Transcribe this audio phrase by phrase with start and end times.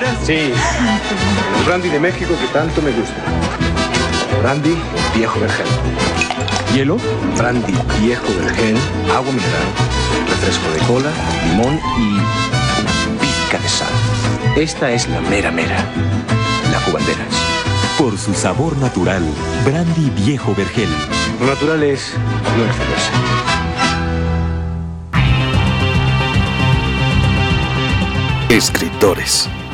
[0.00, 0.16] veras?
[0.24, 0.52] Sí,
[1.58, 3.16] el brandy de México que tanto me gusta.
[4.42, 4.76] Brandy
[5.14, 5.66] viejo vergel.
[6.74, 6.98] ¿Hielo?
[7.36, 8.76] Brandy viejo vergel,
[9.14, 9.68] agua mineral,
[10.28, 11.10] refresco de cola,
[11.46, 12.20] limón y
[13.20, 13.88] pizca de sal.
[14.56, 15.78] Esta es la mera mera.
[16.70, 17.34] La cubanderas.
[17.98, 19.22] Por su sabor natural,
[19.64, 20.88] Brandy Viejo Vergel.
[21.40, 22.14] Lo natural es
[22.56, 23.10] no excederse.
[28.50, 29.48] Escritores.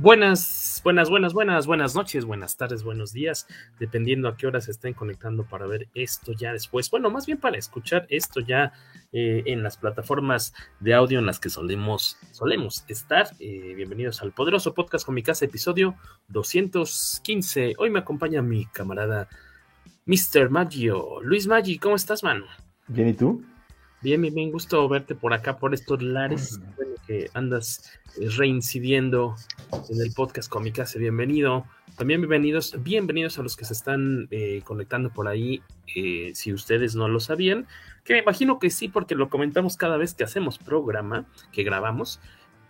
[0.00, 3.48] Buenas, buenas, buenas, buenas, buenas noches, buenas tardes, buenos días,
[3.80, 6.88] dependiendo a qué hora se estén conectando para ver esto ya después.
[6.88, 8.72] Bueno, más bien para escuchar esto ya
[9.10, 13.26] eh, en las plataformas de audio en las que solemos, solemos estar.
[13.40, 15.96] Eh, bienvenidos al poderoso podcast con mi casa, episodio
[16.28, 17.74] 215.
[17.76, 19.28] Hoy me acompaña mi camarada
[20.06, 20.48] Mr.
[20.48, 21.20] Maggio.
[21.22, 22.46] Luis Maggi, ¿cómo estás, mano?
[22.86, 23.44] Bien, ¿y tú?
[24.00, 29.36] Bien, bien, bien, gusto verte por acá, por estos lares, bueno, que andas reincidiendo
[29.88, 31.64] en el podcast Comicase, bienvenido.
[31.96, 35.62] También bienvenidos, bienvenidos a los que se están eh, conectando por ahí,
[35.94, 37.66] eh, si ustedes no lo sabían,
[38.04, 42.20] que me imagino que sí, porque lo comentamos cada vez que hacemos programa, que grabamos.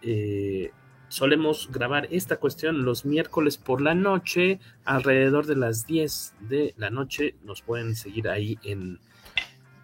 [0.03, 0.71] Eh,
[1.09, 6.91] solemos grabar esta cuestión los miércoles por la noche, alrededor de las 10 de la
[6.91, 7.37] noche.
[7.45, 8.99] Nos pueden seguir ahí en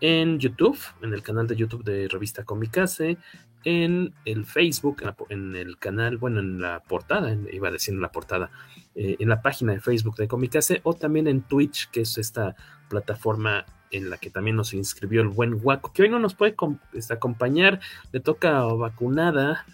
[0.07, 3.17] en YouTube, en el canal de YouTube de Revista Comicase,
[3.65, 8.51] en el Facebook, en, el canal, bueno, en la portada, iba en la portada,
[8.95, 12.55] eh, en la página de Facebook de Comicase, o también en Twitch, que es esta
[12.89, 16.55] plataforma en la que también nos inscribió el buen Waco, que hoy no nos puede
[16.93, 17.81] este, acompañar,
[18.13, 19.65] le toca vacunada,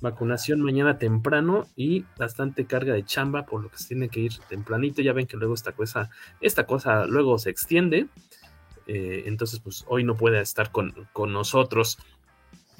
[0.00, 4.32] vacunación mañana temprano y bastante carga de chamba, por lo que se tiene que ir
[4.48, 8.08] tempranito, ya ven que luego esta cosa, esta cosa luego se extiende.
[8.86, 11.98] Eh, entonces, pues hoy no puede estar con, con, nosotros.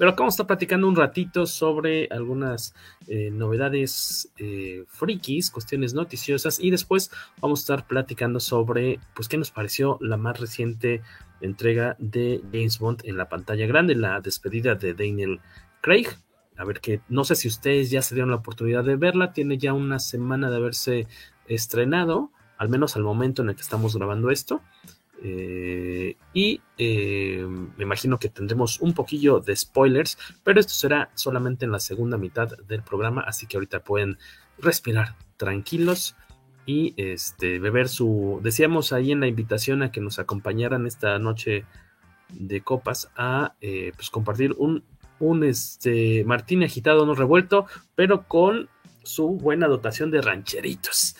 [0.01, 2.73] Pero acá vamos a estar platicando un ratito sobre algunas
[3.07, 9.37] eh, novedades eh, frikis, cuestiones noticiosas, y después vamos a estar platicando sobre, pues, qué
[9.37, 11.03] nos pareció la más reciente
[11.39, 15.39] entrega de James Bond en la pantalla grande, la despedida de Daniel
[15.81, 16.07] Craig.
[16.57, 19.59] A ver que no sé si ustedes ya se dieron la oportunidad de verla, tiene
[19.59, 21.05] ya una semana de haberse
[21.47, 24.63] estrenado, al menos al momento en el que estamos grabando esto.
[25.23, 27.45] Eh, y eh,
[27.77, 32.17] me imagino que tendremos un poquillo de spoilers, pero esto será solamente en la segunda
[32.17, 34.17] mitad del programa, así que ahorita pueden
[34.57, 36.15] respirar tranquilos
[36.65, 38.39] y este, beber su...
[38.43, 41.65] Decíamos ahí en la invitación a que nos acompañaran esta noche
[42.29, 44.83] de copas a eh, pues compartir un,
[45.19, 47.65] un este, martini agitado no revuelto,
[47.95, 48.69] pero con
[49.03, 51.15] su buena dotación de rancheritos.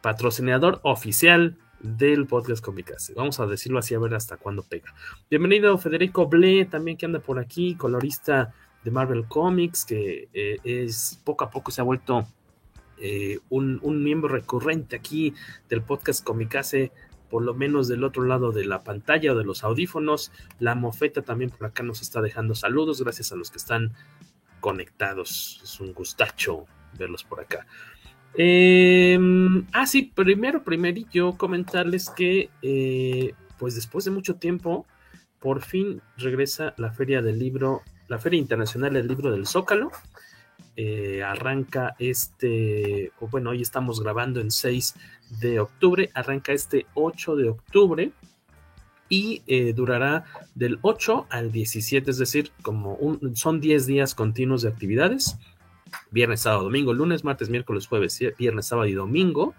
[0.00, 3.14] Patrocinador oficial del podcast Comicase.
[3.14, 4.94] Vamos a decirlo así a ver hasta cuándo pega.
[5.30, 8.54] Bienvenido Federico Ble, también que anda por aquí, colorista
[8.84, 12.26] de Marvel Comics, que eh, es poco a poco se ha vuelto
[12.98, 15.34] eh, un, un, miembro recurrente aquí
[15.68, 16.92] del podcast Comicase,
[17.30, 20.32] por lo menos del otro lado de la pantalla o de los audífonos.
[20.58, 23.92] La mofeta también por acá nos está dejando saludos, gracias a los que están
[24.60, 25.60] conectados.
[25.62, 26.66] Es un gustacho
[26.98, 27.66] verlos por acá.
[28.34, 29.18] Eh,
[29.72, 34.86] ah, sí, primero, primero yo comentarles que, eh, pues después de mucho tiempo,
[35.40, 39.90] por fin regresa la Feria del Libro, la Feria Internacional del Libro del Zócalo.
[40.76, 44.94] Eh, arranca este, o bueno, hoy estamos grabando en 6
[45.40, 48.12] de octubre, arranca este 8 de octubre
[49.08, 50.24] y eh, durará
[50.54, 55.36] del 8 al 17, es decir, como un, son 10 días continuos de actividades
[56.10, 59.54] viernes, sábado, domingo, lunes, martes, miércoles, jueves, viernes, sábado y domingo.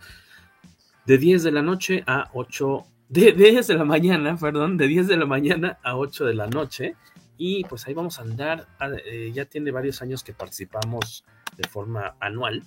[1.06, 5.08] de 10 de la noche a 8, de, 10 de la mañana, perdón, de 10
[5.08, 6.96] de la mañana a 8 de la noche.
[7.38, 8.68] Y pues ahí vamos a andar.
[9.06, 11.26] Eh, ya tiene varios años que participamos
[11.58, 12.64] de forma anual,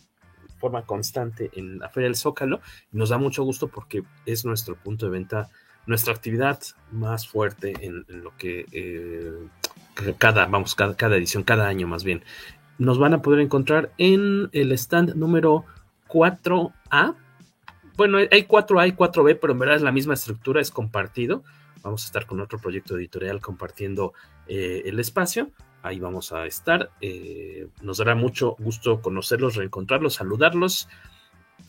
[0.58, 2.60] forma constante en la Feria del Zócalo.
[2.90, 5.48] nos da mucho gusto porque es nuestro punto de venta,
[5.86, 9.48] nuestra actividad más fuerte en, lo que eh,
[10.18, 12.24] cada, vamos, cada, cada edición, cada año más bien.
[12.78, 15.64] Nos van a poder encontrar en el stand número
[16.08, 17.14] 4A.
[17.96, 21.44] Bueno, hay 4A y 4B, pero en verdad es la misma estructura, es compartido.
[21.82, 24.14] Vamos a estar con otro proyecto editorial compartiendo
[24.48, 25.50] eh, el espacio.
[25.82, 26.90] Ahí vamos a estar.
[27.02, 30.88] Eh, nos dará mucho gusto conocerlos, reencontrarlos, saludarlos,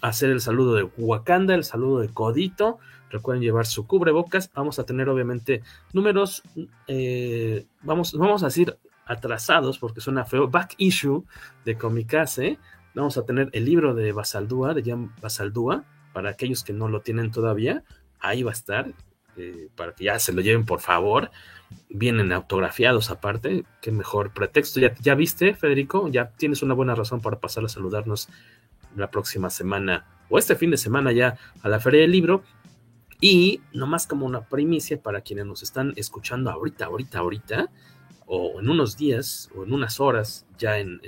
[0.01, 2.79] hacer el saludo de Wakanda, el saludo de Codito.
[3.09, 4.49] Recuerden llevar su cubrebocas.
[4.53, 5.61] Vamos a tener obviamente
[5.91, 6.43] números,
[6.87, 11.23] eh, vamos, vamos a decir atrasados porque suena feo, back issue
[11.63, 12.59] de Comicase.
[12.93, 17.01] Vamos a tener el libro de Basaldúa, de Jan Basaldúa, para aquellos que no lo
[17.01, 17.83] tienen todavía.
[18.19, 18.93] Ahí va a estar,
[19.37, 21.29] eh, para que ya se lo lleven por favor.
[21.89, 24.79] Vienen autografiados aparte, qué mejor pretexto.
[24.79, 26.07] ¿Ya, ya viste, Federico?
[26.07, 28.29] Ya tienes una buena razón para pasar a saludarnos
[28.95, 32.43] la próxima semana o este fin de semana ya a la Feria del Libro.
[33.21, 37.69] Y nomás como una primicia para quienes nos están escuchando ahorita, ahorita, ahorita,
[38.25, 40.99] o en unos días o en unas horas ya en,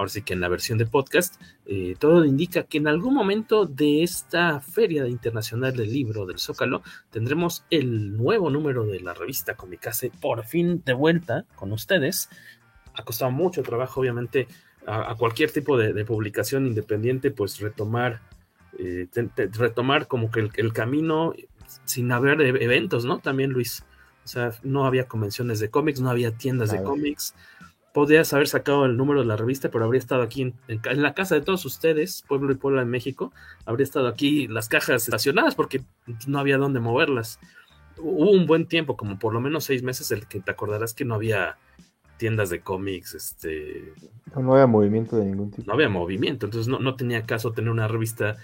[0.00, 3.66] ahora sí que en la versión de podcast, eh, todo indica que en algún momento
[3.66, 9.56] de esta Feria Internacional del Libro del Zócalo tendremos el nuevo número de la revista
[9.56, 12.30] Comicase por fin de vuelta con ustedes.
[12.94, 14.48] Ha costado mucho trabajo, obviamente,
[14.86, 18.22] a, cualquier tipo de, publicación independiente, pues retomar,
[18.78, 19.06] eh,
[19.52, 21.34] retomar como que el, camino
[21.84, 23.18] sin haber eventos, ¿no?
[23.18, 23.84] También, Luis.
[24.30, 27.34] O sea, no había convenciones de cómics, no había tiendas de cómics.
[27.92, 31.14] Podrías haber sacado el número de la revista, pero habría estado aquí en, en, la
[31.14, 33.32] casa de todos ustedes, Pueblo y Puebla en México.
[33.64, 35.82] Habría estado aquí las cajas estacionadas porque
[36.28, 37.40] no había dónde moverlas.
[37.98, 41.04] Hubo un buen tiempo, como por lo menos seis meses, el que te acordarás que
[41.04, 41.58] no había
[42.16, 43.94] tiendas de cómics, este...
[44.36, 45.66] No, había movimiento de ningún tipo.
[45.66, 48.36] No había movimiento, entonces no, no tenía caso tener una revista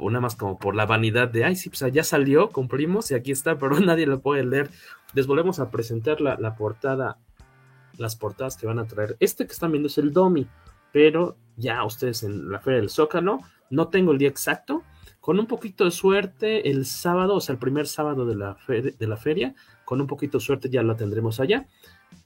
[0.00, 3.30] una más como por la vanidad de, ay, sí, pues ya salió, cumplimos y aquí
[3.30, 4.70] está, pero nadie lo puede leer.
[5.14, 7.18] Les volvemos a presentar la, la, portada,
[7.98, 9.16] las portadas que van a traer.
[9.20, 10.46] Este que están viendo es el Domi,
[10.92, 13.40] pero ya ustedes en la Feria del Zócalo,
[13.70, 14.82] no tengo el día exacto,
[15.20, 19.54] con un poquito de suerte el sábado, o sea, el primer sábado de la, feria,
[19.84, 21.66] con un poquito de suerte ya la tendremos allá.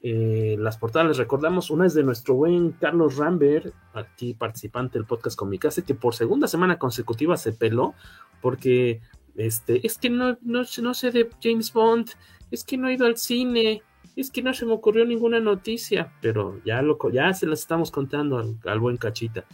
[0.01, 5.07] Eh, las portadas les recordamos, una es de nuestro buen Carlos Rambert, aquí participante del
[5.07, 7.95] podcast Comicase, que por segunda semana consecutiva se peló
[8.41, 9.01] porque
[9.37, 12.11] este, es que no, no, sé de James Bond,
[12.55, 13.83] es que no he ido al cine,
[14.17, 17.91] es que no se me ocurrió ninguna noticia, pero ya, lo, ya se las estamos
[17.91, 19.45] contando al, buen Cachita.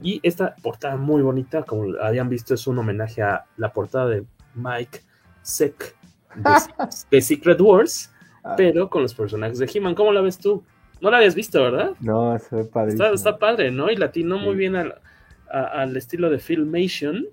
[0.00, 4.24] Y esta portada muy bonita, como habían visto, es un homenaje a la portada de
[4.54, 5.00] Mike
[5.42, 5.96] Seck
[7.10, 8.12] de Secret Wars
[8.44, 8.54] Ah.
[8.56, 9.94] pero con los personajes de He-Man.
[9.94, 10.64] ¿Cómo la ves tú?
[11.00, 11.92] No la habías visto, ¿verdad?
[12.00, 12.94] No, se ve padre.
[13.14, 13.90] Está, padre, ¿no?
[13.90, 15.00] Y latinó muy bien al,
[15.48, 17.26] al, estilo de Filmation.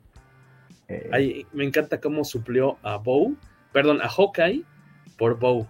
[0.88, 1.10] Eh.
[1.12, 3.36] Ahí, me encanta cómo suplió a Bow,
[3.71, 4.63] perdón, a Hawkeye
[5.19, 5.68] por Bow.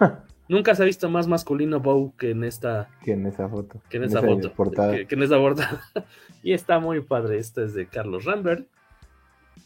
[0.48, 2.88] Nunca se ha visto más masculino Bow que en esta.
[3.04, 3.82] Que en esa foto.
[3.90, 4.50] Que en, esa, foto.
[4.90, 5.82] Que, que, en esa portada.
[6.42, 7.38] y está muy padre.
[7.38, 8.66] Esta es de Carlos Rambert.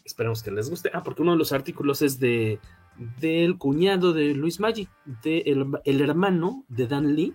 [0.05, 0.91] Esperemos que les guste.
[0.93, 2.59] Ah, porque uno de los artículos es de
[3.21, 4.89] del cuñado de Luis Maggi,
[5.23, 5.39] de
[5.85, 7.35] el, hermano de Dan Lee,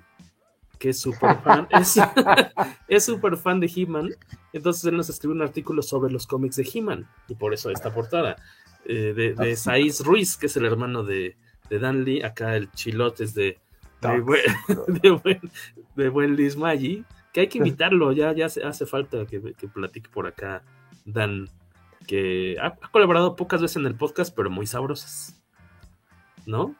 [0.77, 1.67] que es súper fan,
[2.88, 4.12] es súper fan de He-Man.
[4.53, 7.93] Entonces él nos escribió un artículo sobre los cómics de He-Man, y por eso esta
[7.93, 8.36] portada,
[8.86, 11.38] eh, de, de Saiz Ruiz, que es el hermano de,
[11.69, 12.24] Dan Lee.
[12.24, 13.59] Acá el chilote es de,
[14.01, 20.09] de, buen, Luis Maggi, que hay que invitarlo, ya, ya hace falta que, que platique
[20.09, 20.63] por acá
[21.05, 21.50] Dan,
[22.07, 25.38] que ha, colaborado pocas veces en el podcast, pero muy sabrosas.
[26.47, 26.75] ¿no?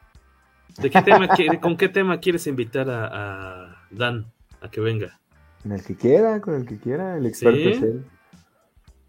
[0.80, 1.28] ¿De qué tema,
[1.60, 4.26] ¿Con qué tema quieres invitar a, Dan
[4.60, 5.20] a que venga?
[5.62, 8.04] Con el que quiera, con el que quiera, el experto es él.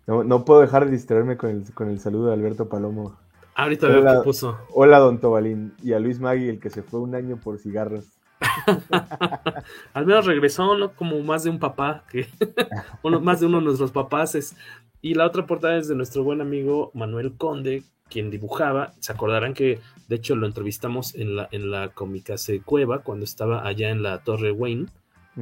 [0.07, 3.17] No, puedo dejar de distraerme con el, con el saludo de Alberto Palomo.
[3.60, 4.58] Ahorita veo que puso.
[4.70, 5.74] Hola, don Tobalín.
[5.84, 8.06] Y a Luis Magui, el que se fue un año por cigarros.
[9.94, 10.94] Al menos regresó, ¿no?
[10.94, 12.30] Como más de un papá, que
[13.22, 14.56] más de uno de nuestros papás.
[15.01, 19.54] Y la otra portada es de nuestro buen amigo Manuel Conde, quien dibujaba, se acordarán
[19.54, 24.01] que de hecho lo entrevistamos en la, en la Comicase Cueva cuando estaba allá en
[24.01, 24.88] la Torre Wayne,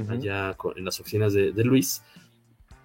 [0.09, 2.03] allá en las oficinas de, Luis,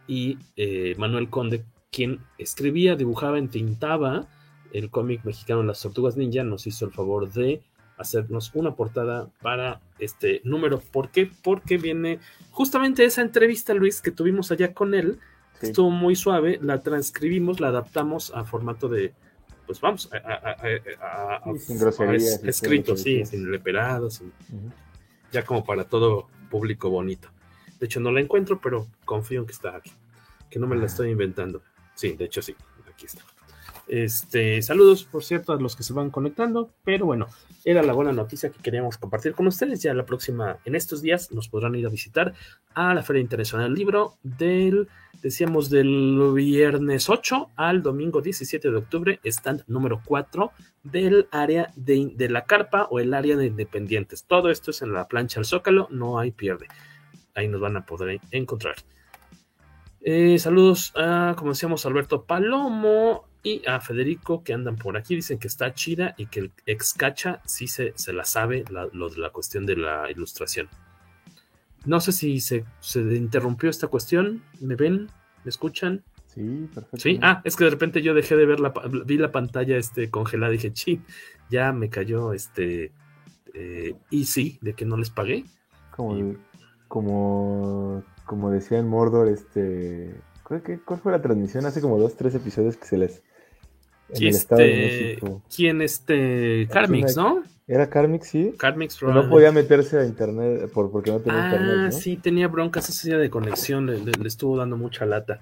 [0.07, 4.29] y eh, Manuel Conde, quien escribía, dibujaba, entintaba
[4.73, 7.63] el cómic mexicano Las Tortugas Ninja, nos hizo el favor de
[7.99, 10.81] hacernos una portada para este número.
[10.81, 11.31] ¿Por qué?
[11.43, 12.19] Porque viene
[12.51, 15.19] justamente esa entrevista, Luis, que tuvimos allá con él,
[15.61, 19.13] estuvo muy suave, la transcribimos, la adaptamos a formato de,
[19.67, 24.23] pues vamos, a, sin groserías, escrito, sí, sin leperados,
[25.31, 27.29] ya como para todo público bonito.
[27.79, 29.93] De hecho, no la encuentro, pero confío en que está aquí,
[30.51, 31.63] que no me la estoy inventando.
[31.95, 32.57] Sí, de hecho sí,
[32.93, 33.23] aquí está.
[33.89, 37.27] Este, saludos, por cierto, a los que se van conectando, pero bueno,
[37.65, 39.83] era la buena noticia que queríamos compartir con ustedes.
[39.83, 42.33] Ya la próxima, en estos días, nos podrán ir a visitar
[42.75, 44.89] a la Feria Internacional del Libro del,
[45.23, 50.53] decíamos, del viernes 8 al domingo 17 de octubre, stand número 4
[50.85, 54.25] del área de, la carpa o el área de independientes.
[54.25, 56.67] Todo esto es en la plancha del Zócalo, no hay pierde.
[57.35, 58.77] Ahí nos van a poder encontrar.
[60.01, 65.15] Eh, saludos a, como decíamos, Alberto Palomo y a Federico que andan por aquí.
[65.15, 69.09] Dicen que está chida y que el ex cacha sí se, se la sabe lo
[69.09, 70.69] de la cuestión de la ilustración.
[71.85, 74.43] No sé si se, se, interrumpió esta cuestión.
[74.61, 75.09] ¿Me ven?
[75.45, 76.03] ¿Me escuchan?
[76.29, 76.99] Sí, perfecto.
[76.99, 78.73] Sí, ah, es que de repente yo dejé de ver la,
[79.05, 81.03] vi la pantalla este, congelada y dije, sí,
[81.51, 82.93] ya me cayó este
[83.55, 85.45] eh, sí, de que no les pagué.
[85.91, 86.37] Como,
[86.89, 90.15] como como decía en Mordor, este.
[90.43, 91.67] ¿cuál, fue la transmisión?
[91.67, 93.23] Hace como dos, tres episodios que se les.
[94.15, 95.43] En el Estado de este, México.
[95.55, 96.69] ¿Quién este?
[96.71, 97.43] Carmix, ¿no?
[97.67, 98.53] Era Carmix, sí.
[98.59, 101.77] Carmix, No podía meterse a internet por, porque no tenía internet.
[101.89, 105.41] Ah, sí, tenía broncas ese día de conexión, le, estuvo dando mucha lata.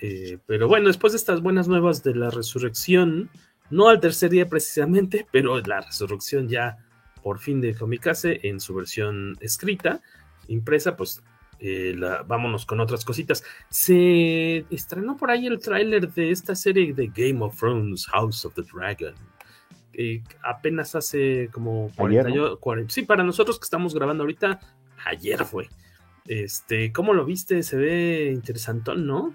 [0.00, 3.28] Eh, pero bueno, después de estas buenas nuevas de la resurrección,
[3.68, 6.78] no al tercer día precisamente, pero la resurrección ya
[7.22, 10.00] por fin de Comicase en su versión escrita,
[10.48, 11.22] impresa, pues
[11.60, 11.94] eh,
[12.26, 13.44] vámonos con otras cositas.
[13.68, 18.54] Se estrenó por ahí el tráiler de esta serie de Game of Thrones, House of
[18.54, 19.14] the Dragon.
[20.42, 24.60] apenas hace como 40, Sí, para nosotros que estamos grabando ahorita,
[25.04, 25.68] ayer fue.
[26.26, 27.62] Este, ¿cómo lo viste?
[27.62, 29.34] Se ve interesantón, ¿no?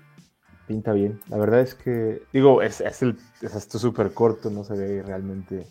[0.67, 1.19] Pinta bien.
[1.29, 5.67] La verdad es que, digo, es, es, el, esto súper corto, no se ve realmente.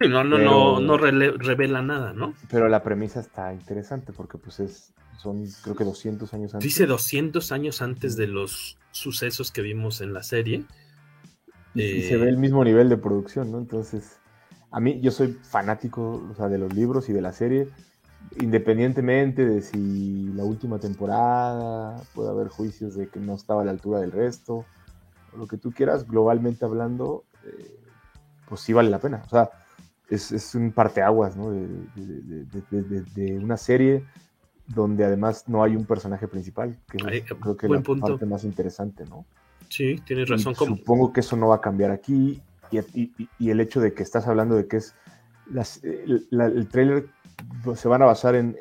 [0.08, 2.34] No, no, no, no revela nada, ¿no?
[2.50, 6.64] Pero la premisa está interesante porque pues es son creo que 200 años antes.
[6.64, 10.64] Dice 200 años antes de los sucesos que vimos en la serie.
[11.74, 13.58] Y, se ve eh, el mismo nivel de producción, ¿no?
[13.58, 14.18] Entonces,
[14.70, 17.68] a mí yo soy fanático o sea, de los libros y de la serie,
[18.40, 23.72] independientemente de si la última temporada puede haber juicios de que no estaba a la
[23.72, 24.64] altura del resto,
[25.36, 27.80] lo que tú quieras, globalmente hablando, eh,
[28.48, 29.22] pues sí vale la pena.
[29.26, 29.50] O sea,
[30.08, 31.50] es, es un parteaguas, ¿no?
[31.50, 31.66] de,
[33.14, 34.04] de una serie
[34.68, 39.04] donde además no hay un personaje principal, que creo que es la parte más interesante,
[39.06, 39.24] ¿no?
[39.68, 40.54] Sí, tienes razón.
[40.54, 44.56] Supongo que eso no va a cambiar aquí y, el hecho de que estás hablando
[44.56, 44.94] de que es
[45.82, 47.06] el, trailer
[47.64, 48.56] pues, se van a basar en,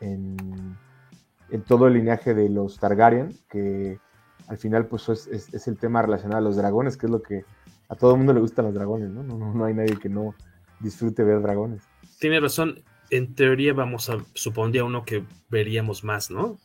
[0.00, 0.28] en,
[1.66, 3.98] todo el linaje de los Targaryen, que
[4.48, 7.44] al final pues es, el tema relacionado a los dragones, que es lo que
[7.90, 9.22] a todo el mundo le gustan los dragones, ¿no?
[9.22, 10.34] No, no, no hay nadie que no
[10.80, 11.82] disfrute ver dragones.
[12.18, 16.58] Tiene razón en teoría vamos a, supondría uno que veríamos más, ¿no?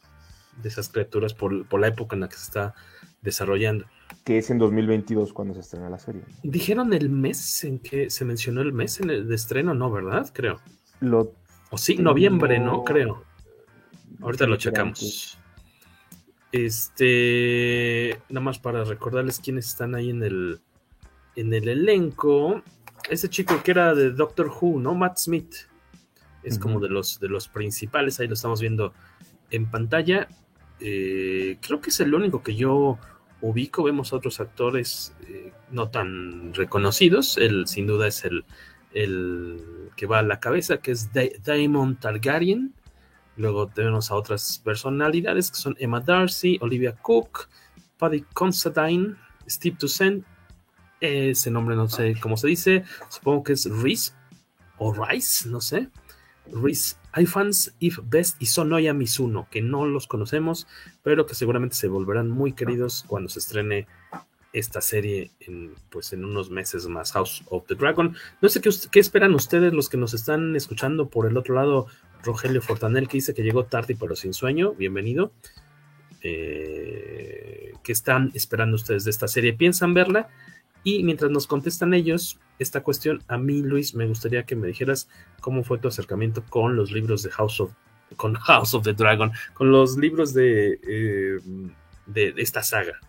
[0.62, 2.75] De esas criaturas por, la época en la que se está
[3.22, 3.86] desarrollando.
[4.24, 6.22] Que es en 2022 cuando se estrena la serie.
[6.43, 9.74] ¿Dijeron el mes en que se mencionó el mes en el de estreno?
[9.74, 10.29] No, ¿verdad?
[10.34, 10.60] Creo.
[11.00, 11.34] Lo
[11.74, 12.84] o sí, noviembre, ¿no?
[12.84, 13.24] Creo.
[14.22, 15.39] Ahorita lo checamos.
[16.51, 20.62] Este, nada más para recordarles quiénes están ahí en el,
[21.36, 22.62] en el elenco.
[23.10, 24.95] Ese chico que era de Doctor Who, ¿no?
[24.95, 25.55] Matt Smith
[26.43, 28.93] es como de los, de los principales, ahí lo estamos viendo
[29.50, 30.27] en pantalla.
[30.79, 32.98] Eh, creo que es el único que yo
[33.41, 38.45] ubico, vemos otros actores eh, no tan reconocidos, él sin duda es el,
[38.93, 41.10] el que va a la cabeza, que es
[41.43, 42.74] Daemon Targaryen.
[43.36, 47.48] Luego tenemos a otras personalidades que son Emma Darcy, Olivia Cook,
[47.98, 49.15] Paddy Considine,
[49.48, 50.25] Steve Toussaint,
[51.03, 54.13] ese nombre no sé cómo se dice, supongo que es Reese
[54.77, 55.89] o Rice, no sé.
[56.51, 56.95] Reese
[57.27, 60.67] fans If Best y Sonoya Mizuno, que no los conocemos,
[61.03, 63.88] pero que seguramente se volverán muy queridos cuando se estrene
[64.51, 68.15] esta serie en, pues, en unos meses más, House of the Dragon.
[68.41, 71.88] No sé qué, esperan ustedes, los que nos están escuchando por el otro lado,
[72.24, 75.31] Rogelio Fortanel, que dice que llegó tarde pero sin sueño, bienvenido.
[76.22, 79.53] Eh, ¿Qué están esperando ustedes de esta serie?
[79.53, 80.29] ¿Piensan verla?
[80.84, 85.08] Y mientras nos contestan ellos esta cuestión, a mí, Luis, me gustaría que me dijeras
[85.40, 87.72] cómo fue tu acercamiento con los libros de House of,
[88.18, 91.40] con House of the Dragon, con los libros de, eh,
[92.06, 93.00] de, esta saga.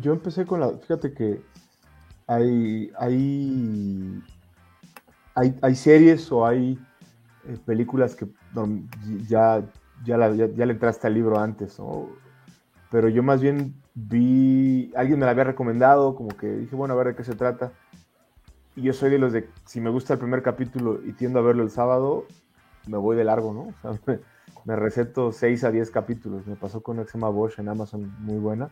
[0.00, 0.70] Yo, empecé con la.
[0.78, 1.40] Fíjate que
[2.26, 4.22] hay, hay,
[5.60, 6.78] hay, series o hay
[7.46, 8.26] eh, películas que
[9.28, 9.62] ya,
[10.04, 11.76] ya, ya, le entraste al libro antes,
[12.90, 16.96] pero yo más bien vi, alguien me la había recomendado, como que dije, bueno, a
[16.96, 17.72] ver de qué se trata.
[18.76, 21.42] Y yo soy de los de, si me gusta el primer capítulo y tiendo a
[21.42, 22.26] verlo el sábado,
[22.86, 23.60] me voy de largo, ¿no?
[23.60, 24.18] O sea,
[24.64, 26.46] me, receto 6 a 10 capítulos.
[26.46, 28.70] Me pasó con Exema Bosch en Amazon, muy buena.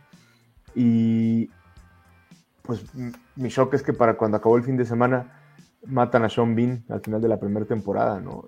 [0.75, 1.49] Y
[2.63, 2.83] pues
[3.35, 5.39] mi shock es que para cuando acabó el fin de semana
[5.85, 8.45] matan a Sean Bean al final de la primera temporada, ¿no?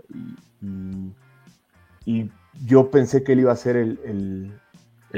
[2.05, 2.31] Y,
[2.65, 4.61] yo pensé que él iba a ser el,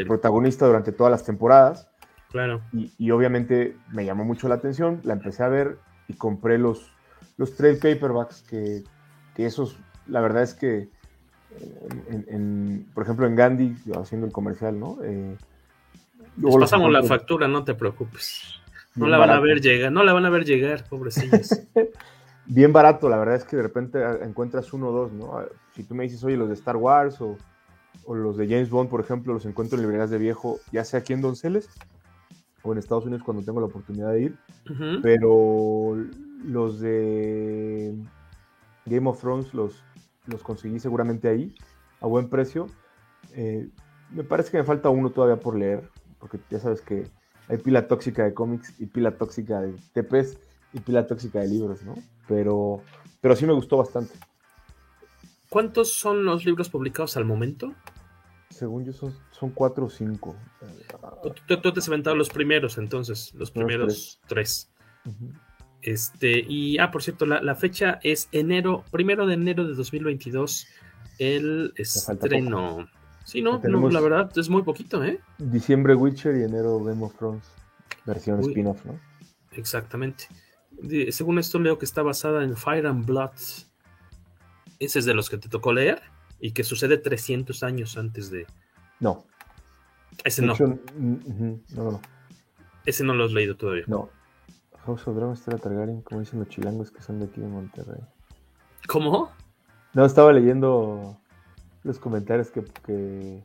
[0.05, 1.89] protagonista durante todas las temporadas.
[2.29, 2.61] Claro.
[2.73, 5.77] Y, obviamente me llamó mucho la atención, la empecé a ver
[6.07, 6.91] y compré los,
[7.37, 8.83] los trade paperbacks que,
[9.35, 10.89] que esos, la verdad es que,
[12.27, 14.97] en, por ejemplo, en Gandhi, haciendo el comercial, ¿no?
[15.03, 15.37] Eh,
[16.37, 18.59] Les pasamos la factura, no te preocupes.
[18.95, 21.49] No la van a ver llegar, no la van a ver llegar, pobrecillos.
[22.45, 25.39] bien barato, la verdad es que de repente encuentras uno o dos, ¿no?
[25.75, 27.37] Si tú me dices, oye, los de Star Wars o,
[28.07, 31.13] los de James Bond, por ejemplo, los encuentro en librerías de viejo, ya sea aquí
[31.13, 31.69] en Donceles
[32.63, 34.37] o en Estados Unidos cuando tengo la oportunidad de ir,
[35.01, 35.95] pero
[36.43, 37.95] los de
[38.85, 39.83] Game of Thrones los,
[40.25, 41.53] los conseguí seguramente ahí,
[42.01, 42.67] a buen precio.
[43.33, 43.69] Eh,
[44.11, 45.89] me parece que me falta uno todavía por leer,
[46.19, 47.07] porque ya sabes que
[47.49, 50.37] hay pila tóxica de cómics y pila tóxica de TPs
[50.73, 51.95] y pila tóxica de libros, ¿no?
[52.27, 52.81] Pero,
[53.21, 54.13] pero sí me gustó bastante.
[55.57, 57.73] ¿Cuántos son los libros publicados al momento?
[58.51, 60.35] Según yo son, son cuatro o cinco.
[61.23, 64.69] Tú, te has inventado los primeros, entonces, los primeros tres.
[65.81, 70.67] Este, y, ah, por cierto, la, fecha es enero, primero de enero de 2022,
[71.17, 72.87] el estreno.
[73.25, 75.19] Sí, no, la verdad es muy poquito, ¿eh?
[75.39, 77.49] Diciembre Witcher y enero Game of Thrones,
[78.05, 78.99] versión spin-off, ¿no?
[79.53, 80.25] Exactamente.
[81.09, 83.31] según esto leo que está basada en Fire and Blood.
[84.79, 86.01] Ese es de los que te tocó leer
[86.39, 88.46] y que sucede 300 años antes de...
[89.00, 89.25] No.
[90.24, 90.55] Ese no.
[90.57, 92.01] no, no.
[92.86, 93.84] Ese no lo has leído todavía.
[93.88, 94.10] No.
[94.86, 98.01] House of Dragon está Targaryen, como dicen los chilangos que son de aquí de Monterrey.
[98.88, 99.32] ¿Cómo?
[99.93, 101.19] No, estaba leyendo
[101.84, 103.43] los comentarios que, que,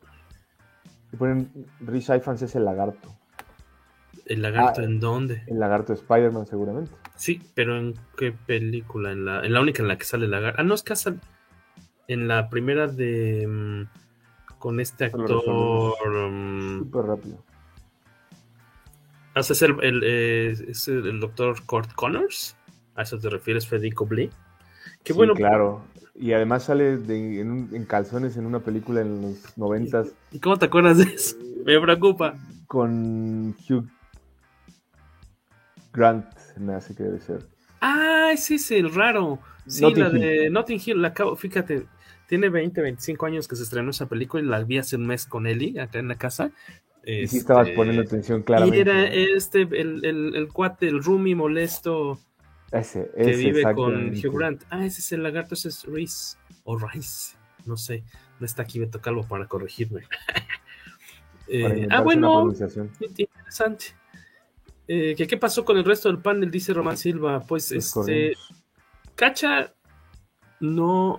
[1.18, 3.12] ponen Rich Ifans es el lagarto.
[4.26, 5.42] ¿El lagarto ah, en dónde?
[5.48, 6.92] El lagarto de Spider-Man, seguramente.
[7.16, 9.11] Sí, pero ¿en qué película?
[9.12, 10.61] En la, en la única en la que sale el lagarto.
[10.61, 10.92] Ah, no, es que
[12.08, 13.46] en la primera de.
[13.46, 13.82] Mm,
[14.58, 15.42] con este actor.
[16.06, 17.44] Mm, Súper rápido.
[19.34, 22.56] Ah, ¿Es el, el, eh, es el doctor Kurt Connors?
[22.94, 24.30] ¿A eso te refieres, Federico Blee?
[25.02, 25.34] Qué bueno.
[25.34, 25.82] Claro.
[26.14, 30.12] Y además sale en, calzones en una película en los noventas.
[30.30, 31.36] ¿Y cómo te acuerdas de eso?
[31.64, 32.34] Me preocupa.
[32.66, 33.88] Con Hugh
[35.92, 36.26] Grant,
[36.58, 37.51] me hace que debe ser.
[37.82, 39.40] Ah, ese es el raro.
[39.66, 41.86] Sí, la de Notting Hill, la acabo, fíjate,
[42.28, 45.26] tiene 20, 25 años que se estrenó esa película y la vi hace un mes
[45.26, 46.52] con Eli acá en la casa.
[47.04, 48.78] Y sí estabas este, poniendo atención claramente.
[48.78, 52.20] Y era este, el, el, el cuate, el roomie molesto
[52.70, 54.62] ese, que vive con Hugh Grant.
[54.70, 58.04] Ah, ese es el lagarto, ese es Reese o Rice, no sé,
[58.38, 60.02] no está aquí Beto Calvo para corregirme.
[61.48, 62.50] Eh, ah, bueno,
[63.00, 63.88] interesante.
[64.94, 66.50] Eh, ¿qué, pasó con el resto del panel?
[66.50, 67.40] Dice Román Silva.
[67.40, 68.35] Pues este.
[69.14, 69.72] Cacha
[70.61, 71.18] no.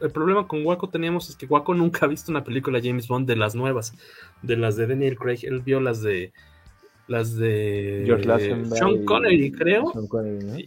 [0.00, 3.26] El problema con Waco teníamos es que Waco nunca ha visto una película James Bond
[3.26, 3.92] de las nuevas,
[4.42, 5.40] de las de Daniel Craig.
[5.42, 6.32] Él vio las de
[7.08, 8.06] las de
[8.72, 9.92] Sean Connery, creo.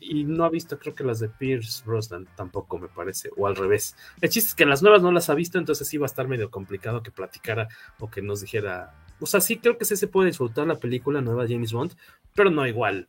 [0.02, 3.56] Y no ha visto, creo que las de Pierce Brosnan tampoco me parece, o al
[3.56, 3.96] revés.
[4.20, 6.28] El chiste es que las nuevas no las ha visto, entonces sí va a estar
[6.28, 8.94] medio complicado que platicara o que nos dijera.
[9.19, 11.93] O sea, sí creo que sí se puede disfrutar la película nueva James Bond,
[12.36, 13.08] pero no igual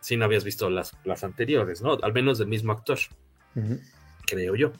[0.00, 1.96] si no habías visto las, las anteriores, ¿no?
[2.02, 2.98] Al menos del mismo actor,
[4.26, 4.72] creo yo.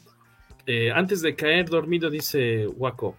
[0.65, 3.17] Eh, antes de caer dormido, dice Waco.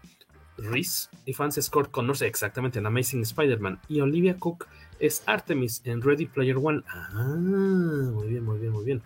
[0.56, 4.68] Reese y Frances Scott conoce exactamente en Amazing Spider-Man y Olivia Cook
[5.00, 6.82] es Artemis en Ready Player One.
[6.86, 9.02] Ah, muy bien, muy bien, muy bien.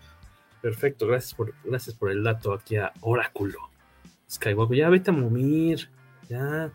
[0.60, 3.70] Perfecto, gracias por, gracias por el dato aquí a Oráculo.
[4.30, 5.88] Skywalker, ya vete a momir,
[6.28, 6.70] ya.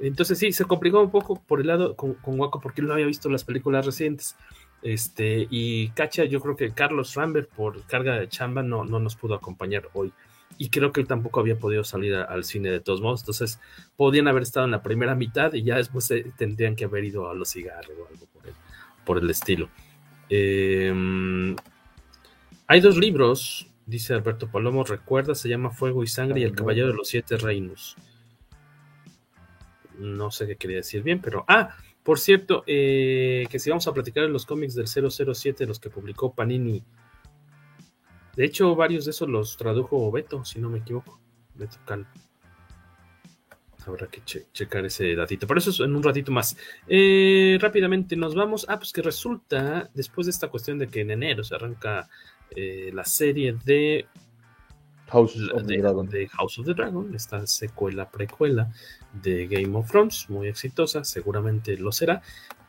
[0.00, 2.94] Entonces sí, se complicó un poco por el lado con, con Waco porque él no
[2.94, 4.36] había visto las películas recientes.
[4.82, 9.16] Este, y Cacha, yo creo que Carlos Rambert por carga de chamba no, no nos
[9.16, 10.12] pudo acompañar hoy
[10.58, 13.60] y creo que él tampoco había podido salir al cine de todos modos, entonces
[13.96, 17.34] podían haber estado en la primera mitad y ya después tendrían que haber ido a
[17.34, 18.26] los cigarros o algo
[19.04, 19.68] por el, estilo.
[20.28, 21.54] Em,
[22.66, 26.88] hay dos libros, dice Alberto Palomo, recuerda, se llama Fuego y Sangre y El Caballero
[26.88, 27.96] de los Siete Reinos.
[29.98, 31.44] No sé qué quería decir bien, pero...
[31.48, 35.80] Ah, por cierto, eh, que si vamos a platicar de los cómics del 007, los
[35.80, 36.84] que publicó Panini
[38.36, 41.18] de hecho, varios de esos los tradujo Beto, si no me equivoco.
[41.54, 42.06] Beto Can.
[43.86, 45.46] Habrá que checar ese datito.
[45.46, 46.54] Pero eso es en un ratito más.
[46.86, 48.66] Eh, rápidamente nos vamos.
[48.68, 52.10] Ah, pues que resulta, después de esta cuestión de que en enero se arranca
[52.50, 54.06] eh, la serie de
[55.08, 56.08] House of, the Dragon.
[56.08, 58.70] de House of the Dragon, esta secuela, precuela
[59.12, 62.22] de Game of Thrones, muy exitosa, seguramente lo será.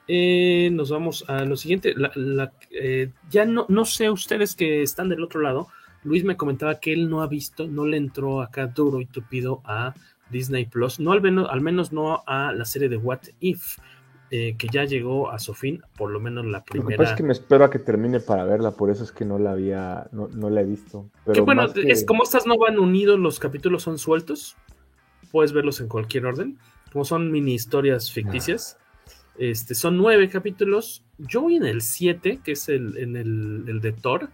[0.08, 1.94] Eh, nos vamos a lo siguiente.
[1.96, 5.68] La, la, eh, ya no, no sé ustedes que están del otro lado.
[6.04, 9.62] Luis me comentaba que él no ha visto, no le entró acá duro y tupido
[9.66, 9.94] a
[10.30, 13.78] Disney Plus, no al menos, al menos no a la serie de What If,
[14.30, 16.84] eh, que ya llegó a su fin, por lo menos la primera.
[16.84, 19.12] Lo que pasa es que me espero a que termine para verla, por eso es
[19.12, 21.10] que no la había, no, no la he visto.
[21.26, 21.90] Pero que bueno, que...
[21.90, 24.58] es como estas no van unidos, los capítulos son sueltos,
[25.32, 26.58] puedes verlos en cualquier orden,
[26.92, 28.78] como son mini historias ficticias.
[28.80, 28.84] Ah.
[29.38, 31.04] Este, son nueve capítulos.
[31.20, 34.30] Yo voy en el siete, que es el, en el, el de Thor,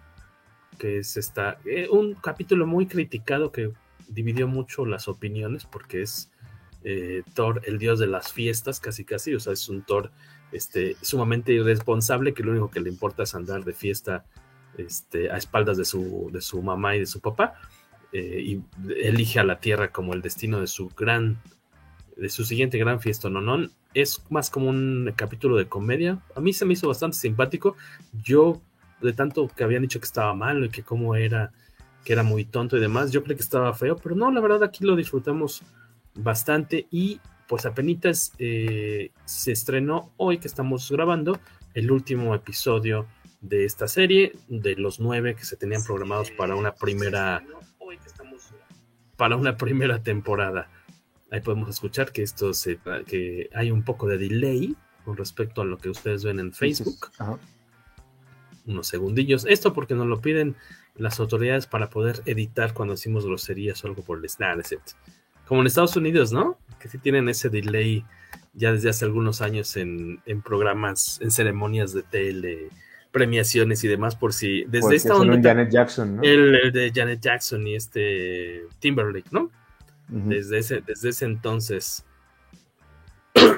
[0.78, 3.72] que es esta, eh, un capítulo muy criticado que
[4.08, 6.32] dividió mucho las opiniones porque es
[6.84, 10.12] eh, Thor, el dios de las fiestas, casi casi, o sea, es un Thor
[10.52, 14.26] este, sumamente irresponsable que lo único que le importa es andar de fiesta
[14.78, 17.56] este, a espaldas de su, de su mamá y de su papá,
[18.12, 18.64] eh, y
[18.96, 21.42] elige a la tierra como el destino de su gran,
[22.18, 26.40] de su siguiente gran fiesta, no, no, es más como un capítulo de comedia, a
[26.40, 27.76] mí se me hizo bastante simpático,
[28.24, 28.62] yo
[29.02, 31.52] de tanto que habían dicho que estaba malo y que cómo era,
[32.04, 34.64] que era muy tonto y demás, yo creo que estaba feo, pero no, la verdad
[34.64, 35.64] aquí lo disfrutamos
[36.16, 41.40] bastante y pues apenas eh, se estrenó hoy que estamos grabando
[41.74, 43.08] el último episodio
[43.42, 47.44] de esta serie, de los nueve que se tenían programados para una primera
[49.18, 50.70] para una primera temporada.
[51.30, 55.66] Ahí podemos escuchar que esto se que hay un poco de delay con respecto a
[55.66, 57.12] lo que ustedes ven en Facebook.
[57.20, 57.38] Ajá.
[58.66, 59.46] Unos segundillos.
[59.46, 60.56] Esto porque nos lo piden
[60.96, 64.60] las autoridades para poder editar cuando decimos groserías o algo por el snap,
[65.48, 66.58] como en Estados Unidos, ¿no?
[66.80, 68.06] Que sí tienen ese delay
[68.54, 72.70] ya desde hace algunos años en, en programas, en ceremonias de tele,
[73.12, 75.40] premiaciones y demás, por si desde Porque esta onda.
[75.42, 76.24] Janet Jackson, ¿no?
[76.24, 79.52] El, el de Janet Jackson y este Timberlake, ¿no?
[80.08, 82.06] Desde ese, desde ese entonces.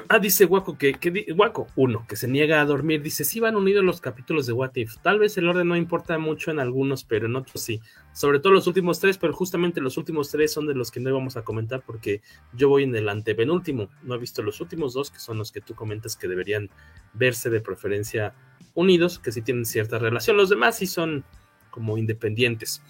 [0.08, 3.02] Ah, dice Waco que, que Waco, uno, que se niega a dormir.
[3.02, 4.96] Dice, sí van unidos los capítulos de What If.
[5.02, 7.80] Tal vez el orden no importa mucho en algunos, pero en otros sí.
[8.12, 11.10] Sobre todo los últimos tres, pero justamente los últimos tres son de los que no
[11.10, 13.88] íbamos a comentar porque yo voy en el antepenúltimo.
[14.02, 16.70] No he visto los últimos dos, que son los que tú comentas que deberían
[17.12, 18.34] verse de preferencia
[18.74, 20.36] unidos, que sí tienen cierta relación.
[20.36, 21.24] Los demás sí son
[21.70, 22.82] como independientes.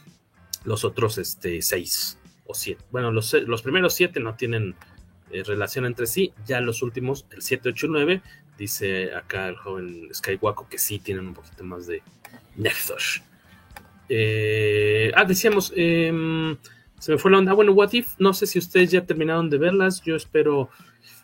[0.64, 2.84] Los otros, este, seis o siete.
[2.90, 4.74] Bueno, los, los primeros siete no tienen
[5.30, 6.32] eh, relación entre sí.
[6.46, 8.22] Ya los últimos, el 7, 8 y 9,
[8.58, 12.02] dice acá el joven Skywalker que sí tienen un poquito más de
[12.56, 13.22] nexos.
[14.08, 16.56] Eh, ah, decíamos, em,
[16.98, 17.52] se me fue la onda.
[17.52, 20.00] Ah, bueno, What If, no sé si ustedes ya terminaron de verlas.
[20.02, 20.70] Yo espero,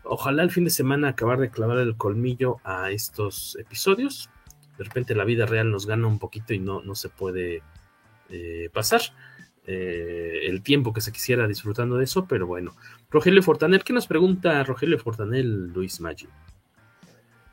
[0.05, 4.31] ojalá el fin de semana acabar de clavar el colmillo a estos episodios.
[4.79, 7.63] De repente la vida real nos gana un poquito y no, no se puede
[8.31, 9.03] eh, pasar
[9.67, 12.75] eh, el tiempo que se quisiera disfrutando de eso, pero bueno.
[13.13, 16.27] Rogelio Fortanel, ¿qué nos pregunta Rogelio Fortanel, Luis Maggi?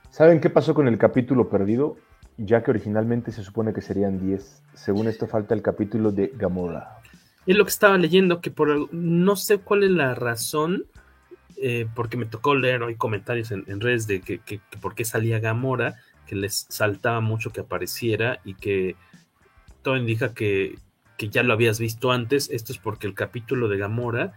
[0.10, 1.98] ¿Saben qué pasó con el capítulo perdido?
[2.38, 4.63] Ya que originalmente se supone que serían 10.
[4.74, 7.00] Según esto falta el capítulo de Gamora.
[7.45, 10.86] Es lo que estaba leyendo, que por no sé cuál es la razón,
[11.62, 14.95] eh, porque me tocó leer hoy comentarios en, en redes de que, que- que por
[14.95, 15.95] qué salía Gamora,
[16.26, 18.95] que les saltaba mucho que apareciera y que
[19.82, 20.78] todo indica que,
[21.17, 22.50] que ya lo habías visto antes.
[22.50, 24.34] Esto es porque el capítulo de Gamora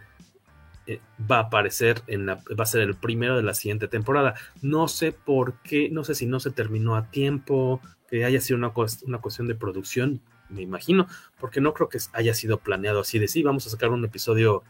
[0.87, 4.35] eh, va a aparecer en la, va a ser el primero de la siguiente temporada.
[4.63, 8.59] No sé por qué, no sé si no se terminó a tiempo, que haya sido
[8.59, 11.07] una, cues- una cuestión de producción, me imagino,
[11.41, 14.63] porque no creo que haya sido planeado así de sí, vamos a sacar un episodio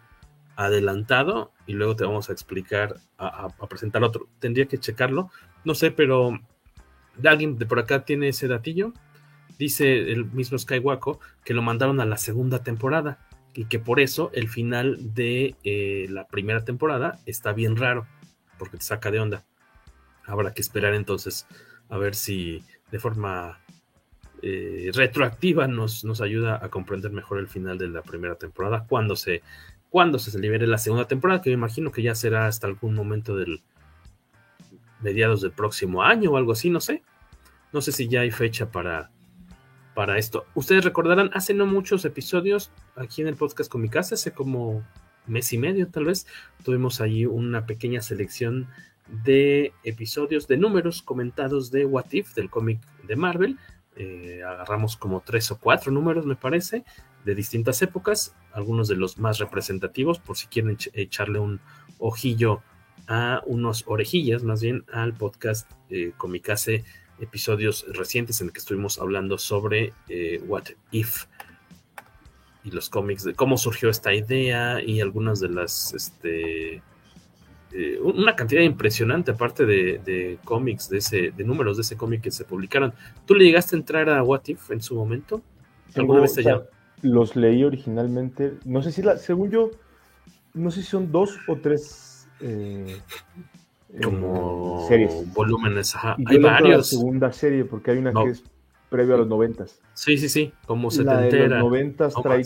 [0.56, 4.28] adelantado y luego te vamos a explicar, a, a- presentar otro.
[4.38, 5.30] Tendría que checarlo,
[5.64, 6.38] no sé, pero
[7.24, 8.92] alguien de por acá tiene ese datillo.
[9.58, 13.18] Dice el mismo Skywalker que lo mandaron a la segunda temporada
[13.54, 18.06] y que por eso el final de eh, la primera temporada está bien raro,
[18.58, 19.44] porque te saca de onda.
[20.24, 21.46] Habrá que esperar entonces
[21.88, 23.60] a ver si de forma
[24.40, 29.16] eh, retroactiva nos, nos ayuda a comprender mejor el final de la primera temporada cuando
[29.16, 29.42] se,
[29.88, 33.36] cuando se libere la segunda temporada, que me imagino que ya será hasta algún momento
[33.36, 33.62] del
[35.00, 37.02] mediados del próximo año o algo así, no sé.
[37.72, 39.11] No sé si ya hay fecha para,
[39.94, 40.46] para esto.
[40.54, 44.82] Ustedes recordarán, hace no muchos episodios aquí en el podcast con hace como
[45.26, 46.26] mes y medio tal vez,
[46.64, 48.68] tuvimos ahí una pequeña selección
[49.24, 53.58] de episodios, de números comentados de What If, del cómic de Marvel.
[53.96, 56.84] Eh, agarramos como tres o cuatro números, me parece,
[57.24, 61.60] de distintas épocas, algunos de los más representativos, por si quieren echarle un
[61.98, 62.62] ojillo
[63.06, 66.84] a unos orejillas, más bien al podcast eh, Comicase,
[67.20, 71.26] episodios recientes en el que estuvimos hablando sobre eh, What If
[72.64, 76.82] y los cómics, de cómo surgió esta idea y algunas de las, este,
[77.72, 82.30] eh, una cantidad impresionante aparte de, cómics, de, ese, de números de ese cómic que
[82.30, 82.92] se publicaron.
[83.26, 85.42] ¿Tú le llegaste a entrar a What If en su momento?
[85.94, 86.62] ¿Alguna vez ya?
[87.02, 89.70] Los leí originalmente, no sé si la, según yo,
[90.54, 93.00] no sé si son dos o tres eh,
[94.00, 95.32] como series.
[95.34, 95.94] volúmenes,
[96.26, 96.76] hay varios.
[96.76, 98.44] La segunda serie, porque hay una que es
[98.88, 99.80] previo a los noventas.
[99.94, 102.42] Sí, sí, sí, como se La de los noventas trae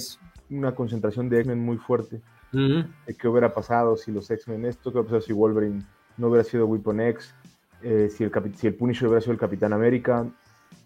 [0.51, 2.21] una concentración de X-Men muy fuerte.
[2.53, 4.91] ¿Qué hubiera pasado si los X-Men esto?
[4.91, 5.83] ¿Qué hubiera pasado si Wolverine
[6.17, 7.35] no hubiera sido Weapon X?
[7.83, 10.27] Eh, si, el si el Punisher hubiera sido el Capitán América,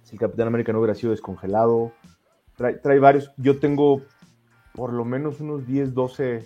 [0.03, 1.93] si el Capitán América no hubiera sido descongelado.
[2.57, 3.31] Trae, trae varios.
[3.37, 4.03] Yo tengo
[4.75, 6.45] por lo menos unos 10, 12 eh,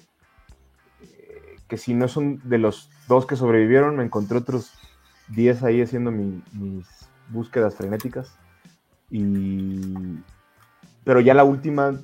[1.66, 4.72] que si no son de los dos que sobrevivieron, me encontré otros
[5.28, 6.44] 10 ahí haciendo mis
[7.28, 8.36] búsquedas frenéticas.
[9.10, 10.18] Y...
[11.04, 12.00] Pero ya la última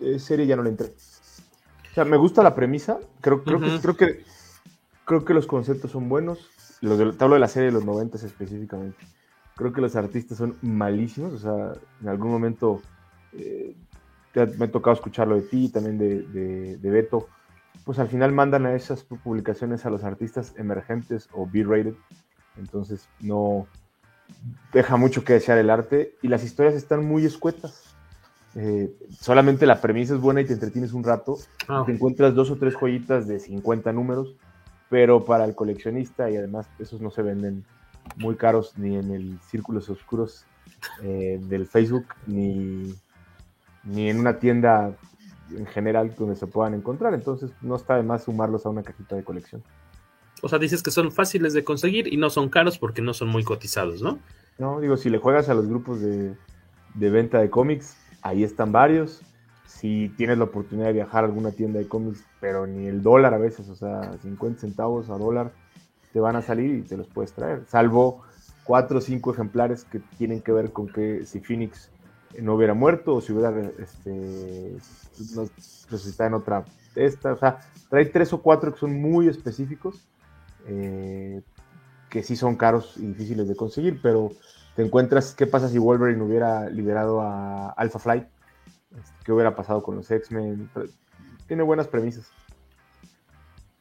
[0.00, 0.92] eh, serie ya no le entré.
[1.90, 2.98] O sea, me gusta la premisa.
[3.20, 4.24] Creo, creo, que, creo, que,
[5.04, 6.50] creo que los conceptos son buenos.
[6.80, 8.98] Los de, te hablo de la serie de los 90 específicamente.
[9.54, 11.34] Creo que los artistas son malísimos.
[11.34, 12.80] O sea, en algún momento
[13.34, 13.76] eh,
[14.34, 17.28] me ha tocado escucharlo de ti, también de, de, de, Beto.
[17.84, 21.94] Pues al final mandan a esas publicaciones a los artistas emergentes o B-rated.
[22.56, 23.66] Entonces no,
[24.72, 27.94] deja mucho que desear el arte y las historias están muy escuetas.
[28.54, 31.38] Eh, solamente la premisa es buena y te entretienes un rato.
[31.68, 34.36] Ah, te encuentras dos o tres joyitas de 50 números,
[34.88, 37.64] pero para el coleccionista y además esos no se venden
[38.16, 40.44] muy caros ni en el círculos oscuros
[41.02, 42.94] eh, del Facebook ni,
[43.84, 44.92] ni en una tienda
[45.56, 47.14] en general donde se puedan encontrar.
[47.14, 49.62] Entonces no está de más sumarlos a una cajita de colección.
[50.42, 53.28] O sea, dices que son fáciles de conseguir y no son caros porque no son
[53.28, 54.18] muy cotizados, ¿no?
[54.58, 56.36] No, digo, si le juegas a los grupos de,
[56.94, 59.22] venta de cómics, ahí están varios.
[59.66, 63.34] Si tienes la oportunidad de viajar a alguna tienda de cómics, pero ni el dólar
[63.34, 65.52] a veces, o sea, 50 centavos a dólar,
[66.12, 67.64] te van a salir y te los puedes traer.
[67.68, 68.22] Salvo
[68.64, 71.90] cuatro o cinco ejemplares que tienen que ver con que si Phoenix
[72.40, 74.76] no hubiera muerto o si hubiera este,
[75.90, 76.64] resucitado en otra
[76.94, 80.06] esta, o sea, trae tres o cuatro que son muy específicos
[80.66, 81.42] eh,
[82.10, 84.30] que sí son caros y difíciles de conseguir, pero
[84.76, 88.26] te encuentras qué pasa si Wolverine hubiera liberado a Alpha Flight,
[88.90, 90.68] este, qué hubiera pasado con los X-Men,
[91.46, 92.30] tiene buenas premisas.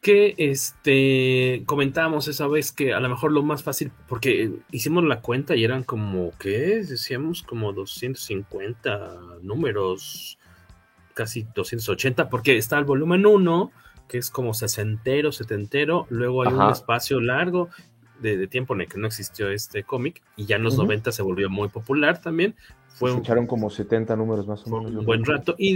[0.01, 5.21] Que este comentábamos esa vez que a lo mejor lo más fácil, porque hicimos la
[5.21, 6.83] cuenta y eran como, ¿qué?
[6.83, 10.39] Decíamos como 250 números,
[11.13, 13.71] casi 280, porque está el volumen 1,
[14.07, 17.69] que es como sesentero, setentero, luego hay un espacio largo
[18.21, 21.21] de, tiempo en el que no existió este cómic y ya en los 90 se
[21.21, 22.55] volvió muy popular también.
[22.93, 24.99] Fue echaron como 70 números más o menos.
[24.99, 25.55] Un buen rato.
[25.57, 25.73] Y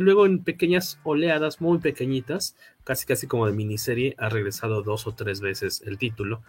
[0.00, 5.12] luego en pequeñas oleadas muy pequeñitas, casi casi como de miniserie, ha regresado dos o
[5.12, 6.42] tres veces el título.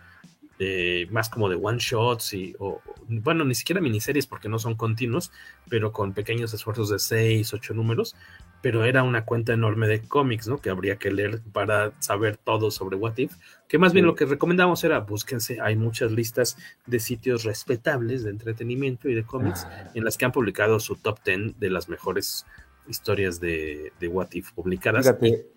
[0.61, 4.75] Eh, más como de one shots y o, bueno ni siquiera miniseries porque no son
[4.75, 5.31] continuos
[5.69, 8.13] pero con pequeños esfuerzos de seis ocho números
[8.61, 10.57] pero era una cuenta enorme de cómics, ¿no?
[10.57, 13.33] Que habría que leer para saber todo sobre What If.
[13.67, 18.31] Que más bien lo que recomendamos era búsquense, hay muchas listas de sitios respetables de
[18.31, 19.91] entretenimiento y de cómics ah.
[19.93, 22.45] en las que han publicado su top 10 de las mejores
[22.87, 25.05] historias de, What If publicadas.
[25.05, 25.47] Fíjate.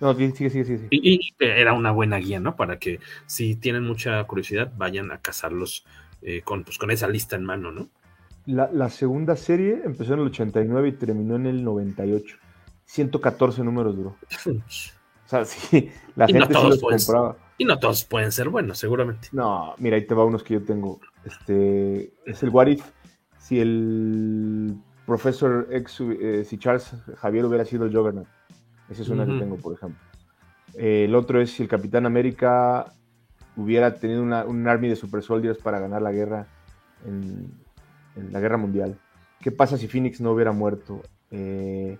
[0.00, 0.86] No, sí, sí, sí, sí.
[0.90, 2.56] Y, era una buena guía, ¿no?
[2.56, 5.84] Para que si tienen mucha curiosidad vayan a cazarlos
[6.22, 7.88] eh, con, pues, con esa lista en mano, ¿no?
[8.46, 12.36] La, segunda serie empezó en el 89 y terminó en el 98.
[12.84, 14.16] 114 números duró.
[15.24, 17.38] O sea, sí, la gente sí los compraba.
[17.56, 19.28] Y no todos pueden ser buenos, seguramente.
[19.32, 21.00] No, mira, ahí te va unos que yo tengo.
[21.24, 22.84] Este es el What If.
[23.38, 24.76] Si el
[25.06, 28.26] profesor X, eh, si Charles Javier hubiera sido el Juggernaut.
[28.90, 29.98] Esa es una que tengo, por ejemplo.
[30.74, 32.92] el otro es si el Capitán América
[33.56, 36.46] hubiera tenido una, un army de super soldiers para ganar la guerra
[37.06, 37.61] en,
[38.16, 38.98] en la guerra mundial.
[39.40, 41.02] ¿Qué pasa si Phoenix no hubiera muerto?
[41.30, 41.98] Eh,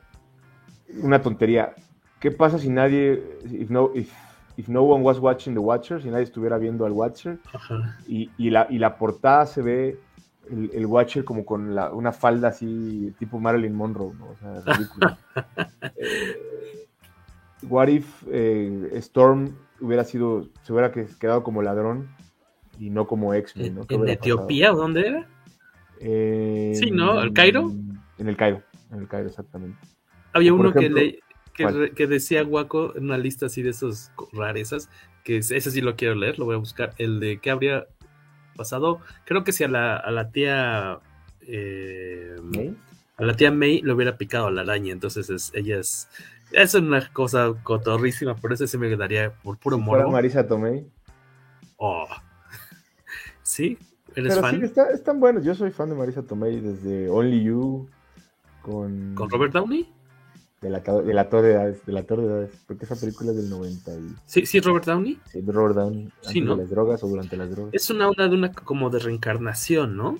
[1.02, 1.74] una tontería.
[2.20, 4.12] ¿Qué pasa si nadie, if no, if,
[4.68, 7.38] no one was watching the Watcher, si nadie estuviera viendo al Watcher
[8.06, 9.98] y, y, la, y la portada se ve
[10.50, 14.28] el, Watcher como con la, una falda así tipo Marilyn Monroe, ¿no?
[14.30, 15.16] O sea, ridículo.
[16.04, 16.36] Eh,
[17.68, 22.08] what if eh, Storm hubiera sido, se hubiera quedado como ladrón
[22.78, 25.28] y no como X-Men, ¿En Etiopía o dónde era?
[26.04, 27.22] Eh, sí, ¿no?
[27.22, 27.72] ¿El Cairo?
[28.18, 28.62] En el Cairo.
[28.90, 29.78] En el Cairo, exactamente.
[30.32, 31.20] Había uno que, le,
[31.54, 34.90] que, decía Guaco en una lista así de esos rarezas,
[35.24, 36.94] que ese sí lo quiero leer, lo voy a buscar.
[36.98, 37.86] El de qué habría
[38.56, 40.98] pasado, creo que si a la, a la tía
[41.42, 42.36] eh,
[43.16, 46.08] a la tía May le hubiera picado a la araña, entonces es, ella es
[46.52, 50.86] es una cosa cotorrísima, por eso se me quedaría por puro si Marisa Tomei.
[51.76, 52.06] Oh.
[53.42, 53.78] ¿Sí?
[54.16, 54.58] ¿Eres fan?
[54.58, 55.44] Sí, está, están buenos.
[55.44, 57.88] Yo soy fan de Marisa Tomei desde Only You
[58.62, 59.14] con...
[59.14, 59.88] ¿Con Robert Downey?
[60.60, 63.32] De la, de la Torre de Edades, de la Torre de Edades, porque esa película
[63.32, 64.14] es del 90 y...
[64.26, 65.18] Sí, sí, Robert Downey.
[65.26, 66.08] Sí, de Robert Downey.
[66.20, 66.54] Sí, ¿no?
[66.54, 67.74] De las drogas o durante las drogas.
[67.74, 70.18] Es una onda de una como de reencarnación, ¿no?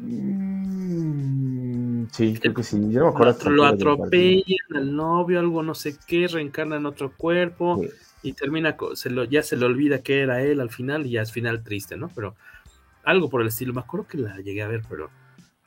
[0.00, 2.76] Mm, sí, creo que sí.
[2.90, 3.50] Yo no me acuerdo.
[3.50, 7.80] Lo, atropellan al novio, algo no sé qué, reencarna en otro cuerpo
[8.22, 11.22] y termina, se lo, ya se le olvida que era él al final y ya
[11.22, 12.10] es final triste, ¿no?
[12.14, 12.34] Pero
[13.06, 13.72] algo por el estilo.
[13.72, 15.08] Me acuerdo que la llegué a ver, pero.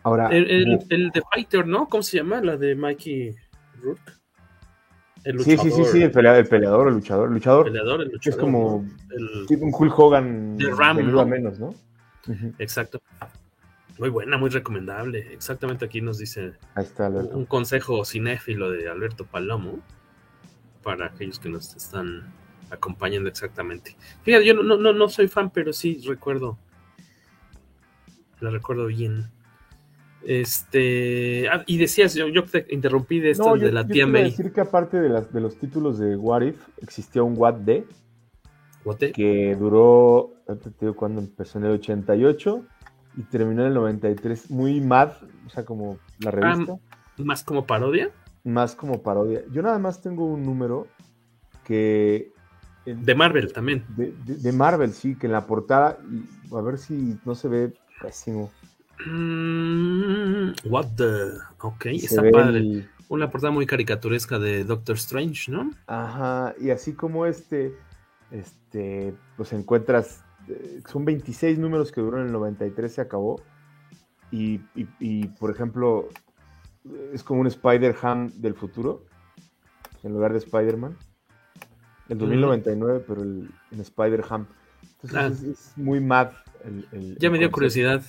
[0.03, 0.27] Ahora.
[0.27, 1.87] El, el, de Fighter, ¿no?
[1.87, 2.41] ¿Cómo se llama?
[2.41, 3.35] La de Mikey
[3.81, 4.11] Rourke.
[5.23, 7.27] El sí, sí, sí, sí, el peleador, el peleador, el luchador.
[7.27, 11.25] El luchador, el luchador, el luchador es como el, un Hulk Hogan de Ram, ¿no?
[11.25, 11.75] menos, ¿no?
[12.57, 13.01] Exacto.
[13.97, 15.33] Muy buena, muy recomendable.
[15.33, 19.79] Exactamente aquí nos dice Ahí está, un consejo cinéfilo de Alberto Palomo
[20.83, 22.33] para aquellos que nos están
[22.69, 23.97] acompañando exactamente.
[24.23, 26.57] Fíjate, yo no, no, no soy fan, pero sí recuerdo
[28.41, 29.31] la recuerdo bien.
[30.23, 34.25] Este, ah, y decías, yo, yo, te interrumpí de esto de la tía May.
[34.25, 37.61] decir que aparte de, las, de los títulos de What If, existía un What
[38.83, 40.33] What que duró,
[40.77, 42.65] te cuando empezó en el 88
[43.17, 45.11] y terminó en el 93, muy mad,
[45.45, 46.77] o sea, como la revista.
[47.17, 48.11] ¿Más como parodia?
[48.43, 49.43] Más como parodia.
[49.51, 50.87] Yo nada más tengo un número
[51.65, 52.31] que...
[52.85, 53.85] De Marvel también.
[53.95, 55.97] De, de Marvel, sí, que en la portada,
[56.51, 58.51] a ver si no se ve Pésimo.
[59.05, 61.31] Mm, what the.
[61.61, 62.87] Ok, está padre.
[63.07, 65.71] Una portada muy caricaturesca de Doctor Strange, ¿no?
[65.87, 67.75] Ajá, y así como este,
[68.29, 73.41] este, pues encuentras, eh, son 26 números que duran en el 93, se acabó.
[74.31, 74.59] Y,
[75.39, 76.07] por ejemplo,
[77.11, 79.03] es como un Spider-Ham del futuro,
[80.03, 80.95] en lugar de Spider-Man.
[82.09, 84.45] El 2099, pero el, en Spider-Ham.
[85.01, 85.51] Entonces ah.
[85.51, 86.29] es, muy mad
[87.17, 88.01] ya me dio curiosidad.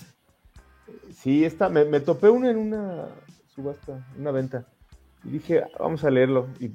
[1.14, 3.06] Sí, está, me, me, topé uno en una
[3.54, 4.66] subasta, una venta.
[5.24, 6.48] Y dije, vamos a leerlo.
[6.58, 6.70] Y,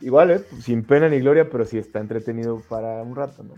[0.00, 0.44] igual, ¿eh?
[0.60, 3.54] sin pena ni gloria, pero sí está entretenido para un rato, ¿no?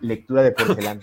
[0.00, 1.00] Lectura de porcelana.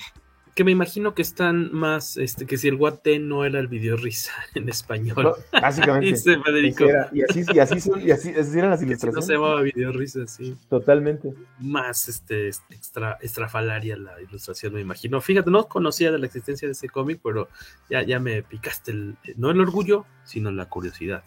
[0.56, 3.98] Que me imagino que están más, este, que si el guate no era el video
[3.98, 5.36] risa en español.
[5.52, 6.08] básicamente.
[7.12, 9.16] y así, y así, son, y así, eran las ilustraciones.
[9.16, 10.56] no se llamaba video risa, sí.
[10.70, 11.34] Totalmente.
[11.60, 15.22] Más este, extra, estrafalaria la ilustración, me imagino.
[15.22, 17.50] Fíjate, no conocía de la existencia de ese cómic, pero
[17.90, 21.24] ya, ya me picaste el, no el orgullo, sino la curiosidad.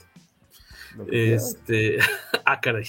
[1.10, 1.98] Este,
[2.44, 2.86] ah, caray.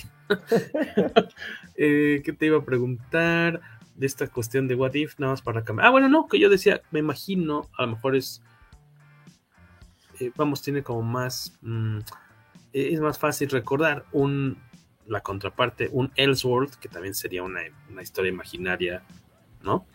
[1.75, 3.61] eh, ¿Qué te iba a preguntar?
[3.97, 5.87] De esta cuestión de What If, nada más para cambiar.
[5.87, 8.41] Ah, bueno, no, que yo decía, me imagino, a lo mejor es.
[10.19, 11.57] Eh, vamos, tiene como más.
[11.61, 11.99] Mm,
[12.73, 14.57] e-, es más fácil recordar un.
[15.07, 17.61] La contraparte, un Elseworld, que también sería una,
[18.01, 19.03] historia imaginaria,
[19.63, 19.85] ¿no?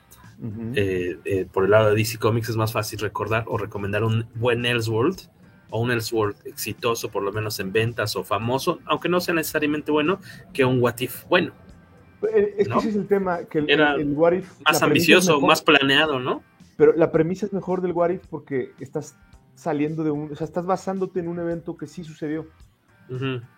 [0.75, 4.27] Eh, eh, por el lado de DC Comics es más fácil recordar o recomendar un
[4.35, 5.21] buen Elseworld
[5.71, 9.93] o un Elseworld exitoso, por lo menos en ventas o famoso, aunque no sea necesariamente
[9.93, 10.19] bueno,
[10.53, 11.53] que un What If bueno.
[12.27, 13.97] Es que ese es el tema, que el, Era
[14.65, 16.43] más ambicioso, más planeado, ¿no?
[16.77, 19.17] Pero la premisa es mejor del What If porque estás
[19.55, 22.47] saliendo de un, o sea, estás basándote en un evento que sí sucedió.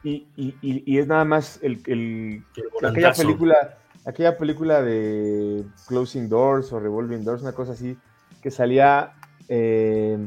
[0.02, 2.42] y, y, y, es nada más el, el,
[2.84, 7.96] aquella película, aquella película de Closing Doors o Revolving Doors, una cosa así,
[8.42, 9.12] que salía,
[9.48, 10.18] eh,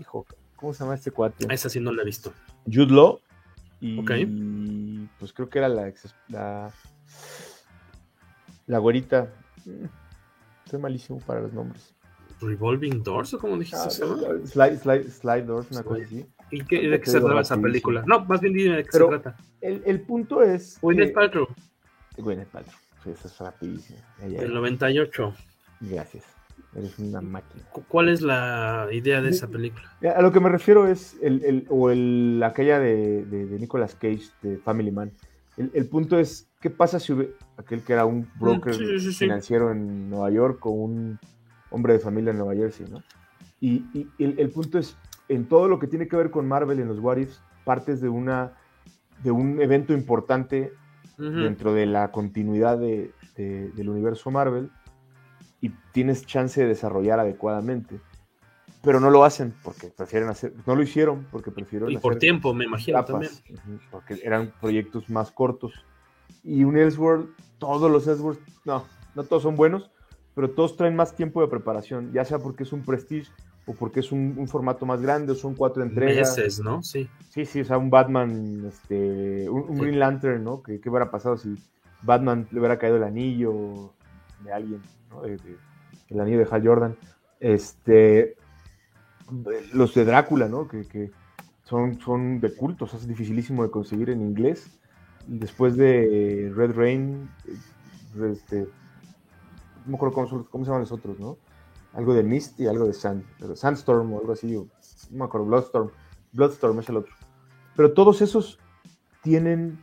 [0.00, 0.24] hijo,
[0.56, 1.52] ¿cómo se llama este cuate?
[1.52, 2.32] esa sí no la he visto.
[2.64, 3.20] Jude Law.
[3.82, 5.90] Y pues creo que era la,
[6.28, 6.70] la
[8.70, 9.32] la güerita.
[9.66, 9.86] Mm,
[10.70, 11.92] soy malísimo para los nombres.
[12.40, 13.76] ¿Revolving Doors o como dijiste?
[13.76, 13.90] Ah,
[14.46, 16.24] slide, slide, slide, Doors, una cosa así.
[16.50, 18.02] ¿Y qué, de qué se trata esa película?
[18.06, 19.36] No, más bien dime de qué se trata.
[19.60, 20.78] El, el punto es.
[20.80, 21.48] Gwyneth Paltrow.
[22.16, 22.74] Gwyneth Paltrow.
[23.04, 23.98] Sí, eso es rapidísimo.
[24.22, 25.34] El 98.
[25.80, 26.24] Gracias.
[26.74, 27.64] Eres una máquina.
[27.88, 29.90] ¿Cuál es la idea de esa película?
[30.14, 33.96] A lo que me refiero es el, el o el, aquella de, de, de Nicolas
[33.96, 35.12] Cage, de Family Man.
[35.60, 37.14] El, el, punto es, ¿qué pasa si
[37.58, 41.18] aquel que era un mm, broker financiero en Nueva York o un
[41.70, 43.02] hombre de familia en Nueva Jersey, ¿no?
[43.60, 44.96] Y, el, punto es,
[45.28, 48.08] en todo lo que tiene que ver con Marvel en los What Ifs, partes de,
[48.08, 48.54] una,
[49.22, 50.72] de un evento importante
[51.18, 54.70] dentro de la continuidad de, del universo Marvel
[55.60, 58.00] y tienes chance de desarrollar adecuadamente.
[58.82, 62.54] Pero no lo hacen porque prefieren hacer, no lo hicieron porque prefirieron y por tiempo
[62.54, 63.32] me imagino también.
[63.90, 65.72] porque eran proyectos más cortos.
[66.42, 67.28] Y un Elseworld
[67.58, 69.90] todos los Elseworlds no no todos son buenos
[70.34, 73.30] pero todos traen más tiempo de preparación ya sea porque es un Prestige
[73.66, 76.36] o porque es un, formato más grande o son cuatro entregas.
[76.36, 77.08] Meses no sí.
[77.28, 81.36] Sí sí o sea un Batman este un, Green Lantern no ¿Qué, qué hubiera pasado
[81.36, 81.54] si
[82.02, 83.92] Batman le hubiera caído el anillo
[84.42, 85.24] de alguien ¿no?
[85.24, 86.96] el anillo de Hal Jordan
[87.40, 88.36] este
[89.72, 90.68] los de Drácula, ¿no?
[90.68, 91.10] Que,
[91.64, 94.78] son, son de cultos, es dificilísimo de conseguir en inglés.
[95.26, 97.30] Después de Red Rain,
[98.32, 98.66] este,
[99.84, 101.36] no me acuerdo cómo, cómo, se llaman los otros, ¿no?
[101.92, 103.24] Algo de Mist y algo de Sand,
[103.54, 104.68] Sandstorm o algo así, no
[105.10, 105.90] me acuerdo, Bloodstorm,
[106.32, 107.14] Bloodstorm es el otro.
[107.76, 108.58] Pero todos esos
[109.22, 109.78] tienen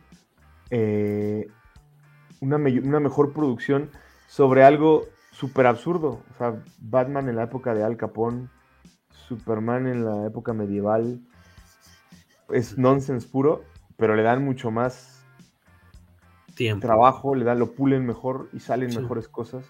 [0.70, 1.48] eh,
[2.40, 3.90] una, una mejor producción
[4.26, 6.22] sobre algo súper absurdo.
[6.34, 8.48] O sea, Batman en la época de Al Capone,
[9.28, 11.20] Superman en la época medieval
[12.48, 13.64] es nonsense puro,
[13.96, 15.22] pero le dan mucho más
[16.54, 16.86] tiempo.
[16.86, 19.66] trabajo, le dan, lo pulen mejor y salen mejores cosas.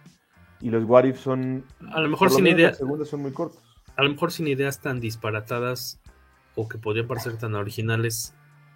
[0.60, 1.64] Y los What If son.
[1.92, 2.78] A lo mejor sin ideas.
[2.78, 3.62] son muy cortos.
[3.96, 6.00] A lo mejor sin ideas tan disparatadas
[6.54, 8.34] o que podrían parecer tan originales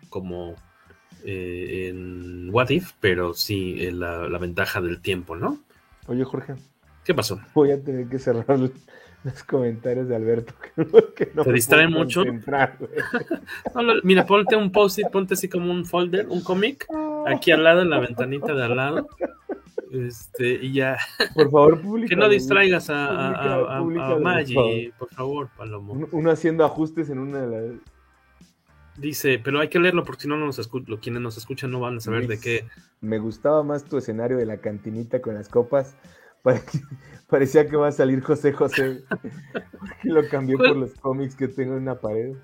[0.09, 0.55] como
[1.25, 5.61] eh, en What If, pero sí eh, la, la, ventaja del tiempo, ¿no?
[6.07, 6.55] Oye, Jorge.
[7.05, 7.41] ¿Qué pasó?
[7.55, 8.59] Voy a tener que cerrar
[9.25, 10.55] los comentarios de Alberto
[11.17, 12.23] que no ¿Te distraen mucho?
[14.03, 16.87] mira, ponte un post-it, ponte así como un folder, un cómic,
[17.27, 19.09] aquí al lado, en la ventanita de al lado.
[19.93, 20.97] Este, y ya.
[21.35, 22.09] Por favor, publica.
[22.09, 26.09] Que no distraigas a, a, a, Maggi, por favor, Palomo.
[26.11, 27.81] Uno haciendo ajustes en una de las.
[28.97, 31.81] Dice, pero hay que leerlo porque si no, no nos escuchan, quienes nos escuchan no
[31.81, 32.67] van a saber de qué.
[33.01, 35.97] Me gustaba más tu escenario de la cantinita con las copas
[37.29, 39.05] Parecía que va a salir José José.
[40.03, 42.35] lo cambié por los cómics que tengo en la pared.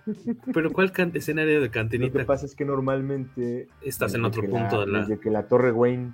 [0.55, 2.15] Pero ¿cuál escenario de cantinita?
[2.15, 3.69] Lo que pasa es que normalmente.
[3.83, 5.01] Estás en otro punto de la.
[5.01, 6.13] Desde que la Torre Wayne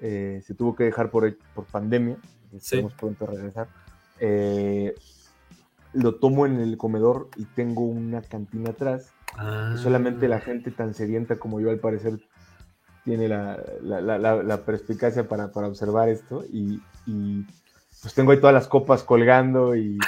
[0.00, 2.16] eh, se tuvo que dejar por, por pandemia,
[2.54, 3.68] estamos pronto a regresar.
[4.20, 4.94] Eh,
[5.92, 9.12] lo tomo en el comedor y tengo una cantina atrás.
[9.36, 9.74] Ah.
[9.76, 12.20] solamente la gente tan sedienta como yo, al parecer,
[13.04, 16.80] tiene la, la, perspicacia para, observar esto y,
[18.00, 19.98] pues tengo ahí todas las copas colgando y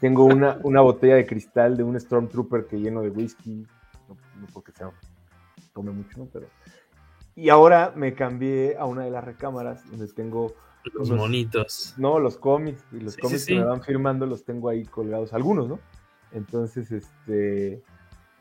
[0.00, 3.66] tengo una, una botella de cristal de un Stormtrooper que lleno de whisky,
[4.08, 4.84] no, porque se
[5.72, 6.46] tome mucho, Pero...
[7.36, 10.54] Y ahora me cambié a una de las recámaras donde tengo...
[10.94, 11.94] Los monitos.
[11.98, 15.68] No, los cómics, y los cómics que me van firmando los tengo ahí colgados, algunos,
[15.68, 15.78] ¿no?
[16.32, 17.82] Entonces, este...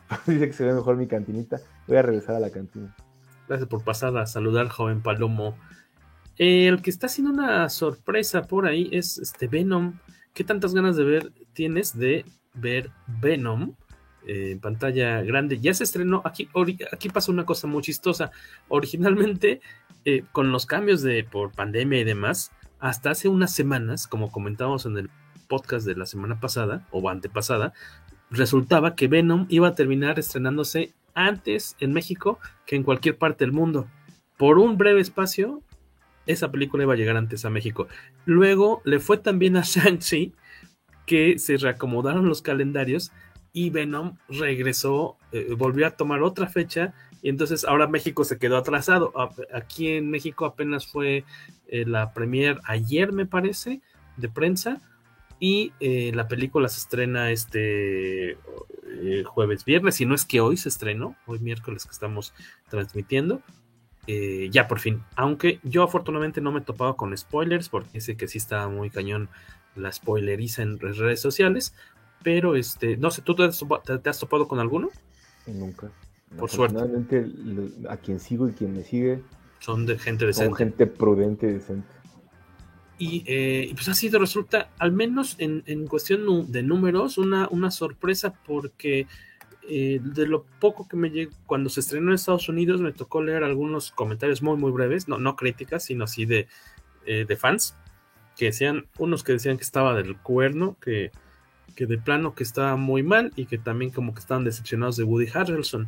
[0.25, 1.59] dice que se ve mejor mi cantinita.
[1.87, 2.95] Voy a regresar a la cantina.
[3.49, 5.57] Gracias por pasar a saludar, joven Palomo.
[6.37, 9.97] el que está haciendo una sorpresa por ahí es este Venom.
[10.35, 13.73] ¿Qué tantas ganas de ver tienes de ver Venom
[14.27, 15.57] eh, en pantalla grande?
[15.57, 16.21] Ya se estrenó.
[16.25, 16.47] Aquí,
[16.93, 18.29] aquí pasa una cosa muy chistosa.
[18.67, 19.61] Originalmente,
[20.05, 24.85] eh, con los cambios de por pandemia y demás, hasta hace unas semanas, como comentábamos
[24.85, 25.09] en el
[25.47, 27.73] podcast de la semana pasada o antepasada,
[28.29, 30.93] resultaba que Venom iba a terminar estrenándose
[31.27, 33.87] antes en México que en cualquier parte del mundo.
[34.37, 35.61] Por un breve espacio,
[36.25, 37.87] esa película iba a llegar antes a México.
[38.25, 40.33] Luego le fue también a Shang-Chi
[41.05, 43.11] que se reacomodaron los calendarios
[43.51, 48.57] y Venom regresó, eh, volvió a tomar otra fecha y entonces ahora México se quedó
[48.57, 49.11] atrasado.
[49.53, 51.25] Aquí en México apenas fue
[51.67, 53.81] eh, la premier ayer, me parece,
[54.17, 54.81] de prensa
[55.39, 60.57] y eh, la película se estrena este eh, jueves, viernes, si no es que hoy
[60.57, 62.33] se estrenó, hoy miércoles que estamos
[62.69, 63.41] transmitiendo.
[64.07, 68.17] Eh, ya por fin, aunque yo afortunadamente no me he topado con spoilers, porque sé
[68.17, 69.29] que sí está muy cañón
[69.75, 71.75] la spoileriza en redes sociales,
[72.23, 74.89] pero este, no sé, ¿tú te has, topado con alguno?
[75.45, 75.91] Nunca.
[76.37, 76.79] Por suerte.
[77.87, 79.21] A quien sigo y quien me sigue
[79.59, 80.49] son de gente decente.
[80.49, 81.98] Son gente prudente y decente.
[82.99, 88.33] Eh, y, pues ha sido, resulta, al menos en, cuestión de números, una, una sorpresa
[88.45, 89.07] porque
[89.69, 93.23] eh, de lo poco que me llegó, cuando se estrenó en Estados Unidos, me tocó
[93.23, 96.47] leer algunos comentarios muy, muy breves, no, no críticas, sino así de,
[97.05, 97.75] eh, de fans,
[98.35, 101.11] que decían, unos que decían que estaba del cuerno, que,
[101.75, 105.03] que de plano que estaba muy mal y que también como que estaban decepcionados de
[105.05, 105.87] Woody Harrelson.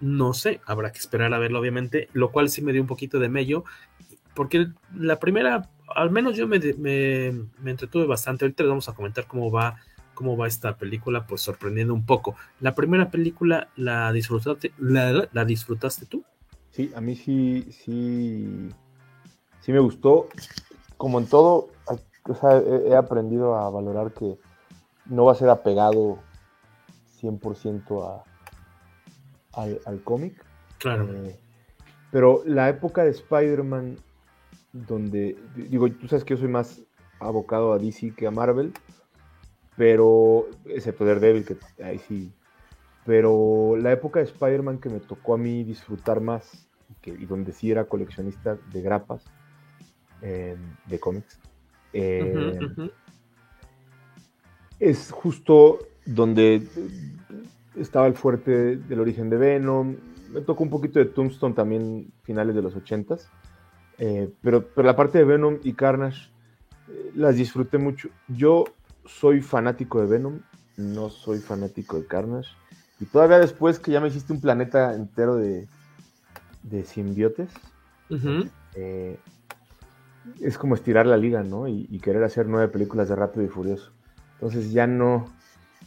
[0.00, 3.20] No sé, habrá que esperar a verlo, obviamente, lo cual sí me dio un poquito
[3.20, 3.64] de mello,
[4.34, 8.44] porque la primera al menos yo me, entretuve bastante.
[8.44, 9.76] Ahorita les vamos a comentar cómo va,
[10.14, 12.34] cómo va esta película, pues sorprendiendo un poco.
[12.60, 16.24] La primera película, ¿la disfrutaste, la, disfrutaste tú?
[16.70, 18.68] Sí, a mí sí, sí,
[19.60, 20.28] sí me gustó.
[20.96, 21.70] Como en todo,
[22.86, 24.38] he, aprendido a valorar que
[25.06, 26.18] no va a ser apegado
[27.20, 30.44] 100% a, al, al cómic.
[30.78, 31.12] Claro.
[31.12, 31.38] Eh,
[32.10, 33.96] pero la época de Spider-Man,
[34.72, 36.82] donde, digo, tú sabes que yo soy más
[37.20, 38.72] abocado a DC que a Marvel,
[39.76, 42.32] pero, excepto Daredevil, que ahí sí.
[43.06, 46.68] Pero la época de Spider-Man que me tocó a mí disfrutar más,
[47.00, 49.24] que, y donde sí era coleccionista de grapas,
[50.20, 50.56] eh,
[50.86, 51.38] de cómics,
[51.92, 52.58] eh,
[54.80, 56.66] es justo donde
[57.76, 59.96] estaba el fuerte del origen de Venom.
[60.32, 63.28] Me tocó un poquito de Tombstone también, finales de los 80s.
[63.98, 66.30] Eh, pero, pero la parte de Venom y Carnage
[66.88, 68.08] eh, las disfruté mucho.
[68.28, 68.64] Yo
[69.04, 70.40] soy fanático de Venom,
[70.76, 72.50] no soy fanático de Carnage.
[73.00, 75.68] Y todavía después que ya me hiciste un planeta entero de,
[76.62, 77.50] de simbiotes,
[78.74, 79.18] eh,
[80.40, 81.68] es como estirar la liga, ¿no?
[81.68, 83.92] Y, y, querer hacer nueve películas de Rápido y Furioso.
[84.34, 85.26] Entonces ya no,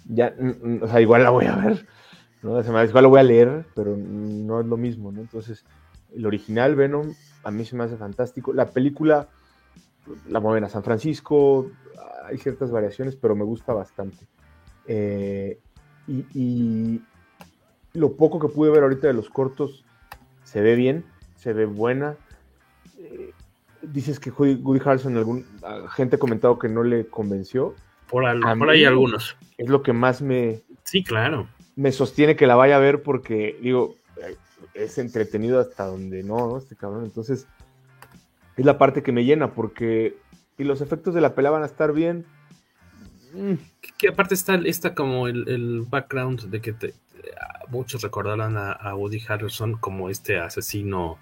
[0.08, 0.34] ya,
[0.82, 1.86] o sea, igual la voy a ver,
[2.42, 2.60] ¿no?
[2.60, 5.22] Igual lo voy a leer, pero no es lo mismo, ¿no?
[5.22, 5.66] Entonces,
[6.16, 8.54] el original Venom a mí se me hace fantástico.
[8.54, 9.30] La película
[10.28, 11.72] la mueven a San Francisco,
[12.26, 14.28] hay ciertas variaciones, pero me gusta bastante.
[14.88, 15.60] Eh,
[16.08, 17.02] y, y,
[17.94, 19.84] lo poco que pude ver ahorita de los cortos
[20.44, 21.04] se ve bien,
[21.36, 22.16] se ve buena.
[22.98, 23.34] Eh,
[23.82, 25.46] dices que Woody Harrelson, algún
[25.90, 27.76] gente ha comentado que no le convenció.
[28.10, 29.38] Por, al, por ahí algunos.
[29.58, 30.62] Es lo que más me.
[30.84, 31.48] Sí, claro.
[31.76, 33.96] Me sostiene que la vaya a ver porque, digo,
[34.74, 36.58] es entretenido hasta donde no, ¿no?
[36.58, 37.04] Este cabrón.
[37.06, 37.48] Entonces,
[38.58, 40.18] es la parte que me llena porque.
[40.58, 42.26] Y los efectos de la pelea van a estar bien.
[43.34, 43.54] Mm.
[43.98, 46.94] Que aparte está, está como el, el background de que te,
[47.70, 51.18] muchos recordarán a, a, Woody Harrelson como este asesino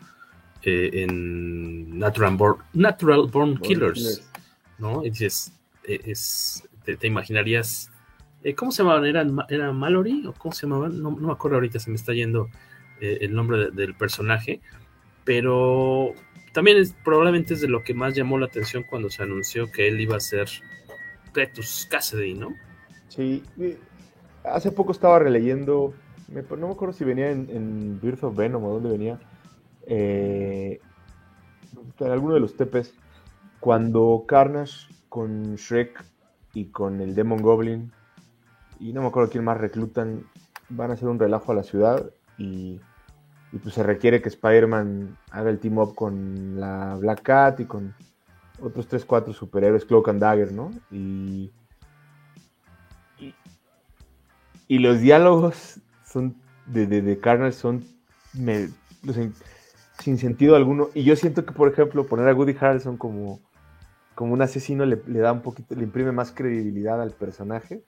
[0.63, 4.29] eh, en Natural Born, Natural Born Killers,
[4.77, 5.05] ¿no?
[5.05, 7.91] Y dices, e, es, te, te imaginarías,
[8.43, 9.05] eh, ¿cómo se llamaban?
[9.05, 11.01] ¿Era, ¿Era Mallory o cómo se llamaban?
[11.01, 12.49] No, no me acuerdo ahorita, se me está yendo
[13.01, 14.61] eh, el nombre de, del personaje,
[15.23, 16.13] pero
[16.53, 19.87] también es, probablemente es de lo que más llamó la atención cuando se anunció que
[19.87, 20.49] él iba a ser
[21.31, 22.55] Cletus Cassidy, ¿no?
[23.07, 23.43] Sí,
[24.43, 25.93] hace poco estaba releyendo,
[26.27, 29.19] no me acuerdo si venía en, en Birth of Venom o dónde venía,
[29.85, 30.79] eh,
[31.99, 32.93] en alguno de los tepes,
[33.59, 36.03] cuando Carnage con Shrek
[36.53, 37.91] y con el Demon Goblin,
[38.79, 40.23] y no me acuerdo quién más reclutan,
[40.69, 42.79] van a hacer un relajo a la ciudad y,
[43.51, 47.65] y pues se requiere que Spider-Man haga el team up con la Black Cat y
[47.65, 47.95] con
[48.61, 50.71] otros 3-4 superhéroes, Cloak and Dagger, ¿no?
[50.91, 51.51] Y,
[54.67, 56.35] y, los diálogos son
[56.67, 57.83] de, de, Carnage son
[58.33, 58.69] me,
[59.99, 60.89] sin sentido alguno.
[60.93, 63.39] Y yo siento que, por ejemplo, poner a Woody Harrelson como,
[64.13, 67.83] como un asesino le, le, da un poquito, le imprime más credibilidad al personaje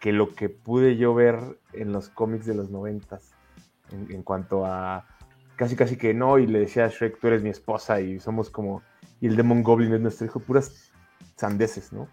[0.00, 1.38] que lo que pude yo ver
[1.72, 3.35] en los cómics de los noventas.
[3.92, 5.06] En, cuanto a
[5.56, 8.50] casi casi que no, y le decía a Shrek, tú eres mi esposa y somos
[8.50, 8.82] como,
[9.20, 10.92] y el Demon Goblin es nuestro hijo, puras
[11.36, 12.08] sandeces, ¿no?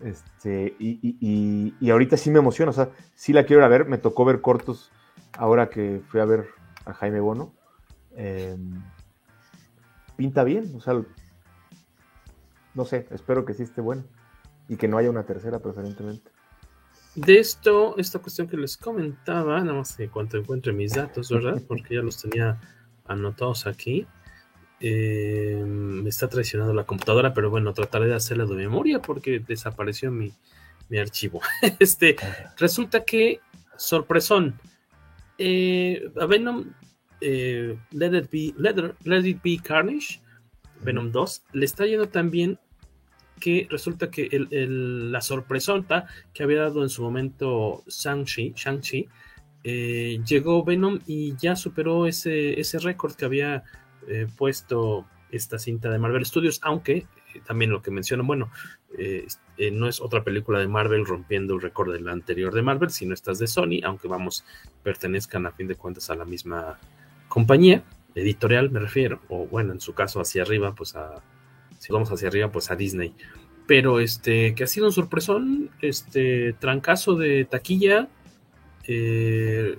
[0.00, 4.24] Este, y, y, ahorita sí me emociona, o sea, sí la quiero ver, me tocó
[4.24, 4.92] ver cortos
[5.38, 6.48] ahora que fui a ver
[6.84, 7.54] a Jaime Bono.
[8.14, 8.56] Eh,
[10.16, 10.94] pinta bien, o sea,
[12.74, 14.04] no sé, espero que sí esté bueno
[14.68, 16.30] y que no haya una tercera preferentemente.
[17.16, 21.62] De esto, esta cuestión que les comentaba, nada más que cuando encuentre mis datos, ¿verdad?
[21.66, 22.60] Porque ya los tenía
[23.06, 24.06] anotados aquí.
[24.80, 30.12] Eh, me está traicionando la computadora, pero bueno, trataré de hacerla de memoria porque desapareció
[30.12, 30.30] mi,
[30.90, 31.40] mi archivo.
[31.78, 32.16] Este,
[32.58, 33.40] resulta que,
[33.78, 34.60] sorpresón,
[35.38, 36.66] eh, a Venom
[37.22, 40.20] eh, Let, It Be, Let, Let, It Be Carnage,
[40.82, 42.58] Venom 2, le está yendo tan bien
[43.40, 48.80] que resulta que el, el, la sorpresota que había dado en su momento Shang-Chi, Shang
[49.64, 53.64] eh, llegó Venom y ya superó ese, ese récord que había
[54.08, 56.98] eh, puesto esta cinta de Marvel Studios, aunque
[57.34, 58.50] eh, también lo que mencionan, bueno,
[59.72, 63.12] no es otra película de Marvel rompiendo el récord de la anterior de Marvel, sino
[63.12, 64.44] estas de Sony, aunque vamos,
[64.82, 66.78] pertenezcan a fin de cuentas a la misma
[67.28, 67.82] compañía
[68.16, 71.22] editorial me refiero, o bueno, en su caso hacia arriba, pues a,
[71.78, 73.14] si vamos hacia arriba, pues a Disney.
[73.66, 78.08] Pero este, que ha sido un sorpresón, este, trancazo de taquilla.
[78.84, 79.78] Eh,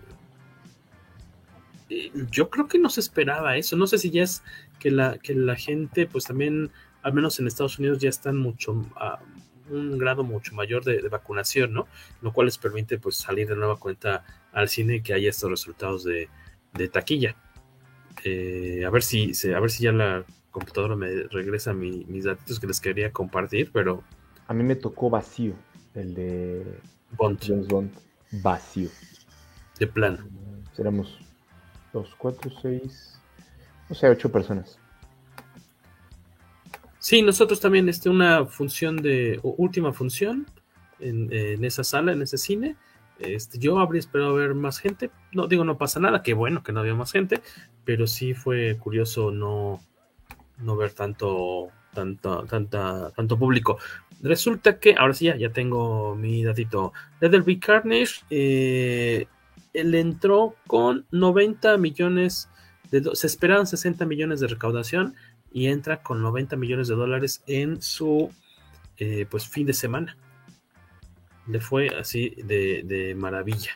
[2.32, 3.78] yo creo que no se esperaba eso.
[3.78, 4.44] No sé si ya es
[4.80, 6.72] que la, que la gente, pues también,
[7.02, 9.20] al menos en Estados Unidos, ya están mucho a
[9.70, 11.88] un grado mucho mayor de, de, vacunación, ¿no?
[12.22, 14.24] Lo cual les permite pues salir de nueva cuenta
[14.54, 16.30] al cine y que haya estos resultados de,
[16.74, 17.36] de taquilla.
[18.24, 22.60] Eh, a ver si a ver si ya la computadora me regresa mi, mis datos
[22.60, 24.04] que les quería compartir, pero
[24.48, 25.54] a mí me tocó vacío
[25.94, 26.80] el de
[27.12, 27.40] Bond.
[27.42, 27.92] James Bond
[28.32, 28.90] vacío.
[29.80, 30.20] De plano.
[30.74, 31.20] Seremos
[31.94, 33.20] dos, cuatro, seis,
[33.90, 34.80] o sea, ocho personas.
[37.00, 40.46] Sí, nosotros también, este, una función de, última función
[41.00, 42.76] en, en, esa sala, en ese cine.
[43.20, 45.10] Este, yo habría esperado ver más gente.
[45.32, 47.42] No digo, no pasa nada, qué bueno que no había más gente,
[47.86, 49.80] pero sí fue curioso no,
[50.60, 53.78] no ver tanto, tanto, tanto público.
[54.22, 56.94] Resulta que, ahora sí ya, ya tengo mi datito.
[57.22, 59.28] Leatherby Carnage, eh,
[59.74, 62.50] él entró con 90 millones
[62.92, 65.16] de se esperaban 60 millones de recaudación
[65.52, 68.32] y entra con 90 millones de dólares en su
[68.98, 70.18] eh, pues fin de semana.
[71.48, 73.72] Le fue así de, de maravilla.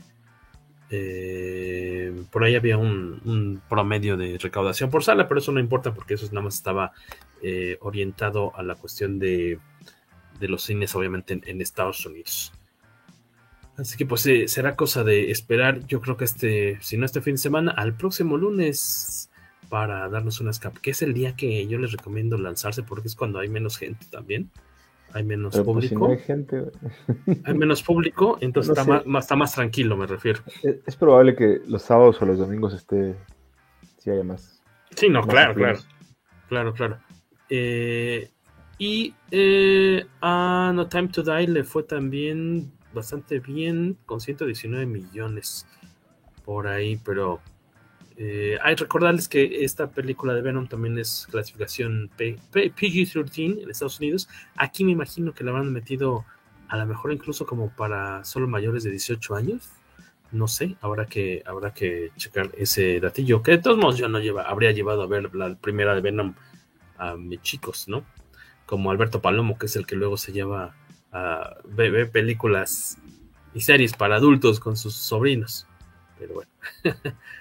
[0.94, 6.16] Eh, por ahí había un, promedio de recaudación por sala, pero eso no importa porque
[6.16, 6.92] eso nada más estaba
[7.42, 9.58] eh, orientado a la cuestión de,
[10.40, 12.52] de los cines, obviamente, en, Estados Unidos.
[13.78, 17.36] Así que pues será cosa de esperar, yo creo que este, si no este fin
[17.36, 19.30] de semana, al próximo lunes
[19.70, 23.16] para darnos una escape, que es el día que yo les recomiendo lanzarse porque es
[23.16, 24.52] cuando hay menos gente también
[25.14, 26.08] hay menos Pero pues, si público.
[26.08, 26.64] no hay gente.
[27.46, 29.08] Hay menos público, entonces No está, sé.
[29.08, 30.42] más, está más tranquilo, me refiero.
[30.64, 33.16] Es, es probable que los sábados o los domingos esté.
[33.98, 34.62] Si haya más.
[34.96, 35.80] Sí, no, más claro, claro.
[36.50, 36.98] Claro, claro.
[37.50, 38.30] Eh,
[38.78, 45.68] y eh, a No Time to Die le fue también bastante bien, con 119 millones
[46.44, 47.40] por ahí, pero
[48.24, 53.70] eh, hay recordarles que esta película de Venom también es clasificación P- P- PG-13 en
[53.72, 54.30] Estados Unidos.
[54.56, 56.24] Aquí me imagino que la habrán metido
[56.68, 59.72] a lo mejor incluso como para solo mayores de 18 años.
[60.32, 63.42] No sé, habrá que, habrá que checar ese datillo.
[63.42, 66.36] Que de todos modos yo no lleva, habría llevado a ver la primera de Venom
[67.00, 68.06] a mis chicos, ¿no?
[68.68, 70.76] Como Alberto Palomo, que es el que luego se lleva
[71.12, 73.00] a ver películas
[73.56, 75.66] y series para adultos con sus sobrinos.
[76.20, 76.52] Pero bueno.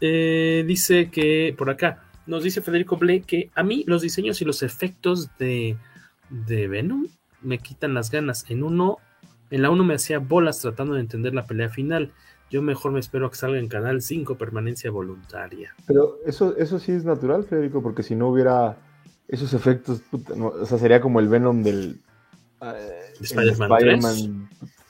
[0.00, 4.44] Eh, dice que por acá nos dice Federico Ble que a mí los diseños y
[4.44, 5.76] los efectos de,
[6.30, 7.06] de Venom
[7.42, 8.44] me quitan las ganas.
[8.48, 8.98] En uno,
[9.50, 12.12] en la 1 me hacía bolas tratando de entender la pelea final.
[12.50, 15.74] Yo mejor me espero a que salga en Canal 5 permanencia voluntaria.
[15.86, 18.76] Pero eso, eso sí es natural, Federico, porque si no hubiera
[19.26, 22.00] esos efectos, puta, no, o sea, sería como el Venom del.
[22.60, 24.48] el Spider-Man Spider-Man.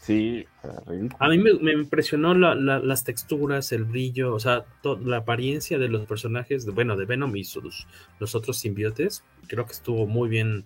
[0.09, 0.47] Sí,
[0.87, 1.17] ridículo.
[1.21, 4.65] A mí me, me impresionó la- la- las texturas, el brillo, o sea,
[5.05, 7.87] la apariencia de los personajes, de, bueno, de Venom y sus,
[8.19, 9.23] los otros simbiotes.
[9.49, 10.65] Creo que estuvo muy bien.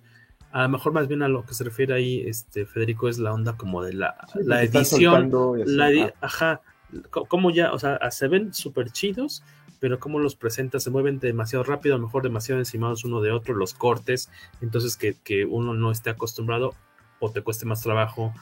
[0.53, 3.33] A lo mejor más bien a lo que se refiere ahí, este Federico, es la
[3.33, 5.31] onda como de la, Sí, la que están edición.
[5.67, 6.53] la edi- ajá.
[6.53, 6.61] ajá,
[7.11, 9.43] co- como ya, o sea, se ven súper chidos,
[9.81, 13.33] pero como los presenta, se mueven demasiado rápido, a lo mejor demasiado encimados uno de
[13.33, 14.31] otro, los cortes,
[14.61, 16.75] entonces que, que uno no esté acostumbrado
[17.19, 18.33] o te cueste más trabajo,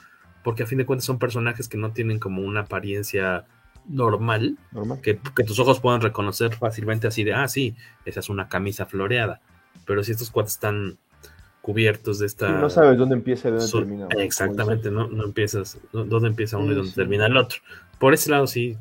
[0.43, 3.45] porque a fin de cuentas son personajes que no tienen como una apariencia
[3.88, 5.01] normal, Normal.
[5.03, 7.74] que, que tus ojos puedan reconocer fácilmente así de, ah, sí,
[8.05, 9.41] esa es una camisa floreada,
[9.86, 10.99] pero si estos cuates están
[11.62, 12.47] cubiertos de esta...
[12.49, 14.09] Sí, no sabes dónde empieza y dónde Sol- termina.
[14.12, 14.20] ¿no?
[14.20, 16.97] Exactamente, no, no empiezas, no- dónde empieza uno y dónde sí.
[16.97, 17.59] termina el otro.
[17.99, 18.76] Por ese lado sí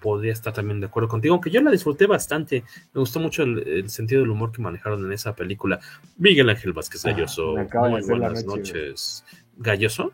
[0.00, 3.66] podría estar también de acuerdo contigo, aunque yo la disfruté bastante, me gustó mucho el,
[3.68, 5.78] el sentido del humor que manejaron en esa película.
[6.18, 9.24] Miguel Ángel Vázquez Ah, Galloso, de muy buenas noche, noches.
[9.58, 10.12] ¿Galloso?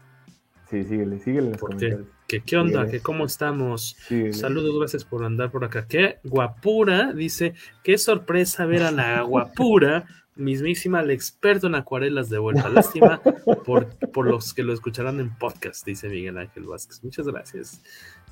[0.71, 1.77] Sí, síguele, síguele en los ¿Por qué?
[1.91, 2.09] comentarios.
[2.27, 2.81] ¿Qué, qué onda?
[2.81, 2.91] Síguele.
[2.91, 3.97] ¿Qué, ¿Cómo estamos?
[4.07, 4.33] Síguele.
[4.35, 5.87] Saludos, gracias por andar por acá.
[5.87, 10.05] Qué guapura, dice, qué sorpresa ver a la guapura,
[10.37, 12.69] mismísima, el experto en acuarelas de vuelta.
[12.69, 13.21] Lástima
[13.64, 17.03] por, por los que lo escucharán en podcast, dice Miguel Ángel Vázquez.
[17.03, 17.81] Muchas gracias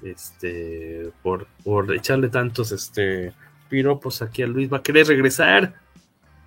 [0.02, 3.32] este, por, por echarle tantos este,
[3.70, 4.70] piropos aquí a Luis.
[4.72, 5.74] ¿Va a querer regresar?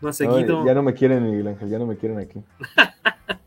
[0.02, 0.66] ¿No ha No, seguido?
[0.66, 2.40] ya no me quieren, Miguel Ángel, ya no me quieren aquí.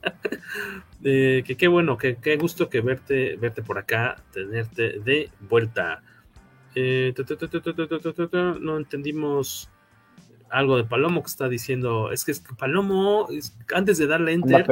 [1.03, 6.03] Que qué bueno, que qué gusto que verte, verte por acá, tenerte de vuelta.
[8.61, 9.69] No entendimos
[10.53, 12.13] algo de Palomo que está diciendo.
[12.13, 14.67] Es que, es Palomo, es, antes de darle enter,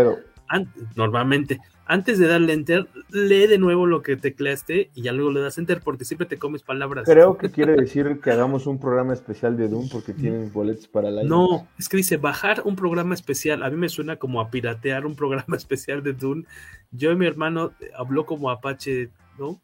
[0.48, 1.58] an, normalmente,
[1.90, 5.58] antes de darle enter, lee de nuevo lo que tecleaste y ya luego le das
[5.58, 7.04] enter porque siempre te comes palabras.
[7.04, 11.08] creo que quiere decir que hagamos un programa especial de Doom porque tienen boletos para
[11.08, 11.24] año.
[11.24, 13.64] No, es que dice bajar un programa especial.
[13.64, 16.44] A mí me suena como a piratear un programa especial de Dune.
[16.92, 19.60] Yo y mi hermano eh, habló como Apache, ¿no?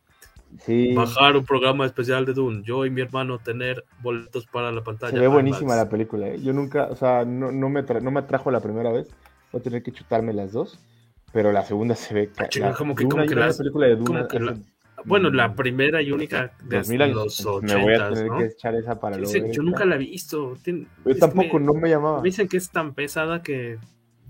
[0.65, 2.63] Sí, Bajar un programa especial de Dune.
[2.65, 5.13] Yo y mi hermano tener boletos para la pantalla.
[5.13, 6.27] se ve buenísima la película.
[6.27, 6.41] ¿eh?
[6.43, 9.07] Yo nunca, o sea, no, no, me no me atrajo la primera vez.
[9.53, 10.81] Voy a tener que chutarme las dos.
[11.37, 12.31] Pero la segunda se ve.
[12.49, 14.57] chinga, la- como que- Duna, como que las- película de Duna que hace la-
[15.05, 17.15] Bueno, la primera y única de 2000 años.
[17.45, 18.39] los me voy a 80, tener ¿no?
[18.39, 20.57] que echar esa para luego yo nunca la he visto.
[20.65, 20.73] Yo
[21.05, 22.23] es tampoco, me- no me llamaba.
[22.23, 23.79] Me dicen que es tan pesada que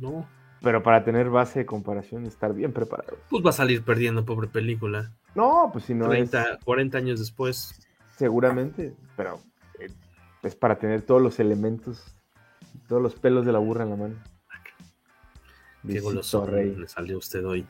[0.00, 0.28] no.
[0.62, 3.16] pero para tener base de comparación estar bien preparado.
[3.30, 5.12] Pues va a salir perdiendo, pobre película.
[5.36, 7.78] No, pues si no 30, 40 años después.
[8.16, 9.38] Seguramente, pero
[9.78, 9.86] eh,
[10.42, 12.02] es para tener todos los elementos,
[12.88, 14.14] todos los pelos de la burra en la mano.
[15.86, 17.66] Qué goloso le salió usted hoy.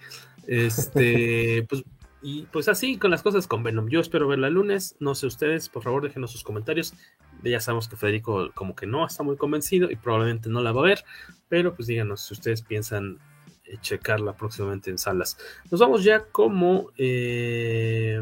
[0.47, 1.85] Este, pues,
[2.23, 3.89] y pues así con las cosas con Venom.
[3.89, 4.97] Yo espero verla el lunes.
[4.99, 6.95] No sé ustedes, por favor, déjenos sus comentarios.
[7.43, 10.81] Ya sabemos que Federico como que no está muy convencido y probablemente no la va
[10.81, 11.05] a ver.
[11.49, 13.19] Pero pues díganos si ustedes piensan
[13.65, 15.39] eh, checarla próximamente en salas.
[15.71, 16.91] Nos vamos ya como...
[16.97, 18.21] Eh,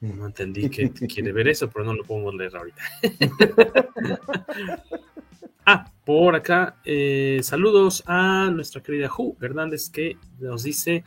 [0.00, 2.82] no entendí que quiere ver eso, pero no lo podemos leer ahorita.
[5.72, 11.04] ah, por acá, eh, saludos a nuestra querida Ju Hernández que nos dice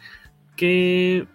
[0.56, 1.28] que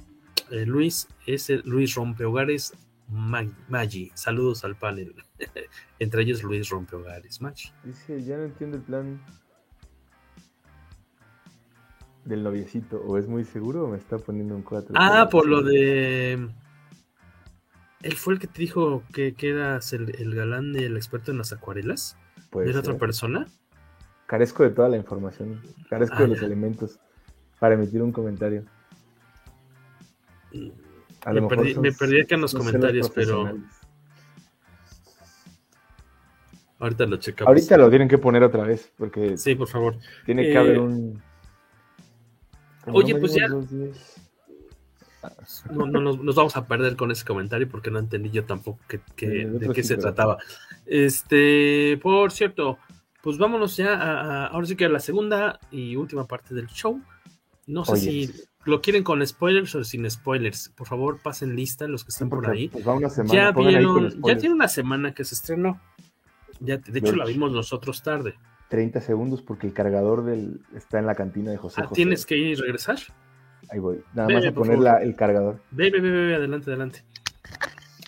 [0.51, 2.73] Luis es el Luis Rompehogares
[3.09, 4.11] Maggi.
[4.15, 5.15] Saludos al panel.
[5.99, 7.71] Entre ellos Luis Rompehogares Maggi.
[7.85, 9.21] Dice, ya no entiendo el plan
[12.25, 13.01] del noviecito.
[13.03, 14.95] ¿O es muy seguro o me está poniendo un 4?
[14.97, 16.49] Ah, por lo de.
[18.03, 21.39] Él fue el que te dijo que, que eras el, el galán del experto en
[21.39, 22.17] las acuarelas.
[22.55, 23.47] ¿Era otra persona?
[24.27, 25.61] Carezco de toda la información.
[25.89, 26.99] Carezco de ah, los elementos
[27.59, 28.65] para emitir un comentario.
[30.53, 33.59] me, perdí, me perdí, acá en los comentarios, pero.
[36.79, 37.49] Ahorita lo checamos.
[37.49, 39.37] Ahorita lo tienen que poner otra vez, porque.
[39.37, 39.97] Sí, por favor.
[40.25, 41.23] Tiene que haber eh, un.
[42.87, 43.49] Oye, pues ya.
[45.71, 49.01] No, no nos, vamos a perder con ese comentario porque no entendí yo tampoco que,
[49.27, 50.39] de qué se trataba.
[50.87, 52.79] Este, por cierto,
[53.23, 57.01] pues vámonos ya a, ahora sí que a la segunda y última parte del show.
[57.67, 58.31] No sé si
[58.65, 60.71] lo quieren con spoilers o sin spoilers.
[60.71, 62.69] Por favor, pasen lista los que están por ahí.
[62.69, 62.85] Pues
[63.31, 65.81] ya vieron, ya tiene una semana que se estrenó.
[66.61, 68.35] Ya, de hecho, la vimos nosotros tarde.
[68.69, 71.83] 30 segundos porque el cargador del está en la cantina de José.
[71.83, 72.99] Ah, ¿Tienes que ir y regresar?
[73.71, 74.03] Ahí voy.
[74.15, 75.61] Nada más a poner el cargador.
[75.71, 77.05] Ve, ve, ve, ve, adelante, adelante.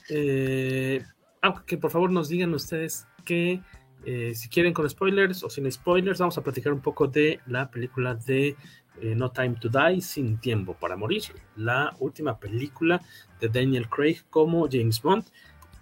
[0.09, 1.05] Eh,
[1.43, 3.61] ah, que por favor nos digan ustedes que
[4.05, 7.71] eh, si quieren con spoilers o sin spoilers, vamos a platicar un poco de la
[7.71, 8.57] película de
[9.01, 11.23] eh, No Time to Die, Sin Tiempo para Morir,
[11.57, 13.01] la última película
[13.41, 15.25] de Daniel Craig como James Bond.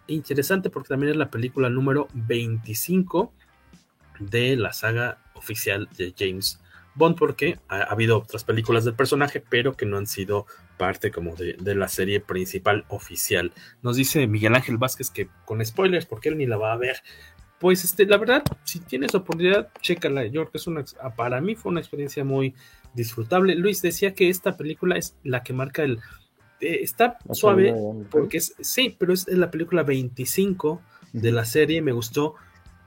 [0.08, 3.32] Interesante porque también es la película número 25
[4.18, 6.60] de la saga oficial de James
[6.98, 10.46] Bond, porque ha, habido otras películas del personaje, pero que no han sido
[10.76, 13.52] parte como de, la serie principal oficial.
[13.82, 17.02] Nos dice Miguel Ángel Vázquez que con spoilers, porque él ni la va a ver.
[17.58, 20.26] Pues este, la verdad, si tienes oportunidad, chécala.
[20.26, 20.84] Yo creo que es una,
[21.16, 22.54] para mí fue una experiencia muy
[22.94, 23.54] disfrutable.
[23.54, 25.98] Luis decía que esta película es la que marca el,
[26.60, 27.74] eh, está suave
[28.10, 30.80] porque es, sí, pero es la película 25
[31.12, 31.82] de la serie.
[31.82, 32.34] Me gustó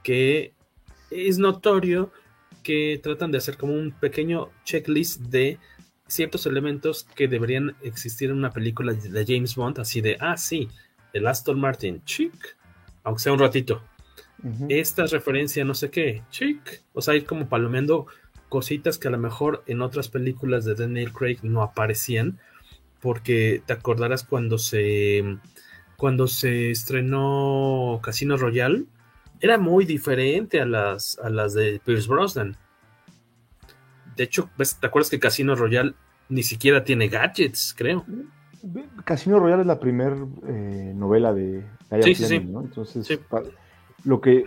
[0.03, 0.53] que
[1.09, 2.11] es notorio
[2.63, 5.57] que tratan de hacer como un pequeño checklist de
[6.07, 10.67] ciertos elementos que deberían existir en una película de James Bond, así de, ah, sí,
[11.13, 12.57] el Aston Martin, chic,
[13.03, 13.81] aunque sea un ratito.
[14.69, 16.81] Esta referencia, no sé qué, chic.
[16.93, 18.07] O sea, ir como palomeando
[18.49, 22.39] cositas que a lo mejor en otras películas de Daniel Craig no aparecían,
[22.99, 25.37] porque te acordarás cuando se
[25.95, 28.85] cuando se estrenó Casino Royale,
[29.41, 32.55] era muy diferente a las, a las de Pierce Brosnan.
[34.15, 35.93] De hecho, ¿te acuerdas que Casino Royale
[36.29, 38.05] ni siquiera tiene gadgets, creo?
[39.03, 40.15] Casino Royale es la primera
[40.47, 41.65] eh, novela de
[42.03, 42.39] sí, sí, sí.
[42.39, 42.61] ¿no?
[42.61, 43.19] Entonces,
[44.03, 44.45] lo, que,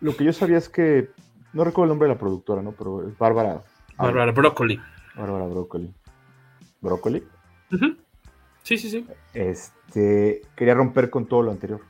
[0.00, 1.10] lo que yo sabía es que,
[1.52, 2.72] no recuerdo el nombre de la productora, ¿no?
[2.72, 3.62] Pero es Bárbara.
[3.96, 4.80] Bárbara Broccoli.
[5.16, 5.92] Bárbara Broccoli.
[6.80, 7.22] ¿Broccoli?
[8.62, 9.06] Sí, sí, sí.
[9.34, 11.80] Este, quería romper con todo lo anterior.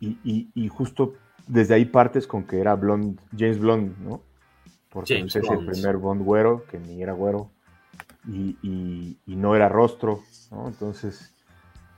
[0.00, 1.14] Y, y, justo
[1.46, 4.22] desde ahí partes con que era Blond, James Blond, ¿no?
[4.90, 7.50] Porque es el primer Bond güero, que ni era güero,
[8.28, 8.56] y,
[9.26, 10.66] y, no era rostro, ¿no?
[10.68, 11.32] Entonces,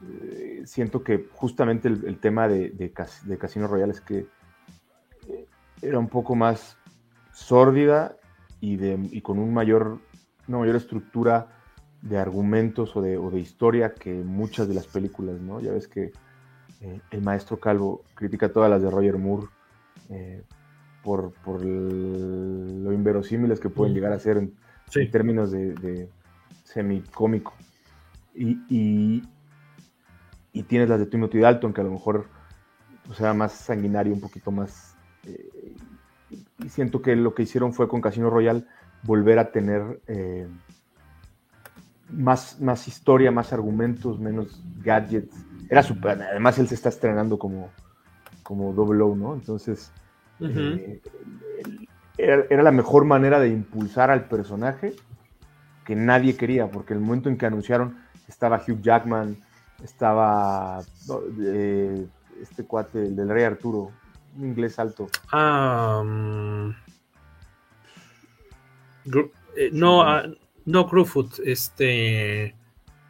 [0.03, 4.27] eh, siento que justamente el, tema de, de, Casino Royale es que
[5.29, 5.47] eh,
[5.81, 6.77] era un poco más
[7.33, 8.17] sórdida
[8.61, 10.01] y, de, y con un mayor,
[10.47, 11.49] una mayor estructura
[12.03, 15.61] de argumentos o de, o de, historia que muchas de las películas, ¿no?
[15.61, 16.13] Ya ves que
[16.81, 19.49] eh, el maestro Calvo critica todas las de Roger Moore
[20.11, 20.45] eh,
[21.03, 24.55] por, por lo inverosímiles que pueden llegar a ser en,
[25.11, 26.09] términos de, de
[26.65, 27.55] semicómico.
[28.35, 29.23] Y, y,
[30.53, 32.27] y, tienes las de Timothy Dalton, que a lo mejor
[33.09, 34.97] o sea más sanguinario, un poquito más...
[35.25, 35.75] Eh,
[36.63, 38.65] y siento que lo que hicieron fue con Casino Royale
[39.03, 40.01] volver a tener
[42.11, 46.23] más, más historia, más argumentos, menos gadgets era super.
[46.23, 47.71] Además, él se está estrenando como,
[48.43, 49.35] como Double O, ¿no?
[49.35, 49.93] Entonces,
[50.41, 51.01] eh,
[52.17, 54.95] era, la mejor manera de impulsar al personaje
[55.85, 57.97] que nadie quería, porque el momento en que anunciaron
[58.29, 59.37] estaba Hugh Jackman,
[59.83, 60.81] estaba
[61.41, 62.07] eh,
[62.43, 63.93] este cuate, el del Rey Arturo,
[64.37, 65.09] un inglés alto.
[69.57, 70.25] Eh, no, ah,
[70.67, 72.55] no Crewfoot, este,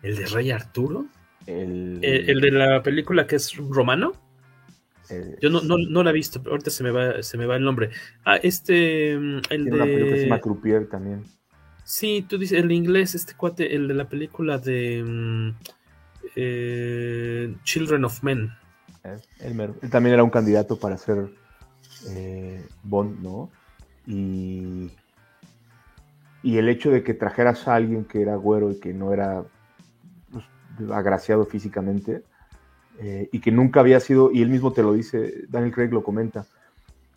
[0.03, 1.07] el de Rey Arturo,
[1.49, 4.13] el, el de la película que es romano.
[5.09, 7.47] Eh, Yo no, no, no, la he visto, pero ahorita se me va, se me
[7.47, 7.91] va el nombre.
[8.25, 9.17] Ah, este.
[9.17, 9.71] Mm, el de...
[9.73, 11.25] una película que se llama Croupier también.
[11.85, 15.51] Sí, tú dices, el inglés, este cuate, el de la película de mm,
[16.37, 18.51] eh, Children of Men.
[19.05, 21.31] Eh, él, también era un candidato para ser
[22.83, 23.51] Bond, ¿no?
[24.07, 24.91] Y,
[26.43, 29.45] y el hecho de que trajeras a alguien que era güero y que no era
[30.93, 32.23] agraciado físicamente,
[33.01, 36.03] eh, y que nunca había sido, y él mismo te lo dice, Daniel Craig lo
[36.03, 36.47] comenta,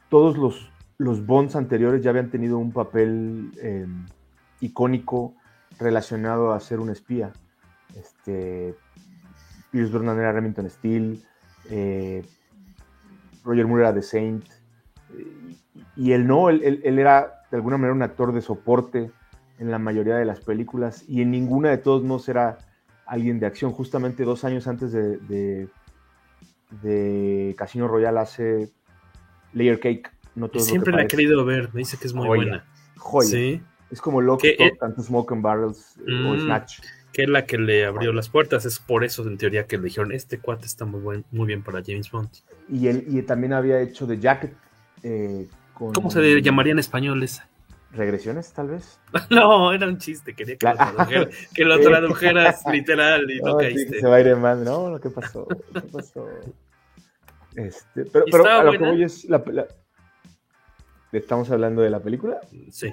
[0.10, 3.88] todos los, los Bonds anteriores ya habían tenido un papel eh,
[4.60, 5.34] icónico
[5.80, 7.32] relacionado a ser un espía.
[7.96, 8.76] Este,
[9.72, 11.20] Pierce Brosnan era Remington Steele,
[11.70, 12.24] eh,
[13.44, 14.46] Roger Moore era The Saint,
[15.96, 19.12] y él no, él, era de alguna manera un actor de soporte
[19.60, 22.58] en la mayoría de las películas, y en ninguna de todos no será
[23.12, 23.72] alguien de acción.
[23.72, 25.68] Justamente dos años antes de,
[26.82, 28.72] de, Casino Royale hace
[29.54, 30.10] Layer Cake.
[30.34, 32.66] No Siempre la he querido ver, me dice que es muy buena.
[32.96, 33.62] Joya.
[33.90, 36.80] Es como lo que tanto Smoke and Barrels eh, o mm, Snatch.
[37.12, 39.84] Que es la que le abrió las puertas, es por eso en teoría que le
[39.84, 42.30] dijeron, este cuate está muy, buen, muy bien para James Bond.
[42.70, 44.54] Y él y también había hecho The Jacket.
[45.04, 47.50] Eh, ¿Cómo se llamaría en español esa?
[47.94, 49.00] Regresiones, tal vez.
[49.30, 54.00] No, era un chiste, quería que, lo, que lo tradujeras literal y no, caíste.
[54.00, 55.48] se va a ir mal, no, ¿qué pasó?
[55.48, 56.28] ¿Qué pasó?
[57.56, 59.44] Este, pero, pero a lo que voy es la,
[61.12, 62.40] ¿Estamos hablando de la película?
[62.72, 62.92] Sí.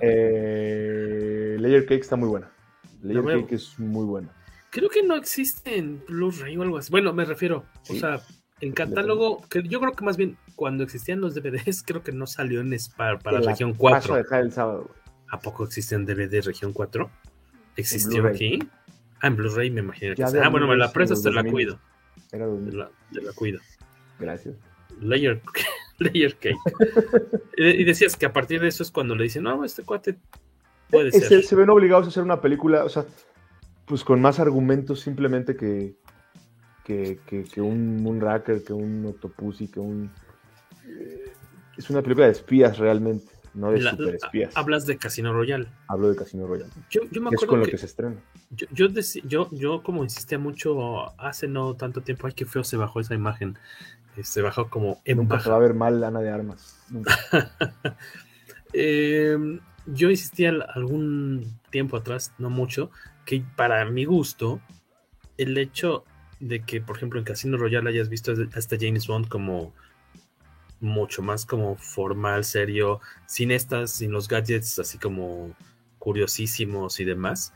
[0.00, 2.50] eh, Layer Cake está muy buena.
[3.02, 4.28] Layer Cake es muy buena.
[4.70, 6.90] Creo que no existe en Blu-ray o algo así.
[6.90, 8.20] Bueno, me refiero, o sea,
[8.60, 12.26] en catálogo, que yo creo que más bien cuando existían los DVDs, creo que no
[12.26, 14.16] salió en para, para región 4.
[14.16, 14.90] el sábado.
[15.28, 17.10] ¿A poco existen DVD región 4?
[17.76, 18.58] ¿Existió aquí?
[19.20, 21.78] Ah, en Blu-ray me imagino que Ah, bueno, me la prestas, te la cuido.
[22.32, 23.60] Era te, la, te la cuido.
[24.18, 24.54] Gracias.
[25.00, 25.42] Layer,
[25.98, 26.56] layer Cake.
[27.56, 30.16] y decías que a partir de eso es cuando le dicen, no, este cuate
[30.90, 31.42] puede ser.
[31.42, 33.04] Se ven obligados a hacer una película, o sea,
[33.84, 35.96] pues con más argumentos simplemente que,
[36.86, 37.18] que,
[37.52, 40.10] que, un Moonraker, que un Octopussy, que un...
[40.86, 41.32] Eh,
[41.76, 44.56] es una película de espías realmente, no de super espías.
[44.56, 45.66] Hablas de Casino Royale.
[45.88, 46.70] Hablo de Casino Royale.
[46.88, 48.16] Yo, yo me acuerdo es con lo que se estrena.
[48.50, 48.88] Yo,
[49.24, 53.14] yo, yo, como insistía mucho hace no tanto tiempo, ay, qué feo se bajó esa
[53.14, 53.58] imagen.
[54.16, 56.80] Eh, se bajó como en Nunca se va a ver mal Ana de Armas.
[58.72, 62.90] Em, yo insistía algún tiempo atrás, no mucho,
[63.24, 64.60] que para mi gusto,
[65.38, 66.04] el hecho
[66.40, 69.72] de que, por ejemplo, en Casino Royale hayas visto a este James Bond como
[70.80, 75.54] mucho más como formal, serio, sin estas, sin los gadgets así como
[75.98, 77.52] curiosísimos y demás,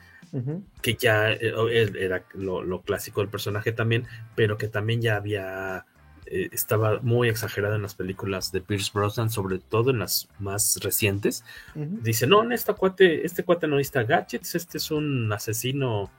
[0.82, 5.86] que ya eh, era lo, clásico del personaje también, pero que también ya había,
[6.26, 10.78] eh, estaba muy exagerado en las películas de Pierce Brosnan, sobre todo en las más
[10.82, 11.44] recientes.
[11.74, 16.10] Dice, no, en esta cuate, este cuate no necesita gadgets, este es un asesino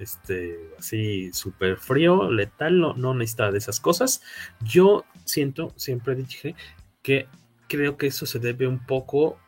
[0.00, 4.22] este, así súper frío, letal, no, no necesita de esas cosas.
[4.60, 6.54] Yo siento, siempre dije
[7.02, 7.28] que
[7.68, 9.38] creo que eso se debe un poco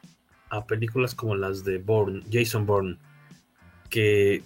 [0.50, 2.98] a películas como las de Bourne, Jason Bourne,
[3.88, 4.42] que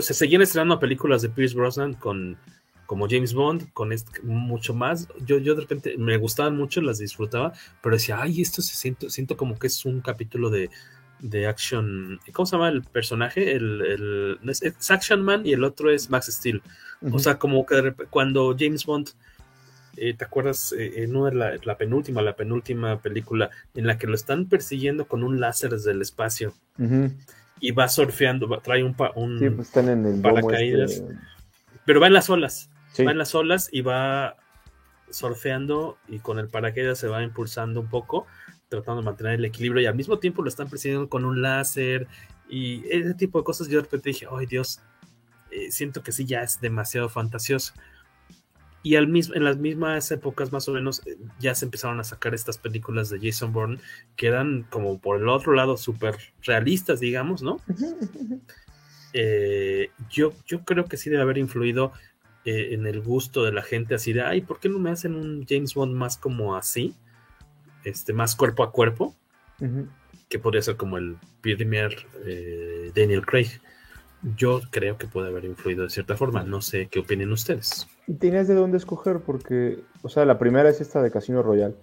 [0.00, 2.38] se seguían estrenando películas de Pierce Brosnan con
[2.86, 3.90] como James Bond, con
[4.24, 5.08] mucho más.
[5.24, 9.08] Yo, yo de repente me gustaban mucho, las disfrutaba, pero decía, ay, esto se siento,
[9.08, 10.68] siento como que es un capítulo de,
[11.22, 12.20] de Action.
[12.32, 13.52] ¿Cómo se llama el personaje?
[13.52, 16.62] El, es, Action Man y el otro es Max Steel.
[17.10, 19.10] O sea, como que cuando James Bond,
[19.96, 20.72] eh, ¿te acuerdas?
[20.76, 25.24] Eh, en la, la, penúltima, la penúltima película en la que lo están persiguiendo con
[25.24, 26.54] un láser desde el espacio
[27.60, 31.14] y va surfeando, trae un, un sí, pues están en el paracaídas, este
[31.84, 32.68] pero va en las olas.
[32.98, 34.36] Va en las olas y va
[35.10, 38.26] surfeando y con el paracaídas se va impulsando un poco
[38.72, 42.06] tratando de mantener el equilibrio y al mismo tiempo lo están persiguiendo con un láser
[42.48, 43.68] y ese tipo de cosas.
[43.68, 44.80] Yo de repente dije, ay Dios,
[45.50, 47.74] eh, siento que sí, ya es demasiado fantasioso.
[48.82, 52.04] Y al mismo, en las mismas épocas, más o menos, eh, ya se empezaron a
[52.04, 53.78] sacar estas películas de Jason Bourne
[54.16, 57.58] que eran como por el otro lado súper realistas, digamos, ¿no?
[59.14, 61.92] Eh, yo, yo creo que sí debe haber influido
[62.46, 65.44] en el gusto de la gente así de, ay, ¿por qué no me hacen un
[65.46, 66.94] James Bond más como así?
[67.84, 69.14] Este, más cuerpo a cuerpo,
[70.28, 73.60] que podría ser como el primer eh, Daniel Craig.
[74.36, 76.42] Yo creo que puede haber influido de cierta forma.
[76.42, 77.86] No sé qué opinen ustedes.
[78.06, 81.74] Y tenías de dónde escoger, porque, o sea, la primera es esta de Casino Royale,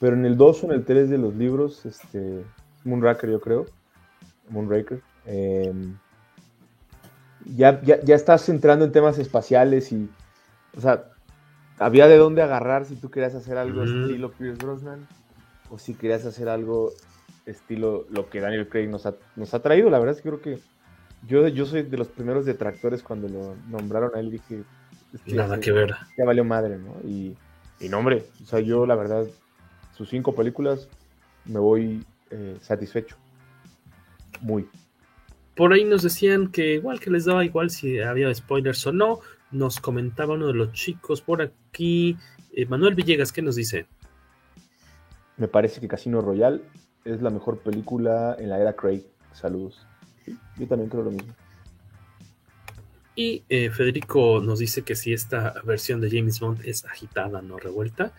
[0.00, 2.44] pero en el 2 o en el 3 de los libros, este,
[2.84, 3.66] Moonraker, yo creo,
[4.50, 5.96] Moonraker, em,
[7.56, 10.08] ya, ya, ya estás entrando en temas espaciales y,
[10.76, 11.10] o sea,
[11.78, 15.06] había de dónde agarrar si tú querías hacer algo estilo Pierce Brosnan
[15.74, 16.92] o si querías hacer algo
[17.46, 19.90] estilo lo que Daniel Craig nos ha, nos ha traído.
[19.90, 20.58] La verdad es que creo que
[21.26, 24.30] yo, yo soy de los primeros detractores cuando lo nombraron a él.
[24.30, 24.62] Dije,
[25.26, 25.94] nada que ver.
[26.16, 26.94] Ya valió madre, ¿no?
[27.04, 27.34] Y,
[27.80, 29.26] y no, hombre, o sea, yo la verdad,
[29.96, 30.88] sus cinco películas
[31.44, 33.16] me voy eh, satisfecho.
[34.40, 34.68] Muy.
[35.56, 39.20] Por ahí nos decían que igual que les daba igual si había spoilers o no.
[39.50, 42.16] Nos comentaba uno de los chicos por aquí.
[42.52, 43.86] Eh, Manuel Villegas, ¿qué nos dice?
[45.36, 46.62] Me parece que Casino Royale
[47.04, 49.04] es la mejor película en la era Craig.
[49.32, 49.86] Saludos.
[50.56, 51.34] yo también creo lo mismo.
[53.16, 57.58] Y eh, Federico nos dice que si esta versión de James Bond es agitada, no
[57.58, 58.12] revuelta.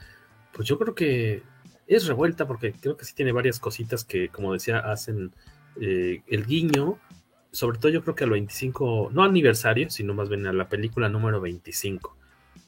[0.54, 1.44] Pues yo creo que
[1.88, 5.34] es revuelta porque creo que sí tiene varias cositas que, como decía, hacen
[5.82, 7.00] eh, el guiño
[7.56, 11.08] sobre todo yo creo que al 25, no aniversario, sino más bien a la película
[11.08, 12.18] número 25,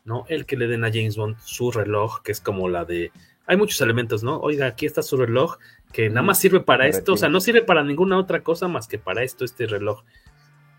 [0.05, 0.25] ¿no?
[0.29, 3.11] El que le den a James Bond su reloj, que es como la de...
[3.47, 4.39] Hay muchos elementos, ¿no?
[4.39, 5.57] Oiga, aquí está su reloj,
[5.93, 8.87] que nada más sirve para esto, o sea, no sirve para ninguna otra cosa más
[8.87, 10.03] que para esto, este reloj.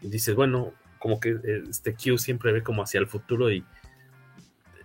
[0.03, 1.39] Y dices, bueno, como que
[1.69, 3.65] este Q siempre ve como hacia el futuro y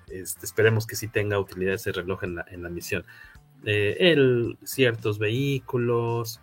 [0.07, 3.03] este, esperemos que sí tenga utilidad ese reloj en la, en la misión.
[3.65, 6.39] Eh, el, ciertos vehículos,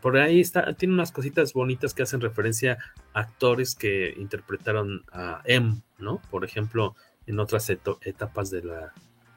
[0.00, 2.78] por ahí está, tiene unas cositas bonitas que hacen referencia
[3.12, 6.20] a actores que interpretaron a M, ¿no?
[6.30, 6.94] Por ejemplo,
[7.26, 8.92] en otras etapas de la,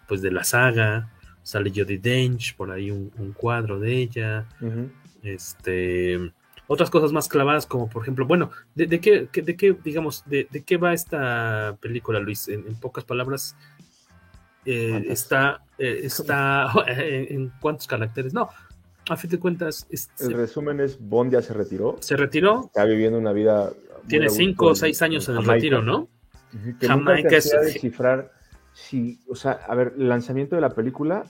[0.07, 1.11] pues de la saga,
[1.43, 4.45] sale Jodie Dench, por ahí un, cuadro de ella,
[5.21, 6.31] este,
[6.67, 10.47] otras cosas más clavadas como por ejemplo, bueno, ¿de, de qué, de qué, digamos, de,
[10.49, 12.47] de, qué va esta película, Luis?
[12.47, 13.55] En, pocas palabras,
[14.65, 18.33] eh, está, eh, está, ¿en cuántos caracteres?
[18.33, 18.49] No,
[19.09, 19.87] a fin de cuentas.
[20.19, 21.97] el resumen es: Bond ya se retiró.
[21.99, 22.65] Se retiró.
[22.65, 23.71] Está viviendo una vida.
[24.07, 26.07] Tiene cinco o seis años en, el retiro, ¿no?
[26.79, 27.51] Que Jamaica es.
[27.51, 28.31] descifrar
[28.73, 29.19] si.
[29.29, 31.25] O sea, a ver, el lanzamiento de la película,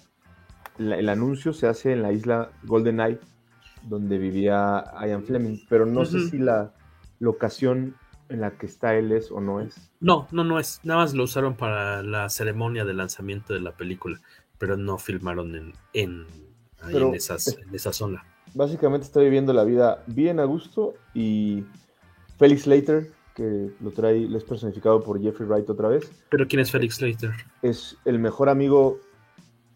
[0.77, 3.19] el anuncio se hace en la isla Golden Eye,
[3.83, 6.73] donde vivía Ian Fleming, pero no sé si la
[7.19, 7.95] locación
[8.29, 9.91] en la que está él es o no es.
[9.99, 10.79] No, no, no es.
[10.83, 14.19] Nada más lo usaron para la ceremonia de lanzamiento de la película,
[14.57, 16.25] pero no filmaron en en,
[17.13, 18.25] esa zona.
[18.53, 21.63] Básicamente está viviendo la vida bien a gusto y
[22.37, 26.11] Felix Slater, que lo trae, es personificado por Jeffrey Wright otra vez.
[26.29, 27.31] ¿Pero quién es Felix Slater?
[27.61, 28.99] Es el mejor amigo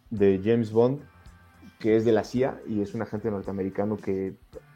[0.09, 1.01] de James Bond,
[1.79, 4.35] que es de la CIA y es un agente norteamericano que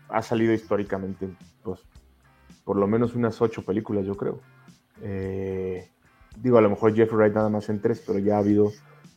[0.10, 1.30] ha salido históricamente,
[1.64, 1.80] pues,
[2.64, 4.42] por lo menos unas ocho películas, yo creo.
[5.02, 5.88] Eh,
[6.38, 8.72] digo, a lo mejor Jeffrey Wright nada más en tres, pero ya ha habido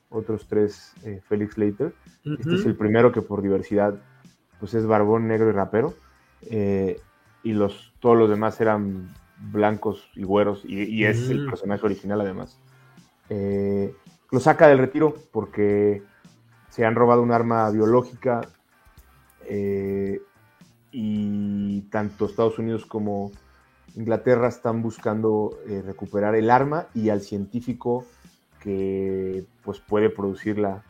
[0.08, 1.94] otros tres eh, Felix Leiter.
[2.24, 4.00] Este es el primero que por diversidad
[4.60, 5.94] pues es barbón, negro y rapero.
[6.42, 7.00] Eh,
[7.42, 9.08] y los, todos los demás eran
[9.38, 12.58] blancos y güeros, y, es el personaje original además.
[13.28, 13.94] Eh,
[14.30, 16.02] lo saca del retiro porque
[16.68, 18.42] se han robado un arma biológica
[20.90, 23.30] y tanto Estados Unidos como
[23.94, 28.06] Inglaterra están buscando recuperar el arma y al científico
[28.64, 30.82] que pues puede producirla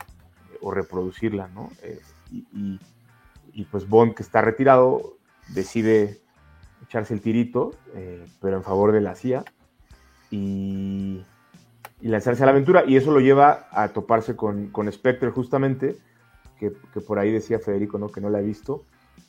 [0.61, 1.69] o reproducirla, ¿no?
[1.83, 1.99] Eh,
[2.31, 5.17] y, pues Bond, que está retirado,
[5.49, 6.21] decide
[6.85, 9.43] echarse el tirito, eh, pero en favor de la CIA,
[10.31, 11.23] y,
[12.01, 15.97] lanzarse a la aventura, y eso lo lleva a toparse con, con Spectre justamente,
[16.59, 16.71] que,
[17.01, 18.09] por ahí decía Federico, ¿no?
[18.09, 18.83] Que no la ha visto,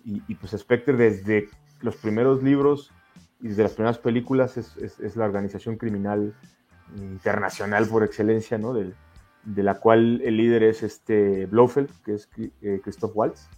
[0.04, 1.48] y, pues Spectre desde
[1.80, 2.92] los primeros libros
[3.40, 6.34] y desde las primeras películas es, es la organización criminal
[6.94, 8.72] internacional por excelencia, ¿no?
[8.72, 12.28] de la cual el líder es este Blofeld, que es
[12.62, 13.48] eh, Christoph Waltz,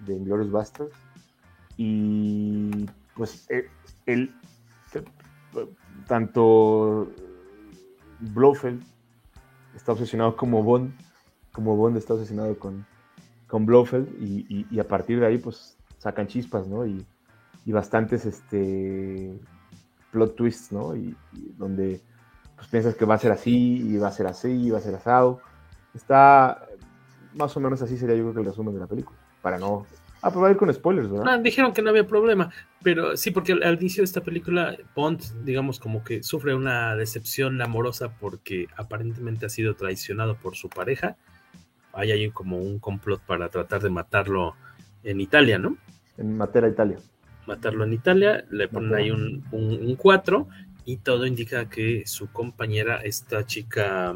[0.00, 0.94] de Inglourious Basterds.
[1.76, 2.86] Y
[3.16, 3.46] pues
[4.06, 4.34] él,
[4.94, 5.04] eh,
[6.06, 7.10] tanto
[8.20, 8.82] Blofeld
[9.74, 10.92] está obsesionado como Bond,
[11.52, 12.86] como Bond está obsesionado con,
[13.46, 16.86] con Blofeld, y, a partir de ahí pues sacan chispas, ¿no?
[16.86, 17.04] Y,
[17.66, 19.40] bastantes este
[20.12, 20.94] plot twists, ¿no?
[20.94, 21.16] y
[21.58, 22.00] donde
[22.54, 24.82] pues piensas que va a ser así, y va a ser así, y va a
[24.82, 25.40] ser asado.
[25.94, 26.66] Está
[27.36, 29.86] más o menos así sería yo creo que el resumen de la película, para no...
[30.26, 31.24] Ah, pero va a ir con spoilers, ¿verdad?
[31.24, 32.50] No, dijeron que no había problema,
[32.82, 37.62] pero sí, porque al, inicio de esta película, Bond, digamos, como que sufre una decepción
[37.62, 41.16] amorosa porque aparentemente ha sido traicionado por su pareja.
[41.92, 44.56] hay ahí como un complot para tratar de matarlo
[45.04, 45.76] en Italia, ¿no?
[46.18, 46.98] En Matera, Italia.
[47.46, 50.48] Matarlo en Italia, le ponen ahí un 4
[50.84, 54.12] y todo indica que su compañera, esta chica,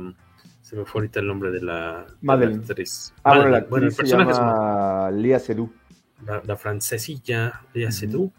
[0.61, 2.59] se me fue ahorita el nombre de la, Madeline.
[2.59, 3.15] actriz.
[3.23, 5.80] Ah, bueno, la actriz se llama Lia Seydoux.
[6.27, 8.33] La, francesilla Lia Seydoux,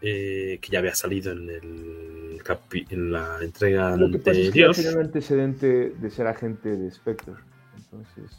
[0.00, 2.26] eh, que ya había salido en el
[2.90, 4.74] en la entrega anterior.
[4.74, 7.34] tiene un antecedente de ser agente de Spectre.
[7.76, 8.30] Entonces,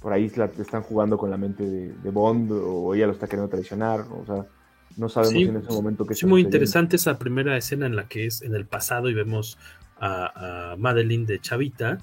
[0.00, 3.48] por ahí la, están jugando con la mente de, Bond o ella lo está queriendo
[3.48, 4.00] traicionar.
[4.00, 4.46] O sea,
[4.96, 8.26] no sabemos en ese momento qué Es muy interesante esa primera escena en la que
[8.26, 9.58] es en el pasado y vemos
[9.98, 11.98] a, Madeline de Chavita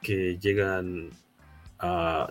[0.00, 1.10] que llegan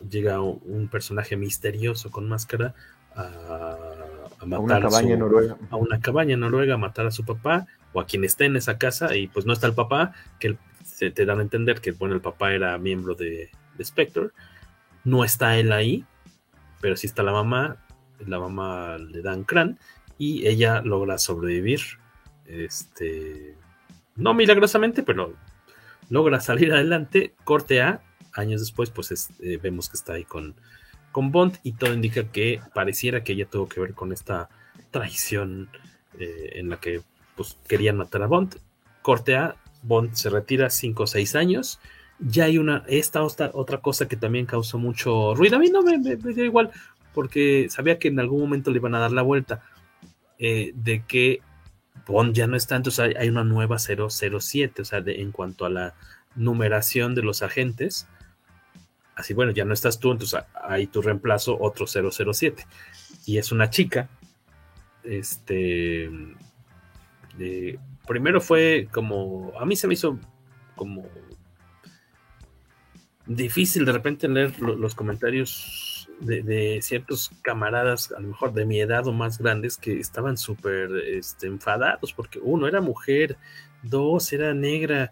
[0.10, 2.74] llega un personaje misterioso con máscara
[3.16, 3.78] a,
[4.46, 5.58] matar a una cabaña noruega.
[5.70, 8.78] A una cabaña noruega a matar a su papá o a quien esté en esa
[8.78, 12.16] casa y pues no está el papá, que se te dan a entender que bueno,
[12.16, 14.30] el papá era miembro de, de Spectre,
[15.04, 16.06] no está él ahí,
[16.80, 17.78] pero sí está la mamá,
[18.26, 19.78] la mamá le dan crán
[20.18, 21.82] y ella logra sobrevivir,
[22.46, 23.56] este,
[24.16, 25.34] no milagrosamente, pero
[26.10, 28.02] logra salir adelante, corte A,
[28.34, 30.56] años después pues eh, vemos que está ahí con,
[31.12, 34.50] con Bond y todo indica que pareciera que ella tuvo que ver con esta
[34.92, 35.70] traición
[36.20, 37.02] eh, en la que
[37.36, 38.58] pues querían matar a Bond.
[39.02, 41.80] Corte A, Bond se retira 5 o 6 años.
[42.20, 45.56] Ya hay una, esta otra, cosa que también causó mucho ruido.
[45.56, 46.70] A mí no me, dio igual,
[47.14, 49.64] porque sabía que en algún momento le iban a dar la vuelta.
[50.38, 51.42] Eh, de que
[52.06, 55.96] Bond ya no está, entonces hay, una nueva 007, o sea, en cuanto a la
[56.36, 58.08] numeración de los agentes.
[59.16, 62.66] Así, bueno, ya no estás tú, entonces hay tu reemplazo, otro 007.
[63.26, 64.10] Y es una chica,
[65.04, 66.10] este,
[68.08, 70.20] primero fue como, a mí se me hizo
[70.76, 71.06] como
[73.26, 79.08] difícil de repente leer los comentarios de, ciertos camaradas, a lo mejor de mi edad
[79.08, 83.38] o más grandes, que estaban súper este, enfadados porque uno era mujer,
[83.84, 85.12] dos era negra,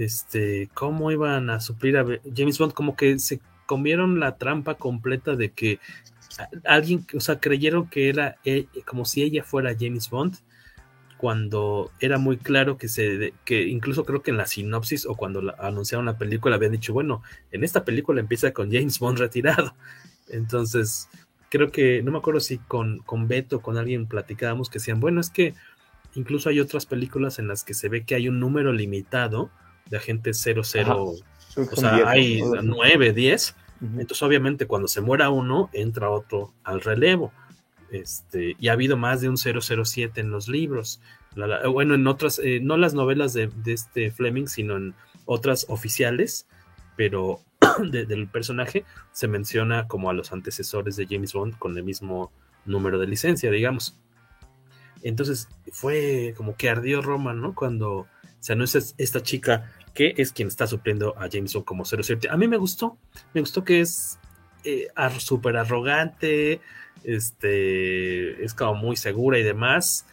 [0.00, 5.36] este, cómo iban a suplir a James Bond, como que se comieron la trampa completa
[5.36, 5.78] de que
[6.64, 10.36] alguien, o sea, creyeron que era eh, como si ella fuera James Bond
[11.20, 15.54] cuando era muy claro que se que incluso creo que en la sinopsis o cuando
[15.58, 17.22] anunciaron la película habían dicho bueno
[17.52, 19.74] en esta película empieza con James Bond retirado
[20.28, 21.10] entonces
[21.50, 24.98] creo que no me acuerdo si con con Beto o con alguien platicábamos que decían
[24.98, 25.52] bueno es que
[26.14, 29.50] incluso hay otras películas en las que se ve que hay un número limitado
[29.90, 31.14] de agentes 00
[31.56, 37.32] o sea hay 9 10 entonces obviamente cuando se muera uno entra otro al relevo
[37.90, 41.00] este, y ha habido más de un 007 en los libros.
[41.72, 44.94] bueno, en otras, eh, no las novelas de, este Fleming, sino en
[45.26, 46.46] otras oficiales,
[46.96, 47.40] pero
[47.90, 52.32] del personaje se menciona como a los antecesores de James Bond con el mismo
[52.64, 53.98] número de licencia, digamos.
[55.02, 57.54] Entonces fue como que ardió Roma, ¿no?
[57.54, 58.06] Cuando
[58.38, 62.30] se anuncia esta chica que es quien está supliendo a James Bond como 07.
[62.30, 62.96] A mí me gustó,
[63.34, 64.18] me gustó que es
[64.64, 64.88] eh,
[65.18, 66.62] súper arrogante,
[67.04, 70.06] este, es como muy segura y demás.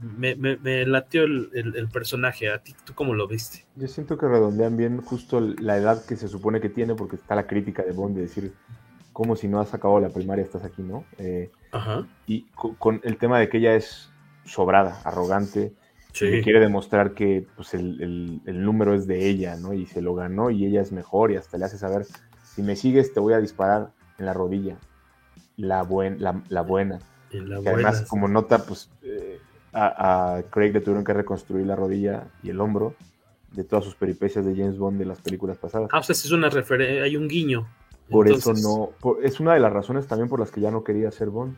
[0.00, 2.52] Me, me, latió el, personaje.
[2.52, 3.64] ¿A ti tú cómo lo viste?
[3.74, 7.34] Yo siento que redondean bien justo la edad que se supone que tiene, porque está
[7.34, 8.52] la crítica de Bond de decir,
[9.12, 11.04] como si no has acabado la primaria, estás aquí, ¿no?
[11.18, 11.50] Eh,
[12.28, 12.42] y
[12.78, 14.12] con, el tema de que ella es
[14.44, 15.74] sobrada, arrogante,
[16.14, 19.74] quiere demostrar que pues, el, el, número es de ella, ¿no?
[19.74, 22.06] Y se lo ganó y ella es mejor y hasta le hace saber,
[22.42, 24.78] si me sigues te voy a disparar en la rodilla
[25.56, 26.98] la, buen, la, buena.
[27.32, 29.38] además, como nota, pues eh,
[29.72, 32.94] a, Craig le tuvieron que reconstruir la rodilla y el hombro
[33.52, 35.88] de todas sus peripecias de James Bond de las películas pasadas.
[35.92, 37.68] Ah, o sea, es una referencia, hay un guiño.
[38.10, 38.90] Por eso no,
[39.22, 41.56] es una de las razones también por las que ya no quería ser Bond.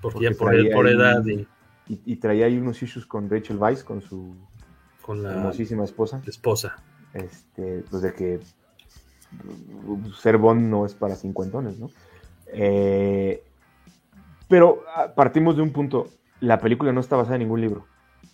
[0.00, 0.54] Porque, ya por,
[0.88, 1.26] edad.
[1.26, 1.46] Y...
[2.16, 4.34] traía ahí unos issues con Rachel Weisz, con su
[5.02, 6.20] con la hermosísima esposa.
[6.26, 6.76] Esposa.
[7.14, 8.40] Este, pues de que
[10.20, 11.90] ser Bond no es para cincuentones, ¿no?
[12.52, 13.42] Eh,
[14.48, 16.08] pero ah, partimos de un punto,
[16.40, 17.86] la película no está basada en ningún libro.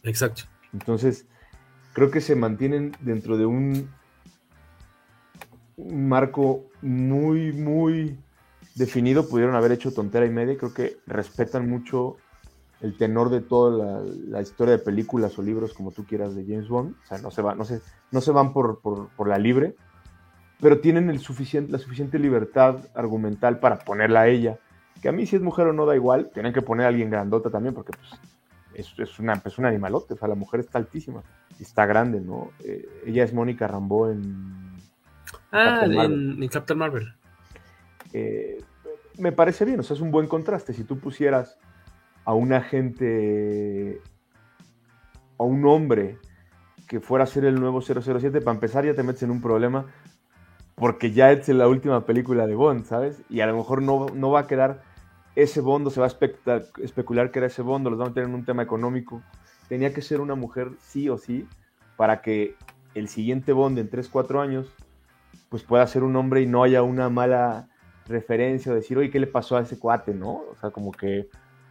[0.02, 0.44] Exacto.
[0.72, 1.26] Entonces,
[1.92, 3.88] creo que se mantienen dentro de un,
[5.76, 8.18] marco muy, muy
[8.74, 9.28] definido.
[9.28, 10.56] Pudieron haber hecho tontera y media.
[10.56, 12.16] Creo que respetan mucho
[12.84, 16.68] el tenor de toda la, historia de películas o libros, como tú quieras, de James
[16.68, 16.94] Bond.
[17.02, 17.80] O sea, no se, va, no se,
[18.10, 19.74] no se van por, por la libre
[20.64, 24.58] pero tienen el suficiente, la suficiente libertad argumental para ponerla a ella.
[25.02, 27.10] Que a mí si es mujer o no da igual, tienen que poner a alguien
[27.10, 28.18] grandota también, porque pues,
[28.72, 31.22] es, es, una, es un animalote, o sea, la mujer está altísima
[31.58, 32.50] y está grande, ¿no?
[32.64, 34.74] Eh, ella es Mónica Rambeau en...
[35.52, 37.14] Ah, Captain en, Captain Marvel.
[38.14, 38.58] eh,
[39.18, 40.72] me parece bien, o sea, es un buen contraste.
[40.72, 41.58] Si tú pusieras
[42.24, 44.00] a un agente,
[45.38, 46.18] a un hombre
[46.88, 49.86] que fuera a ser el nuevo 007, para empezar ya te metes en un problema
[50.74, 53.22] porque ya es la última película de Bond, ¿sabes?
[53.28, 54.82] Y a lo mejor no, no va a quedar
[55.36, 58.34] ese Bond, se va a especular que era ese Bond, los van a tener en
[58.34, 59.22] un tema económico.
[59.68, 61.48] Tenía que ser una mujer sí o sí
[61.96, 62.56] para que
[62.94, 64.72] el siguiente Bond en 3, 4 años
[65.48, 67.68] pues pueda ser un hombre y no haya una mala
[68.06, 70.12] referencia o decir, oye, ¿qué le pasó a ese cuate?
[70.12, 70.42] ¿No?
[70.50, 71.28] O sea, como que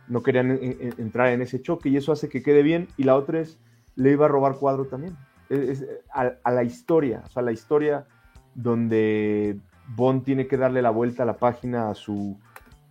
[0.07, 0.51] no querían
[0.97, 2.87] entrar en ese choque y eso hace que quede bien.
[2.97, 3.57] Y la otra es,
[3.95, 5.15] le iba a robar cuadro también.
[5.49, 8.05] Es, a, la historia, o sea, la historia
[8.55, 9.59] donde
[9.95, 12.37] Bond tiene que darle la vuelta a la página a su,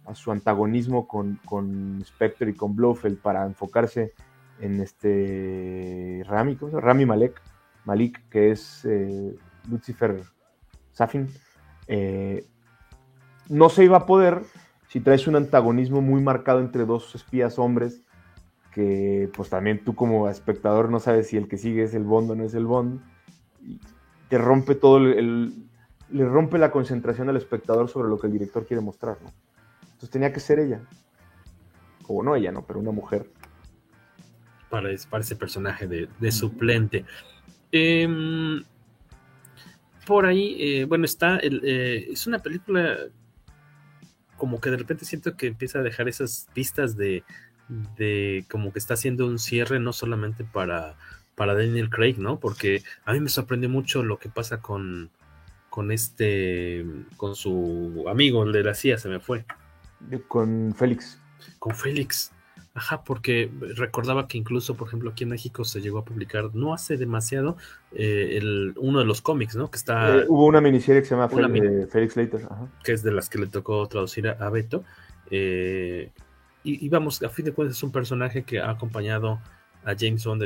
[0.06, 4.12] a su antagonismo con, con Spectre y con Blofeld para enfocarse
[4.60, 6.80] en este Rami, ¿cómo se?
[6.80, 7.40] Rami Malek,
[7.84, 9.34] Malik, que es eh,
[9.68, 10.22] Lucifer
[10.93, 11.28] Safin.
[11.89, 12.44] Eh,
[13.48, 14.43] no se iba a poder
[14.93, 18.02] si traes un antagonismo muy marcado entre dos espías hombres
[18.74, 22.32] que pues también tú como espectador no sabes si el que sigue es el Bond
[22.32, 23.01] o no es el Bond.
[23.62, 23.81] Y
[24.28, 25.66] te rompe todo el,
[26.10, 29.32] le rompe la concentración al espectador sobre lo que el director quiere mostrar, ¿no?
[29.82, 30.82] Entonces tenía que ser ella.
[32.06, 32.66] O no ella, ¿no?
[32.66, 33.31] Pero una mujer.
[34.69, 37.06] Para, ese personaje de, suplente.
[37.70, 38.62] Em,
[40.06, 42.98] por ahí, eh, bueno, está, eh, es una película
[44.43, 47.23] como que de repente siento que empieza a dejar esas pistas de,
[47.97, 50.97] de como que está haciendo un cierre no solamente para,
[51.36, 52.40] para Daniel Craig, ¿no?
[52.40, 55.10] Porque a mí me sorprendió mucho lo que pasa con,
[55.70, 56.85] con este,
[57.16, 59.44] con su amigo, el de la CIA, se me fue.
[60.27, 61.20] Con Félix.
[61.60, 62.32] Con Félix.
[62.74, 66.73] Ajá, porque recordaba que incluso, por ejemplo, aquí en México se llegó a publicar no
[66.73, 67.59] hace demasiado
[67.93, 69.70] eh, el, uno de los cómics, ¿no?
[69.70, 70.16] Que está.
[70.16, 72.49] Eh, hubo una miniserie que se llama Félix Later,
[72.82, 74.85] que es de las que le tocó traducir a, Beto.
[75.31, 76.12] Eh,
[76.65, 79.40] y, vamos, a fin de cuentas es un personaje que ha acompañado
[79.85, 80.43] a James Bond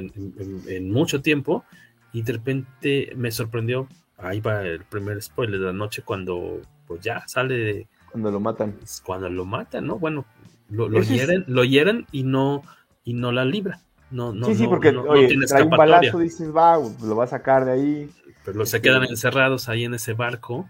[0.67, 1.65] en, mucho tiempo
[2.13, 3.87] y de repente me sorprendió.
[4.17, 7.87] Ahí va el primer spoiler de la noche cuando pues ya sale.
[8.11, 8.75] Cuando lo matan.
[9.05, 9.99] Cuando lo matan, ¿no?
[9.99, 10.25] Bueno,
[10.69, 12.63] lo, lo hieren, lo hieren y no,
[13.05, 13.81] y no la libra.
[14.11, 17.29] No, no, sí, sí, porque no, oye, trae un balazo, dices, va, lo va a
[17.29, 18.11] sacar de ahí.
[18.45, 20.69] Pero se quedan este, encerrados ahí en ese barco.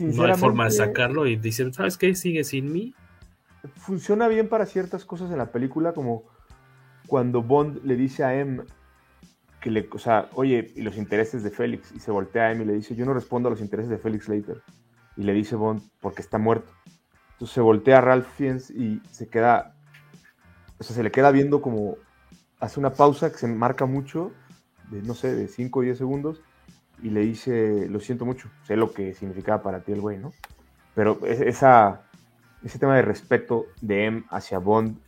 [0.00, 2.14] No hay forma de sacarlo y dicen, ¿sabes qué?
[2.14, 2.94] Sigue sin mí.
[3.76, 6.24] Funciona bien para ciertas cosas en la película, como
[7.06, 8.62] cuando Bond le dice a M
[9.60, 12.64] que le, o sea, oye, y los intereses de Félix, y se voltea a M
[12.64, 14.62] y le dice, yo no respondo a los intereses de Félix Later.
[15.16, 16.72] Y le dice Bond, porque está muerto.
[17.40, 19.74] Entonces se voltea a Ralph Fiennes y se queda,
[20.78, 21.96] o sea, se le queda viendo como,
[22.58, 24.30] hace una pausa que se marca mucho,
[24.90, 26.42] de no sé, de 5 o 10 segundos,
[27.02, 30.34] y le dice, lo siento mucho, sé lo que significaba para ti el güey, ¿no?
[30.94, 31.64] Pero ese
[32.78, 34.98] tema de respeto de M hacia Bond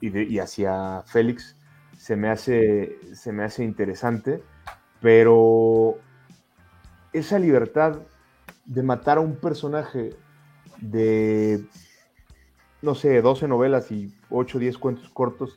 [0.00, 1.56] y, y hacia Félix
[1.98, 4.44] se me, hace, se me hace interesante,
[5.00, 5.96] pero
[7.12, 7.98] esa libertad
[8.64, 10.10] de matar a un personaje
[10.80, 11.64] de,
[12.82, 15.56] no sé, 12 novelas y 8 o 10 cuentos cortos,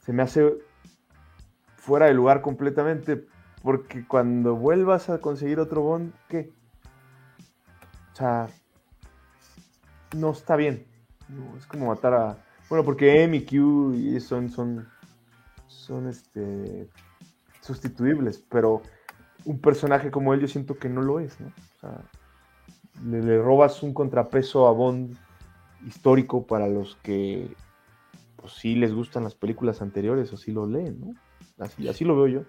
[0.00, 0.54] se me hace
[1.76, 3.26] fuera de lugar completamente,
[3.62, 6.52] porque cuando vuelvas a conseguir otro Bond, ¿qué?
[8.12, 8.48] O sea,
[10.16, 10.86] no está bien.
[11.56, 12.38] es como matar a...
[12.68, 14.88] Bueno, porque M y Q son, son,
[15.66, 16.88] son este,
[17.60, 18.82] sustituibles, pero
[19.44, 21.46] un personaje como él yo siento que no lo es, ¿no?
[21.46, 22.02] O sea,
[23.04, 25.16] le, robas un contrapeso a Bond
[25.86, 27.48] histórico para los que
[28.36, 31.14] pues sí les gustan las películas anteriores o sí lo leen, ¿no?
[31.58, 32.44] Así, así lo veo yo.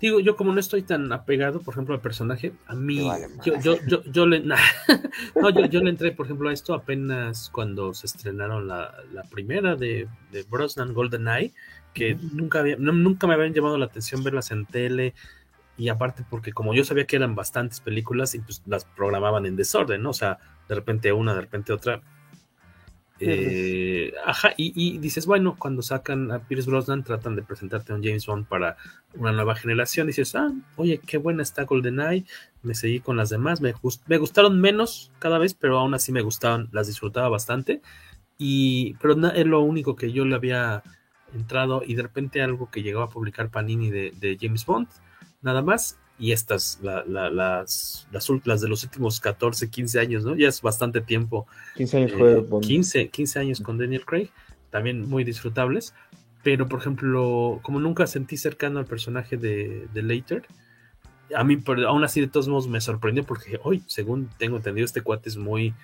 [0.00, 3.06] Digo, yo como no estoy tan apegado, por ejemplo, al personaje, a mí,
[3.44, 4.40] yo, yo, yo, yo, le,
[5.36, 9.24] no, yo, yo, le entré, por ejemplo, a esto apenas cuando se estrenaron la, la
[9.24, 11.52] primera de, de Brosnan Golden Eye,
[11.92, 15.12] que nunca, había, nunca me habían llamado la atención verlas en tele,
[15.80, 19.56] y aparte porque como yo sabía que eran bastantes películas y pues las programaban en
[19.56, 20.10] desorden, ¿no?
[20.10, 20.38] O sea,
[20.68, 22.02] de repente una, de repente otra.
[23.18, 28.04] Eh, ajá, y, dices, bueno, cuando sacan a Pierce Brosnan, tratan de presentarte a un
[28.04, 28.76] James Bond para
[29.14, 32.26] una nueva generación, y dices, ah, oye, qué buena está GoldenEye,
[32.62, 33.74] me seguí con las demás, me,
[34.06, 37.82] me gustaron menos cada vez, pero aún así me gustaban, las disfrutaba bastante,
[38.38, 40.82] y, pero es lo único que yo le había
[41.34, 44.88] entrado, y de repente algo que llegaba a publicar Panini de, de James Bond,
[45.42, 45.98] nada más.
[46.18, 50.36] Y estas, las, las, de los últimos 14, 15 años, ¿no?
[50.36, 51.46] Ya es bastante tiempo.
[51.76, 54.28] 15 años eh, 15, 15 años con Daniel Craig,
[54.70, 55.94] también muy disfrutables.
[56.42, 60.46] Pero, por ejemplo, como nunca sentí cercano al personaje de, de Later,
[61.34, 64.84] a mí, pero aún así, de todos modos, me sorprendió porque hoy, según tengo entendido,
[64.84, 65.74] este cuate es muy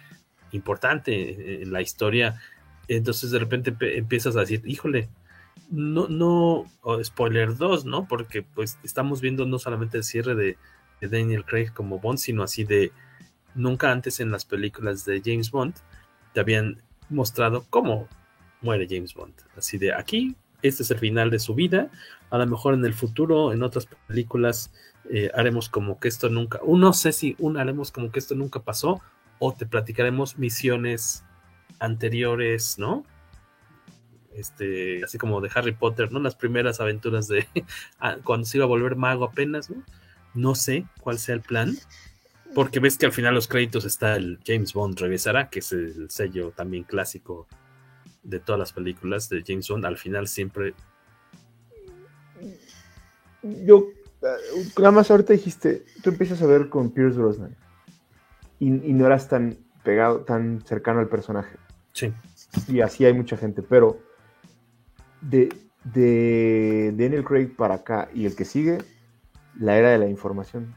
[0.52, 2.40] importante en la historia.
[2.88, 5.08] Entonces, de repente empiezas a decir, híjole,
[5.70, 6.64] no, no,
[7.02, 8.06] spoiler 2, ¿no?
[8.06, 10.58] Porque pues estamos viendo no solamente el cierre de,
[11.00, 12.90] Daniel Craig como Bond, sino así de
[13.54, 15.74] nunca antes en las películas de James Bond
[16.32, 18.08] te habían mostrado cómo
[18.62, 19.34] muere James Bond.
[19.56, 21.90] Así de aquí, este es el final de su vida.
[22.30, 24.72] A lo mejor en el futuro, en otras películas,
[25.10, 28.60] eh, haremos como que esto nunca, no sé si un haremos como que esto nunca
[28.60, 29.00] pasó,
[29.38, 31.24] o te platicaremos misiones
[31.78, 33.04] anteriores, ¿no?
[34.36, 36.18] Este, así como de Harry Potter, ¿no?
[36.18, 37.46] Las primeras aventuras de
[38.00, 39.82] ah, cuando se iba a volver mago apenas, ¿no?
[40.34, 41.76] No sé cuál sea el plan,
[42.54, 46.10] porque ves que al final los créditos está el James Bond regresará, que es el
[46.10, 47.46] sello también clásico
[48.22, 49.86] de todas las películas de James Bond.
[49.86, 50.74] Al final siempre.
[53.42, 53.88] Yo,
[54.22, 57.56] eh, nada más ahorita dijiste, tú empiezas a ver con Pierce Brosnan
[58.58, 61.56] y, no eras tan pegado, tan cercano al personaje.
[61.92, 62.12] Sí.
[62.68, 64.00] Y así hay mucha gente, pero
[65.20, 65.48] de,
[65.84, 68.78] de Daniel Craig para acá y el que sigue,
[69.58, 70.74] la era de la información.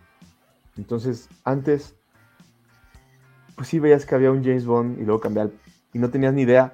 [0.77, 1.95] Entonces, antes,
[3.55, 5.49] pues sí veías que había un James Bond y luego cambiaba
[5.93, 6.73] y no tenías ni idea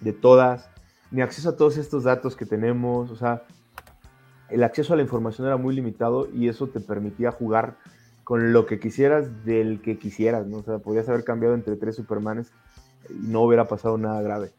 [0.00, 0.68] de todas,
[1.10, 3.44] ni acceso a todos estos datos que tenemos, o sea,
[4.48, 7.76] el acceso a la información era muy limitado y eso te permitía jugar
[8.24, 10.58] con lo que quisieras del que quisieras, ¿no?
[10.58, 12.50] O sea, podías haber cambiado entre tres Supermanes
[13.08, 14.52] y no hubiera pasado nada grave.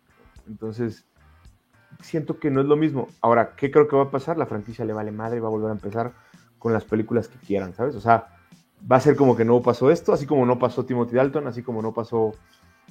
[0.47, 1.05] Entonces,
[2.01, 3.07] siento que no es lo mismo.
[3.21, 4.37] Ahora, ¿qué creo que va a pasar?
[4.37, 6.13] La franquicia le vale madre y va a volver a empezar
[6.59, 7.95] con las películas que quieran, ¿sabes?
[7.95, 8.27] O sea,
[8.89, 11.63] va a ser como que no pasó esto, así como no pasó Timothy Dalton, así
[11.63, 12.33] como no pasó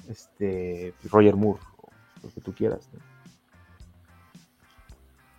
[0.09, 1.89] este Roger Moore, o
[2.23, 2.89] lo que tú quieras.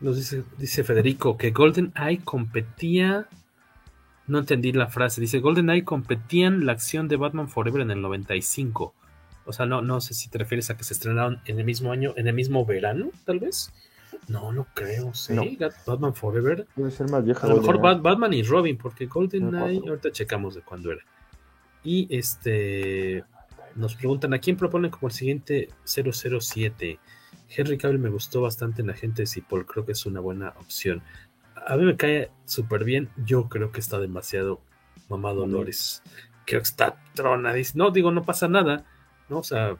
[0.00, 3.28] Nos dice, dice Federico que Golden Eye competía.
[4.26, 5.20] No entendí la frase.
[5.20, 8.94] Dice Golden Eye competían la acción de Batman Forever en el 95.
[9.48, 11.90] O sea, no, no sé si te refieres a que se estrenaron en el mismo
[11.90, 13.72] año, en el mismo verano, tal vez.
[14.28, 15.34] No, no creo, sí.
[15.86, 16.66] Batman Forever.
[16.74, 17.46] Puede ser más vieja.
[17.46, 21.02] A lo mejor Batman y Robin, porque Golden Knight, ahorita checamos de cuándo era.
[21.82, 23.24] Y este.
[23.74, 26.98] Nos preguntan a quién proponen como el siguiente 007.
[27.48, 30.50] Henry Cavill me gustó bastante en la gente de Paul creo que es una buena
[30.60, 31.02] opción.
[31.66, 33.08] A mí me cae súper bien.
[33.24, 34.60] Yo creo que está demasiado
[35.08, 36.02] mamado Dolores.
[36.44, 37.84] Creo que está tronadísimo.
[37.84, 38.84] No, digo, no pasa nada
[39.28, 39.38] ¿no?
[39.38, 39.76] O sea,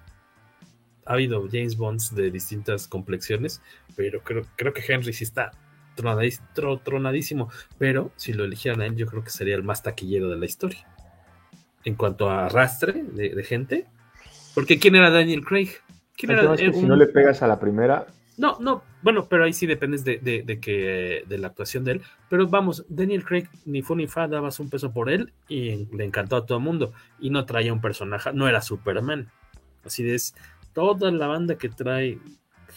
[1.05, 3.63] ha habido James Bonds de distintas complexiones,
[3.97, 5.53] pero creo, creo que Henry sí está
[6.85, 10.37] tronadísimo, pero si lo eligieran a él, yo creo que sería el más taquillero de
[10.37, 10.87] la historia.
[11.85, 13.87] En cuanto a arrastre de, gente,
[14.55, 15.71] porque ¿quién era Daniel Craig?
[16.17, 18.07] ¿Quién era, Si no le pegas a la primera.
[18.39, 22.03] No, no, bueno, pero ahí sí dependes de, de, que de la actuación de él.
[22.31, 26.05] Pero vamos, Daniel Craig ni fue ni fa, dabas un peso por él y le
[26.05, 26.93] encantó a todo el mundo.
[27.19, 29.29] Y no traía un personaje, no era Superman.
[29.85, 30.37] Así es,
[30.73, 32.21] toda la banda que trae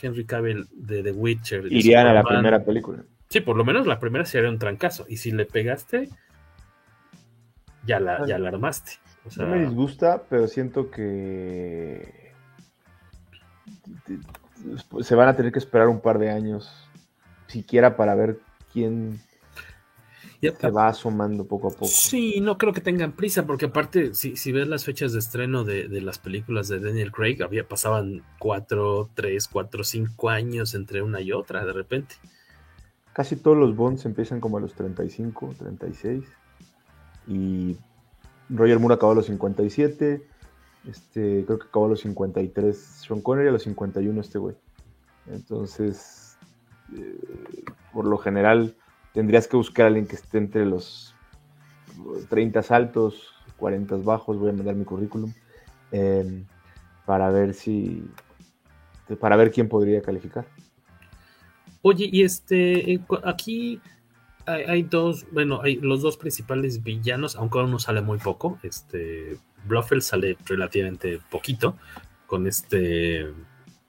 [0.02, 1.72] Henry Cavill de The Witcher.
[1.72, 3.04] Irían a la primera película.
[3.30, 5.06] Sí, por lo menos la primera sería un trancazo.
[5.08, 6.10] Y si le pegaste,
[7.86, 8.94] ya la, ya la armaste.
[9.38, 12.34] no me disgusta, pero siento que
[15.02, 16.72] se van a tener que esperar un par de años,
[17.48, 18.40] siquiera para ver
[18.74, 19.22] quién
[20.42, 21.86] se va asomando poco a poco.
[21.86, 25.64] Sí, no creo que tengan prisa, porque aparte, si, si ves las fechas de estreno
[25.64, 31.22] de, las películas de Daniel Craig, había, pasaban cuatro, tres, cuatro, cinco años entre una
[31.22, 32.16] y otra de repente.
[33.14, 36.24] Casi todos los Bonds empiezan como a los 35, 36.
[37.28, 37.78] Y
[38.50, 40.26] Roger Moore acabó a los 57.
[40.88, 44.56] Este, creo que acabó a los 53 Sean Connery a los 51 este güey.
[45.28, 46.38] Entonces,
[46.98, 47.64] eh,
[47.94, 48.76] por lo general,
[49.14, 51.14] tendrías que buscar a alguien que esté entre los
[52.30, 55.32] 30 altos, 40 bajos, voy a mandar mi currículum,
[55.92, 56.46] em,
[57.06, 58.04] para ver si,
[59.20, 60.46] para ver quién podría calificar.
[61.84, 63.82] Oye, y este, aquí
[64.46, 70.02] hay, dos, bueno, hay los dos principales villanos, aunque uno sale muy poco, este, Bluffel
[70.02, 71.78] sale relativamente poquito,
[72.26, 73.28] con este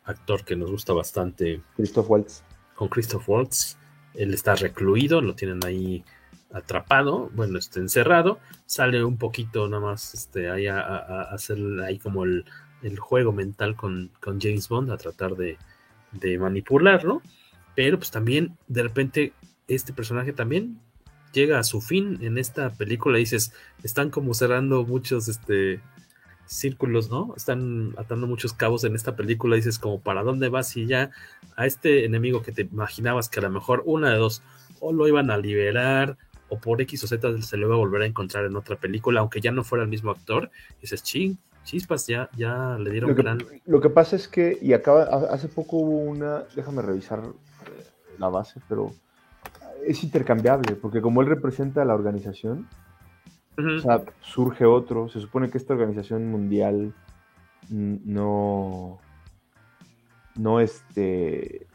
[0.04, 1.60] actor que nos gusta bastante.
[1.76, 2.42] Christoph Waltz.
[2.74, 3.76] Con Christoph Waltz
[4.14, 6.04] él está recluido, lo tienen ahí
[6.52, 12.24] atrapado, bueno, está encerrado, sale un poquito nada más este, ahí a, hacer ahí como
[12.24, 12.44] el,
[12.98, 15.56] juego mental con, James Bond, a tratar de,
[16.38, 17.22] manipularlo,
[17.74, 19.32] pero pues también de repente
[19.66, 20.78] este personaje también
[21.32, 23.52] llega a su fin en esta película, dices,
[23.82, 25.80] están como cerrando muchos este,
[26.46, 27.34] círculos, ¿no?
[27.36, 30.76] Están atando muchos cabos en esta película, dices como, ¿para dónde vas?
[30.76, 31.10] Y ya
[31.56, 34.42] a este enemigo que te imaginabas que a lo mejor una de dos,
[34.80, 36.16] o lo iban a liberar,
[36.48, 39.20] o por X o Z se lo iba a volver a encontrar en otra película,
[39.20, 40.50] aunque ya no fuera el mismo actor.
[40.82, 43.38] Dices, ching, chispas, ya, ya le dieron lo que, gran.
[43.64, 47.84] Lo que pasa es que, y acaba, hace poco hubo una, déjame revisar eh,
[48.18, 48.92] la base, pero
[49.86, 52.68] es intercambiable, porque como él representa a la organización,
[53.56, 56.94] o sea, surge otro, se supone que esta organización mundial
[57.68, 58.98] no,
[60.36, 61.66] no este,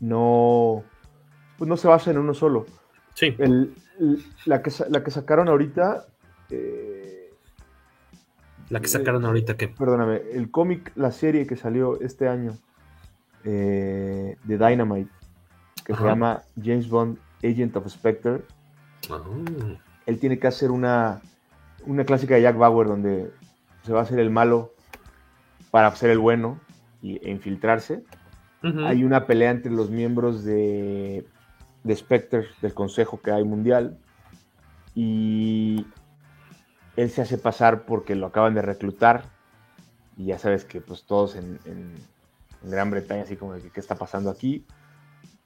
[0.00, 0.84] no,
[1.58, 2.66] pues no se basa en uno solo.
[3.14, 3.34] Sí.
[3.38, 3.74] El,
[4.46, 6.06] la, que, la que sacaron ahorita...
[6.50, 7.32] Eh,
[8.70, 9.68] la que sacaron ahorita, ¿qué?
[9.68, 12.52] Perdóname, el cómic, la serie que salió este año
[13.44, 15.10] eh, de Dynamite,
[15.84, 16.02] que Ajá.
[16.02, 18.42] se llama James Bond Agent of Spectre.
[19.10, 19.20] Oh.
[20.06, 21.20] Él tiene que hacer una,
[21.86, 23.30] una clásica de Jack Bauer donde
[23.82, 24.72] se va a hacer el malo
[25.70, 26.60] para ser el bueno
[27.02, 28.02] y, e infiltrarse.
[28.62, 28.86] Uh -huh.
[28.86, 31.26] Hay una pelea entre los miembros de,
[31.82, 33.98] de Spectre, del consejo que hay mundial,
[34.94, 35.86] y
[36.96, 39.24] él se hace pasar porque lo acaban de reclutar.
[40.16, 41.94] Y ya sabes que pues todos en, en,
[42.62, 44.64] en Gran Bretaña así como que qué está pasando aquí.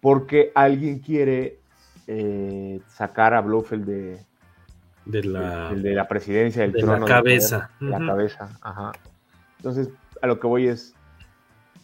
[0.01, 1.61] Porque alguien quiere
[2.07, 4.19] eh, sacar a Blofeld de,
[5.05, 7.01] de la, de, de la presidencia del de trono.
[7.01, 7.71] la cabeza.
[7.81, 8.93] De, la cabeza, ajá.
[9.57, 9.91] Entonces,
[10.23, 10.95] a lo que voy es,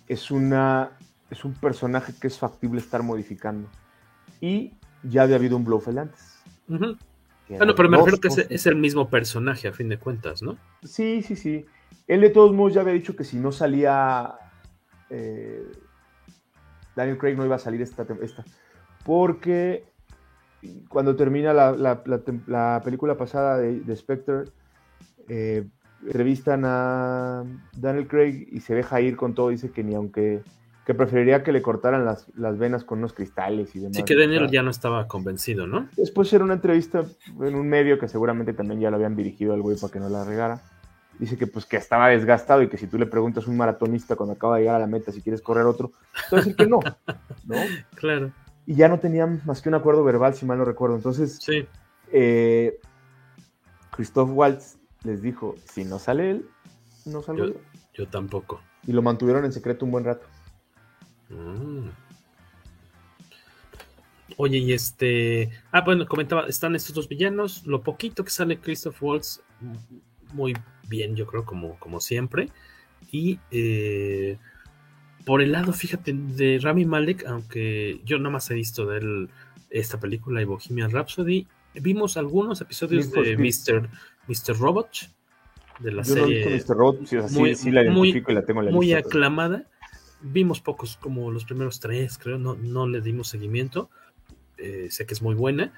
[0.08, 0.90] es una,
[1.30, 3.68] es un personaje que es factible estar modificando.
[4.40, 6.42] Y ya había habido un Blofeld antes.
[6.68, 6.98] Uh -huh.
[7.48, 10.56] Bueno, pero me refiero que es, es, el mismo personaje a fin de cuentas, ¿no?
[10.82, 11.66] Sí, sí, sí.
[12.06, 14.34] Él de todos modos ya había dicho que si no salía
[15.10, 15.62] eh,
[16.96, 18.44] Daniel Craig no iba a salir esta, esta
[19.04, 19.84] porque
[20.88, 24.44] cuando termina la, la, la, la película pasada de, de Spectre,
[25.28, 25.66] eh,
[26.06, 27.44] entrevistan a
[27.76, 30.42] Daniel Craig y se deja ir con todo, dice que ni aunque
[30.84, 33.96] que preferiría que le cortaran las, las venas con unos cristales y demás.
[33.96, 35.88] Sí, que Daniel ya no estaba convencido, ¿no?
[35.96, 37.06] Después era una entrevista
[37.40, 40.10] en un medio que seguramente también ya lo habían dirigido al güey para que no
[40.10, 40.60] la regara.
[41.18, 44.16] Dice que pues que estaba desgastado y que si tú le preguntas a un maratonista
[44.16, 45.92] cuando acaba de llegar a la meta si quieres correr otro,
[46.28, 46.80] te va a decir que no,
[47.44, 47.56] ¿no?
[47.94, 48.32] Claro.
[48.66, 50.96] Y ya no tenían más que un acuerdo verbal, si mal no recuerdo.
[50.96, 51.66] Entonces, sí.
[52.10, 52.80] eh,
[53.90, 56.48] Christoph Waltz les dijo, si no sale él,
[57.04, 57.60] no salgo yo, yo.
[57.94, 58.60] Yo tampoco.
[58.86, 60.26] Y lo mantuvieron en secreto un buen rato.
[61.28, 61.88] Mm.
[64.36, 65.50] Oye, y este.
[65.70, 67.66] Ah, bueno, comentaba, están estos dos villanos.
[67.66, 69.42] Lo poquito que sale Christoph Waltz,
[70.32, 70.54] muy
[70.94, 72.48] bien, yo creo, como, como siempre.
[73.10, 74.38] Y eh,
[75.24, 79.30] por el lado, fíjate, de Rami Malek, aunque yo nada más he visto de él
[79.70, 83.88] esta película y Bohemian Rhapsody, vimos algunos episodios de Mr.
[84.28, 84.58] Mr.
[84.58, 84.88] Robot,
[85.80, 86.44] de la yo serie.
[86.44, 86.78] No he visto Mr.
[86.78, 89.66] Robot, sí, muy, sí, la identifico muy, y la tengo en la Muy lista, aclamada.
[90.20, 93.90] Vimos pocos, como los primeros tres, creo, no, no le dimos seguimiento.
[94.56, 95.72] Eh, sé que es muy buena,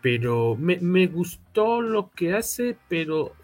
[0.00, 3.34] pero me, me gustó lo que hace, pero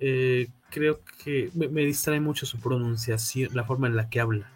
[0.00, 4.50] eh, creo que me, me, distrae mucho su pronunciación, la forma en la que habla.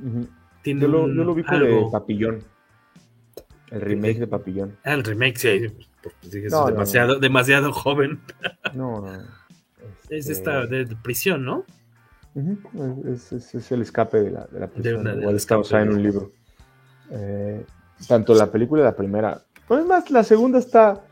[0.00, 0.28] Uh -huh.
[0.62, 1.90] Tiene yo, lo, yo lo vi con algo...
[1.90, 2.42] Papillón.
[3.70, 4.76] El remake de Papillón.
[4.84, 5.48] Ah, el remake, sí.
[6.22, 7.20] Es no, demasiado, no, no.
[7.20, 8.20] demasiado joven.
[8.74, 9.12] No, no.
[10.02, 10.16] Este...
[10.16, 11.64] Es de esta de, de prisión, ¿no?
[12.34, 13.14] Uh -huh.
[13.14, 15.04] es, es, es, el escape de la, de la prisión.
[15.04, 16.30] De Igual está basada en un libro.
[17.10, 17.64] Eh,
[18.06, 19.42] tanto la película la primera.
[19.66, 21.02] Pues más, la segunda está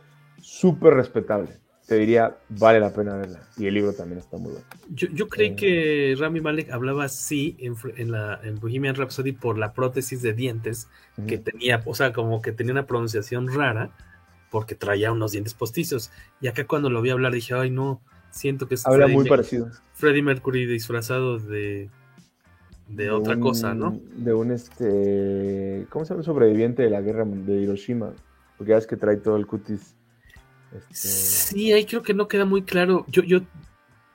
[0.40, 3.40] súper respetable te diría, vale la pena verla.
[3.58, 4.66] Y el libro también está muy bueno.
[4.88, 9.32] Yo, yo creí eh, que Rami Malek hablaba así en, en, la, en Bohemian Rhapsody
[9.32, 10.88] por la prótesis de dientes
[11.18, 11.26] uh -huh.
[11.26, 13.90] que tenía, o sea, como que tenía una pronunciación rara
[14.50, 16.10] porque traía unos dientes postizos.
[16.40, 18.00] Y acá cuando lo vi hablar dije, ay no,
[18.30, 19.70] siento que es Habla Freddie muy parecido.
[19.92, 21.90] Freddie Mercury disfrazado de,
[22.88, 24.00] de, de otra un, cosa, ¿no?
[24.16, 26.22] De un, este, ¿cómo se llama?
[26.22, 28.12] Sobreviviente de la guerra de Hiroshima.
[28.56, 29.96] Porque ya es que trae todo el cutis
[30.78, 31.08] este...
[31.08, 33.04] Sí, ahí creo que no queda muy claro.
[33.08, 33.40] Yo, yo,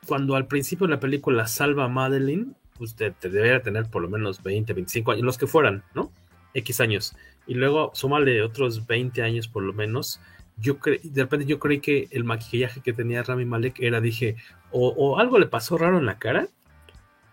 [0.08, 4.10] cuando al principio de la película salva a Madeline, usted te debería tener por lo
[4.10, 6.12] menos 20, 25 años, los que fueran, ¿no?
[6.54, 7.16] X años.
[7.48, 10.20] Y luego súmale otros 20 años por lo menos.
[10.58, 14.36] Yo de repente yo creí que el maquillaje que tenía Rami Malek era, dije,
[14.72, 16.48] o, o algo le pasó raro en la cara,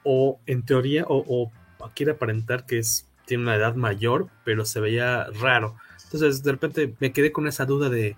[0.04, 1.52] o en teoría, o, o
[1.94, 5.76] quiere aparentar que es, tiene una edad mayor, pero se veía raro.
[6.04, 8.16] Entonces, de repente me quedé con esa duda de,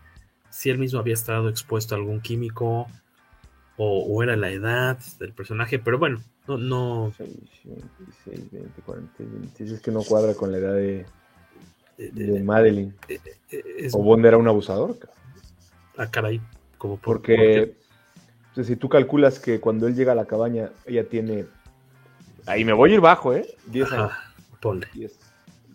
[0.50, 2.86] si él mismo había estado expuesto a algún químico
[3.76, 6.58] o, o, era la edad del personaje, pero bueno, no...
[6.58, 7.12] no...
[7.18, 11.06] 26, 20, 40, 26, es que no cuadra con la edad de,
[11.96, 12.94] de, de, de Madeline.
[13.48, 14.96] Es, o Bond era un abusador.
[15.96, 16.40] Ah, caray,
[16.76, 17.74] como por, porque,
[18.54, 18.64] porque...
[18.64, 21.46] Si tú calculas que cuando él llega a la cabaña, ella tiene...
[22.46, 23.46] Ahí me voy a ir bajo, ¿eh?
[23.66, 24.12] 10 años.
[24.60, 24.88] Ponle.
[24.94, 25.18] 10,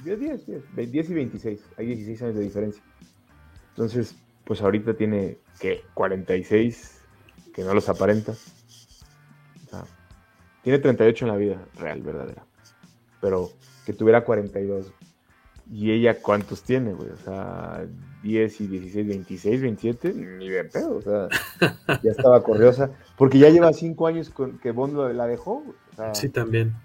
[0.04, 0.46] 10, 10,
[0.76, 1.62] 10, 10 y 26.
[1.78, 2.84] Hay 16 años de diferencia.
[3.70, 5.84] Entonces, pues ahorita tiene, ¿qué?
[5.94, 7.02] 46,
[7.54, 8.34] que no los aparenta.
[8.34, 9.86] O sea,
[10.64, 12.46] tiene 38 en la vida real, verdadera.
[13.22, 13.52] Pero
[13.86, 14.92] que tuviera 42.
[15.72, 17.10] ¿Y ella cuántos tiene, güey?
[17.10, 17.86] O sea,
[18.22, 20.98] 10 y 16, 26, 27, ni de pedo.
[20.98, 21.30] O sea,
[22.02, 22.92] ya estaba corriosa.
[23.18, 25.64] Porque ya lleva 5 años con que Bond la dejó.
[25.92, 26.76] O sea, sí, también.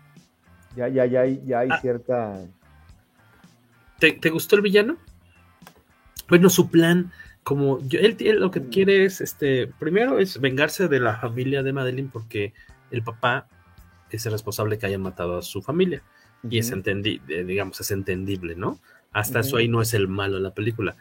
[0.77, 1.79] Ya, ya, ya hay, ya hay ah.
[1.81, 2.45] cierta.
[3.99, 4.97] ¿Te, ¿Te, gustó el villano?
[6.29, 7.11] Bueno, su plan,
[7.49, 11.63] como yo, él, él, lo que quiere es, este, primero es vengarse de la familia
[11.63, 12.53] de Madeline porque
[12.91, 13.49] el papá
[14.11, 16.03] es el responsable que hayan matado a su familia.
[16.51, 18.79] Y es entendible, digamos, es entendible, ¿no?
[19.13, 20.95] Hasta eso ahí no es el malo en la película.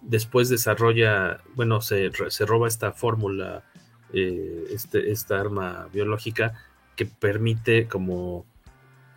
[0.00, 3.62] Después desarrolla, bueno, se, se roba esta fórmula,
[4.14, 6.54] eh, este, esta arma biológica
[6.96, 8.46] que permite como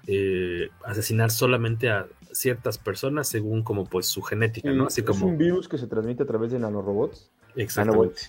[0.06, 4.88] eh, asesinar solamente a ciertas personas según como pues su genética, ¿no?
[4.88, 5.28] Así es como...
[5.28, 7.32] un virus que se transmite a través de nanorobots.
[7.56, 8.22] Exactamente.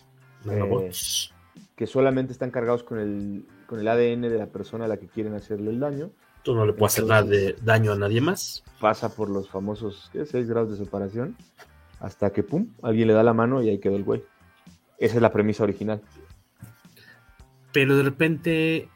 [0.44, 1.31] Nanobots.
[1.31, 4.97] Eh, que solamente están cargados con el, con el ADN de la persona a la
[4.97, 6.10] que quieren hacerle el daño.
[6.43, 8.62] Tú no le puedes hacer nada de daño a nadie más.
[8.81, 11.36] Pasa por los famosos 6 grados de separación
[12.01, 14.22] hasta que, pum, alguien le da la mano y ahí quedó el güey.
[14.98, 16.02] Esa es la premisa original.
[17.72, 18.89] Pero de repente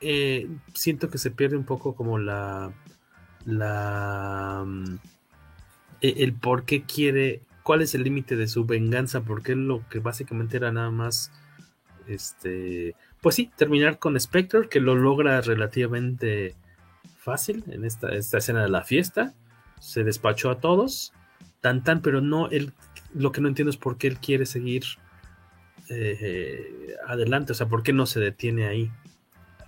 [0.00, 2.72] eh, siento que se pierde un poco como la,
[3.44, 4.98] la mm,
[6.00, 9.98] e, el por qué quiere, cuál es el límite de su venganza, porque lo que
[10.00, 11.32] básicamente era nada más,
[12.06, 16.54] este, pues sí, terminar con Spectre, que lo logra relativamente
[17.18, 19.34] fácil en esta, esta escena de la fiesta,
[19.80, 21.12] se despachó a todos,
[21.60, 22.72] tan tan, pero no, él,
[23.14, 24.84] lo que no entiendo es por qué él quiere seguir
[25.88, 28.90] eh, adelante, o sea, por qué no se detiene ahí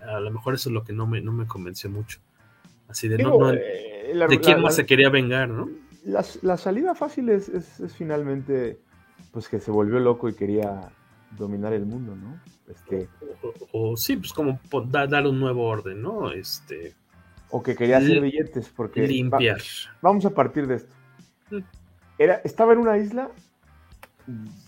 [0.07, 2.21] a lo mejor eso es lo que no me, no me convenció mucho.
[2.93, 5.71] Así de, no, eh, de quién más se quería vengar, ¿no?
[6.05, 8.79] La, salida fácil es, es, finalmente,
[9.31, 10.93] pues que se volvió loco y quería
[11.39, 12.39] dominar el mundo, ¿no?
[12.69, 13.09] Este,
[13.73, 14.61] o, sí, pues como
[14.91, 16.31] dar un nuevo orden, ¿no?
[16.33, 16.95] Este,
[17.49, 19.07] o que quería hacer billetes, porque...
[19.07, 19.63] Limpiar.
[20.03, 20.93] vamos a partir de esto.
[21.51, 21.61] Mm.
[22.19, 23.31] Era, estaba en una isla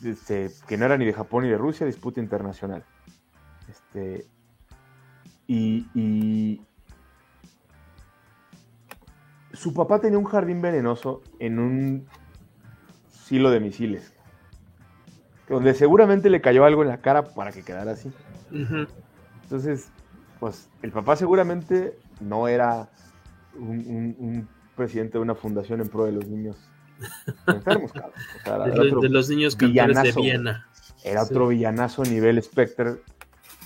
[0.03, 2.85] este, que no era ni de Japón ni de Rusia, disputa internacional.
[3.69, 4.27] Este,
[5.47, 6.61] y,
[9.55, 12.07] su papá tenía un jardín venenoso en un
[13.09, 14.13] silo de misiles.
[15.49, 18.11] Donde seguramente le cayó algo en la cara para que quedara así.
[19.43, 19.91] Entonces,
[20.41, 22.89] pues el papá seguramente no era
[23.59, 26.57] un, presidente de una fundación en pro de los niños
[27.47, 30.67] enfermos, de, los niños cantores de Viena.
[31.05, 32.97] Era otro villanazo nivel Spectre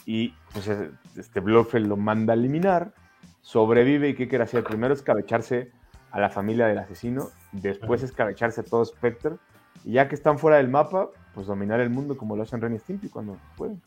[0.05, 0.69] y pues
[1.16, 2.93] este Blofeld lo manda a eliminar,
[3.40, 4.65] sobrevive y ¿qué quiere hacer?
[4.65, 5.70] Primero escabecharse
[6.10, 9.36] a la familia del asesino, después escabecharse a todo Spectre,
[9.85, 12.74] y ya que están fuera del mapa, pues dominar el mundo como lo hacen Ren
[12.74, 13.80] y Stimpy cuando pueden.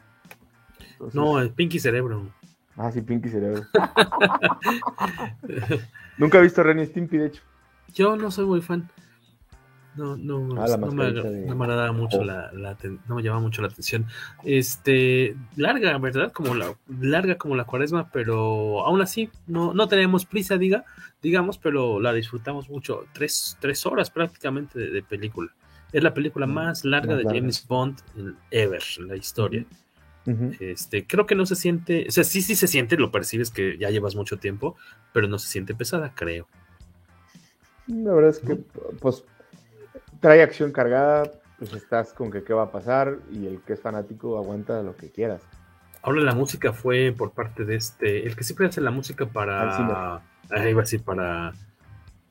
[1.14, 2.27] no, el Pinky Cerebro.
[2.77, 3.64] Ah, sí, Pinky Cerebro.
[6.18, 7.43] Nunca he visto Ren y Stimpy, de hecho.
[7.93, 8.89] Yo no soy muy fan.
[9.95, 12.23] No, no, ah, no, me, no me agrada mucho oh.
[12.23, 12.49] la,
[13.07, 14.05] no me llama mucho la atención.
[14.45, 16.31] Este, larga, ¿verdad?
[16.31, 20.85] Como la, larga como la cuaresma, pero aún así, no, no tenemos prisa, diga,
[21.22, 23.05] digamos, pero la disfrutamos mucho.
[23.11, 25.51] Tres, tres horas prácticamente de, película.
[25.91, 27.99] Es la película mm, más larga de James Bond
[28.49, 29.65] ever en la historia.
[30.59, 33.77] Este, creo que no se siente, o sea, sí, sí se siente, lo percibes que
[33.77, 34.76] ya llevas mucho tiempo,
[35.13, 36.47] pero no se siente pesada, creo.
[37.88, 38.55] La verdad es que,
[38.99, 39.26] pues,
[40.22, 41.30] trae acción cargada,
[41.60, 44.95] pues estás con que qué va a pasar y el que es fanático aguanta lo
[44.95, 45.41] que quieras.
[46.03, 50.15] Ahora la música fue por parte de este, el que siempre hace la música para,
[50.49, 51.52] ahí iba a decir para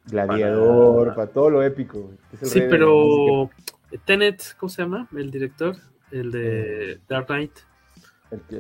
[0.07, 2.11] Gladiador, para, todo lo épico.
[2.43, 3.51] sí, pero
[4.05, 5.09] Tenet, ¿cómo se llama?
[5.15, 5.77] El director,
[6.11, 7.53] el de eh, Dark Knight.
[8.31, 8.57] El que,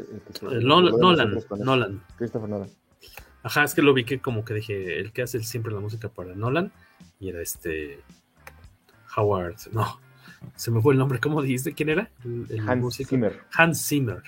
[0.50, 2.02] el Nolan, Nolan.
[2.16, 2.70] Christopher Nolan.
[3.42, 6.08] Ajá, es que lo vi que como que dije, el que hace siempre la música
[6.08, 6.72] para Nolan,
[7.18, 8.00] y era este
[9.16, 10.00] Howard, no,
[10.54, 11.72] se me fue el nombre, ¿cómo dijiste?
[11.72, 12.10] ¿Quién era?
[12.66, 13.40] Hans Zimmer.
[13.52, 14.22] Hans Zimmer.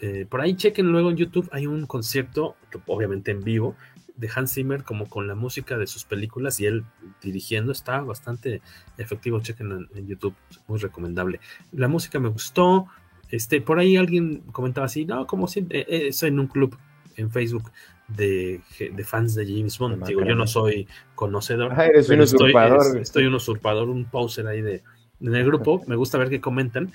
[0.00, 2.56] Eh, por ahí chequen luego en YouTube, hay un concierto,
[2.86, 3.76] obviamente en vivo,
[4.16, 6.84] de Hans Zimmer como con la música de sus películas y él
[7.22, 8.62] dirigiendo, está bastante
[8.98, 10.34] efectivo, chequen en, YouTube,
[10.68, 11.40] muy recomendable.
[11.72, 12.86] La música me gustó,
[13.30, 16.76] este, por ahí alguien comentaba así, no, como si, eh, eh, en un club
[17.16, 17.70] en Facebook
[18.08, 18.60] de,
[19.04, 20.04] fans de James Bond.
[20.06, 21.72] Digo, yo no soy conocedor.
[21.76, 22.98] Ah, eres un usurpador.
[22.98, 24.82] Estoy, un usurpador, un poser ahí de,
[25.20, 25.82] en el grupo.
[25.86, 26.92] Me gusta ver que comentan.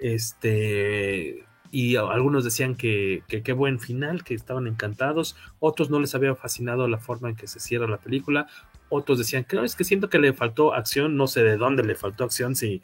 [0.00, 1.44] Este.
[1.70, 5.36] Y algunos decían que qué buen final, que estaban encantados.
[5.58, 8.46] Otros no les había fascinado la forma en que se cierra la película.
[8.90, 11.82] otros decían que no, es que siento que le faltó acción, no sé de dónde
[11.82, 12.80] le faltó acción, si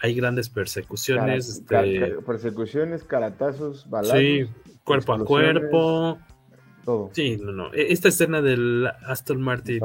[0.00, 1.64] hay grandes persecuciones.
[1.66, 4.18] Cara, este, persecuciones, caratazos, balazos.
[4.18, 4.46] sí,
[4.84, 6.18] cuerpo a cuerpo.
[6.88, 7.10] Todo.
[7.12, 7.74] Sí, no, no.
[7.74, 9.78] e- Esta escena del Aston Martin,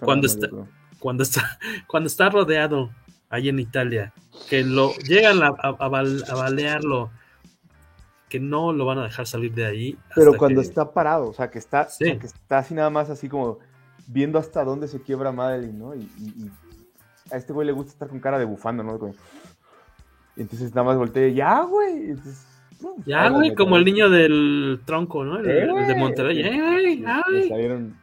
[0.00, 0.48] cuando está,
[0.98, 2.90] cuando está, cuando está rodeado
[3.30, 4.12] ahí en Italia,
[4.50, 7.10] que lo llegan a, a- a bal- a balearlo,
[8.28, 9.98] que no lo van a dejar salir de ahí.
[10.14, 12.04] Pero cuando que- está parado, o sea, que está, o Sí.
[12.04, 13.58] sea, que está así nada más así como
[14.06, 15.94] viendo hasta dónde se quiebra Madeline, ¿no?
[15.94, 16.50] Y, y- y
[17.32, 18.98] a este güey le gusta estar con cara de bufando, ¿no?
[18.98, 19.14] Como-
[20.36, 22.10] entonces nada más voltea, ya, güey.
[22.10, 22.44] entonces,
[23.06, 25.38] Ya, güey, como el niño del tronco, ¿no?
[25.38, 25.94] El, Eh, el de.
[25.94, 26.40] Monterrey.
[26.40, 26.96] ¡Eh!
[26.96, 27.48] Le ¡Ay!
[27.48, 27.96] salieron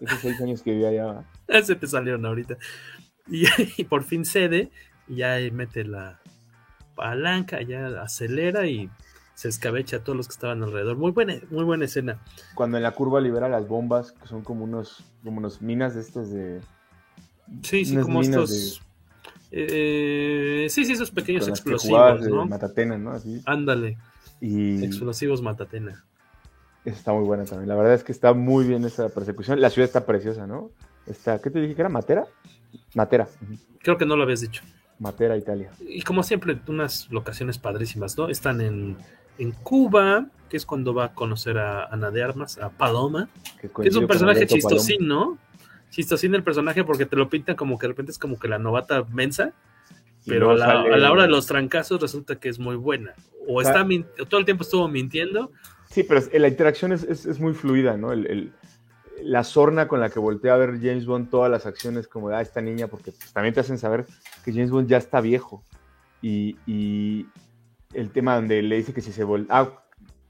[0.00, 1.24] esos seis años que vivía allá.
[1.48, 2.56] Ese te salieron ahorita.
[3.28, 3.44] Y,
[3.76, 4.70] y por fin cede,
[5.08, 6.20] y ya mete la
[6.94, 8.88] palanca, ya acelera y
[9.34, 10.96] se escabecha a todos los que estaban alrededor.
[10.96, 12.20] Muy buena, muy buena escena.
[12.54, 16.00] Cuando en la curva libera las bombas, que son como unos, como unos minas de
[16.00, 16.60] estos de.
[17.62, 18.80] Sí, sí, como estos.
[19.50, 22.46] eh, sí, sí, esos pequeños explosivos, de ¿no?
[22.46, 23.10] Matatena, ¿no?
[23.12, 23.42] Así.
[23.44, 23.98] Ándale,
[24.44, 26.04] Y explosivos matatena.
[26.84, 27.66] esa está muy buena también.
[27.66, 29.58] La verdad es que está muy bien esa persecución.
[29.58, 30.70] La ciudad está preciosa, ¿no?
[31.06, 31.88] Está, ¿Qué te dije que era?
[31.88, 32.26] ¿Matera?
[32.94, 33.26] Matera.
[33.80, 34.62] Creo que no lo habías dicho.
[34.98, 35.70] Matera, Italia.
[35.80, 38.28] Y como siempre, unas locaciones padrísimas, ¿no?
[38.28, 38.98] Están en,
[39.38, 43.30] en Cuba, que es cuando va a conocer a Ana de Armas, a Paloma,
[43.62, 45.38] Que, que es un personaje chistosín, ¿no?
[45.88, 48.58] Chistosín el personaje porque te lo pintan como que de repente es como que la
[48.58, 49.54] novata mensa,
[50.26, 52.76] Pero a luego la, sale- a la hora de los trancazos resulta que es muy
[52.76, 53.14] buena.
[53.48, 55.50] O sea- está min- todo el tiempo estuvo mintiendo.
[55.90, 58.12] Sí, pero la interacción es, es- es muy fluida, ¿no?
[58.12, 58.52] El, el-
[59.22, 62.36] la sorna con la que voltea a ver James Bond todas las acciones como de
[62.36, 64.06] ah, esta niña, porque pues, también te hacen saber
[64.44, 65.62] que James Bond ya está viejo.
[66.20, 67.26] Y, y
[67.92, 69.68] el tema donde le dice que si se vol ah,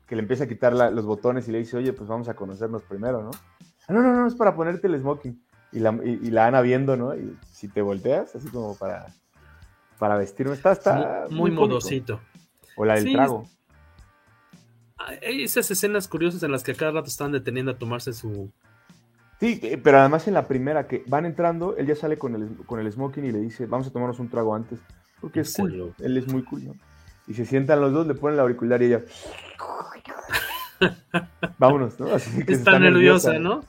[0.07, 2.35] que le empieza a quitar la- los botones y le dice, oye, pues vamos a
[2.35, 3.31] conocernos primero, ¿no?
[3.89, 5.41] "Ah, no, no, no, es para ponerte el smoking.
[5.73, 7.17] Y la, y, y la Ana viendo, ¿no?
[7.17, 9.07] Y si te volteas, así como para,
[9.99, 12.21] para vestirme, está, está muy, modosito.
[12.77, 13.45] O la del Sí, trago.
[14.99, 18.51] Hay esas escenas curiosas en las que a cada rato están deteniendo a tomarse su.
[19.41, 22.57] Sí, eh, pero además en la primera que van entrando, él ya sale con el,
[22.67, 24.79] con el smoking y le dice, vamos a tomarnos un trago antes,
[25.21, 26.75] porque es ¿En cool, él es muy cool, ¿no?
[27.27, 29.03] Y se sientan los dos, le ponen el auricular y ella,
[31.59, 32.15] vámonos, ¿no?
[32.15, 33.65] Así que Está nerviosa, ¿no?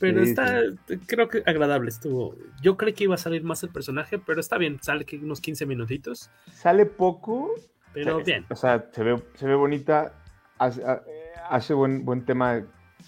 [0.00, 0.62] Pero Sí, está,
[1.06, 2.34] creo que agradable estuvo.
[2.62, 5.40] Yo creí que iba a salir más el personaje, pero está bien, sale que unos
[5.40, 7.50] 15 minutitos, Sale poco,
[7.92, 8.46] pero bien.
[8.50, 10.14] o sea, se ve, se ve bonita,
[10.58, 12.62] hace, buen, buen tema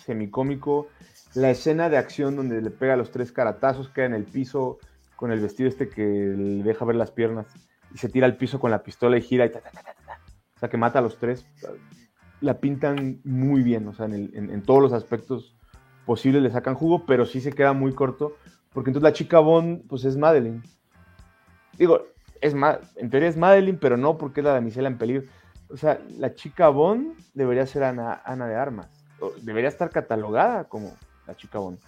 [0.04, 0.88] semicómico,
[1.34, 4.78] la escena de acción donde le pega los tres caratazos, queda en el piso
[5.16, 7.46] con el vestido este que le deja ver las piernas
[7.94, 9.94] y se tira al piso con la pistola y gira y ta, ta, ta, ta,
[9.94, 10.20] ta, ta.
[10.56, 11.46] O sea, que mata a los tres.
[12.40, 15.56] La pintan muy bien, o sea, en, el- en- en todos los aspectos
[16.06, 18.36] posibles le sacan jugo, pero sí se queda muy corto,
[18.72, 20.62] porque entonces la chica Bond, pues es Madeline.
[21.78, 22.06] Digo,
[22.40, 25.24] es Ma- en teoría es Madeline, pero no porque es la damisela en peligro.
[25.68, 28.88] O sea, la chica Bond debería ser Ana, Ana de Armas.
[29.20, 30.96] o Debería estar catalogada como
[31.26, 31.78] la chica Bond.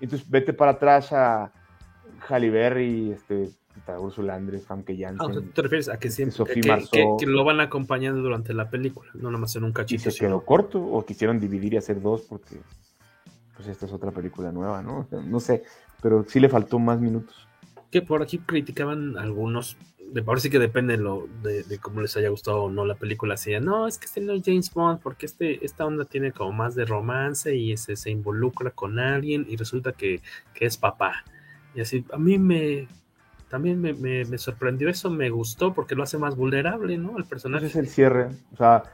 [0.00, 1.52] Entonces vete para atrás a
[2.28, 5.52] Halle Berry, este, puta, Ursula Andrés, Famke Ah, o sea, Janssen.
[5.52, 6.60] ¿Te refieres a que siempre que,
[6.90, 10.02] que- que lo van acompañando durante la película, no nada más en un y cachito.
[10.02, 12.56] se sino- quedó corto, o quisieron dividir y hacer dos porque
[13.64, 15.00] pues esta es otra película nueva, ¿no?
[15.00, 15.64] O sea, no sé,
[16.00, 17.48] pero sí le faltó más minutos.
[17.90, 22.16] que por aquí criticaban algunos, de ahora sí que depende lo, de, de cómo les
[22.16, 25.00] haya gustado o no la película, de, no, es que este no es James Bond,
[25.00, 29.46] porque este, esta onda tiene como más de romance y ese se involucra con alguien
[29.48, 30.22] y resulta que,
[30.54, 31.24] que es papá.
[31.74, 32.88] Y así, a mí me,
[33.48, 37.16] también me, me- me sorprendió eso, me gustó porque lo hace más vulnerable, ¿no?
[37.18, 37.66] El personaje.
[37.66, 38.84] Ese es el cierre, o sea,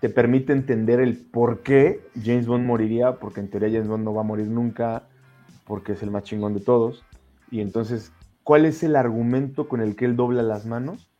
[0.00, 4.14] te permite entender el por qué James Bond moriría, porque en teoría James Bond no
[4.14, 5.08] va a morir nunca,
[5.66, 7.04] porque es el más chingón de todos.
[7.50, 8.12] Y entonces,
[8.44, 11.10] ¿cuál es el argumento con el que él dobla las manos?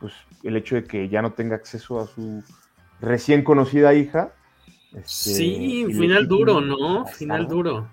[0.00, 0.12] Pues
[0.42, 2.42] el hecho de que ya no tenga acceso a su
[3.00, 4.32] recién conocida hija.
[4.92, 7.06] este, sí, final duro, ¿no?
[7.06, 7.88] Final duro.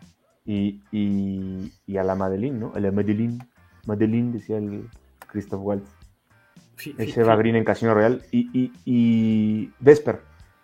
[0.46, 2.72] Y, y, y a la Madeline, ¿no?
[2.76, 3.40] A la Madeline.
[3.86, 4.90] Madeline, decía el
[5.28, 5.90] Christoph Waltz.
[6.98, 8.22] Es Eva Green en Casino Royale.
[8.32, 10.22] Y, y, y Vesper.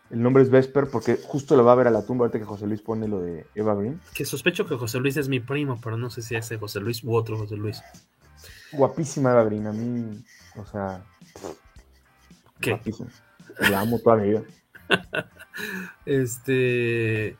[0.09, 2.45] El nombre es Vesper porque justo lo va a ver a la tumba ahorita que
[2.45, 3.99] José Luis pone lo de Eva Green.
[4.15, 7.03] Que sospecho que José Luis es mi primo, pero no sé si es José Luis
[7.03, 7.81] u otro José Luis.
[8.71, 9.67] Guapísima Eva Green.
[9.67, 10.23] A mí,
[10.55, 11.03] o sea,
[12.59, 12.71] ¿Qué?
[12.71, 13.09] guapísima.
[13.69, 14.41] La amo toda mi vida.
[16.05, 17.37] Este.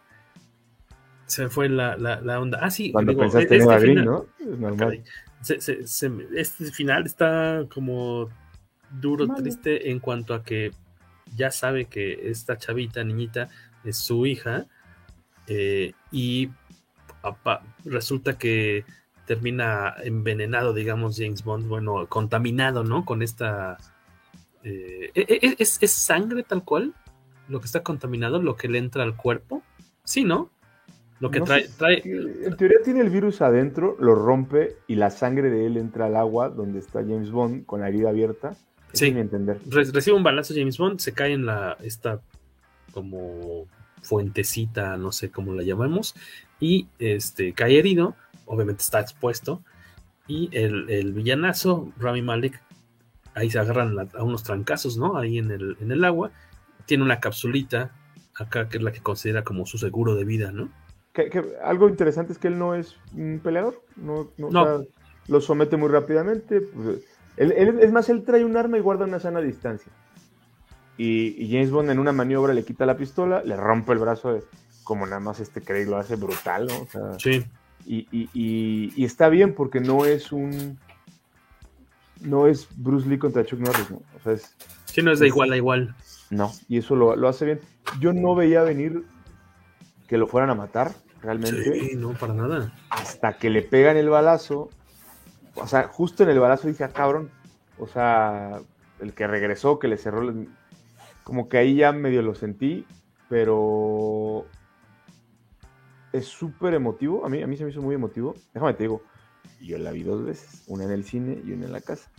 [1.26, 2.60] Se me fue la, la, la onda.
[2.62, 2.92] Ah, sí.
[2.92, 4.26] Cuando digo, pensaste en este Eva Green, final- ¿no?
[4.40, 5.04] Es normal.
[5.42, 8.30] Se- se- se este final está como
[8.92, 10.72] duro, triste en cuanto a que
[11.36, 13.50] ya sabe que esta chavita, niñita,
[13.84, 14.66] es su hija.
[15.48, 16.50] eh, y
[17.24, 18.86] apa- resulta que
[19.26, 23.06] termina envenenado, digamos, James Bond, bueno, contaminado, ¿no?
[23.06, 23.78] Con esta...
[24.64, 26.94] Eh, ¿e, e, ¿es, ¿Es sangre tal cual?
[27.48, 29.64] Lo que está contaminado, lo que le entra al cuerpo.
[30.04, 30.50] Sí, ¿no?
[31.20, 35.50] Lo que trae, trae, En teoría tiene el virus adentro, lo rompe y la sangre
[35.50, 38.56] de él entra al agua donde está James Bond con la herida abierta.
[38.94, 39.08] Sí.
[39.08, 39.60] entender.
[39.70, 42.22] recibe un balazo James Bond, se cae en la esta
[42.92, 43.68] como
[44.02, 46.16] fuentecita, no sé cómo la llamamos,
[46.60, 49.62] y este cae herido, obviamente está expuesto,
[50.28, 52.62] y el, villanazo, Rami Malek,
[53.34, 55.18] ahí se agarran a unos trancazos, ¿no?
[55.18, 56.32] Ahí en el, en el agua,
[56.86, 57.92] tiene una capsulita
[58.36, 60.70] acá que es la que considera como su seguro de vida, ¿no?
[61.64, 64.30] algo interesante es que él no es un peleador, no,
[65.28, 66.62] lo somete muy rápidamente.
[66.62, 67.00] Pues,
[67.40, 69.92] es más, él trae un arma y guarda una sana distancia.
[70.98, 74.40] Y, James Bond en una maniobra le quita la pistola, le rompe el brazo,
[74.84, 77.18] como nada más este Craig lo hace brutal, ¿no?
[77.18, 77.46] sí.
[77.86, 80.78] Y, está bien porque no es un.
[82.22, 84.02] No es Bruce Lee contra Chuck Norris, ¿no?
[84.18, 84.54] O sea, es.
[84.86, 85.96] Sí, no es de igual a igual.
[86.30, 87.62] No, y eso lo, lo hace bien.
[88.02, 89.06] Yo no veía venir
[90.08, 90.92] que lo fueran a matar,
[91.22, 91.64] realmente.
[91.64, 92.74] Sí, no, para nada.
[92.90, 94.70] Hasta que le pegan el balazo.
[95.56, 97.32] O sea, justo en el balazo dije, ah, cabrón.
[97.78, 98.62] O sea,
[99.00, 100.34] el que regresó, que le cerró.
[101.24, 102.86] Como que ahí ya medio lo sentí,
[103.30, 104.46] pero.
[106.12, 107.26] Es súper emotivo.
[107.26, 108.36] A mí, a mí se me hizo muy emotivo.
[108.54, 109.04] Déjame te digo,
[109.62, 112.10] yo la vi dos veces: una en el cine y una en la casa.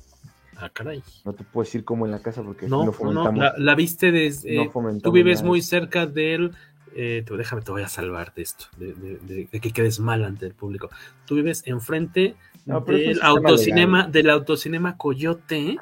[0.57, 1.02] Ah, caray.
[1.24, 4.62] No te puedo decir cómo en la casa porque no, no la, viste desde.
[4.62, 4.70] Eh,
[5.02, 6.55] tú vives muy cerca del
[6.95, 10.91] eh, déjame, te voy a salvar de esto, de, que quedes mal ante el público.
[11.27, 15.77] Tú vives enfrente del autocinema, del autocinema Coyote,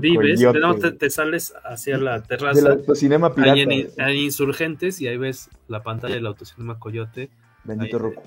[0.00, 2.60] vives, pero te, sales hacia la terraza.
[2.60, 4.04] Del autocinema pirata.
[4.04, 7.30] Hay, insurgentes y ahí ves la pantalla del autocinema Coyote.
[7.64, 8.22] Bendito Roku.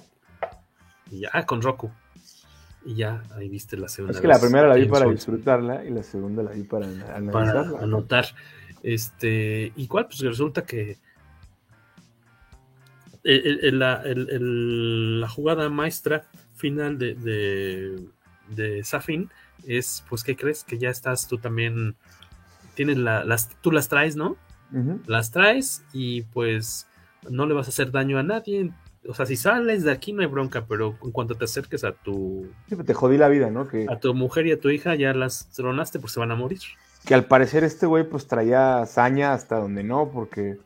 [1.11, 1.91] Y ya, ah, con Roku.
[2.85, 4.15] Y ya, ahí viste la segunda.
[4.15, 7.80] Es que la primera la vi para disfrutarla y la segunda la vi para analizarla.
[7.80, 8.26] Anotar.
[8.81, 10.07] Este, ¿y cuál?
[10.07, 10.97] Pues resulta que
[13.23, 14.03] la,
[15.29, 16.25] jugada maestra
[16.55, 17.95] final de,
[18.49, 19.29] de, Safin
[19.65, 20.63] es, pues, ¿qué crees?
[20.63, 21.95] Que ya estás tú también,
[22.75, 24.35] tienes las, tú las traes, ¿no?
[25.05, 26.87] Las traes y pues
[27.29, 28.71] no le vas a hacer daño a nadie.
[29.07, 31.91] O sea, si sales de aquí no hay bronca, pero en cuanto te acerques a
[31.91, 32.47] tu...
[32.69, 33.67] Pues, te jodí la vida, ¿no?
[33.67, 33.85] Que...
[33.87, 36.61] A tu mujer y a tu hija ya las tronaste, pues se van a morir.
[37.05, 40.57] Que al parecer este güey pues traía saña hasta donde no, porque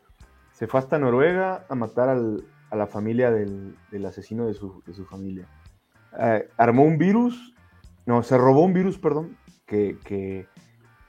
[0.58, 3.76] se fue hasta Noruega a matar a la familia del,
[4.08, 5.48] asesino de su, familia.
[6.20, 7.54] Eh, armó un virus,
[8.08, 10.48] no, se robó un virus, perdón, que,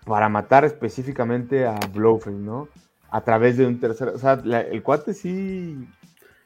[0.04, 2.68] para matar específicamente a Blofeld, ¿no?
[3.10, 5.88] A través de un tercer, o sea, el cuate sí,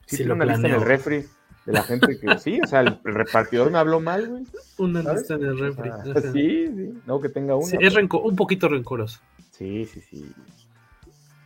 [0.06, 1.24] sí, tiene una lista en el refri
[1.66, 4.44] de la gente que sí, o sea, el, repartidor me habló mal, güey.
[4.78, 5.90] Una lista en el refri.
[6.32, 7.66] sí, sí, no que tenga una.
[7.80, 9.18] es un poquito rencoroso.
[9.50, 10.32] Sí, sí, sí.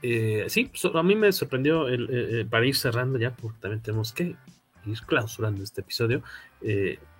[0.08, 3.82] Eh, sí, a mí me sorprendió el, eh, eh, para ir cerrando ya, porque también
[3.82, 4.36] tenemos que
[4.84, 6.22] ir clausurando este episodio.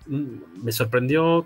[0.05, 1.45] Mm, me sorprendió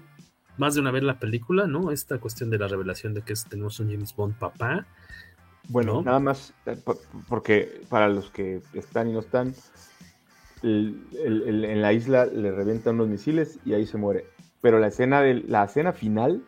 [0.57, 1.91] más de una vez la película, ¿no?
[1.91, 4.85] Esta cuestión de la revelación de que tenemos un James Bond papá.
[5.68, 6.53] Bueno, nada más,
[7.27, 9.55] porque para los que están y no están,
[10.61, 14.27] en la isla le revientan unos misiles y ahí se muere.
[14.61, 16.43] Pero la escena, de, la escena final,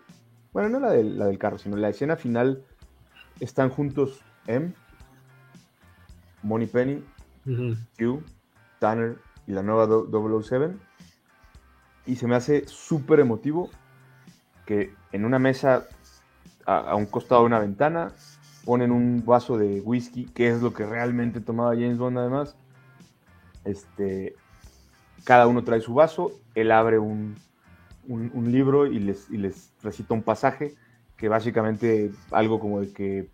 [0.52, 2.64] bueno, no la, la del carro, sino la escena final,
[3.40, 4.74] están juntos M,
[6.44, 7.04] Money Penny,
[7.98, 8.24] Q,
[8.80, 9.18] Tanner
[9.48, 10.76] y la nueva 007.
[12.06, 13.70] Y se me hace súper emotivo
[14.66, 15.88] que en una mesa
[16.66, 18.14] a, un costado de una ventana
[18.66, 22.56] ponen un vaso de whisky, que es lo que realmente tomaba James Bond además.
[23.66, 24.36] Este,
[25.24, 27.36] cada uno trae su vaso, él abre un,
[28.08, 30.76] un, libro y les, y les recita un pasaje
[31.18, 33.30] que básicamente algo como de que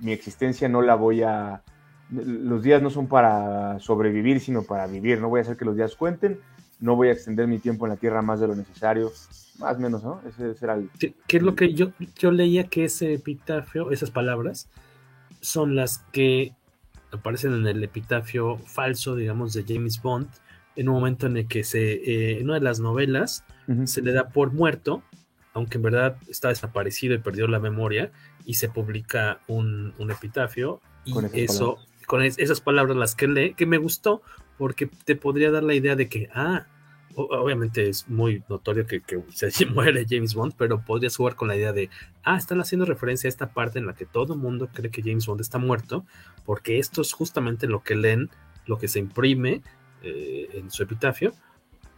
[0.00, 1.62] mi existencia no la voy a...
[2.10, 5.20] Los días no son para sobrevivir, sino para vivir.
[5.20, 6.38] No voy a hacer que los días cuenten,
[6.80, 9.12] no voy a extender mi tiempo en la tierra más de lo necesario.
[9.58, 10.20] Más o menos, ¿no?
[10.28, 10.90] Ese será el...
[10.98, 14.68] ¿Qué, es lo que yo, yo leía que ese epitafio, esas palabras,
[15.40, 16.54] son las que
[17.12, 20.28] aparecen en el epitafio falso, digamos, de James Bond,
[20.76, 23.44] en un momento en el que se, eh, en una de las novelas
[23.84, 25.02] se le da por muerto,
[25.54, 28.10] aunque en verdad está desaparecido y perdió la memoria,
[28.44, 33.78] y se publica un, epitafio y eso, con esas palabras las que lee, que me
[33.78, 34.22] gustó
[34.58, 36.66] porque te podría dar la idea de que, ah,
[37.16, 41.72] obviamente es muy notorio que, se muere James Bond, pero podrías jugar con la idea
[41.72, 41.90] de,
[42.22, 45.02] ah, están haciendo referencia a esta parte en la que todo el mundo cree que
[45.02, 46.04] James Bond está muerto,
[46.44, 48.30] porque esto es justamente lo que leen,
[48.66, 49.62] lo que se imprime
[50.02, 51.34] eh, en su epitafio,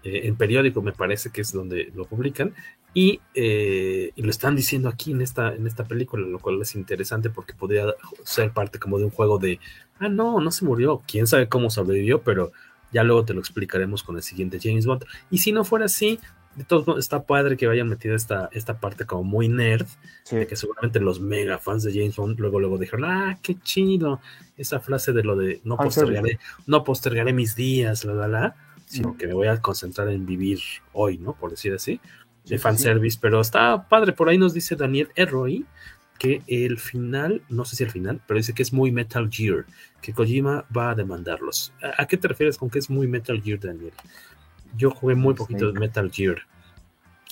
[0.09, 2.55] en periódico me parece que es donde lo publican,
[2.99, 7.29] y, y, lo están diciendo aquí en esta, en esta película, lo cual es interesante
[7.29, 7.85] porque podría
[8.25, 9.61] ser parte como de un juego de,
[9.99, 12.53] ah, no, no se murió, quién sabe cómo sobrevivió, pero
[12.95, 15.05] ya luego te lo explicaremos con el siguiente James Bond.
[15.31, 16.19] Y si no fuera así,
[16.55, 19.87] de todos modos, está padre que vayan metido esta, esta parte como muy nerd,
[20.31, 24.23] de que seguramente los mega fans de James Bond luego, luego dijeron, ah, qué chido,
[24.57, 28.57] esa frase de lo de no postergaré, no postergaré mis días, la, la, la,
[28.87, 30.61] sino que me voy a concentrar en vivir
[30.95, 31.35] hoy, ¿no?
[31.35, 32.01] Por decir así,
[32.47, 35.67] de fanservice, pero está padre, por ahí nos dice Daniel Erroy
[36.19, 39.67] que el final, no sé si el final, pero dice que es muy Metal Gear,
[40.01, 41.73] que Kojima va a demandarlos.
[41.99, 43.93] ¿A, qué te refieres con que es muy Metal Gear, Daniel?
[44.77, 46.39] Yo jugué muy poquito de Metal Gear.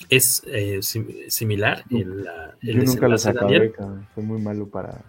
[0.09, 2.27] ¿Es eh, similar el
[2.61, 3.73] Yo nunca lo acabé,
[4.13, 5.01] Fue muy malo para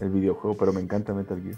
[0.00, 1.56] el videojuego, pero me encanta Metal Gear.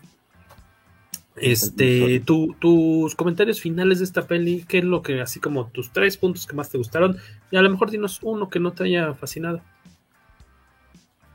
[1.36, 6.16] Este, tus comentarios finales de esta peli, ¿qué es lo que, así como tus tres
[6.16, 7.16] puntos que más te gustaron?
[7.54, 9.60] Y a lo mejor dinos uno que no te haya fascinado.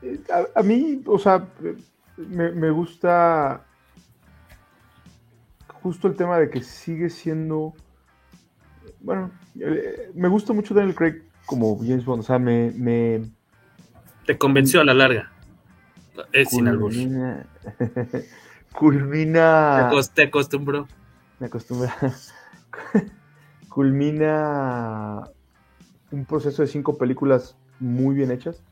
[0.02, 0.20] Eh,
[0.54, 1.48] a, mí, o sea,
[2.18, 3.64] me, me, gusta
[5.82, 7.72] justo el tema de que sigue siendo
[9.00, 9.30] bueno,
[10.12, 12.70] me gusta mucho Daniel Craig como James Bond, o sea, me...
[12.72, 13.22] me...
[14.26, 15.32] Te convenció a la larga.
[16.32, 17.46] Es sin culmina,
[18.74, 19.90] culmina...
[20.12, 20.86] Te acostumbró.
[21.38, 21.96] Me acostumbra.
[23.70, 25.30] culmina
[26.10, 28.62] un proceso de cinco películas muy bien hechas,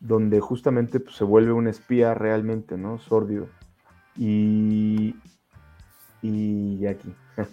[0.00, 2.98] donde justamente pues, se vuelve un espía realmente, ¿no?
[2.98, 3.48] Sórdido.
[4.16, 5.16] Y...
[6.22, 7.14] Y aquí.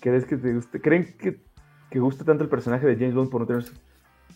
[0.00, 0.80] ¿Crees que te guste?
[0.80, 1.42] ¿Creen que,
[1.90, 3.64] que gusta tanto el personaje de James Bond por no tener...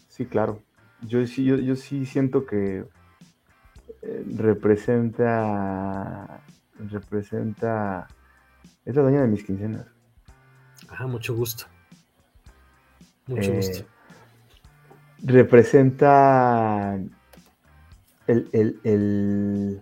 [0.09, 0.62] Sí, claro.
[1.02, 2.84] Yo sí, yo, sí siento que
[4.02, 6.42] eh, representa...
[6.90, 8.09] Representa...
[8.84, 9.86] Es la dueña de mis quincenas.
[10.88, 11.66] Ah, mucho gusto.
[13.28, 13.84] Mucho eh, gusto.
[15.22, 16.98] Representa
[18.26, 19.80] el, el, el,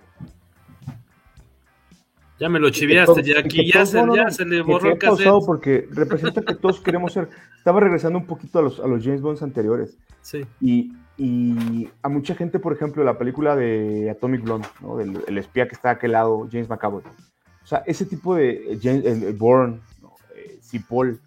[2.39, 5.45] ya me lo chiviaste, ya aquí ya, se, ya se le borró el cassette.
[5.47, 7.31] porque representa que todos queremos ser.
[7.57, 9.97] Estaba regresando un poquito a los, a los James Bonds anteriores.
[10.21, 10.45] Sí.
[10.61, 14.97] Y, y, a mucha gente, por ejemplo, la película de Atomic Blonde, ¿no?
[14.99, 17.03] Del, el espía que está a aquel lado, James McAvoy.
[17.03, 20.13] O sea, ese tipo de James eh, Bourne, ¿no?
[20.37, 21.19] eh, Cipoll,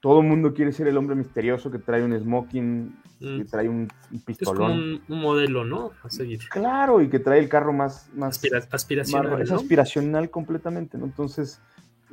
[0.00, 3.46] todo el mundo quiere ser el hombre misterioso que trae un smoking, que mm.
[3.46, 3.88] trae un,
[4.24, 4.70] pistolón.
[4.70, 5.90] Es como un, modelo, ¿no?
[6.04, 6.40] A seguir.
[6.50, 8.08] Claro, y que trae el carro más...
[8.14, 9.42] más aspiracional.
[9.42, 11.04] es aspiracional completamente, ¿no?
[11.04, 11.60] Entonces,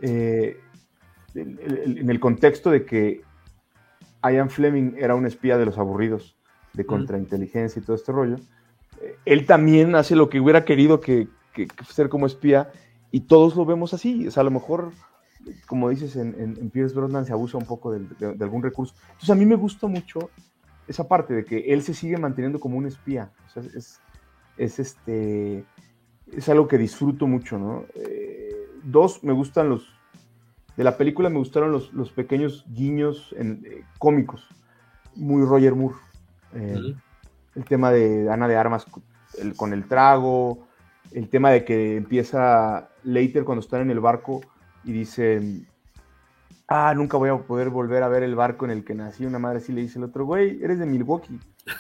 [0.02, 0.60] eh,
[1.36, 3.22] en el contexto de que
[4.24, 6.36] Ian Fleming era un espía de los aburridos,
[6.74, 6.88] de mm.
[6.88, 8.38] contrainteligencia y todo este rollo,
[9.00, 12.72] eh, él también hace lo que hubiera querido que, que, que ser como espía
[13.12, 14.28] y todos lo vemos así.
[14.28, 14.92] O sea, a lo mejor
[15.68, 18.08] como dices, en, en, Pierce Brosnan se abusa un poco de,
[18.40, 18.96] algún recurso.
[19.08, 20.30] Entonces a mí me gusta mucho
[20.88, 23.32] esa parte de que él se sigue manteniendo como un espía.
[23.56, 24.00] es,
[24.58, 25.66] es, este,
[26.32, 27.86] es algo que disfruto mucho, ¿no?
[27.96, 29.88] Eh, dos, me gustan los,
[30.78, 34.48] de la película me gustaron los, los pequeños guiños en, eh, cómicos,
[35.16, 35.96] muy Roger Moore.
[36.54, 36.96] Eh,
[37.56, 38.86] el tema de Ana de Armas
[39.56, 40.68] con el trago,
[41.12, 44.42] el tema de que empieza Later cuando están en el barco
[44.86, 45.66] y dice,
[46.68, 49.26] ah, nunca voy a poder volver a ver el barco en el que nací.
[49.26, 51.40] Una madre así le dice el otro, güey, eres de Milwaukee.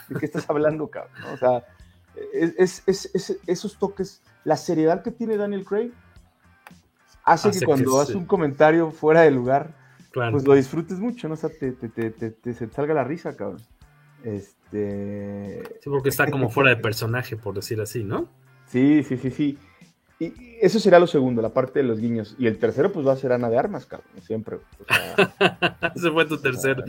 [0.09, 1.13] ¿De qué estás hablando, cabrón?
[1.33, 1.63] O sea,
[2.33, 2.83] es,
[3.45, 5.91] esos toques, la seriedad que tiene Daniel Craig
[7.23, 9.75] hace, que cuando hace un comentario fuera de lugar,
[10.13, 11.35] pues lo disfrutes mucho, ¿no?
[11.35, 13.61] O sea, te, te, te, te, se salga la risa, cabrón.
[14.23, 15.61] Este...
[15.81, 18.29] Sí, porque está como fuera de personaje, por decir así, ¿no?
[18.67, 19.59] Sí, sí, sí, sí.
[20.19, 22.35] Y eso será lo segundo, la parte de los guiños.
[22.39, 24.59] Y el tercero, pues va a ser Ana de Armas, cabrón, siempre.
[25.95, 26.83] ¿Ese fue tu tercer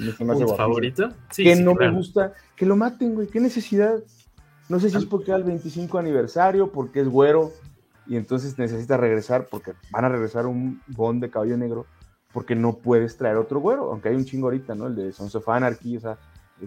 [0.57, 1.11] favorito?
[1.31, 3.99] Sí, que no me gusta, que lo maten, güey, qué necesidad.
[4.69, 7.53] No sé si es porque al 25 aniversario, porque es güero,
[8.07, 11.87] y entonces necesita regresar, porque van a regresar un Bond de caballo negro,
[12.33, 14.87] porque no puedes traer otro güero, aunque hay un chingo ahorita, ¿no?
[14.87, 16.19] El de Sons of Anarchy, o sea,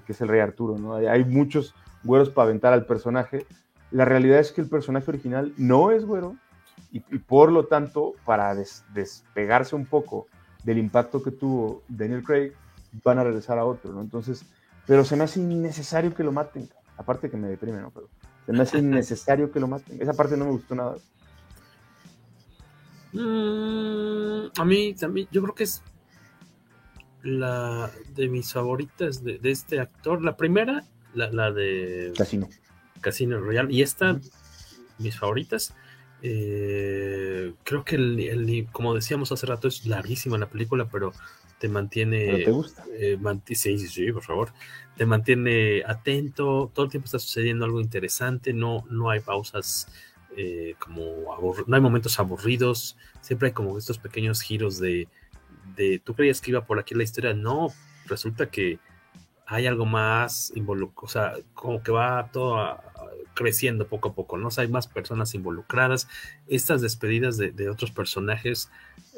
[0.06, 0.96] que es el rey Arturo, ¿no?
[0.96, 1.74] Hay muchos
[2.04, 3.46] güeros para aventar al personaje.
[3.92, 6.36] La realidad es que el personaje original no es güero,
[6.92, 8.56] y, por lo tanto, para
[8.94, 10.28] despegarse un poco
[10.64, 12.54] del impacto que tuvo Daniel Craig,
[13.04, 14.02] van a regresar a otro, ¿no?
[14.02, 14.44] Entonces,
[14.86, 17.92] pero se me hace innecesario que lo maten, aparte que me deprime, ¿no?
[17.92, 18.10] Pero
[18.46, 20.02] se me hace innecesario que lo maten.
[20.02, 20.96] Esa parte no me gustó nada.
[23.14, 25.84] Mm, a mí también, yo creo que es
[27.24, 30.24] la de mis favoritas de, este actor.
[30.24, 30.84] La primera,
[31.14, 32.50] la, de Casino.
[33.02, 33.72] Casino Royal.
[33.72, 34.20] Y esta,
[34.98, 35.74] mis favoritas.
[36.22, 41.14] Eh, creo que el, como decíamos hace rato, es larguísima la película, pero
[41.60, 42.44] te mantiene.
[42.44, 42.84] te gusta?
[42.98, 43.18] Eh,
[43.48, 44.52] sí, sí, sí, por favor.
[44.98, 49.88] Te mantiene atento, todo el tiempo está sucediendo algo interesante, no, no hay pausas
[50.36, 51.04] eh, como
[51.68, 55.08] no hay momentos aburridos, siempre hay como estos pequeños giros de,
[55.76, 57.74] de, tú creías que iba por aquí la historia, no,
[58.06, 58.80] resulta que
[59.50, 62.78] hay algo más involucrado, o sea, como que va todo
[63.34, 64.50] creciendo poco a poco, ¿no?
[64.58, 66.08] hay más personas involucradas,
[66.48, 68.70] estas despedidas de, otros personajes,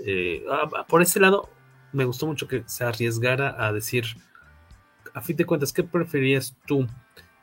[0.05, 1.49] eh, ah, por ese lado,
[1.91, 4.05] me gustó mucho que se arriesgara a decir,
[5.13, 6.87] a fin de cuentas, ¿qué preferías tú?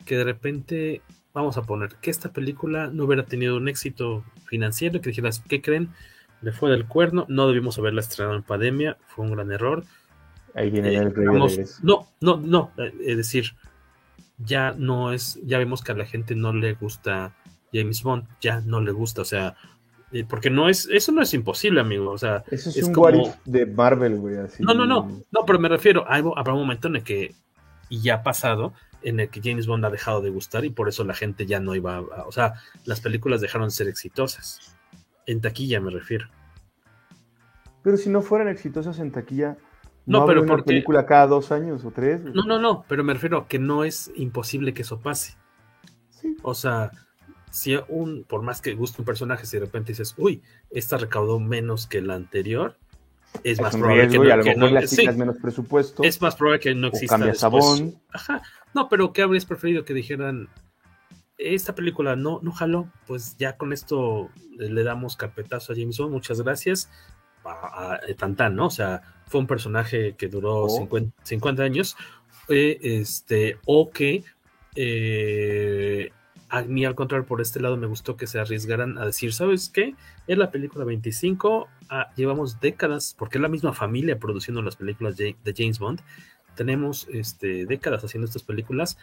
[0.06, 1.02] Que de repente,
[1.34, 5.60] vamos a poner, que esta película no hubiera tenido un éxito financiero que dijeras, ¿qué
[5.60, 5.90] creen?
[6.40, 9.84] Le fue del cuerno, no debimos haberla estrenado en pandemia, fue un gran error
[10.58, 12.72] Ahí viene el eh, No, no, no.
[12.78, 13.54] Eh, es decir,
[14.38, 17.36] ya no es, ya vemos que a la gente no le gusta
[17.72, 19.56] James Bond, ya no le gusta, o sea,
[20.10, 23.34] eh, porque no es, eso no es imposible, amigo, o sea, eso es, un como...
[23.44, 24.62] de Marvel, güey, así.
[24.62, 27.34] No, no, no, no, pero me refiero, habrá un momento en el que,
[27.88, 28.72] y ya ha pasado,
[29.02, 31.60] en el que James Bond ha dejado de gustar y por eso la gente ya
[31.60, 32.54] no iba, a, o sea,
[32.84, 34.76] las películas dejaron de ser exitosas,
[35.26, 36.26] en taquilla me refiero.
[37.82, 39.56] Pero si no fueran exitosas en taquilla,
[40.08, 42.22] no, pero una película cada dos años o tres.
[42.22, 45.36] No, no, no, pero me refiero a que no es imposible que eso pase.
[46.42, 46.90] O sea,
[47.50, 51.38] si un, por más que guste un personaje, si de repente dices, uy, esta recaudó
[51.38, 52.76] menos que la anterior,
[53.44, 56.02] es, más probable que no, que no menos presupuesto.
[56.02, 57.16] Es más probable que no exista.
[57.16, 58.00] Cambia sabón.
[58.10, 58.42] Ajá.
[58.74, 60.48] No, pero ¿qué habrías preferido que dijeran?
[61.36, 66.40] Esta película no, no jaló, pues ya con esto le damos carpetazo a Jameson, muchas
[66.40, 66.90] gracias
[67.48, 68.66] a, Tantan, ¿no?
[68.66, 70.66] O sea, fue un personaje que duró
[71.22, 71.96] 50, años,
[72.48, 74.24] eh, este, o que
[74.74, 76.10] eh,
[76.48, 79.68] a mí al contrario, por este lado me gustó que se arriesgaran a decir, ¿sabes
[79.68, 79.94] qué?
[80.26, 85.16] En la película 25 ah, llevamos décadas, porque es la misma familia produciendo las películas
[85.16, 86.00] de, James Bond,
[86.54, 88.98] tenemos este, décadas haciendo estas películas,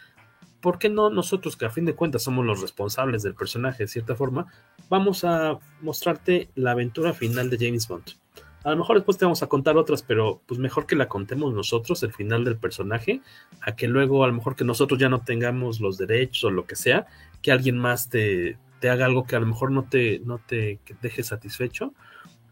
[0.60, 3.88] ¿por qué no nosotros, que a fin de cuentas somos los responsables del personaje de
[3.88, 4.48] cierta forma,
[4.90, 8.25] vamos a mostrarte la aventura final de James Bond?
[8.66, 11.54] A lo mejor después te vamos a contar otras, pero pues mejor que la contemos
[11.54, 13.22] nosotros, el final del personaje,
[13.62, 16.66] a que luego a lo mejor que nosotros ya no tengamos los derechos o lo
[16.66, 17.06] que sea,
[17.44, 20.80] que alguien más te, te haga algo que a lo mejor no te, no te
[21.00, 21.94] deje satisfecho.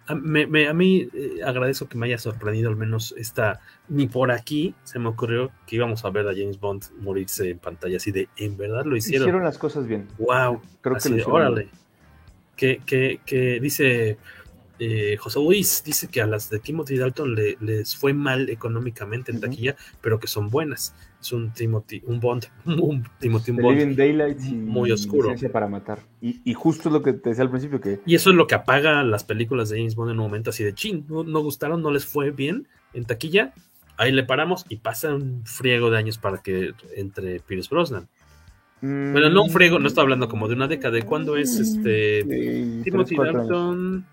[0.06, 4.30] A, me, a mí eh, agradezco que me haya sorprendido al menos esta, ni por
[4.30, 8.11] aquí se me ocurrió que íbamos a ver a James Bond morirse en pantalla así
[8.11, 9.30] de, en verdad lo hicieron.
[9.30, 10.07] Hicieron las cosas bien.
[10.19, 10.61] Wow.
[10.81, 11.69] Creo que lo órale.
[12.56, 14.19] Que, que, que dice
[14.79, 19.39] eh, José Luis dice que a las de Timothy Dalton les fue mal económicamente en
[19.39, 20.95] taquilla, pero que son buenas.
[21.21, 23.99] Es un Timothy, un Bond, un Timothy un Bond
[24.51, 25.33] muy oscuro.
[25.51, 25.99] para matar.
[26.21, 27.99] Y, justo lo que te decía al principio que.
[28.05, 30.63] Y eso es lo que apaga las películas de James Bond en un momento así
[30.63, 33.53] de chin, no, gustaron, no les fue bien en taquilla.
[33.95, 38.07] Ahí le paramos y pasa un friego de años para que entre Pierce Brosnan.
[38.81, 40.95] Bueno, no un friego, no estoy hablando como de una década.
[40.95, 44.05] ¿De cuándo es este Timothy Dalton?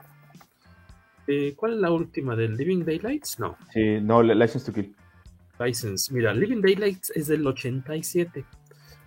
[1.33, 2.35] Eh, ¿Cuál es la última?
[2.35, 3.39] ¿Del Living Daylights?
[3.39, 3.57] No.
[3.73, 4.93] Sí, no, License to Kill.
[5.61, 8.45] License, mira, Living Daylights es del 87.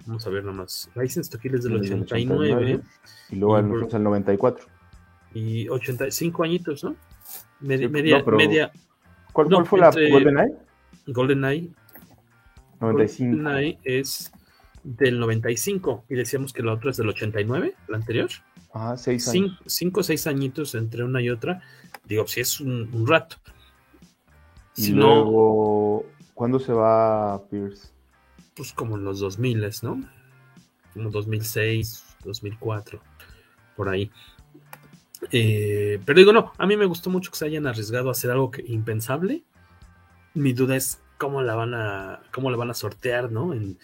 [0.05, 0.89] Vamos a ver nomás.
[0.95, 2.79] License to Kill es del 89.
[3.29, 4.65] Y luego el, el 94.
[5.33, 6.95] Y 85 añitos, ¿no?
[7.59, 7.89] Media.
[7.89, 8.71] media
[9.33, 10.53] ¿Cuál, fue la GoldenEye?
[11.07, 11.71] GoldenEye.
[12.79, 13.35] 95.
[13.35, 14.31] GoldenEye es
[14.83, 18.29] del 95 y decíamos que la otra es del 89, la anterior.
[18.73, 19.59] Ah, seis años.
[19.65, 21.61] Cinco o seis añitos entre una y otra.
[22.05, 23.37] Digo, si es un, rato.
[24.73, 27.89] Si y luego, ¿cuándo se va Pierce?
[28.55, 30.03] Pues como en los 2000, ¿no?
[30.93, 33.01] Como 2006, 2004,
[33.75, 34.11] por ahí.
[35.31, 38.31] Eh, pero digo, no, a mí me gustó mucho que se hayan arriesgado a hacer
[38.31, 39.43] algo que, impensable.
[40.33, 43.53] Mi duda es cómo la van a, cómo la van a sortear, ¿no?
[43.53, 43.77] En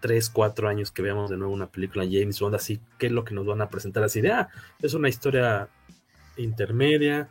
[0.00, 3.24] tres, cuatro años que veamos de nuevo una película James Bond, así, ¿qué es lo
[3.24, 4.04] que nos van a presentar?
[4.04, 4.48] Así de, ah,
[4.80, 5.68] es una historia
[6.36, 7.30] intermedia,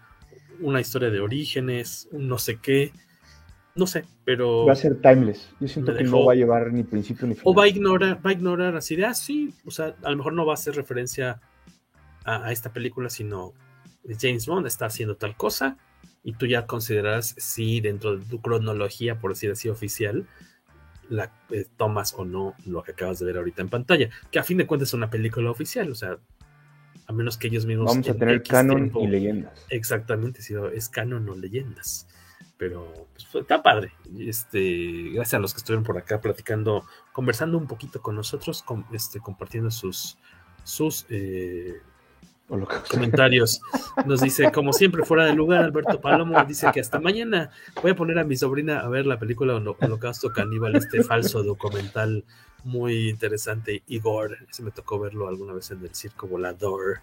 [0.59, 2.91] una historia de orígenes, un no sé qué,
[3.75, 4.65] no sé, pero...
[4.65, 5.49] Va a ser timeless.
[5.59, 7.43] Yo siento que no va a llevar ni principio ni final.
[7.45, 10.17] O va a ignorar, va a ignorar así de, ah, sí, o sea, a lo
[10.17, 11.41] mejor no va a hacer referencia
[12.23, 13.53] a, esta película, sino
[14.19, 15.77] James Bond está haciendo tal cosa
[16.23, 20.27] y tú ya consideras si dentro de tu cronología, por decir así, oficial,
[21.09, 24.43] la eh, tomas o no lo que acabas de ver ahorita en pantalla, que a
[24.43, 26.17] fin de cuentas es una película oficial, o sea,
[27.07, 27.87] a menos que ellos mismos.
[27.87, 29.65] Vamos a tener canon y leyendas.
[29.69, 32.07] Exactamente, si es canon o leyendas.
[32.57, 33.91] Pero pues, está padre.
[34.19, 39.19] Este, gracias a los que estuvieron por acá platicando, conversando un poquito con nosotros, este,
[39.19, 40.17] compartiendo sus,
[40.63, 41.81] sus, eh,
[42.89, 43.61] comentarios.
[44.05, 47.51] Nos dice, como siempre, fuera de lugar, Alberto Palomo dice que hasta mañana
[47.81, 52.23] voy a poner a mi sobrina a ver la película Holocausto Caníbal, este falso documental
[52.63, 53.83] muy interesante.
[53.87, 56.99] Igor, ese me tocó verlo alguna vez en el Circo Volador,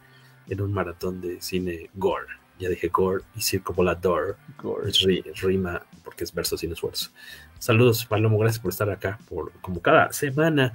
[0.48, 2.26] en un maratón de cine Gore.
[2.58, 4.36] Ya dije Gore y Circo Volador.
[4.62, 4.92] Gore.
[5.40, 7.10] rima porque es verso sin esfuerzo.
[7.58, 10.72] Saludos, Palomo, gracias por estar acá, por como cada semana.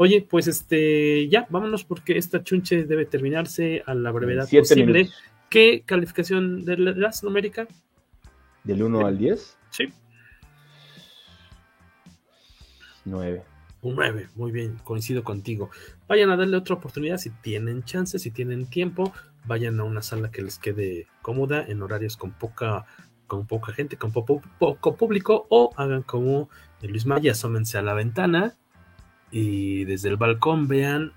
[0.00, 5.10] Oye, pues este, ya, vámonos porque esta chunche debe terminarse a la brevedad posible.
[5.50, 7.66] ¿Qué calificación de la numérica?
[8.62, 9.58] ¿Del 1 al 10?
[9.70, 9.92] Sí.
[13.04, 13.42] 9.
[13.82, 15.70] Un 9, muy bien, coincido contigo.
[16.06, 19.12] Vayan a darle otra oportunidad si tienen chance, si tienen tiempo,
[19.46, 22.86] vayan a una sala que les quede cómoda en horarios con poca
[23.26, 26.48] con poca gente, con poco, poco público, o hagan como
[26.82, 28.56] Luis Maya, asómense a la ventana
[29.30, 31.12] y desde el balcón vean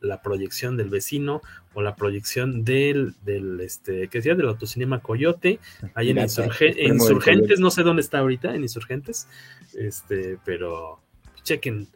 [0.00, 1.42] la proyección del vecino
[1.74, 5.58] o la proyección del, del este, que decía, del autocinema Coyote,
[5.94, 9.28] ahí en Insurgentes, no sé dónde está ahorita, en Insurgentes,
[9.74, 11.00] este, pero
[11.42, 11.88] chequen,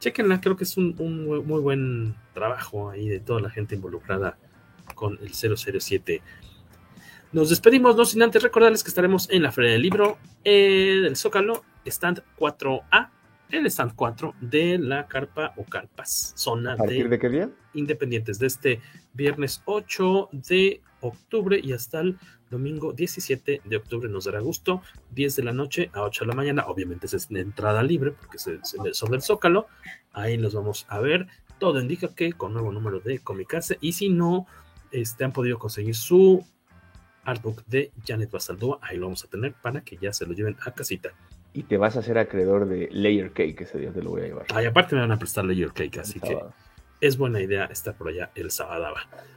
[0.00, 4.38] chequenla, creo que es un, muy buen trabajo ahí de toda la gente involucrada
[4.94, 6.22] con el 007.
[7.32, 11.16] Nos despedimos, no sin antes recordarles que estaremos en la Feria del Libro eh, del
[11.16, 13.10] Zócalo, stand 4A,
[13.52, 17.50] el stand 4 de la carpa o carpas, zona ¿A partir de, qué día?
[17.74, 18.80] Independientes, de este
[19.12, 22.18] viernes 8 de octubre y hasta el
[22.50, 24.08] domingo 17 de octubre.
[24.08, 24.82] Nos dará gusto,
[25.12, 28.96] 10 de la noche a 8 de la mañana, obviamente es entrada libre porque es
[28.96, 29.66] sobre el Zócalo,
[30.12, 31.26] ahí los vamos a ver,
[31.58, 34.46] todo indica que con nuevo número de Comicase y si no
[34.90, 36.44] este, han podido conseguir su
[37.24, 40.56] artbook de Janet Basaldúa, ahí lo vamos a tener para que ya se lo lleven
[40.64, 41.12] a casita
[41.52, 44.24] y te vas a hacer acreedor de Layer Cake ese día, te lo voy a
[44.26, 44.46] llevar.
[44.54, 46.38] Ay, aparte me van a prestar Layer Cake, así que
[47.00, 48.94] es buena idea estar por allá el sábado.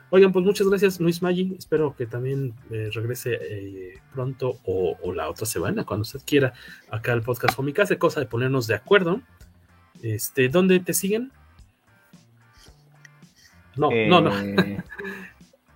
[0.09, 5.29] Oigan, pues muchas gracias Luis Maggi, espero que también eh, regrese eh, pronto o, la
[5.29, 6.53] otra semana, cuando usted quiera,
[6.91, 9.21] acá al podcast Hace cosa de ponernos de acuerdo.
[10.01, 11.31] Este, ¿Dónde te siguen?
[13.75, 14.39] No, no, no.
[14.39, 14.83] Eh,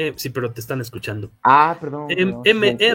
[0.00, 1.32] Eh, sí, pero te están escuchando.
[1.42, 2.06] Ah, perdón.
[2.08, 2.88] M-R-M-A-G-I-O,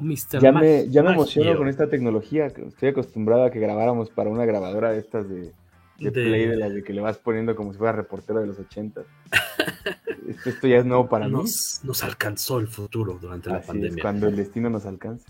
[0.00, 0.40] Mr.
[0.40, 2.46] Ya me, ya me emociono con esta tecnología.
[2.46, 5.52] Estoy acostumbrado a que grabáramos para una grabadora de estas de,
[5.98, 8.60] de, play, de las de que le vas poniendo como si fuera reportero de los
[8.60, 9.02] 80.
[10.46, 11.42] esto, ya es nuevo para mí.
[11.82, 14.00] Nos alcanzó el futuro durante la pandemia.
[14.00, 15.26] cuando el destino nos alcance.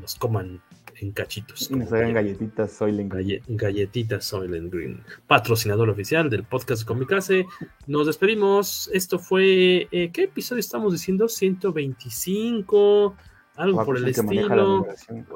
[0.00, 0.60] Nos coman
[1.00, 1.70] en cachitos.
[1.70, 3.42] Nos hagan galletitas Soylent Green.
[3.48, 5.04] galletitas Soylent Green.
[5.26, 7.44] Patrocinador oficial del podcast Comicase.
[7.86, 8.88] Nos despedimos.
[8.92, 9.88] Esto fue.
[9.90, 11.26] Eh, ¿Qué episodio estamos diciendo?
[11.28, 13.16] 125.
[13.56, 14.86] Algo por el estilo.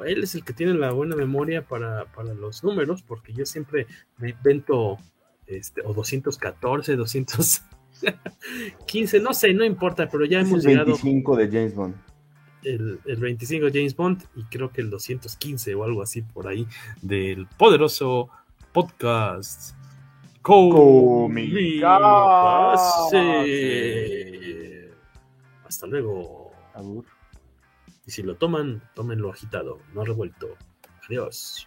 [0.06, 2.06] Él es el que tiene la buena memoria para,
[2.38, 3.86] los números, porque yo siempre
[4.18, 4.98] me invento.
[5.46, 10.86] Este, o 214, 215, no sé, no importa, pero ya hemos llegado.
[10.86, 11.94] 25 de James Bond
[12.64, 16.66] el, 25 James Bond y creo que el 215 o algo así por ahí
[17.02, 18.28] del poderoso
[18.72, 19.74] podcast
[25.66, 26.52] Hasta luego.
[28.06, 30.48] Y si lo toman, tómenlo agitado, no revuelto.
[31.08, 31.66] Adiós.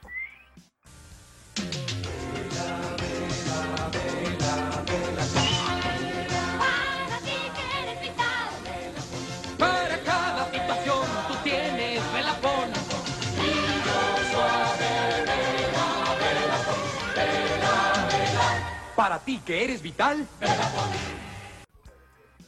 [19.28, 20.26] Ti que eres vital.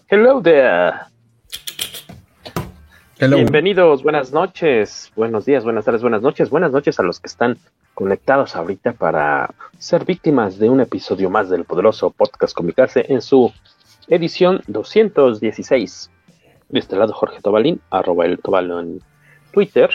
[0.07, 0.93] Hello there.
[3.19, 7.57] Bienvenidos, buenas noches, buenos días, buenas tardes, buenas noches, buenas noches a los que están
[7.93, 13.51] conectados ahorita para ser víctimas de un episodio más del poderoso podcast Comicarse en su
[14.07, 16.09] edición 216.
[16.69, 19.01] De este lado, Jorge Tobalín, arroba el Tobalo en
[19.51, 19.89] Twitter.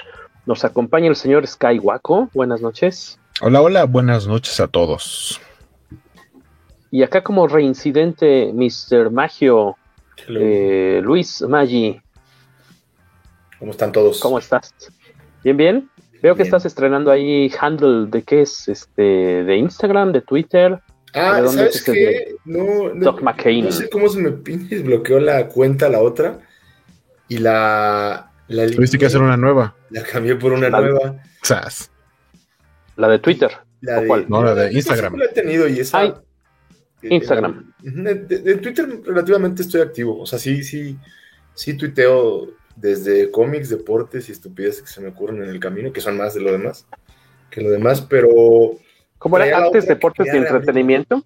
[0.44, 2.28] Nos acompaña el señor Skywaco.
[2.34, 3.18] Buenas noches.
[3.40, 5.40] Hola, hola, buenas noches a todos.
[6.94, 9.10] Y acá como reincidente, Mr.
[9.10, 9.76] Magio,
[10.28, 12.00] eh, Luis Maggi.
[13.58, 14.20] ¿Cómo están todos?
[14.20, 14.72] ¿Cómo estás?
[15.42, 15.90] Bien, bien.
[16.22, 20.78] Veo que estás estrenando ahí handle de qué es, este, de Instagram, de Twitter.
[21.14, 22.36] Ah, ¿sabes qué?
[22.44, 24.30] No, no, no, sé cómo se me
[24.82, 26.38] bloqueó la cuenta la otra
[27.26, 28.30] y la...
[28.46, 29.74] la Tuviste que hacer una nueva.
[29.90, 31.16] La cambié por una nueva.
[32.94, 33.50] La de Twitter.
[33.80, 34.26] La de, ¿Cuál?
[34.28, 35.16] No, la de Instagram.
[35.16, 36.22] La he tenido y esa...
[37.10, 37.74] Instagram.
[37.84, 40.20] En, Twitter relativamente estoy activo.
[40.20, 40.96] O sea, sí, sí,
[41.54, 46.00] sí tuiteo desde cómics, deportes y estupideces que se me ocurren en el camino, que
[46.00, 46.86] son más de lo demás
[47.54, 48.28] que lo demás, pero...
[49.18, 51.24] ¿Cómo era antes deportes y entretenimiento?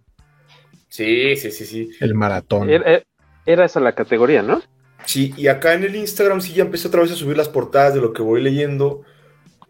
[0.89, 1.91] Sí, sí, sí, sí.
[2.01, 2.69] El maratón.
[2.69, 3.03] Era,
[3.47, 4.61] era, esa la categoría, ¿no?
[5.07, 7.95] Sí, y acá en el Instagram sí ya empecé otra vez a subir las portadas
[7.95, 9.03] de lo que voy leyendo,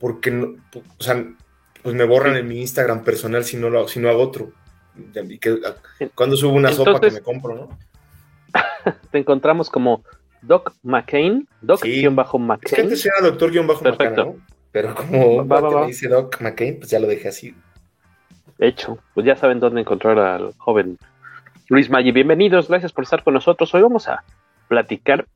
[0.00, 0.56] porque, no,
[0.98, 1.24] o sea,
[1.82, 4.52] pues me borran en mi Instagram personal si no, lo, si no hago otro.
[5.40, 5.60] Que,
[6.14, 7.78] cuando subo una sopa que me compro, ¿no?
[9.10, 10.02] te encontramos como
[10.42, 12.58] Doc McCain, Doc-McCain.
[12.62, 14.36] Es que antes era Doctor-McCain, ¿no?
[14.70, 17.54] Pero como va, va, me dice Doc McCain, pues ya lo dejé así.
[18.58, 20.98] Hecho, pues ya saben dónde encontrar al joven
[21.68, 22.12] Luis Maggi.
[22.12, 23.72] Bienvenidos, gracias por estar con nosotros.
[23.74, 24.24] Hoy vamos a
[24.68, 25.26] platicar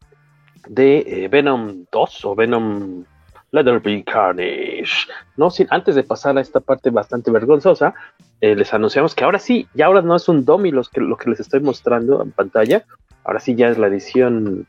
[0.69, 3.05] de eh, Venom 2 o Venom
[3.53, 5.07] Leatherby Carnage.
[5.37, 7.95] No, sin, antes de pasar a esta parte bastante vergonzosa,
[8.41, 11.17] eh, les anunciamos que ahora sí, ya ahora no es un domi los que, lo
[11.17, 12.85] que les estoy mostrando en pantalla.
[13.25, 14.67] Ahora sí ya es la edición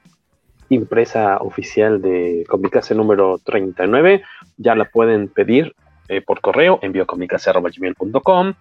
[0.69, 4.23] impresa oficial de Comicase número 39.
[4.57, 5.73] Ya la pueden pedir
[6.09, 8.53] eh, por correo, enviocomicase.com.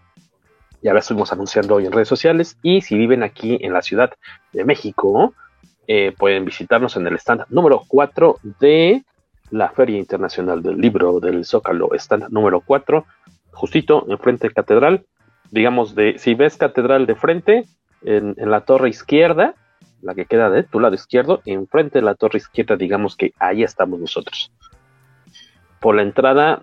[0.83, 2.57] Ya la estuvimos anunciando hoy en redes sociales.
[2.63, 4.13] Y si viven aquí en la Ciudad
[4.53, 5.35] de México,
[5.87, 9.03] eh, pueden visitarnos en el stand número 4 de
[9.53, 13.05] la Feria Internacional del Libro del Zócalo, stand número 4,
[13.53, 15.07] justito enfrente de Catedral.
[15.51, 17.67] Digamos, de si ves Catedral de frente,
[18.03, 19.55] en, la torre izquierda,
[20.01, 23.63] la que queda de tu lado izquierdo, enfrente de la torre izquierda, digamos que ahí
[23.63, 24.51] estamos nosotros.
[25.81, 26.63] Por la entrada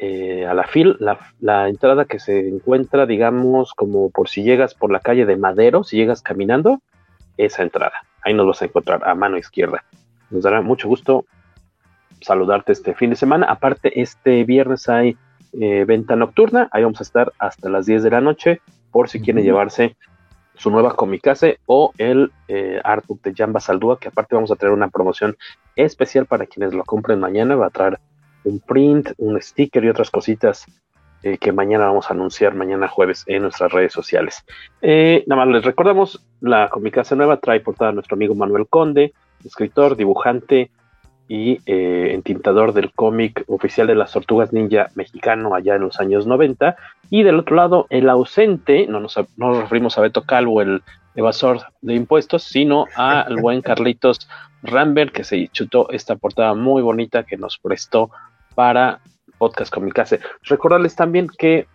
[0.00, 4.90] eh, a la fil, la, entrada que se encuentra, digamos, como por si llegas por
[4.90, 6.82] la calle de Madero, si llegas caminando,
[7.36, 7.94] esa entrada.
[8.22, 9.84] Ahí nos vas a encontrar a mano izquierda.
[10.30, 11.24] Nos dará mucho gusto
[12.20, 13.46] saludarte este fin de semana.
[13.46, 15.16] Aparte, este viernes hay
[15.52, 16.68] eh, venta nocturna.
[16.72, 19.96] Ahí vamos a estar hasta las 10 de la noche por si quieren llevarse
[20.54, 24.74] su nueva Comicase o el eh, artbook de Jamba Saldúa, que aparte vamos a traer
[24.74, 25.36] una promoción
[25.76, 27.54] especial para quienes lo compren mañana.
[27.54, 27.98] Va a traer
[28.44, 30.66] un print, un sticker y otras cositas
[31.22, 34.44] eh, que mañana vamos a anunciar, mañana jueves, en nuestras redes sociales.
[34.82, 39.12] Eh, nada más les recordamos, la Comicase nueva trae portada a nuestro amigo Manuel Conde,
[39.44, 40.70] escritor, dibujante,
[41.28, 46.26] y eh, entintador del cómic oficial de las tortugas ninja mexicano allá en los años
[46.26, 46.76] 90.
[47.10, 50.82] Y del otro lado, el ausente, no nos, no referimos a Beto Calvo, el
[51.14, 54.28] evasor de impuestos, sino al buen Carlitos
[54.62, 58.10] Rambert, que se chutó esta portada muy bonita que nos prestó
[58.54, 59.00] para
[59.36, 60.20] Podcast Comicase.
[60.42, 61.66] Recordarles también que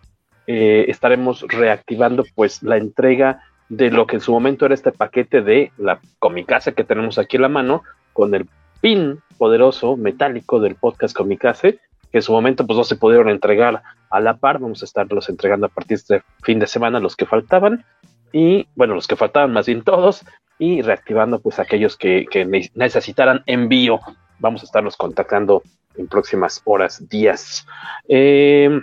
[0.48, 5.42] eh, estaremos reactivando pues la entrega de lo que en su momento era este paquete
[5.42, 8.48] de la Comicase que tenemos aquí en la mano, con el
[8.84, 11.80] pin poderoso metálico del podcast Comicase,
[12.12, 15.30] que en su momento pues no se pudieron entregar a la par, vamos a estarlos
[15.30, 17.86] entregando a partir de fin de semana los que faltaban,
[18.34, 20.26] y bueno, los que faltaban más bien todos,
[20.60, 22.28] y reactivando pues aquellos que,
[22.76, 24.02] necesitaran envío,
[24.40, 25.64] vamos a estarlos contactando
[25.96, 27.66] en próximas horas, días.
[28.10, 28.82] Eh,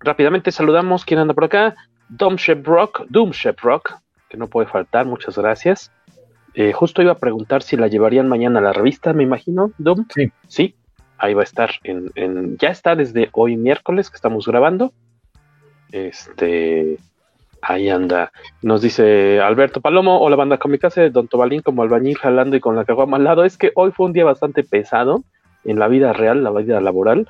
[0.00, 1.74] rápidamente saludamos, ¿quién anda por acá?
[2.08, 3.92] Doom Rock, Doom Rock,
[4.30, 5.92] que no puede faltar, muchas gracias.
[6.54, 10.06] Eh, justo iba a preguntar si la llevarían mañana a la revista, me imagino, Doom.
[10.14, 10.32] Sí.
[10.46, 10.74] Sí,
[11.18, 11.70] ahí va a estar.
[11.82, 14.92] En, ya está desde hoy miércoles que estamos grabando.
[15.90, 16.98] Este,
[17.60, 18.30] ahí anda.
[18.62, 20.58] Nos dice Alberto Palomo, o la banda
[20.94, 23.44] de Don Tobalín como albañil jalando y con la caguama al lado.
[23.44, 25.24] Es que hoy fue un día bastante pesado
[25.64, 27.28] en la vida real, la vida laboral.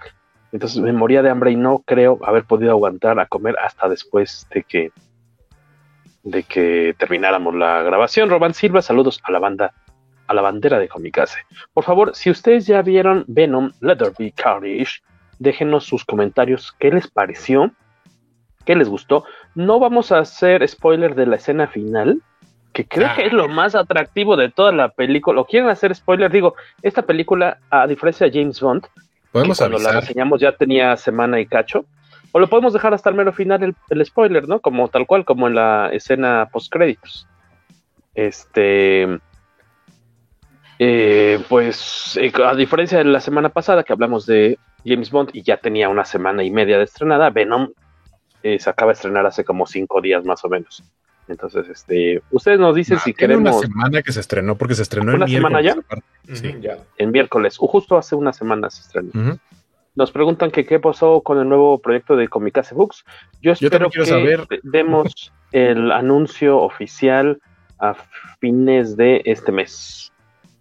[0.52, 4.46] Entonces me moría de hambre y no creo haber podido aguantar a comer hasta después
[4.55, 4.92] de que
[6.24, 8.28] de que termináramos la grabación.
[8.28, 9.72] Roban Silva, saludos a la banda,
[10.26, 11.38] a la bandera de Comicase.
[11.72, 15.02] Por favor, si ustedes ya vieron Venom, Leatherby Carnage,
[15.38, 17.70] déjenos sus comentarios, qué les pareció,
[18.64, 19.24] qué les gustó.
[19.55, 22.20] No vamos a hacer spoiler de la escena final,
[22.72, 25.42] que creo que es lo más atractivo de toda la película.
[25.42, 26.32] ¿O quieren hacer spoiler?
[26.32, 28.86] Digo, esta película, a diferencia de James Bond,
[29.34, 31.86] Podemos cuando la reseñamos ya tenía semana y cacho,
[32.36, 34.59] o lo podemos dejar hasta el mero final el, spoiler, ¿no?
[34.59, 37.28] Como tal cual, como en la escena post créditos.
[38.12, 39.20] Este.
[40.81, 45.43] Eh, pues eh, a diferencia de la semana pasada que hablamos de James Bond y
[45.43, 47.69] ya tenía una semana y media de estrenada, Venom
[48.43, 50.82] eh, se acaba de estrenar hace como cinco días más o menos.
[51.28, 53.59] Entonces, este, ustedes nos dicen si queremos.
[53.59, 55.39] Una semana que se estrenó porque se estrenó el miércoles.
[55.39, 55.85] ¿Una semana
[56.27, 56.35] ya?
[56.35, 56.56] Sí.
[56.61, 56.78] ya.
[56.98, 59.39] En miércoles, o justo hace una semana se estrenó.
[59.97, 63.05] Nos preguntan que qué pasó con el nuevo proyecto de Comicase Books.
[63.41, 64.47] Yo espero que saber.
[64.65, 67.41] demos el anuncio oficial
[67.79, 67.95] a
[68.41, 70.12] fines de este mes.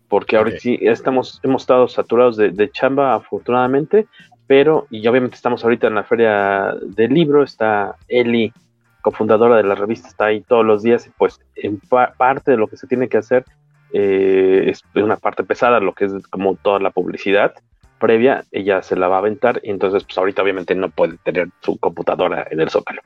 [0.08, 4.06] Porque ahora sí estamos, hemos estado saturados de, chamba, afortunadamente,
[4.46, 8.54] pero, y obviamente estamos ahorita en la feria del libro, está Eli,
[9.02, 12.68] cofundadora de la revista, está ahí todos los días, y pues en parte de lo
[12.68, 13.44] que se tiene que hacer
[13.92, 17.56] eh, es una parte pesada, lo que es como toda la publicidad
[18.04, 21.48] previa, ella se la va a aventar y entonces pues ahorita obviamente no puede tener
[21.62, 23.02] su computadora en el zócalo.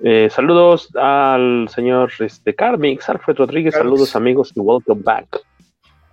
[0.00, 5.38] Eh, saludos al señor este, Carmix, Alfred Rodríguez, saludos amigos y welcome back.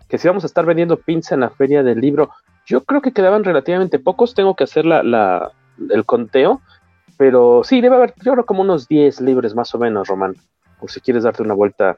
[0.07, 2.29] Que si vamos a estar vendiendo pinza en la feria del libro,
[2.67, 5.51] yo creo que quedaban relativamente pocos, tengo que hacer la, la,
[5.89, 6.61] el conteo,
[7.17, 10.35] pero sí, debe haber, yo creo como unos 10 libres más o menos, Román,
[10.79, 11.95] por si quieres darte una vuelta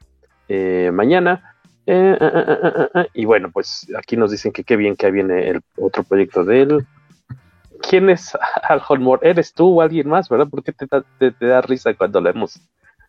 [0.47, 1.52] eh, mañana.
[1.85, 6.43] Eh, y bueno, pues aquí nos dicen que qué bien que viene el otro proyecto
[6.45, 6.87] de él.
[7.87, 8.31] ¿Quién es
[8.63, 9.27] Al Holmore?
[9.29, 10.47] ¿Eres tú o alguien más, verdad?
[10.47, 12.59] ¿Por qué te, da risa cuando leemos?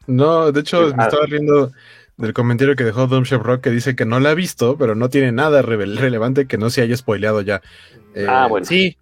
[0.06, 1.72] No, de hecho, me estaba riendo
[2.16, 5.08] del comentario que dejó Dom Rock que dice que no la ha visto, pero no
[5.08, 7.62] tiene nada relevante que no se haya spoileado ya.
[8.28, 8.66] ah, bueno.
[8.66, 8.98] Sí,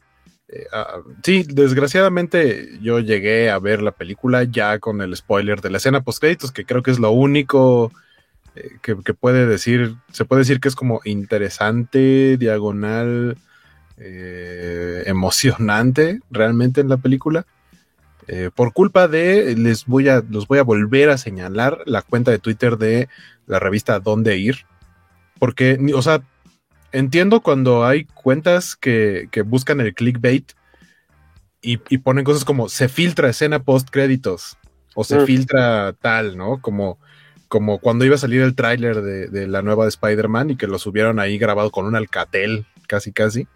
[0.72, 5.78] ah, sí, desgraciadamente yo llegué a ver la película ya con el spoiler de la
[5.78, 7.90] escena post créditos, que creo que es lo único
[8.54, 13.38] eh, que, puede decir, se puede decir que es como interesante, diagonal,
[13.96, 17.46] eh, emocionante realmente en la película.
[18.28, 22.30] Eh, por culpa de, les voy a, los voy a volver a señalar la cuenta
[22.30, 23.08] de Twitter de
[23.46, 24.66] la revista Dónde Ir.
[25.38, 26.22] Porque, o sea,
[26.92, 30.52] entiendo cuando hay cuentas que, buscan el clickbait
[31.60, 34.58] y, ponen cosas como se filtra escena post créditos
[34.94, 35.26] o se mm.
[35.26, 36.60] filtra tal, ¿no?
[36.60, 36.98] Como
[37.52, 40.78] como cuando iba a salir el tráiler de, la nueva de Spider-Man y que lo
[40.78, 43.46] subieron ahí grabado con un alcatel, casi casi.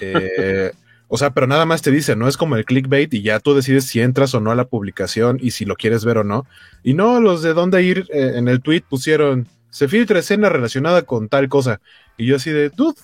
[0.00, 0.72] Eh,
[1.06, 3.54] o sea, pero nada más te dice, no es como el clickbait y ya tú
[3.54, 6.44] decides si entras o no a la publicación y si lo quieres ver o no.
[6.82, 11.02] Y no, los de dónde ir eh, en el tweet pusieron, se filtra escena relacionada
[11.02, 11.80] con tal cosa.
[12.16, 12.98] Y yo así de, dude,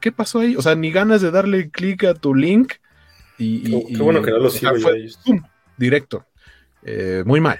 [0.00, 0.54] ¿qué pasó ahí?
[0.54, 2.74] O sea, ni ganas de darle clic a tu link.
[3.36, 4.74] Y, qué, bueno que no lo sigo
[5.76, 6.24] Directo.
[6.84, 7.58] Eh, muy mal.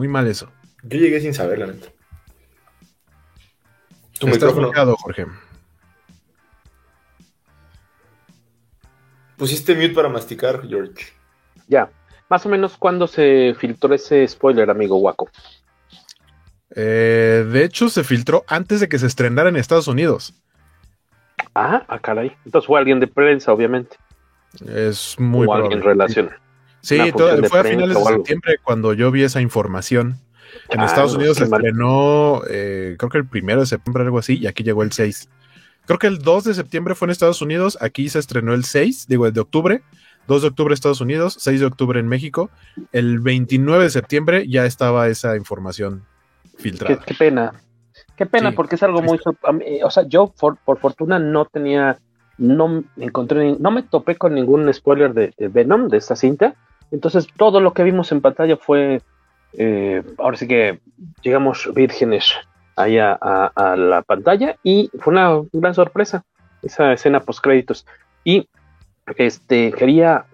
[0.00, 0.50] Muy mal eso.
[0.82, 1.88] Yo llegué sin saber, la neta.
[4.18, 4.96] Tu Estás micrófono.
[4.96, 5.26] Jorge.
[9.36, 11.12] Pusiste mute para masticar, George.
[11.68, 11.90] Ya.
[12.30, 15.28] Más o menos cuando se filtró ese spoiler, amigo Waco.
[16.74, 20.32] Eh, de hecho, se filtró antes de que se estrenara en Estados Unidos.
[21.54, 22.34] Ah, ah caray.
[22.46, 23.98] Entonces fue alguien de prensa, obviamente.
[24.66, 26.30] Es muy o alguien en
[26.82, 30.16] Sí, fue a finales de septiembre cuando yo vi esa información.
[30.68, 34.38] En ah, Estados Unidos se estrenó, eh, creo que el primero de septiembre, algo así,
[34.38, 35.28] y aquí llegó el 6.
[35.86, 39.06] Creo que el 2 de septiembre fue en Estados Unidos, aquí se estrenó el 6,
[39.08, 39.82] digo, el de octubre.
[40.26, 42.50] 2 de octubre Estados Unidos, 6 de octubre en México.
[42.92, 46.04] El 29 de septiembre ya estaba esa información
[46.56, 47.00] filtrada.
[47.04, 47.52] Qué, pena.
[48.16, 49.18] Qué pena, porque es algo muy...
[49.82, 51.98] O sea, yo por, por fortuna no tenía
[52.40, 56.54] no encontré, no me topé con ningún spoiler de, Venom, de esta cinta.
[56.90, 59.02] Entonces todo lo que vimos en pantalla fue,
[59.52, 60.80] eh, ahora sí que
[61.22, 62.34] llegamos vírgenes
[62.76, 66.24] ahí a, la pantalla y fue una gran sorpresa
[66.62, 67.86] esa escena post créditos.
[68.24, 68.48] Y
[69.16, 70.26] este quería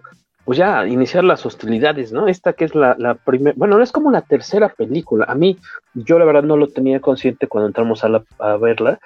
[0.45, 2.29] pues ya iniciar las hostilidades, ¿no?
[2.29, 5.25] Esta que es la, primera, bueno, no es como la tercera película.
[5.27, 5.57] A mí,
[5.93, 8.97] yo la verdad no lo tenía consciente cuando entramos a, a verla,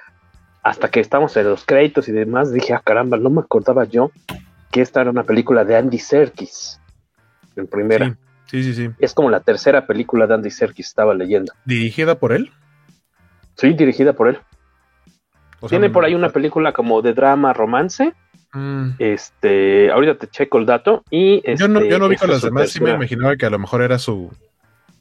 [0.61, 4.11] hasta que estamos en los créditos y demás, dije, ah, caramba, no me acordaba yo
[4.71, 6.80] que esta era una película de Andy Serkis,
[7.55, 8.17] en primera.
[8.45, 8.89] Sí, sí, sí.
[8.99, 11.53] Es como la tercera película de Andy Serkis, estaba leyendo.
[11.65, 12.51] ¿Dirigida por él?
[13.55, 14.39] Sí, dirigida por él.
[15.69, 18.13] Tiene por ahí una película como de drama romance.
[18.53, 18.91] Mm.
[18.99, 21.03] Este, ahorita te checo el dato.
[21.09, 23.59] Y yo no, yo no vi con las demás, sí me imaginaba que a lo
[23.59, 24.31] mejor era su,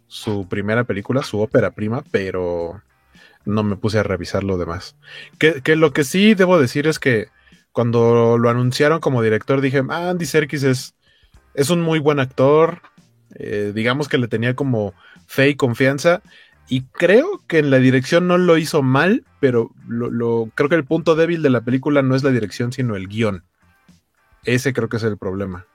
[0.06, 2.82] su primera película, su ópera prima, pero
[3.44, 4.96] no me puse a revisar lo demás.
[5.38, 7.28] Que, lo que sí debo decir es que
[7.72, 10.94] cuando lo anunciaron como director dije, ah, Andy Serkis es,
[11.60, 12.80] es un muy buen actor,
[13.34, 14.94] eh, digamos que le tenía como
[15.26, 16.22] fe y confianza.
[16.68, 20.84] Y creo que en la dirección no lo hizo mal, pero lo, creo que el
[20.84, 23.44] punto débil de la película no es la dirección, sino el guion.
[24.44, 25.66] Ese creo que es el problema.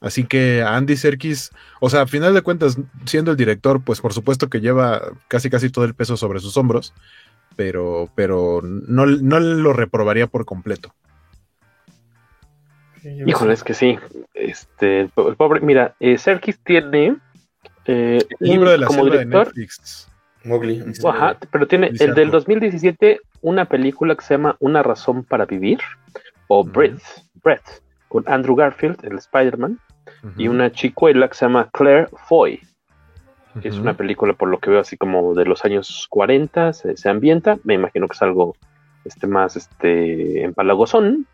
[0.00, 1.50] Así que Andy Serkis,
[1.80, 5.50] o sea, a final de cuentas, siendo el director, pues por supuesto que lleva casi
[5.50, 6.94] casi todo el peso sobre sus hombros,
[7.54, 10.94] pero, pero no, lo reprobaría por completo.
[13.04, 13.98] Híjole, es que sí.
[14.34, 17.16] Este, el pobre, mira, eh, Serkis tiene
[17.86, 20.08] eh, el libro de la como director, de Netflix.
[20.44, 20.82] Mowgli.
[21.04, 25.78] Ajá, pero tiene el del 2017 una película que se llama Una razón para vivir
[26.48, 27.02] o Breath,
[27.42, 29.78] Breath con Andrew Garfield, el Spider-Man
[30.36, 32.60] y una chicuela que se llama Claire Foy.
[33.62, 37.58] Es una película, por lo que veo, así como de los años 40, se, ambienta.
[37.64, 38.56] Me imagino que es algo
[39.04, 41.26] este, más este, empalagosón.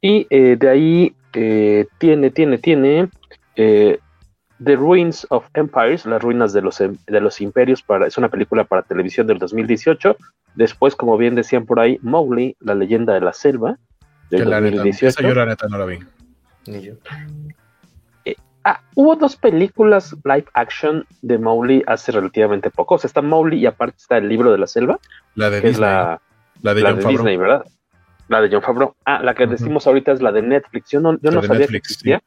[0.00, 3.08] Y eh, de ahí eh, tiene, tiene, tiene
[3.56, 3.98] eh,
[4.62, 8.64] The Ruins of Empires, las ruinas de los, de los imperios, para, es una película
[8.64, 10.16] para televisión del 2018.
[10.54, 13.78] Después, como bien decían por ahí, Mowgli, la leyenda de la selva,
[14.30, 15.22] del 2018.
[15.22, 15.98] yo la neta no la vi.
[16.66, 16.94] Ni yo.
[18.24, 22.96] Eh, ah, hubo dos películas live action de Mowgli hace relativamente poco.
[22.96, 24.98] O sea, está Mowgli y aparte está el libro de la selva.
[25.34, 25.72] La de que Disney.
[25.72, 26.20] es la,
[26.62, 27.24] la de, la John de Favreau.
[27.24, 27.64] Disney, ¿verdad?
[28.28, 28.94] La de John Favreau.
[29.04, 30.90] Ah, la que decimos ahorita es la de Netflix.
[30.90, 32.22] Yo no, yo La no sabía Netflix, que existía.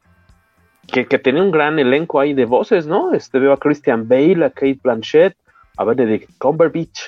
[0.88, 3.14] Que, que tenía un gran elenco ahí de voces, ¿no?
[3.14, 5.38] Este veo a Christian Bale, a Kate Blanchett,
[5.78, 7.02] a Benedict Cumberbatch,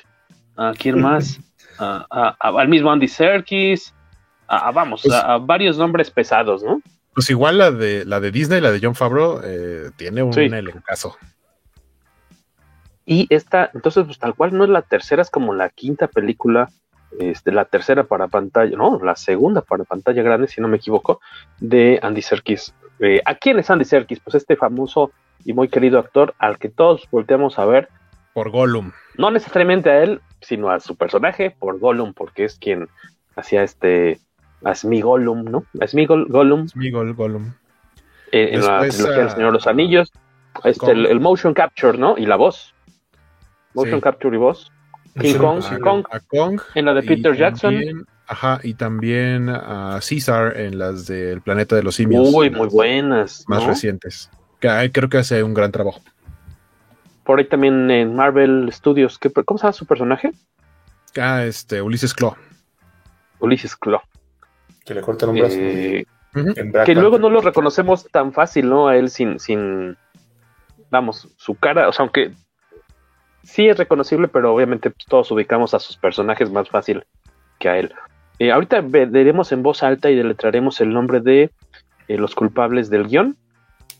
[0.55, 1.39] a quién más,
[1.79, 3.93] a- a- a- al mismo Andy Serkis,
[4.47, 6.81] a, a- vamos, Pues- a, a varios nombres pesados, ¿no?
[7.15, 10.41] Pues igual la de la de Disney, la de John Favreau, eh, tiene un Sí.
[10.41, 11.15] elencazo.
[13.05, 16.69] Y esta, entonces, pues tal cual no es la tercera, es como la quinta película,
[17.19, 21.19] este, la tercera para pantalla, no, la segunda para pantalla grande, si no me equivoco,
[21.59, 22.73] de Andy Serkis.
[22.99, 24.19] Eh, ¿A quién es Andy Serkis?
[24.19, 25.11] Pues este famoso
[25.45, 27.89] y muy querido actor al que todos volteamos a ver,
[28.33, 28.91] Por Gollum.
[29.17, 32.87] no necesariamente a él, sino a su personaje, por Gollum, porque es quien
[33.35, 34.19] hacía este,
[34.63, 35.65] a Gollum, ¿no?
[35.81, 37.53] A Smigol Gollum Smigol, Gollum.
[38.31, 40.11] eh, en la trilogía del ah, Señor de los Anillos.
[40.63, 42.17] Este, el, el motion capture, ¿no?
[42.17, 42.73] Y la voz.
[43.73, 44.01] Motion Sí.
[44.03, 44.71] capture y voz.
[45.19, 45.63] King Kong.
[45.69, 46.61] A, Kong, a Kong.
[46.75, 47.73] en la de y Peter Jackson.
[47.75, 52.29] también- Ajá, y también a Caesar en las del planeta de los simios.
[52.33, 53.43] Uy, muy buenas.
[53.47, 53.69] Más ¿no?
[53.69, 54.31] recientes.
[54.59, 56.01] Que ahí creo que hace un gran trabajo.
[57.25, 59.19] Por ahí también en Marvel Studios.
[59.19, 60.31] ¿qué- ¿Cómo se llama su personaje?
[61.19, 62.35] Ah, este, Ulises Claw.
[63.39, 63.99] Ulises Claw.
[64.85, 65.55] Que le cortan un brazo.
[65.59, 66.05] Eh,
[66.85, 68.87] que luego no lo reconocemos tan fácil, ¿no?
[68.87, 69.97] A él sin, sin,
[70.89, 72.31] vamos, su cara, o sea, aunque
[73.43, 77.03] sí es reconocible, pero obviamente pues, todos ubicamos a sus personajes más fácil
[77.59, 77.93] que a él.
[78.39, 81.51] Eh, ahorita ve- veremos en voz alta y deletrearemos el nombre de
[82.07, 83.37] eh, los culpables del guion.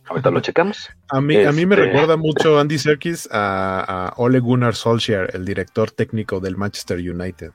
[0.06, 0.90] Ahorita lo checamos.
[1.10, 5.30] A mí, a mí me Este- recuerda mucho Andy Serkis a, a Ole Gunnar Solskjaer,
[5.34, 7.52] el director técnico del Manchester United.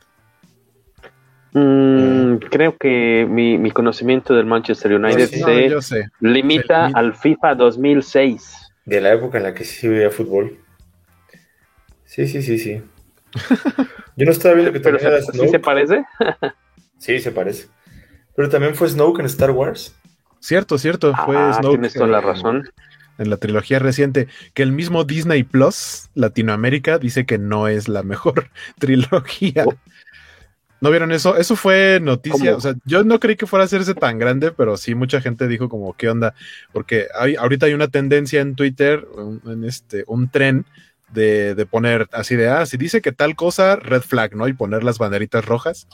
[1.52, 6.86] Mm, creo que mi, mi conocimiento del Manchester United No, se limita se limita.
[6.94, 8.72] al FIFA 2006.
[8.84, 10.56] De la época en la que sí veía fútbol.
[12.08, 12.82] Sí, sí, sí, sí.
[14.16, 16.04] Yo no estaba viendo que Pero también era ¿sí se parece?
[16.98, 17.68] Sí, se parece.
[18.34, 19.94] Pero también fue Snoke en Star Wars.
[20.40, 21.14] Cierto, cierto.
[21.26, 22.70] Fue Ah, Snoke tienes toda la en- razón.
[23.18, 28.02] En la trilogía reciente, que el mismo Disney Plus Latinoamérica dice que no es la
[28.02, 28.48] mejor
[28.80, 29.64] trilogía.
[29.66, 29.74] Oh.
[30.80, 31.36] ¿No vieron eso?
[31.36, 32.52] Eso fue noticia.
[32.52, 32.58] ¿Cómo?
[32.58, 35.46] O sea, yo no creí que fuera a hacerse tan grande, pero sí mucha gente
[35.48, 36.34] dijo como, ¿qué onda?
[36.72, 40.64] Porque hay, ahorita hay una tendencia en Twitter, un, en este, un tren
[41.12, 44.48] de, de poner así de, ah, si dice que tal cosa, red flag, ¿no?
[44.48, 45.88] Y poner las banderitas rojas.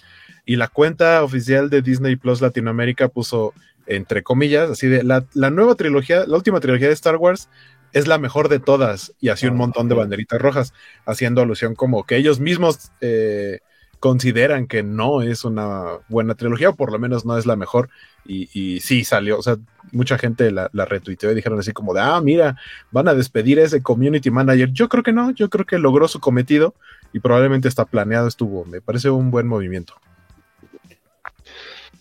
[0.45, 3.55] Y la cuenta oficial de Disney Plus Latinoamérica puso,
[3.87, 7.49] entre comillas, así de, la, la nueva trilogía, la última trilogía de Star Wars
[7.93, 9.15] es la mejor de todas.
[9.21, 10.75] Y así un montón de banderitas rojas,
[11.07, 13.61] haciendo alusión como que ellos mismos eh,
[14.05, 17.89] consideran que no es una buena trilogía, o por lo menos no es la mejor.
[18.27, 19.57] Y, y sí salió, o sea,
[19.93, 22.55] mucha gente la, la retuiteó y dijeron así como de, ah, mira,
[22.91, 24.71] van a despedir a ese community manager.
[24.73, 26.75] Yo creo que no, yo creo que logró su cometido
[27.15, 28.67] y probablemente está planeado estuvo.
[28.67, 29.95] Me parece un buen movimiento.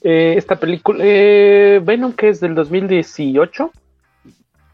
[0.01, 3.71] Eh, esta película, eh, Venom, que es del 2018.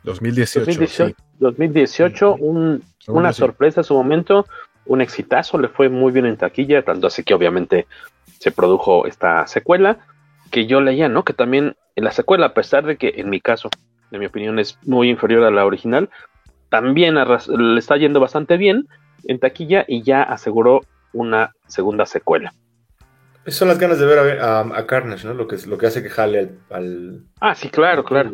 [0.04, 0.66] 2018.
[0.66, 1.16] 2018, sí.
[1.38, 4.48] 2018 un- una sorpresa en su momento,
[4.90, 7.86] un exitazo, le fue muy bien en taquilla, tanto así que obviamente
[8.40, 10.00] se produjo esta secuela,
[10.52, 11.24] que yo leía, ¿no?
[11.24, 13.70] Que también en la secuela, a pesar de que en mi caso,
[14.12, 16.10] en mi opinión, es muy inferior a la original,
[16.70, 18.88] también le está yendo bastante bien
[19.26, 20.82] en taquilla y ya aseguró
[21.14, 22.54] una segunda secuela.
[23.48, 25.34] Son las ganas de ver a, a- a Carnage, ¿no?
[25.34, 26.60] Lo que, es- lo que hace que jale al.
[26.72, 28.32] al- Ah, sí, claro, claro.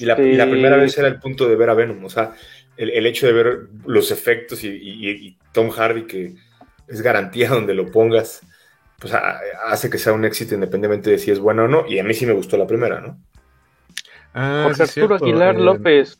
[0.00, 2.04] Y la, y la primera vez era el punto de ver a Venom.
[2.04, 2.32] O sea,
[2.78, 6.36] el, el hecho de ver los efectos y, y- y Tom Hardy, que
[6.88, 8.42] es garantía donde lo pongas,
[9.00, 11.86] pues a- hace que sea un éxito independientemente de si es bueno o no.
[11.88, 13.18] Y a mí sí me gustó la primera, ¿no?
[14.34, 16.16] Ah, es Arturo cierto, Aguilar eh, López.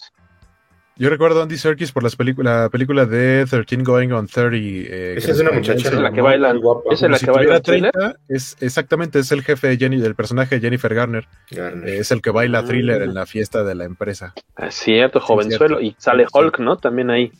[0.98, 4.56] Yo recuerdo a Andy Serkis por las la película de 13 Going on 30.
[4.56, 6.92] eh, Esa es una muchacha, es la que baila, guapa.
[6.92, 7.92] esa es la si que baila tuviera el thriller.
[7.92, 11.28] 30, es exactamente, es el jefe de Jenny, del personaje de Jennifer Garner.
[11.52, 11.88] Garner.
[11.88, 12.64] Eh, es el que baila Ah.
[12.64, 14.34] thriller en la fiesta de la empresa.
[14.56, 15.78] Ah, Cierto, jovenzuelo.
[15.78, 15.80] cierto.
[15.80, 16.26] Y sale.
[16.32, 16.76] Hulk, ¿no?
[16.78, 17.30] También ahí.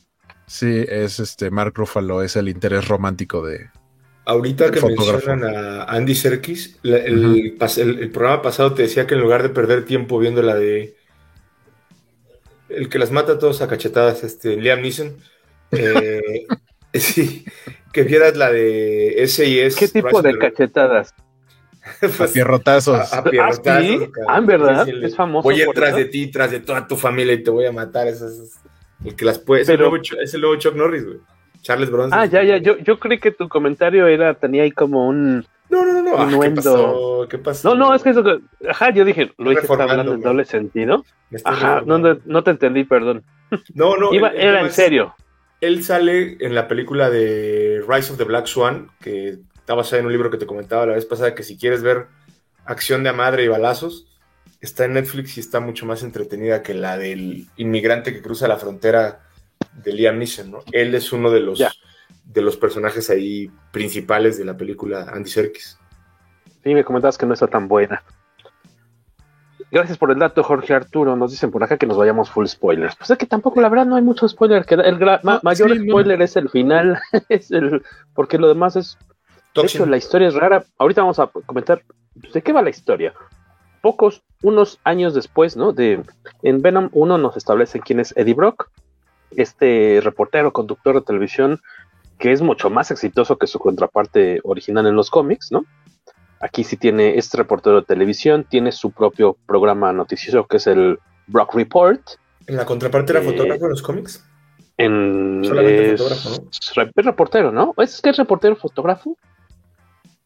[0.47, 3.71] Sí, es este Mark Ruffalo, es el interés romántico de.
[4.25, 5.31] Ahorita que fotógrafo.
[5.31, 7.25] mencionan a Andy Serkis, la- el,
[7.79, 10.95] el- el programa pasado te decía que en lugar de perder tiempo viendo la de
[12.69, 15.17] el que las mata a todos a cachetadas, este Liam Neeson,
[15.73, 16.47] eh,
[16.95, 17.45] sí,
[17.93, 19.79] que vieras la de S.I.S.
[19.79, 21.15] ¿Qué tipo de the- cachetadas?
[22.01, 23.13] pues, a pierrotazos.
[23.13, 23.67] A, pierrotazos.
[23.67, 24.11] Ah, ¿sí?
[24.27, 25.43] ah verdad, sí, sí, es famoso.
[25.45, 27.73] Voy a ir tras de ti, tras de toda tu familia y te voy a
[27.73, 28.07] matar.
[28.09, 28.61] Eso es,
[29.05, 29.65] el que las puede.
[29.65, 31.19] Pero, es, el nuevo, Chuck Norris, güey.
[31.63, 32.19] Charles Bronson.
[32.19, 32.59] Ah, ya, ya.
[32.59, 35.47] Yo, yo creí que tu comentario era, tenía ahí como un.
[35.71, 36.41] No, no, no, no.
[36.41, 37.27] ¿Qué pasó?
[37.29, 37.69] ¿Qué pasó?
[37.69, 38.23] No, no, es que eso.
[38.69, 41.05] Ajá, yo dije, lo hice hablando en doble sentido.
[41.45, 43.25] Ajá, no, no, te entendí, perdón.
[43.75, 44.13] No, no.
[44.13, 45.15] Iba, era en serio.
[45.61, 50.07] Él sale en la película de Rise of the Black Swan, que está basada en
[50.07, 52.07] un libro que te comentaba la vez pasada, que si quieres ver
[52.65, 54.07] acción de madre y balazos,
[54.61, 58.57] está en Netflix y está mucho más entretenida que la del inmigrante que cruza la
[58.57, 59.21] frontera
[59.73, 60.59] de Liam Neeson, ¿no?
[60.73, 61.59] Él es uno de los,
[62.29, 65.79] de los personajes ahí principales de la película Andy Serkis.
[66.63, 68.03] Sí, me comentabas que no está tan buena.
[69.71, 71.17] Gracias por el dato, Jorge Arturo.
[71.17, 72.97] Nos dicen por acá que nos vayamos full spoilers.
[72.97, 74.65] Pues es que tampoco, la verdad, no hay mucho spoiler.
[74.65, 74.99] Que el
[75.43, 76.99] mayor spoiler es el final,
[77.29, 77.83] es el
[78.15, 78.97] porque lo demás es
[79.55, 80.65] de hecho, la historia es rara.
[80.79, 81.83] Ahorita vamos a comentar
[82.15, 83.13] de qué va la historia.
[83.83, 85.73] Pocos, unos años después, ¿no?
[85.73, 86.03] De,
[86.43, 88.71] en Venom 1 nos establecen quién es Eddie Brock,
[89.31, 91.61] este reportero, conductor de televisión,
[92.19, 95.65] que es mucho más exitoso que su contraparte original en los cómics, ¿no?
[96.41, 100.99] Aquí sí tiene este reportero de televisión, tiene su propio programa noticioso que es el
[101.27, 102.01] Brock Report.
[102.47, 104.25] ¿En la contraparte era eh, fotógrafo en los cómics?
[104.77, 106.47] En, Solamente fotógrafo, ¿no?
[106.95, 107.75] Es reportero, ¿no?
[107.79, 109.17] ¿Es que es reportero fotógrafo?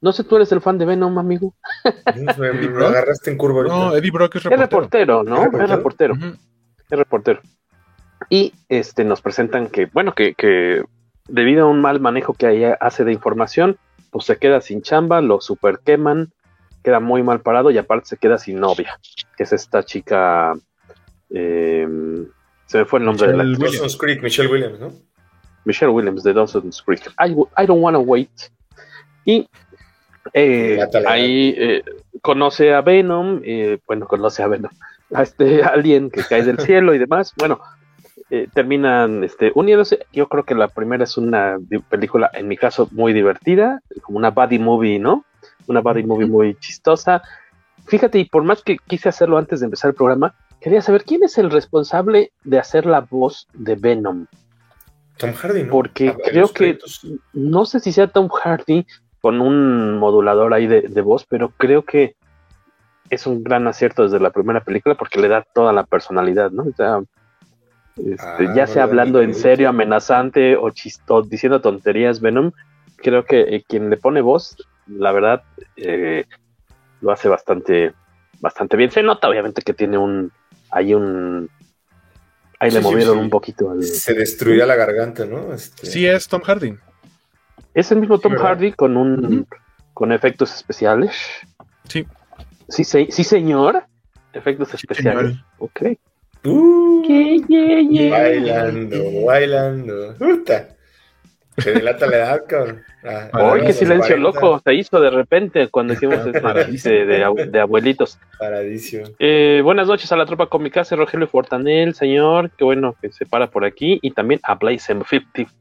[0.03, 1.55] No sé, tú eres el fan de Venom, amigo.
[2.17, 3.63] Me, agarraste en curva.
[3.63, 4.55] No, Eddie Brock es reportero.
[4.55, 5.45] Es reportero, ¿no?
[5.45, 6.15] Es reportero.
[6.91, 7.41] Es reportero.
[8.29, 10.83] Y este, nos presentan que, bueno, que, que
[11.29, 13.79] debido a un mal manejo que hace de información,
[14.11, 16.33] pues se queda sin chamba, lo super queman,
[16.83, 18.99] queda muy mal parado y aparte se queda sin novia,
[19.37, 20.53] que es esta chica.
[21.31, 21.89] Eh,
[22.67, 23.45] se me fue el nombre de la.
[23.45, 24.93] Dawson's Creek, Michelle Williams, ¿no?
[25.65, 27.03] Michelle Williams de Dawson's Creek.
[27.19, 27.33] I,
[27.63, 28.51] I don't wanna wait.
[29.25, 29.49] Y
[30.35, 31.85] eh, ahí eh,
[32.21, 34.71] conoce a Venom, eh, bueno, conoce a Venom,
[35.13, 37.33] a este alguien que cae del cielo y demás.
[37.37, 37.61] Bueno,
[38.55, 40.07] terminan este, uniéndose.
[40.13, 44.31] Yo creo que la primera es una película, en mi caso, muy divertida, como una
[44.31, 45.25] buddy movie, ¿no?
[45.67, 47.23] Una buddy movie muy chistosa.
[47.87, 51.23] Fíjate, y por más que quise hacerlo antes de empezar el programa, quería saber quién
[51.25, 54.27] es el responsable de hacer la voz de Venom.
[55.19, 55.71] Tom Hardy, ¿no?
[55.71, 56.79] Porque creo que
[57.33, 58.87] no sé si sea Tom Hardy,
[59.21, 62.17] con un modulador ahí de, voz, pero creo que
[63.09, 66.65] es un gran acierto desde la primera película porque le da toda la personalidad, ¿no?
[66.65, 67.01] O sea,
[67.97, 72.53] este, ah, ya sea hablando en serio, amenazante o chisto, diciendo tonterías, Venom,
[72.97, 74.57] creo que eh, quien le pone voz,
[74.87, 75.43] la verdad,
[75.77, 76.25] eh,
[77.01, 77.93] lo hace bastante,
[78.41, 78.91] bastante bien.
[78.91, 80.33] Se nota, obviamente, que tiene un,
[80.71, 81.51] hay un,
[82.59, 83.81] ahí le movieron un poquito.
[83.83, 85.53] Se destruía la garganta, ¿no?
[85.53, 85.87] Este...
[85.87, 86.77] Sí, es Tom Hardy.
[87.75, 89.47] Es el mismo Tom Hardy con un
[89.95, 91.15] con efectos especiales.
[91.89, 92.07] Sí.
[92.69, 93.85] Sí, sí señor.
[94.33, 95.37] Efectos especiales.
[95.59, 95.83] Ok.
[96.45, 97.03] Uh,
[98.11, 100.15] Bailando, bailando.
[100.19, 100.69] Puta.
[101.59, 102.83] Se delata la edad, cabrón.
[103.05, 108.19] Ah, qué silencio loco se hizo de repente cuando hicimos este de, de, abuelitos.
[108.39, 109.05] Paradísimo.
[109.19, 112.51] Eh, buenas noches a la tropa cómica, Rogelio Fortanel, señor.
[112.57, 113.99] Qué bueno que se para por aquí.
[114.03, 115.53] Y también a Blaze 55.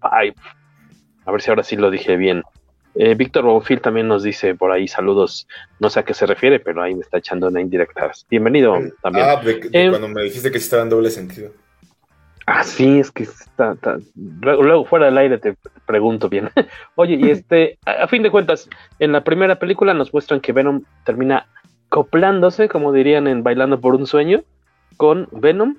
[1.26, 2.44] A ver si ahora sí lo dije bien.
[2.96, 5.48] Eh, Víctor Bonfil también nos dice por ahí saludos,
[5.80, 8.12] no sé a qué se refiere, pero ahí me está echando una indirecta.
[8.30, 9.26] Bienvenido también.
[9.28, 11.52] Ah, eh, cuando me dijiste que estaba en doble sentido.
[12.48, 13.78] Ah, sí, es que está,
[14.42, 15.56] Luego, fuera del aire te
[15.86, 16.50] pregunto bien.
[16.96, 18.68] Oye, y este, a, fin de cuentas,
[19.00, 21.48] en la primera película nos muestran que Venom termina
[21.90, 24.44] coplándose, como dirían en Bailando por un sueño,
[24.98, 25.78] con Venom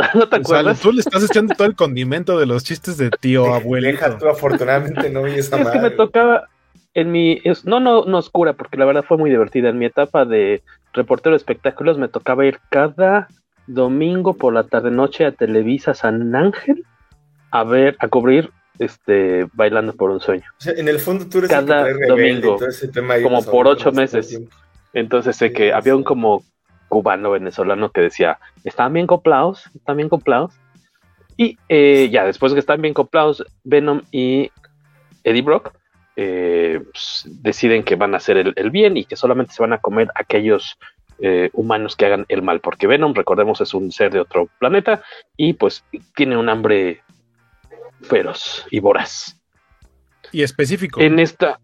[0.14, 0.80] ¿No te acuerdas?
[0.80, 3.86] tú le estás echando todo el condimento de los chistes de tío abuelo.
[3.88, 6.48] Deja tú, afortunadamente no vi esa Es que me tocaba
[6.94, 7.40] en mi.
[7.64, 9.68] no, no, no oscura, porque la verdad fue muy divertida.
[9.68, 10.62] En mi etapa de
[10.92, 13.28] reportero de espectáculos me tocaba ir cada
[13.66, 16.84] domingo por la tarde-noche a Televisa San Ángel
[17.50, 20.44] a ver, a cubrir este bailando por un sueño.
[20.58, 22.58] O sea, en el fondo tú eres cada domingo,
[23.22, 24.40] como por ocho meses.
[24.92, 26.42] Entonces sé que había un como
[26.90, 30.52] cubano venezolano que decía, están bien coplados, están bien coplados.
[31.38, 34.50] Y eh, ya después de que están bien coplados, Venom y
[35.24, 35.72] Eddie Brock
[36.16, 39.78] eh, pues, deciden que van a hacer el, bien y que solamente se van a
[39.78, 40.76] comer aquellos
[41.20, 45.02] eh, humanos que hagan el mal, porque Venom, recordemos, es un ser de otro planeta
[45.36, 45.84] y pues
[46.14, 47.00] tiene un hambre
[48.02, 49.40] feroz y voraz.
[50.32, 51.00] Y específico.
[51.00, 51.60] En esta,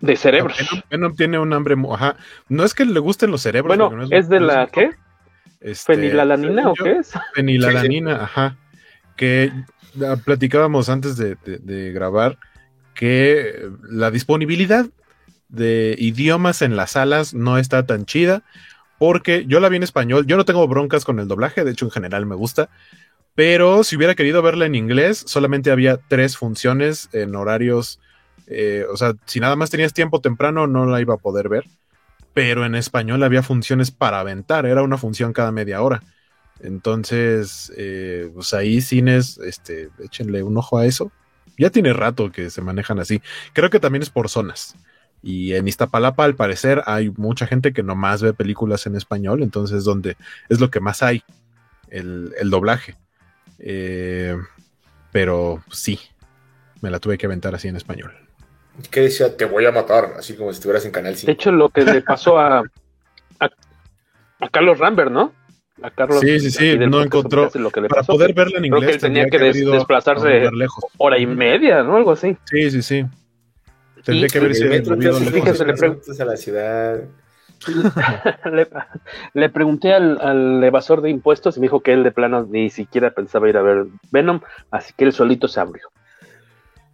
[0.00, 0.56] de cerebros.
[0.90, 1.74] Venom, tiene un hambre.
[1.92, 2.16] Ajá.
[2.48, 3.76] No es que le gusten los cerebros.
[3.76, 4.66] Bueno, es, de la.
[4.66, 4.90] ¿Qué?
[5.60, 7.12] Este, ¿Fenilalanina o qué es?
[7.34, 8.56] Fenilalanina, ajá.
[9.16, 9.50] Que
[10.24, 12.38] platicábamos antes de, grabar
[12.94, 14.86] que la disponibilidad
[15.48, 18.42] de idiomas en las salas no está tan chida,
[18.98, 21.84] porque yo la vi en español, yo no tengo broncas con el doblaje, de hecho
[21.84, 22.68] en general me gusta,
[23.34, 28.00] pero si hubiera querido verla en inglés, solamente había tres funciones en horarios,
[28.46, 31.64] eh, o sea, si nada más tenías tiempo temprano no la iba a poder ver,
[32.34, 36.02] pero en español había funciones para aventar, era una función cada media hora.
[36.60, 41.12] Entonces, eh, pues ahí cines, este, échenle un ojo a eso.
[41.58, 43.22] Ya tiene rato que se manejan así.
[43.52, 44.74] Creo que también es por zonas.
[45.22, 49.84] Y en Iztapalapa, al parecer, hay mucha gente que nomás ve películas en español, entonces
[49.84, 50.16] donde
[50.48, 51.24] es lo que más hay,
[51.88, 52.96] el, doblaje.
[53.58, 54.36] Eh,
[55.10, 55.98] pero sí,
[56.82, 58.25] me la tuve que aventar así en español.
[58.90, 59.36] ¿Qué decía?
[59.36, 61.26] Te voy a matar, así como si estuvieras en Canal 5.
[61.26, 62.62] De hecho, lo que le pasó a,
[64.40, 65.32] a Carlos Rambert, ¿no?
[65.82, 67.50] A Carlos, sí, sí, sí, no encontró.
[67.54, 68.82] Lo que le para poder verla en inglés.
[68.82, 70.48] Creo que tenía que, desplazarse
[70.96, 71.96] hora y media, ¿no?
[71.96, 72.36] Algo así.
[72.44, 73.04] Sí, sí, sí.
[74.02, 74.82] Tendría que verse
[75.32, 77.00] Fíjese, le preguntas a la ciudad.
[79.34, 83.10] le, pregunté al, evasor de impuestos y me dijo que él de plano ni siquiera
[83.10, 84.40] pensaba ir a ver Venom,
[84.70, 85.88] así que él solito se abrió.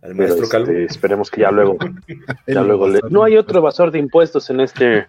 [0.03, 1.79] Al maestro este, esperemos que ya luego,
[2.47, 5.07] ya luego no hay otro evasor de impuestos en este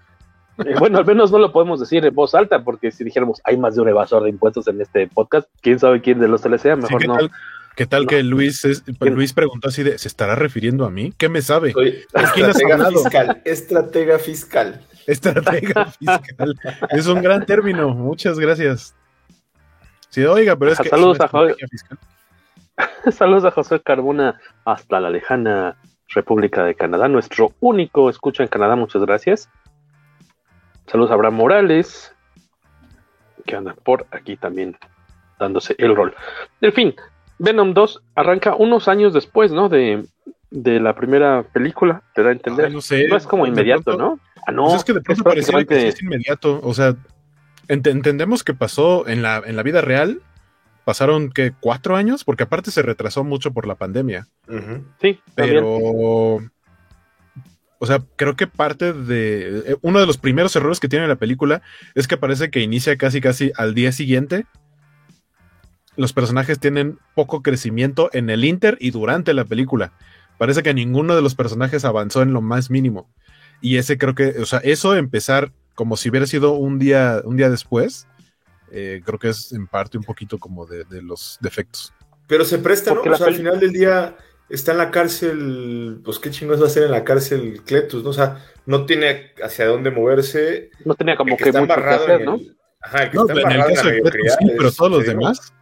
[0.60, 3.58] eh, bueno, al menos no lo podemos decir en voz alta, porque si dijéramos hay
[3.58, 6.62] más de un evasor de impuestos en este podcast, quién sabe quién de los tres
[6.62, 7.18] sea, mejor no.
[7.76, 8.62] ¿Qué tal que Luis,
[9.00, 11.12] Luis preguntó así de, ¿se estará refiriendo a mí?
[11.18, 11.74] ¿Qué me sabe?
[12.14, 14.82] estratega fiscal, estratega fiscal.
[15.08, 16.56] Estratega fiscal.
[16.92, 18.96] es un gran término, muchas gracias.
[20.08, 20.88] Sí, oiga, pero es que...
[20.88, 21.56] Saludos a José.
[23.12, 25.78] Saludos a José Carbona hasta la lejana
[26.10, 29.50] República de Canadá, nuestro único escucha en Canadá, muchas gracias.
[30.88, 32.14] Saludos a Abraham Morales,
[33.46, 34.78] que anda por aquí también
[35.40, 36.14] dándose el rol.
[36.62, 36.96] En fin,
[37.40, 39.70] Venom 2 arranca unos años después, ¿no?
[39.70, 40.06] De,
[40.52, 42.72] la primera película, te da a entender.
[42.72, 44.20] no, sé, no es como inmediato, ¿no?
[44.46, 44.66] Ah, no.
[44.66, 46.60] Pues es que de pronto parecía que es inmediato.
[46.62, 46.96] O sea,
[47.68, 50.22] entendemos que pasó en la, en la vida real.
[50.86, 54.28] Pasaron que cuatro años, porque aparte se retrasó mucho por la pandemia.
[55.00, 56.42] Sí, pero
[57.84, 59.72] o sea, creo que parte de.
[59.72, 61.62] Eh, uno de los primeros errores que tiene la película
[61.96, 64.46] es que parece que inicia casi casi al día siguiente.
[65.98, 69.92] Los personajes tienen poco crecimiento en el Inter y durante la película.
[70.38, 73.10] Parece que ninguno de los personajes avanzó en lo más mínimo.
[73.60, 77.36] Y ese creo que, o sea, eso empezar como si hubiera sido un día, un
[77.36, 78.08] día después,
[78.74, 81.94] eh, creo que es en parte un poquito como de, los defectos.
[82.28, 83.02] Pero se presta, ¿no?
[83.02, 84.18] O sea, al final del día
[84.50, 88.10] está en la cárcel, pues qué chingos va a hacer en la cárcel Cletus, ¿no?
[88.10, 90.72] O sea, no tiene hacia dónde moverse.
[90.86, 92.40] No tenía como que, está embarrado en ¿no?
[92.82, 95.54] Ajá, el que está en, la Cletus, sí, pero todos los demás.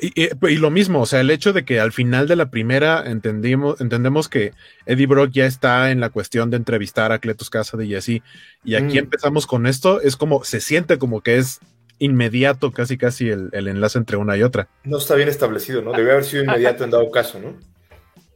[0.00, 3.80] Y, lo mismo, o sea, el hecho de que al final de la primera entendimos,
[3.80, 4.52] entendemos que
[4.86, 8.22] Eddie Brock ya está en la cuestión de entrevistar a Cletus Cassidy y así,
[8.64, 9.04] y aquí mm.
[9.04, 11.60] empezamos con esto, es como, se siente como que es
[12.00, 14.66] inmediato casi casi el, el, enlace entre una y otra.
[14.82, 15.92] No está bien establecido, ¿no?
[15.92, 17.54] Debe haber sido inmediato en dado caso, ¿no?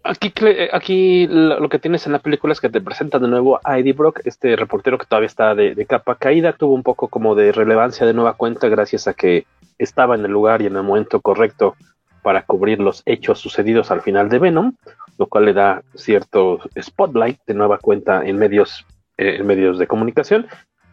[0.07, 0.34] Aquí,
[0.73, 3.94] aquí lo que tienes en la película es que te presenta de nuevo a Eddie
[3.94, 8.07] Brock, este reportero que todavía está de, capa caída, tuvo un poco como de relevancia
[8.07, 9.47] de nueva cuenta gracias a que
[9.78, 11.75] estaba en el lugar y en el momento correcto
[12.23, 14.75] para cubrir los hechos sucedidos al final de Venom,
[15.17, 18.84] lo cual le da cierto spotlight de nueva cuenta en medios,
[19.17, 20.47] eh, en medios de comunicación,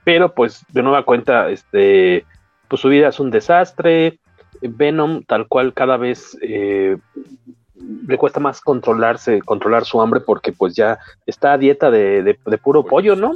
[0.05, 2.23] pero pues de nueva cuenta, este,
[2.71, 4.17] pues su vida es un desastre,
[4.61, 6.95] Venom tal cual cada vez eh,
[8.07, 12.85] le cuesta más controlarse, controlar su hambre porque pues ya está a dieta de, puro
[12.85, 13.33] pollo, ¿no?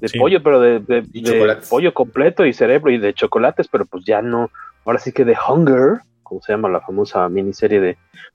[0.00, 4.50] De pollo, pero de, pollo completo y cerebro y de chocolates, pero pues ya no,
[4.86, 7.80] ahora sí que de Hunger, como se llama la famosa miniserie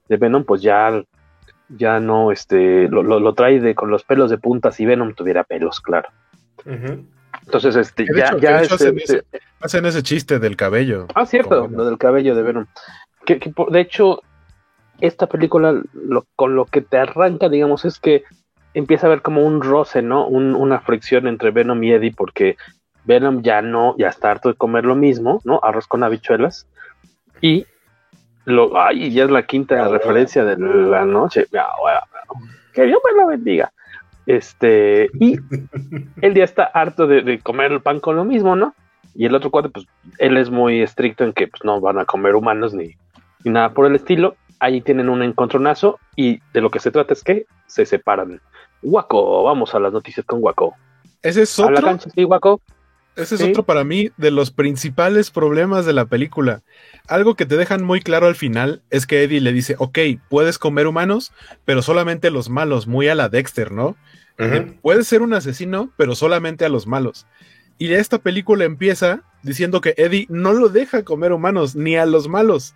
[0.08, 1.03] de, Venom, pues ya,
[1.69, 5.82] ya no, este, lo, trae de, con los pelos de punta si Venom tuviera pelos,
[5.82, 6.09] claro.
[7.48, 9.24] Entonces, este, ya, ya este,
[9.61, 11.08] hacen, ese, chiste del cabello.
[11.16, 12.66] Ah, cierto, lo del cabello de Venom.
[13.26, 14.22] Que, que, de hecho,
[15.00, 15.82] esta película
[16.36, 18.24] con lo que te arranca, digamos, es que
[18.74, 20.27] empieza a haber como un roce, ¿no?
[20.27, 22.58] una fricción entre Venom y Eddie, porque
[23.06, 25.60] Venom ya no, ya está harto de comer lo mismo, ¿no?
[25.64, 26.68] Arroz con habichuelas.
[27.42, 27.66] Y
[28.45, 31.48] lo, ay, ya es la quinta referencia de la noche.
[32.74, 33.72] Que Dios me la bendiga.
[34.26, 35.40] Este, y
[36.22, 38.76] él ya está harto de, comer el pan con lo mismo, ¿no?
[39.18, 39.86] Y el otro cuate, pues,
[40.20, 42.92] él es muy estricto en que pues, no van a comer humanos ni,
[43.44, 47.14] ni nada por el estilo ahí tienen un encontronazo y de lo que se trata
[47.14, 48.42] es que se separan.
[48.82, 50.76] Waco, vamos a las noticias con Waco.
[51.22, 51.82] Ese es otro.
[51.82, 52.62] cancha, sí, Waco.
[53.16, 56.62] Ese es otro para mí de los principales problemas de la película.
[57.08, 59.98] Algo que te dejan muy claro al final es que Eddie le dice, ok,
[60.30, 61.32] puedes comer humanos,
[61.66, 63.96] pero solamente los malos, muy a la Dexter, ¿no?
[64.84, 67.26] Puede ser un asesino, pero solamente a los malos.
[67.77, 72.27] Y esta película empieza diciendo que Eddie no lo deja comer humanos, ni a los
[72.27, 72.75] malos.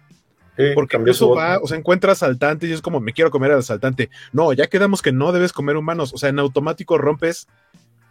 [0.76, 4.10] porque eso va, o sea, encuentra asaltantes y es como, me quiero comer al asaltante.
[4.32, 6.14] No, ya quedamos que no debes comer humanos.
[6.14, 7.48] O sea, en automático rompes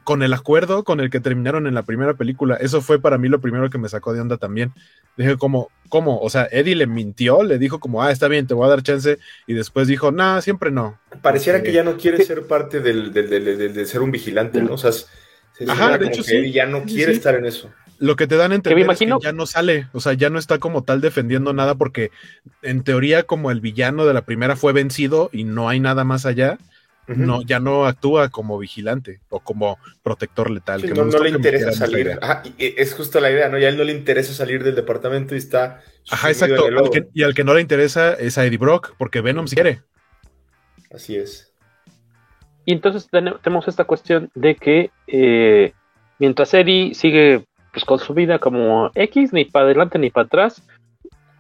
[0.05, 2.57] con el acuerdo con el que terminaron en la primera película.
[2.57, 4.73] Eso fue para mí lo primero que me sacó de onda también.
[5.17, 6.19] Dije como, ¿cómo?
[6.21, 8.83] O sea, Eddie le mintió, le dijo como, ah, está bien, te voy a dar
[8.83, 10.99] chance, y después dijo, nah, siempre no.
[11.23, 14.75] Pareciera que ya no quiere ser parte del, de ser un vigilante, ¿no?
[14.75, 14.91] O sea,
[15.69, 16.37] Ajá, de hecho, sí.
[16.37, 17.71] Eddie ya no quiere estar en eso.
[17.99, 20.39] Lo que te dan a entender es que ya no sale, o sea, ya no
[20.39, 22.11] está como tal defendiendo nada porque
[22.63, 26.25] en teoría como el villano de la primera fue vencido y no hay nada más
[26.25, 26.57] allá,
[27.07, 30.81] no, ya no actúa como vigilante o como protector letal.
[30.81, 32.19] que no, le interesa salir.
[32.57, 33.59] es justo la idea, ¿no?
[33.59, 35.83] Ya a él no le interesa salir del departamento y está.
[36.11, 36.91] Ajá, exacto.
[37.13, 39.83] y al que no le interesa es a Eddie Brock, porque Venom si quiere.
[40.91, 41.50] Así es.
[42.71, 45.73] Y entonces tenemos esta cuestión de que eh,
[46.21, 50.63] mientras Eddie sigue pues, con su vida como X, ni para adelante ni para atrás,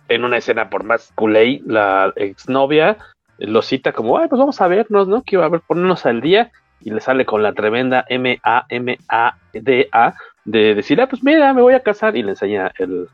[0.08, 2.96] en una escena por más culé, la exnovia
[3.38, 5.22] lo cita como, ay, pues vamos a vernos, ¿no?
[5.22, 6.50] Que a ver, ponernos al día
[6.80, 10.14] y le sale con la tremenda M-A-M-A-D-A
[10.46, 13.06] de decir, ah, pues mira, me voy a casar y le enseña el,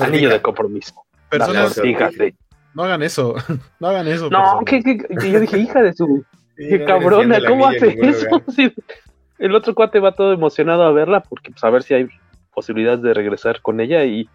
[0.00, 0.94] anillo de compromiso.
[1.28, 1.78] Personas,
[2.74, 3.34] no hagan eso,
[3.80, 4.30] no hagan eso.
[4.30, 4.82] No, que,
[5.30, 6.24] yo dije, hija de su
[6.56, 8.26] qué cabrona, ¿cómo hace eso?
[9.38, 12.08] el otro cuate va todo emocionado a verla porque pues a ver si hay
[12.54, 14.28] posibilidades de regresar con ella y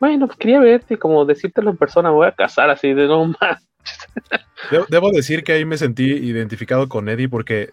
[0.00, 3.06] bueno, pues quería verte y como decírtelo en persona, me voy a casar así de
[3.06, 3.66] no más.
[4.88, 7.70] Debo, decir que ahí me sentí identificado con Eddie porque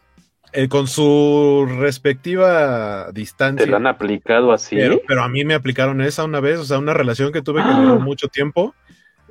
[0.54, 3.66] eh, con su respectiva distancia.
[3.66, 4.78] ¿Te lo han aplicado así?
[5.08, 7.70] Pero, a mí me aplicaron esa una vez, o sea, una relación que tuve que
[7.70, 8.76] duró mucho tiempo.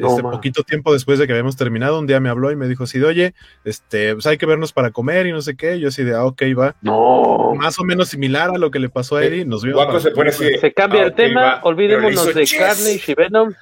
[0.01, 2.85] Este, poquito tiempo después de que habíamos terminado, un día me habló y me dijo
[2.85, 5.79] así de, oye, este, pues hay que vernos para comer y no sé qué.
[5.79, 6.77] Yo así de, ah, ok, va.
[6.83, 7.55] No.
[7.57, 9.45] Más o menos similar a lo que le pasó a Eddie.
[9.45, 10.03] Nos vimos.
[10.03, 13.53] se, cambia ah, el tema, olvidémonos de Carnage y Venom.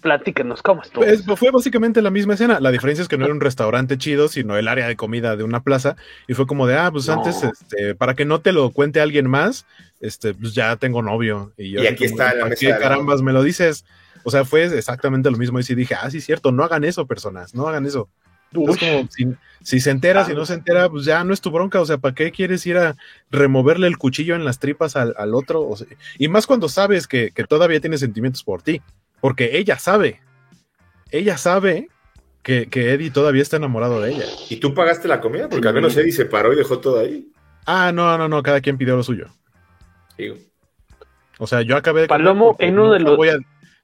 [0.00, 1.04] Platíquenos, ¿cómo estuvo?
[1.04, 2.58] Pues, fue básicamente la misma escena.
[2.58, 5.44] La diferencia es que no era un restaurante chido, sino el área de comida de
[5.44, 5.96] una plaza.
[6.26, 9.28] Y fue como de, ah, pues antes, este, para que no te lo cuente alguien
[9.28, 9.66] más,
[10.00, 11.52] este, pues ya tengo novio.
[11.58, 12.78] Y, yo, aquí está la mesa.
[12.78, 13.84] carambas me lo dices?
[14.22, 15.58] O sea, fue exactamente lo mismo.
[15.58, 18.08] Y sí dije, ah, sí, cierto, no hagan eso, personas, no hagan eso.
[18.52, 19.08] Es como,
[19.62, 21.80] si, se entera, si no se entera, pues ya no es tu bronca.
[21.80, 22.96] O sea, ¿para qué quieres ir a
[23.30, 25.68] removerle el cuchillo en las tripas al, otro?
[26.18, 28.82] y más cuando sabes que, que, todavía tiene sentimientos por ti.
[29.20, 30.20] Porque ella sabe.
[31.10, 31.88] Ella sabe
[32.42, 34.24] que, Eddie todavía está enamorado de ella.
[34.48, 35.48] ¿Y tú pagaste la comida?
[35.48, 37.30] Porque al menos Eddie se paró y dejó todo ahí.
[37.66, 39.28] Ah, no, no, no, cada quien pidió lo suyo.
[40.16, 40.36] Digo.
[41.38, 42.08] O sea, yo acabé de.
[42.08, 43.18] Palomo, en uno de los.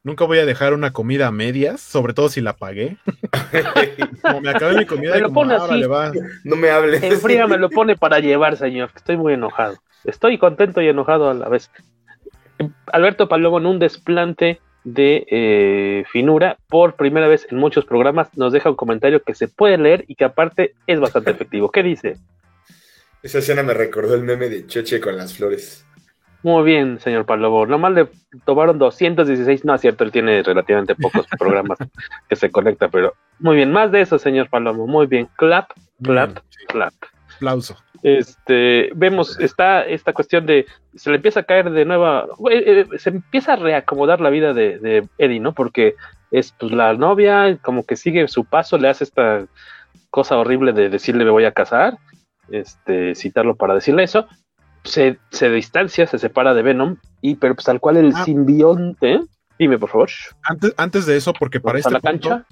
[0.07, 2.97] Nunca voy a dejar una comida a medias, sobre todo si la pagué.
[4.23, 5.83] como me acabé mi comida, me lo pone así.
[6.45, 7.03] No me hables.
[7.03, 8.91] En fría me lo pone para llevar, señor.
[8.95, 9.77] Estoy muy enojado.
[10.05, 11.73] Estoy contento y enojado a la vez.
[12.87, 18.53] Alberto Palomo en un desplante de eh, finura por primera vez en muchos programas nos
[18.53, 21.73] deja un comentario que se puede leer y que aparte es bastante efectivo.
[21.73, 22.17] ¿Qué dice?
[23.25, 25.85] Esa escena me recordó el meme de Choche con las flores.
[26.47, 27.67] Muy bien, señor Palomo.
[27.67, 28.09] Nomás le
[28.45, 29.65] tomaron 216.
[29.65, 31.77] No es cierto, él tiene relativamente pocos programas
[32.29, 33.73] que se conecta, pero muy bien.
[33.73, 34.87] Más de eso, señor Palomo.
[34.87, 35.29] Muy bien.
[35.37, 36.95] Clap, clap, clap.
[37.35, 42.87] Aplauso este, vemos está esta cuestión de se le empieza a caer de nueva, eh,
[42.93, 45.53] eh, se empieza a reacomodar la vida de, Eddie, ¿no?
[45.53, 45.97] Porque
[46.31, 49.47] es pues la novia, como que sigue su paso, le hace esta
[50.11, 51.99] cosa horrible de decirle me voy a casar,
[52.49, 54.29] este, citarlo para decirle eso,
[54.87, 58.25] se, se distancia, se separa de Venom, y pero pues tal cual el ah.
[58.25, 59.21] simbionte,
[59.59, 60.11] dime por favor.
[60.43, 62.47] Antes, antes de eso, porque para este la cancha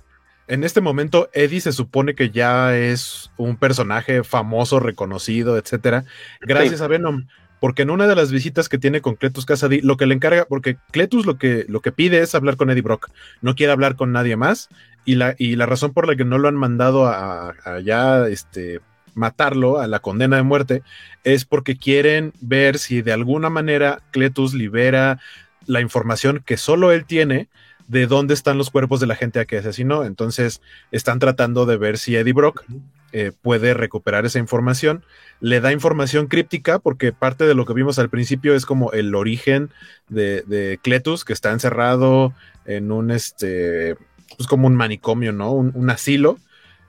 [0.47, 6.05] en este momento, Eddie se supone que ya es un personaje famoso, reconocido, etcétera,
[6.41, 7.27] gracias a Venom.
[7.61, 10.45] Porque en una de las visitas que tiene con Cletus Cassidy, lo que le encarga,
[10.45, 13.09] porque Cletus lo que, lo que pide es hablar con Eddie Brock,
[13.41, 14.69] no quiere hablar con nadie más,
[15.07, 18.81] y la, y la razón por la que no lo han mandado a, ya este,
[19.15, 20.83] matarlo, a la condena de muerte,
[21.25, 25.19] es porque quieren ver si de alguna manera Cletus libera
[25.67, 27.49] la información que solo él tiene
[27.89, 30.05] de dónde están los cuerpos de la gente a que asesinó.
[30.05, 30.61] Entonces
[30.91, 32.65] están tratando de ver si Eddie Brock
[33.13, 35.05] eh, puede recuperar esa información.
[35.41, 39.15] Le da información críptica porque parte de lo que vimos al principio es como el
[39.15, 39.71] origen
[40.09, 42.33] de, Cletus, que está encerrado
[42.65, 43.97] en un, este,
[44.37, 45.53] pues como un manicomio, ¿no?
[45.53, 46.39] Un, asilo.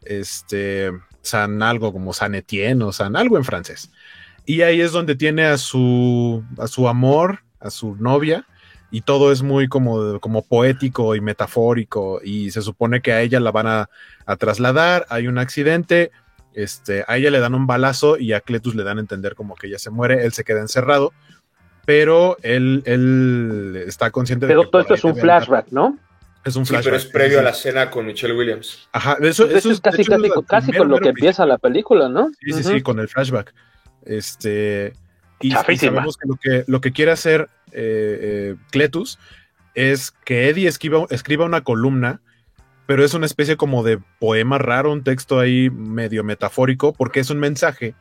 [0.03, 0.91] Este,
[1.25, 3.91] San algo como San Etienne o San algo en francés.
[4.45, 8.45] Y ahí es donde tiene a su, a su amor, a su novia,
[8.91, 13.39] y todo es muy como, como poético y metafórico y se supone que a ella
[13.39, 13.89] la van a,
[14.37, 16.11] trasladar, hay un accidente
[16.53, 19.55] Este, a ella le dan un balazo y a Cletus le dan a entender como
[19.55, 21.11] que ella se muere, él se queda encerrado,
[21.85, 24.71] pero él, él está consciente pero de que.
[24.71, 25.97] todo esto es un flashback, ¿no?
[26.45, 26.85] Es un Sí, flashback.
[26.85, 28.87] pero es previo a la cena con Michelle Williams.
[28.91, 32.07] Ajá, eso, Eso, eso es casi, hecho, casi, es con lo que empieza la película,
[32.07, 32.29] ¿no?
[32.39, 33.53] Sí, sí, sí, con el flashback.
[34.05, 34.93] Este.
[35.41, 38.19] Y, sabemos que lo que, lo que quiere hacer eh,
[38.53, 39.19] eh, Cletus
[39.73, 42.21] es que Eddie escriba, escriba una columna,
[42.85, 47.29] pero es una especie como de poema raro, un texto ahí medio metafórico, porque es
[47.31, 47.95] un mensaje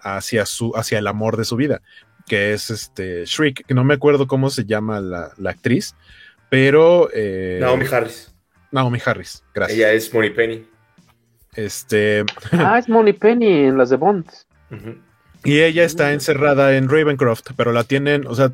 [0.00, 1.80] hacia, su, hacia el amor de su vida,
[2.26, 5.96] que es este Shriek, que no me acuerdo cómo se llama la, la actriz,
[6.48, 7.08] pero.
[7.12, 8.34] eh, Naomi Harris.
[8.70, 9.78] Naomi Harris, gracias.
[9.78, 10.66] Ella es Moni Penny.
[11.54, 12.24] Este.
[12.52, 14.26] Ah, es Money Penny en las de Bond.
[15.44, 18.50] Y ella está encerrada en Ravencroft, pero la tienen, o sea,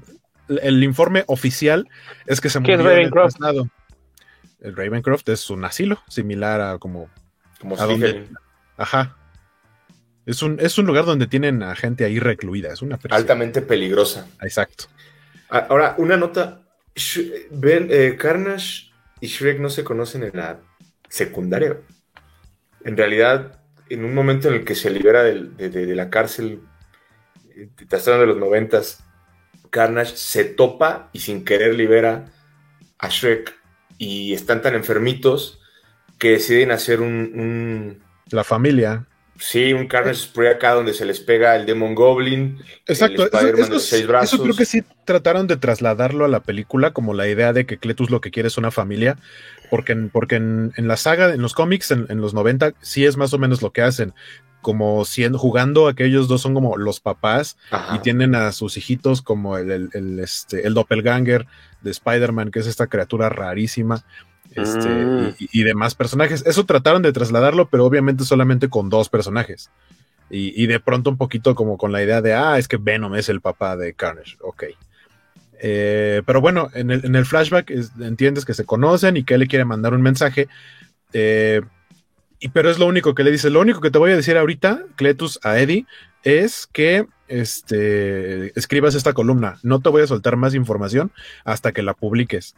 [0.49, 1.89] el informe oficial
[2.27, 3.71] es que se ¿Qué es murió en el Ravencroft?
[4.61, 7.09] El Ravencroft es un asilo similar a como
[7.61, 8.29] Como a donde,
[8.77, 9.17] ajá.
[10.27, 13.21] Es un, es un lugar donde tienen a gente ahí recluida, es una prisión.
[13.21, 14.27] Altamente peligrosa.
[14.41, 14.85] Exacto.
[15.51, 16.62] Ah, Ahora, una nota.
[17.51, 20.61] Ben, eh, Carnage y Shrek no se conocen en la
[21.09, 21.79] secundaria.
[22.85, 26.61] En realidad, en un momento en el que se libera de, de- la cárcel,
[27.55, 29.05] eh, de los noventas,
[29.71, 32.27] Carnage se topa y sin querer libera
[32.99, 33.55] a Shrek.
[33.99, 35.61] Y están tan enfermitos
[36.19, 39.07] que deciden hacer un- La familia.
[39.43, 42.59] Sí, un Carnage Spray acá donde se les pega el Demon Goblin.
[42.87, 44.35] Exacto, el eso, de los seis brazos.
[44.35, 47.79] eso creo que sí trataron de trasladarlo a la película como la idea de que
[47.79, 49.19] Cletus lo que quiere es una familia,
[49.71, 53.05] porque en, porque en, en la saga, en los cómics, en, en los 90, sí
[53.05, 54.15] es más o menos lo que hacen,
[54.61, 57.97] como siendo, jugando a que ellos dos son como los papás Ajá.
[57.97, 61.47] y tienen a sus hijitos como el, el, el, este, el doppelganger
[61.81, 64.05] de Spider-Man, que es esta criatura rarísima.
[64.55, 65.35] Este, Mm.
[65.39, 66.45] y, y demás personajes.
[66.47, 69.71] Eso trataron de trasladarlo, pero obviamente solamente con dos personajes.
[70.31, 73.15] Y, y de pronto un poquito como con la idea de, ah, es que Venom
[73.17, 74.37] es el papá de Carnage.
[74.41, 74.65] Ok.
[75.65, 79.35] Eh, pero bueno, en el, en el flashback es- entiendes que se conocen y que
[79.35, 80.49] él le quiere mandar un mensaje.
[81.13, 81.61] eh,
[82.41, 83.51] y, pero es lo único que le dice.
[83.51, 85.87] Lo único que te voy a decir ahorita, Cletus, a Eddie,
[86.25, 89.59] es que este, escribas esta columna.
[89.63, 91.13] No te voy a soltar más información
[91.45, 92.57] hasta que la publiques.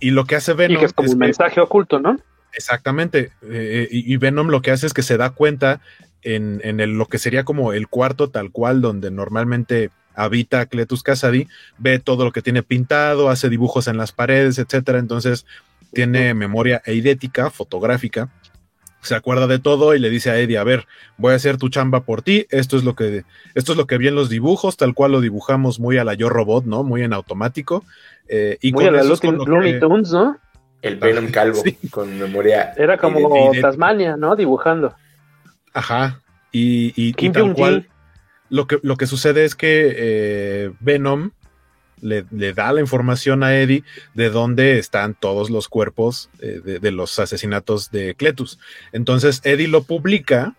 [0.00, 2.18] Y lo que hace Venom Y que es como un que- mensaje oculto, ¿no?
[2.52, 3.32] Exactamente.
[3.42, 5.80] eh, y, y Venom lo que hace es que se da cuenta
[6.22, 11.02] en, en el- lo que sería como el cuarto tal cual, donde normalmente habita Cletus
[11.02, 11.48] Kasady,
[11.78, 14.98] ve todo lo que tiene pintado, hace dibujos en las paredes, etcétera.
[15.00, 15.44] Entonces
[15.92, 18.28] tiene memoria eidética, fotográfica.
[19.04, 20.86] Se acuerda de todo y le dice a Eddie, a ver,
[21.18, 23.24] voy a hacer tu chamba por ti, esto es lo que,
[23.54, 26.14] esto es lo que vi en los dibujos, tal cual lo dibujamos muy a la
[26.14, 26.82] yo robot, ¿no?
[26.82, 27.84] Muy en automático.
[28.28, 30.38] eh, y Muy con a la Looney que- Tunes, ¿no?
[30.82, 32.72] El Venom calvo, con memoria.
[32.76, 33.52] Era como.
[33.60, 34.36] Tasmania, ¿no?
[34.36, 34.94] Dibujando.
[35.72, 36.20] Ajá.
[36.52, 37.88] Y, y- y tal cual,
[38.50, 41.30] lo que, lo que sucede es que eh, Venom
[42.04, 43.82] le, le da la información a Eddie
[44.14, 48.58] de dónde están todos los cuerpos eh, de, de los asesinatos de Cletus.
[48.92, 50.54] Entonces Eddie lo publica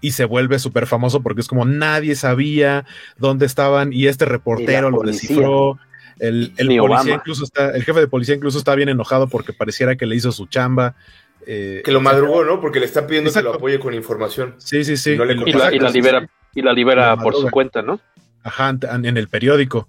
[0.00, 2.84] y se vuelve súper famoso porque es como nadie sabía
[3.18, 5.78] dónde estaban y este reportero lo descifró.
[6.18, 7.10] El, el policía Obama.
[7.12, 10.32] incluso está, el jefe de policía incluso está bien enojado porque pareciera que le hizo
[10.32, 10.94] su chamba.
[11.46, 12.58] eh, Que lo madrugó, ¿no?
[12.60, 14.54] Porque le está pidiendo que lo apoye con información.
[14.58, 15.14] Sí, sí, sí.
[15.16, 18.00] No le Y- la, y libera, y la libera La por su cuenta, ¿no?
[18.42, 19.88] Ajá, en el periódico.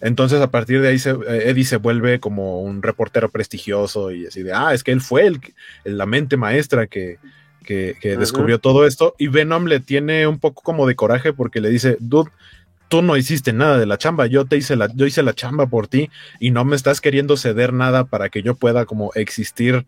[0.00, 4.26] Entonces, a partir de ahí, se, eh, Eddie se vuelve como un reportero prestigioso y
[4.26, 5.40] así de, ah, es que él fue el,
[5.84, 7.18] la mente maestra que,
[7.64, 9.14] que- descubrió todo esto.
[9.18, 12.30] Y Venom le tiene un poco como de coraje porque le dice, dude,
[12.88, 15.66] tú no hiciste nada de la chamba, yo te hice la, yo hice la chamba
[15.66, 16.10] por ti
[16.40, 19.84] y no me estás queriendo ceder nada para que yo pueda como existir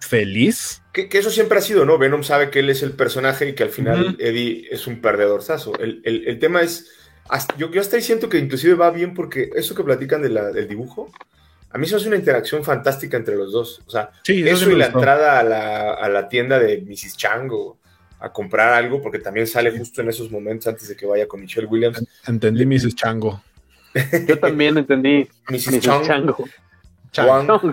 [0.00, 0.82] feliz.
[0.92, 1.98] Que, que eso siempre ha sido, ¿no?
[1.98, 4.16] Venom sabe que él es el personaje y que al final.
[4.18, 5.78] Eddie es un perdedorzazo.
[5.78, 6.90] El, el, el tema es,
[7.28, 10.28] hasta- yo, yo hasta ahí siento que inclusive va bien porque eso que platican de
[10.30, 11.10] la- del dibujo,
[11.70, 13.82] a mí eso es una interacción fantástica entre los dos.
[13.86, 16.58] O sea, Sí, eso eso sí me y la entrada a la, a la tienda
[16.58, 17.16] de Mrs.
[17.16, 17.78] Chango
[18.20, 21.40] a comprar algo, porque también sale justo en esos momentos antes de que vaya con
[21.40, 22.02] Michelle Williams.
[22.26, 22.94] Entendí, Mrs.
[22.94, 23.42] Chango.
[24.28, 25.68] Yo también entendí Mrs.
[25.72, 25.80] Mrs.
[25.80, 26.44] Chang, Chango.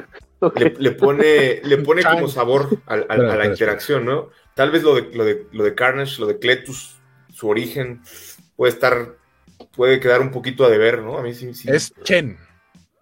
[0.43, 0.59] Ok.
[0.59, 4.29] le, le pone, le pone como sabor a, a- a Espera, la interacción, ¿no?
[4.55, 6.95] Tal vez lo de, lo, de, lo de Carnage, lo de Cletus,
[7.31, 8.01] su origen,
[8.55, 9.17] puede estar,
[9.75, 11.17] puede quedar un poquito a deber, ¿no?
[11.17, 11.69] A mí sí, sí.
[11.69, 12.37] Es Chen.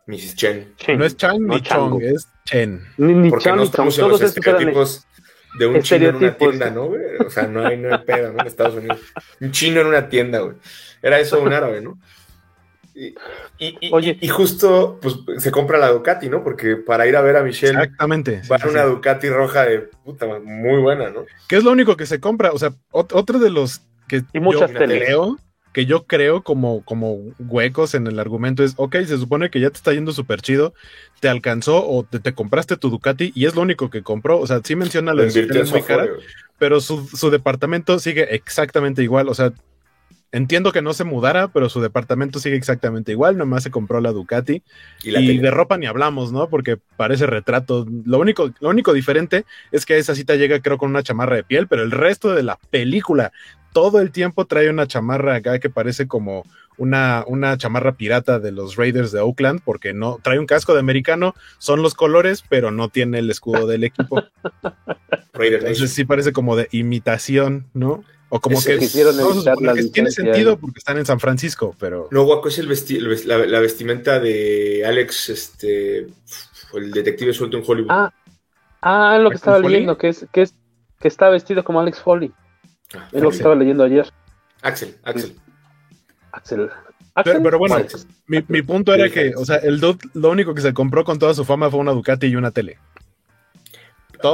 [0.07, 0.35] Mrs.
[0.35, 0.73] Chen.
[0.98, 1.99] No es Chang no ni Chango.
[1.99, 2.83] Chong, es Chen.
[2.98, 5.07] Ni, ni Porque Chan no Chong, estamos en los todos estereotipos
[5.57, 7.01] de un chino en una tienda, ¿no, güey?
[7.25, 8.41] O sea, no hay, no hay pedo, ¿no?
[8.41, 8.99] En Estados Unidos.
[9.39, 10.56] Un chino en una tienda, güey.
[11.01, 11.99] Era eso un árabe, ¿no?
[12.95, 13.15] Y,
[13.93, 14.17] Oye.
[14.19, 16.43] y, justo pues, se compra la Ducati, ¿no?
[16.43, 17.73] Porque para ir a ver a Michelle.
[17.73, 18.41] Exactamente.
[18.51, 21.25] Va a una Ducati roja de puta, muy buena, ¿no?
[21.48, 22.51] Que es lo único que se compra.
[22.51, 25.38] O sea, otro de los que y muchas yo creo,
[25.73, 29.69] que yo creo como, como huecos en el argumento es, ok, se supone que ya
[29.69, 30.73] te está yendo súper chido,
[31.19, 34.39] te alcanzó o te, compraste tu Ducati y es lo único que compró.
[34.39, 36.07] O sea, sí menciona la muy cara,
[36.57, 39.30] pero su, su departamento sigue exactamente igual.
[39.30, 39.53] O sea,
[40.31, 44.11] Entiendo que no se mudara, pero su departamento sigue exactamente igual, nomás se compró la
[44.11, 44.61] Ducati.
[45.01, 46.49] Y, de ropa ni hablamos, ¿no?
[46.49, 47.88] Porque parece retrato.
[48.06, 51.43] Lo único, lo único diferente es que esa cita llega, creo, con una chamarra de
[51.43, 53.31] piel, pero el resto de la película,
[53.73, 56.45] todo el tiempo trae una chamarra acá que parece como
[56.77, 60.80] una, una chamarra pirata de los Raiders de Oakland, porque no trae un casco de
[60.80, 64.23] americano, son los colores, pero no tiene el escudo del equipo.
[65.33, 68.03] Entonces sí parece como de imitación, ¿no?
[68.30, 68.77] O como que,
[69.91, 72.07] tiene sentido porque están en San Francisco, pero.
[72.11, 72.67] No, Guaco, es el
[73.25, 76.07] la, vestimenta de Alex, este,
[76.73, 77.89] el detective suelto en Hollywood.
[77.89, 78.14] Ah,
[78.81, 80.53] ah lo que estaba leyendo, que es, que es,
[80.99, 82.31] que está vestido como Alex Foley.
[82.95, 84.11] Ah, es lo que estaba leyendo ayer.
[84.61, 85.35] Axel, Axel.
[86.32, 86.72] Axel.
[87.24, 87.77] Pero, bueno,
[88.27, 91.19] mi, mi, punto era que, o sea, el dude lo único que se compró con
[91.19, 92.77] toda su fama fue una Ducati y una tele.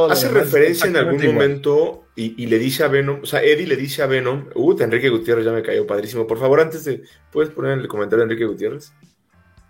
[0.10, 4.02] Hace referencia en algún momento y, le dice a Venom, o sea, Eddie le dice
[4.02, 6.26] a Venom, uh, Enrique Gutiérrez ya me cayó padrísimo.
[6.26, 8.94] Por favor, antes de, ¿puedes poner en el comentario de Enrique Gutiérrez?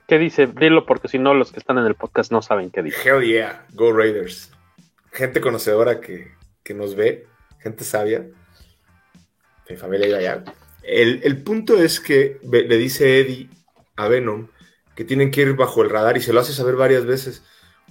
[0.07, 0.47] ¿Qué dice?
[0.47, 2.97] Dilo porque si no los que están en el podcast no saben qué dice.
[3.03, 4.51] Hell yeah, Go Raiders.
[5.11, 6.31] Gente conocedora que,
[6.73, 7.27] nos ve,
[7.59, 8.25] gente sabia.
[10.83, 13.49] El, el punto es que le dice Eddie
[13.95, 14.47] a Venom
[14.95, 17.43] que tienen que ir bajo el radar y se lo hace saber varias veces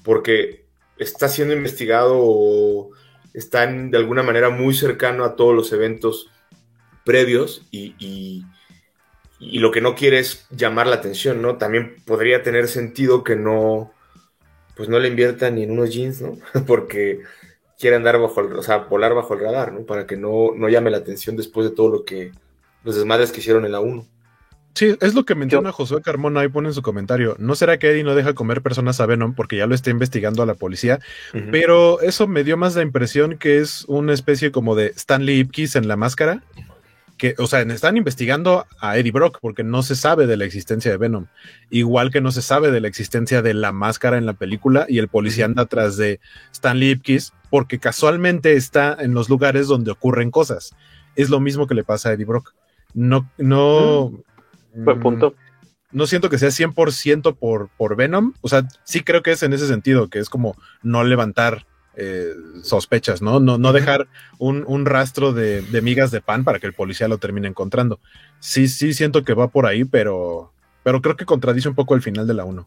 [0.02, 0.64] porque
[0.98, 2.90] está siendo investigado o
[3.32, 6.30] está de alguna manera muy cercano a todos los eventos
[7.04, 8.44] previos y,
[9.40, 11.58] lo que no quiere es llamar la atención, ¿no?
[11.58, 13.92] También podría tener sentido que no,
[14.74, 16.38] pues no le invierta ni en unos jeans, ¿no?
[16.66, 17.20] Porque
[17.84, 19.80] quiere andar bajo el, o sea, volar bajo el radar, ¿no?
[19.82, 22.32] Para que no, no llame la atención después de todo lo que
[22.82, 24.06] los desmadres que hicieron en la 1.
[24.74, 27.36] Sí, es lo que menciona Josué Carmona ahí pone en su comentario.
[27.38, 30.42] ¿No será que Eddie no deja comer personas a Venom porque ya lo está investigando
[30.42, 30.98] a la policía?
[31.50, 35.76] Pero eso me dio más la impresión que es una especie como de Stanley Ipkiss
[35.76, 36.42] en la máscara.
[37.17, 40.91] Que, o sea, están investigando a Eddie Brock porque no se sabe de la existencia
[40.91, 41.26] de Venom.
[41.70, 44.99] Igual que no se sabe de la existencia de la máscara en la película y
[44.99, 46.20] el policía anda atrás de
[46.52, 50.75] Stanley Ipkiss porque casualmente está en los lugares donde ocurren cosas.
[51.15, 52.52] Es lo mismo que le pasa a Eddie Brock.
[52.94, 54.12] No, no.
[54.75, 54.84] Mm.
[54.84, 55.34] Buen punto.
[55.93, 58.34] No siento que sea 100% por, por Venom.
[58.41, 62.32] O sea, sí creo que es en ese sentido, que es como no levantar eh,
[62.62, 63.40] sospechas, ¿no?
[63.40, 64.08] No, no dejar
[64.39, 67.98] un, rastro de, migas de pan para que el policía lo termine encontrando.
[68.39, 72.02] Sí, sí siento que va por ahí, pero, pero creo que contradice un poco el
[72.02, 72.66] final de la 1.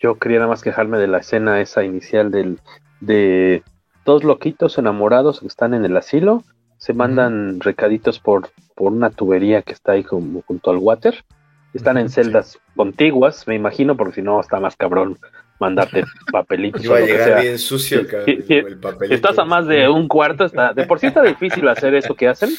[0.00, 2.60] Yo quería nada más quejarme de la escena esa inicial del,
[3.00, 3.62] de
[4.04, 6.44] dos loquitos enamorados que están en el asilo
[6.84, 11.24] se mandan recaditos por, por una tubería que está ahí como junto al water.
[11.72, 15.18] Están en celdas contiguas, me imagino, porque si no está más cabrón
[15.64, 16.84] mandarte papelitos.
[16.84, 19.14] Iba a llegar bien sucio el, papelito.
[19.14, 22.28] estás a más de un cuarto, está, de por sí está difícil hacer eso que
[22.28, 22.50] hacen,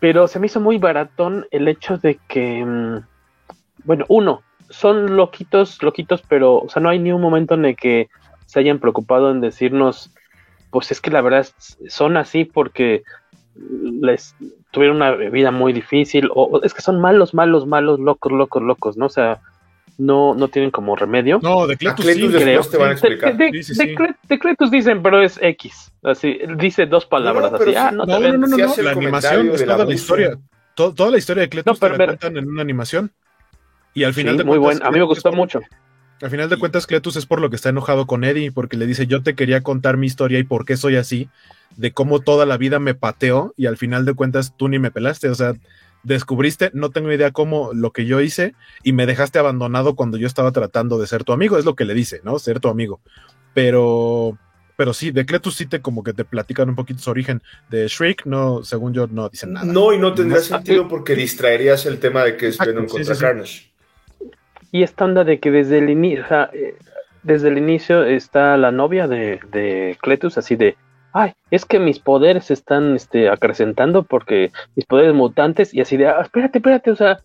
[0.00, 3.04] pero se me hizo muy baratón el hecho de que, mm,
[3.84, 7.76] bueno, uno, son loquitos, loquitos, pero, o sea, no hay ni un momento en el
[7.76, 8.08] que
[8.46, 10.12] se hayan preocupado en decirnos
[10.72, 11.46] pues es que la verdad
[11.88, 13.02] son así porque
[13.54, 14.34] les
[14.70, 18.96] tuvieron una vida muy difícil, o, es que son malos, malos, malos, locos, locos, locos,
[18.96, 19.06] ¿no?
[19.06, 19.42] O sea,
[20.02, 21.38] no, no tienen como remedio.
[21.42, 22.62] No, de Cletus, sí, creo.
[22.62, 23.36] te van a explicar.
[23.36, 25.92] De, Cletus dicen, pero es X.
[26.02, 27.74] Así, dice dos palabras así.
[27.76, 30.38] Ah, no, no, no, no, no, la animación es toda la historia.
[30.74, 33.12] toda la historia de Cletus te la cuentan en una animación.
[33.94, 34.80] Y al final de muy bueno.
[34.84, 35.60] A mí me gustó mucho.
[36.20, 38.86] Al final de cuentas, Cletus es por lo que está enojado con Eddie, porque le
[38.86, 41.28] dice, yo te quería contar mi historia y por qué soy así,
[41.76, 44.92] de cómo toda la vida me pateó y al final de cuentas tú ni me
[44.92, 45.54] pelaste, o sea,
[46.02, 50.26] descubriste, no tengo idea cómo lo que yo hice y me dejaste abandonado cuando yo
[50.26, 52.38] estaba tratando de ser tu amigo, es lo que le dice, ¿no?
[52.38, 53.00] Ser tu amigo.
[53.54, 54.38] Pero,
[54.76, 57.42] pero sí, de Cletus sí te como que te platican un poquito su origen.
[57.70, 59.66] De Shriek, no, según yo, no dicen nada.
[59.66, 63.70] No, y no tendría sentido porque distraerías el tema de que es Venom contra Carnage.
[64.70, 66.24] Y esta onda de que desde el inicio,
[66.54, 66.76] eh,
[67.22, 70.76] desde el inicio está la novia de, de Cletus así de,
[71.12, 76.08] ay, es que mis poderes están este, acrecentando porque mis poderes mutantes y así de,
[76.08, 77.20] ah, espérate, espérate, o sea,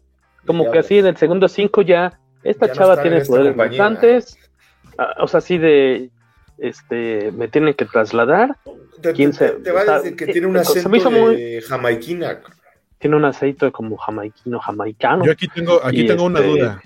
[0.46, 4.38] como que así en el segundo cinco ya, esta chava tiene poderes mutantes,
[4.98, 6.10] ah, o sea, así de,
[6.58, 8.58] este, me tienen que trasladar.
[9.02, 12.42] Te, va a decir que tiene una acento de jamaiquina.
[12.98, 15.24] tiene un aceite como jamaiquino, jamaicano.
[15.24, 16.82] Yo aquí tengo, aquí tengo una este, duda.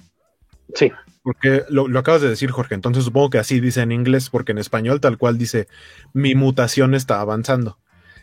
[0.76, 0.92] Sí.
[1.24, 2.74] Porque lo, lo, acabas de decir, Jorge.
[2.74, 5.68] Entonces supongo que así dice en inglés, porque en español tal cual dice
[6.14, 7.78] mi mutación está avanzando.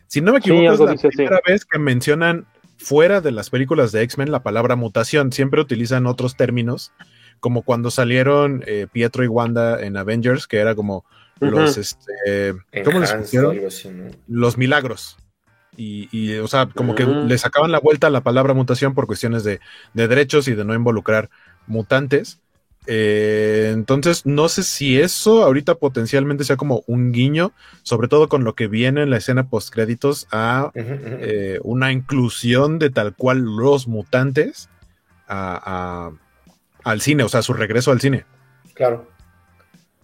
[0.09, 1.53] Si no me equivoco, sí, es la primera así.
[1.53, 2.47] vez que mencionan
[2.79, 5.33] fuera de las películas de X-Men la palabra mutación.
[5.33, 6.93] Siempre utilizan otros términos,
[7.41, 11.05] como cuando salieron eh, Pietro y Wanda en Avengers, que era como
[11.41, 11.51] uh -huh.
[11.51, 12.55] los, este,
[12.85, 13.57] ¿cómo les pusieron?
[14.27, 15.19] Los milagros.
[15.77, 17.23] Y, y, o sea, como uh -huh.
[17.23, 19.61] que le sacaban la vuelta a la palabra mutación por cuestiones de,
[19.95, 21.31] de derechos y de no involucrar
[21.67, 22.41] mutantes.
[22.91, 27.53] Eh, entonces, no sé si eso ahorita potencialmente sea como un guiño,
[27.83, 31.59] sobre todo con lo que viene en la escena post créditos a uh -huh, eh,
[31.65, 34.71] una inclusión de tal cual los mutantes
[35.27, 38.25] a, a, al cine, o sea, su regreso al cine.
[38.73, 39.07] Claro.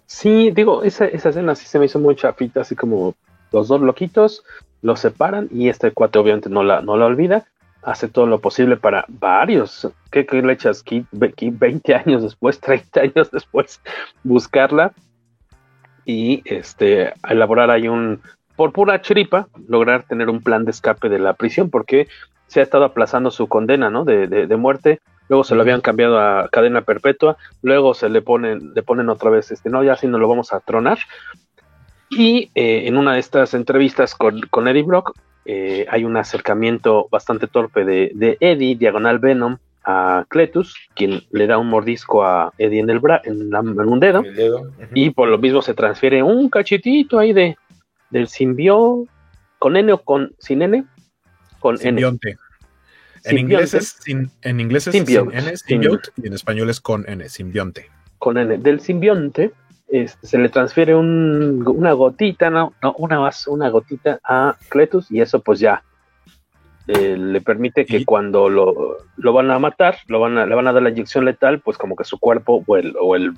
[0.06, 3.14] Sí, digo, esa, esa escena sí se me hizo muy chafita, así como
[3.50, 4.44] los dos loquitos
[4.82, 7.46] los separan y este cuate obviamente no la, no la olvida
[7.84, 10.84] hace todo lo posible para varios, ¿qué, le echas?
[11.10, 13.80] 20 años después, 30 años después,
[14.22, 14.92] buscarla
[16.04, 18.20] y este, elaborar ahí un,
[18.56, 22.08] por pura chiripa, lograr tener un plan de escape de la prisión, porque
[22.46, 24.04] se ha estado aplazando su condena, ¿no?
[24.04, 28.74] De, de, muerte, luego se lo habían cambiado a cadena perpetua, luego se le ponen,
[28.74, 30.98] le ponen otra vez, este, no, ya sí no lo vamos a tronar.
[32.10, 37.08] Y eh, en una de estas entrevistas con, con Eddie Brock, eh, hay un acercamiento
[37.10, 42.52] bastante torpe de, de, Eddie, diagonal Venom, a Cletus, quien le da un mordisco a
[42.56, 44.62] Eddie en, el bra en, la, en un dedo, dedo.
[44.62, 44.88] Uh -huh.
[44.94, 47.56] y por lo mismo se transfiere un cachitito ahí de
[48.10, 49.06] del simbio
[49.58, 50.84] con N o con sin N,
[51.58, 52.30] con Simbionte.
[52.30, 52.38] N.
[53.24, 57.08] En inglés es, sin, en inglés es sin N, symbiote, y en español es con
[57.08, 57.90] N, simbionte.
[58.18, 58.58] Con N.
[58.58, 59.52] Del simbionte
[59.94, 65.20] este, se le transfiere un, una gotita, no, no, una, una gotita a Cletus y
[65.20, 65.84] eso pues ya
[66.88, 68.04] eh, le permite que ¿Y?
[68.04, 71.24] cuando lo, lo, van a matar, lo van a, le van a dar la inyección
[71.24, 73.34] letal, pues como que su cuerpo o el, o el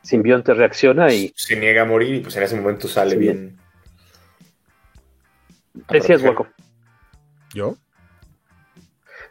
[0.00, 1.30] simbionte reacciona y...
[1.36, 3.18] Se niega a morir y pues en ese momento sale sí.
[3.18, 3.58] bien.
[5.90, 6.46] Decías, Guaco.
[7.52, 7.76] ¿Yo?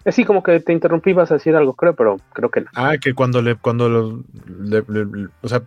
[0.05, 2.67] Así como que te interrumpí, vas a decir algo, creo, pero creo que no.
[2.75, 4.23] Ah, que cuando le, cuando lo,
[4.59, 5.63] le, le, o sea,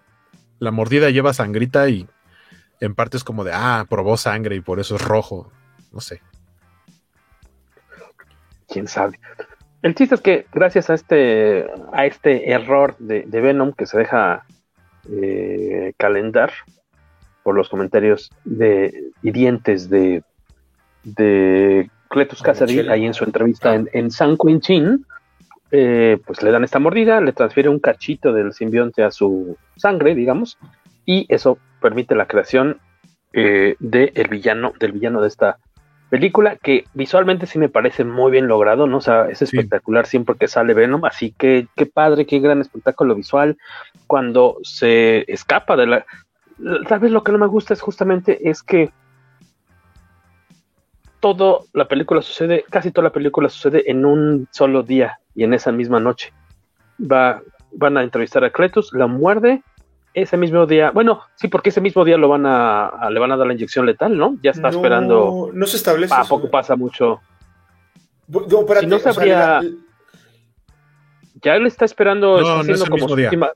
[0.60, 2.06] la mordida lleva sangrita y
[2.80, 5.50] en parte es como de, ah, probó sangre y por eso es rojo.
[5.92, 6.22] No sé.
[8.68, 9.18] Quién sabe.
[9.82, 13.98] El chiste es que gracias a este, a este error de, de Venom que se
[13.98, 14.44] deja
[15.10, 16.52] eh, calendar
[17.42, 20.22] por los comentarios de hirientes de,
[21.02, 25.06] de Cletus Cassidy ahí en su entrevista en, en San Quentin,
[25.72, 30.14] eh, pues le dan esta mordida, le transfiere un cachito del simbionte a su sangre,
[30.14, 30.58] digamos,
[31.06, 32.78] y eso permite la creación
[33.32, 35.58] eh, de el villano, del villano de esta
[36.08, 38.96] película, que visualmente sí me parece muy bien logrado, ¿no?
[38.96, 40.10] O sea, es espectacular sí.
[40.10, 43.56] siempre que sale Venom, así que qué padre, qué gran espectáculo visual,
[44.08, 46.06] cuando se escapa de la...
[46.88, 48.90] Tal vez lo que no me gusta es justamente es que
[51.20, 55.54] todo la película sucede, casi toda la película sucede en un solo día y en
[55.54, 56.32] esa misma noche.
[57.00, 57.42] Va,
[57.72, 59.62] van a entrevistar a Cletus, la muerde,
[60.12, 63.30] ese mismo día, bueno, sí, porque ese mismo día lo van a, a le van
[63.32, 64.36] a dar la inyección letal, ¿no?
[64.42, 65.50] Ya está no, esperando.
[65.52, 66.14] No se establece.
[66.14, 67.20] ¿A poco pasa mucho?
[68.26, 69.58] No, espérate, si no sabría.
[69.58, 69.76] O sea, la...
[71.42, 73.26] Ya él está esperando, no, está haciendo no como día.
[73.26, 73.50] última.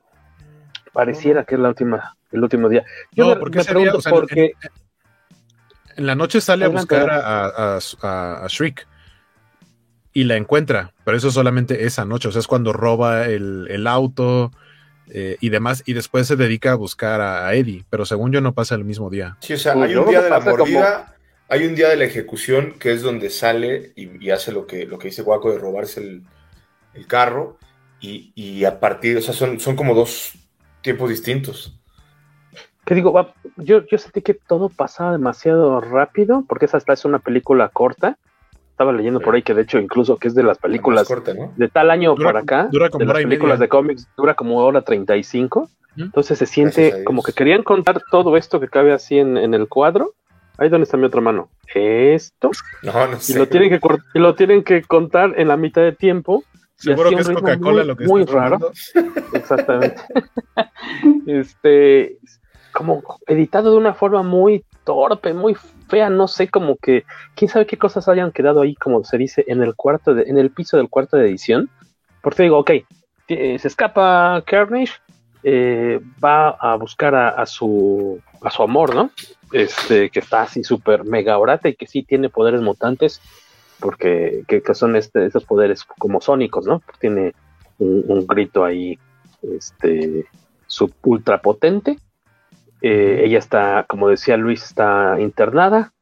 [0.93, 2.85] Pareciera que es la última, el último día.
[3.12, 4.44] Yo no, porque me pregunto día, o sea, por qué.
[4.44, 4.70] En,
[5.97, 6.94] en, la noche sale Adelante.
[6.94, 8.86] a buscar a, a, a, a Shriek
[10.15, 13.86] y la encuentra, pero eso solamente esa noche, o sea, es cuando roba el, el
[13.89, 14.52] auto
[15.09, 18.41] eh, y demás, y después se dedica a buscar a, a, Eddie, pero según yo
[18.41, 19.36] no pasa el mismo día.
[19.41, 21.15] Sí, o sea, hay un día de la mordida, como...
[21.49, 24.86] hay un día de la ejecución que es donde sale y, y hace lo que,
[24.86, 26.23] lo que dice Guaco de robarse el,
[26.94, 27.59] el carro,
[28.01, 30.33] y, y, a partir, o sea, son, son como dos
[30.83, 31.76] tiempos distintos.
[32.84, 37.70] Que digo, yo, yo sentí que todo pasaba demasiado rápido, porque esa es una película
[37.70, 38.18] corta,
[38.75, 41.53] estaba leyendo por ahí que de hecho incluso que es de las películas corta, ¿no?
[41.57, 44.59] de tal año dura, para acá, dura como de las películas de cómics, dura como
[44.59, 46.03] hora 35, ¿Mm?
[46.03, 49.69] entonces se siente como que querían contar todo esto que cabe así en, en, el
[49.69, 50.15] cuadro,
[50.59, 52.51] ahí donde está mi otra mano, esto,
[52.83, 53.35] no, no sé.
[53.35, 53.78] y, lo tienen que,
[54.12, 56.43] y lo tienen que contar en la mitad de tiempo,
[56.75, 58.73] Seguro que es Coca-Cola lo que muy raro,
[59.35, 60.03] exactamente,
[61.28, 62.19] este,
[62.73, 65.55] como editado de una forma muy torpe, muy
[65.89, 67.05] fea, no sé, como que
[67.35, 70.39] quién sabe qué cosas hayan quedado ahí, como se dice, en el cuarto, de, en
[70.39, 71.71] el piso del cuarto de edición.
[72.23, 72.71] Porque digo, ok,
[73.29, 74.95] se escapa Carnage,
[75.43, 79.11] eh, va a buscar a, su a su amor, ¿no?
[79.53, 83.21] Este, que está así súper mega orate y que sí tiene poderes mutantes,
[83.79, 86.83] porque que, son este, esos poderes como sónicos, ¿no?
[86.99, 87.35] Tiene
[87.79, 88.99] un, grito ahí,
[89.43, 90.25] este,
[91.03, 91.99] ultra potente.
[92.83, 95.93] Eh, ella está, como decía Luis, está internada.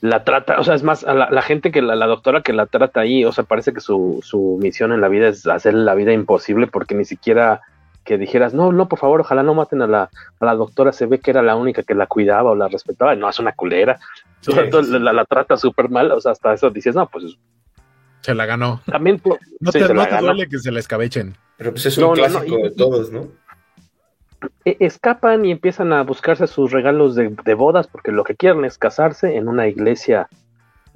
[0.00, 3.24] La trata, o sea, es más, la, gente que la, doctora que la trata ahí,
[3.24, 6.66] o sea, parece que su, su misión en la vida es hacer la vida imposible
[6.66, 7.60] porque ni siquiera
[8.04, 10.10] que dijeras, no, no, por favor, ojalá no maten a la,
[10.40, 13.14] a la doctora, se ve que era la única que la cuidaba o la respetaba,
[13.14, 13.98] no, es una culera,
[14.98, 17.36] La, trata súper mal, o sea, hasta eso dices, no, pues...
[18.22, 18.80] Se la ganó.
[18.86, 19.20] También,
[19.60, 21.36] no te, duele que se la escabechen.
[21.56, 23.28] Pero pues es un clásico de todos, ¿no?
[24.64, 28.78] E, escapan y empiezan a buscarse sus regalos de, bodas porque lo que quieren es
[28.78, 30.28] casarse en una iglesia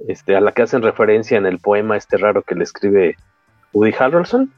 [0.07, 3.15] este, a la que hacen referencia en el poema este raro que le escribe
[3.73, 4.51] Woody Harrelson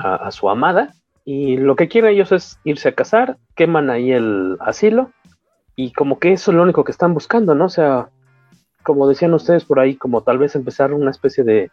[0.00, 4.56] a, su amada y lo que quieren ellos es irse a casar, queman ahí el
[4.60, 5.10] asilo
[5.76, 7.66] y como que eso es lo único que están buscando, ¿no?
[7.66, 8.08] O sea,
[8.82, 11.70] como decían ustedes por ahí, como tal vez empezar una especie de,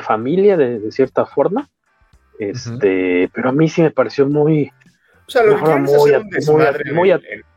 [0.00, 1.68] familia de, cierta forma.
[2.38, 4.70] Este, pero a mí sí me pareció muy,
[5.26, 6.92] o sea, lo que muy, es un desmadre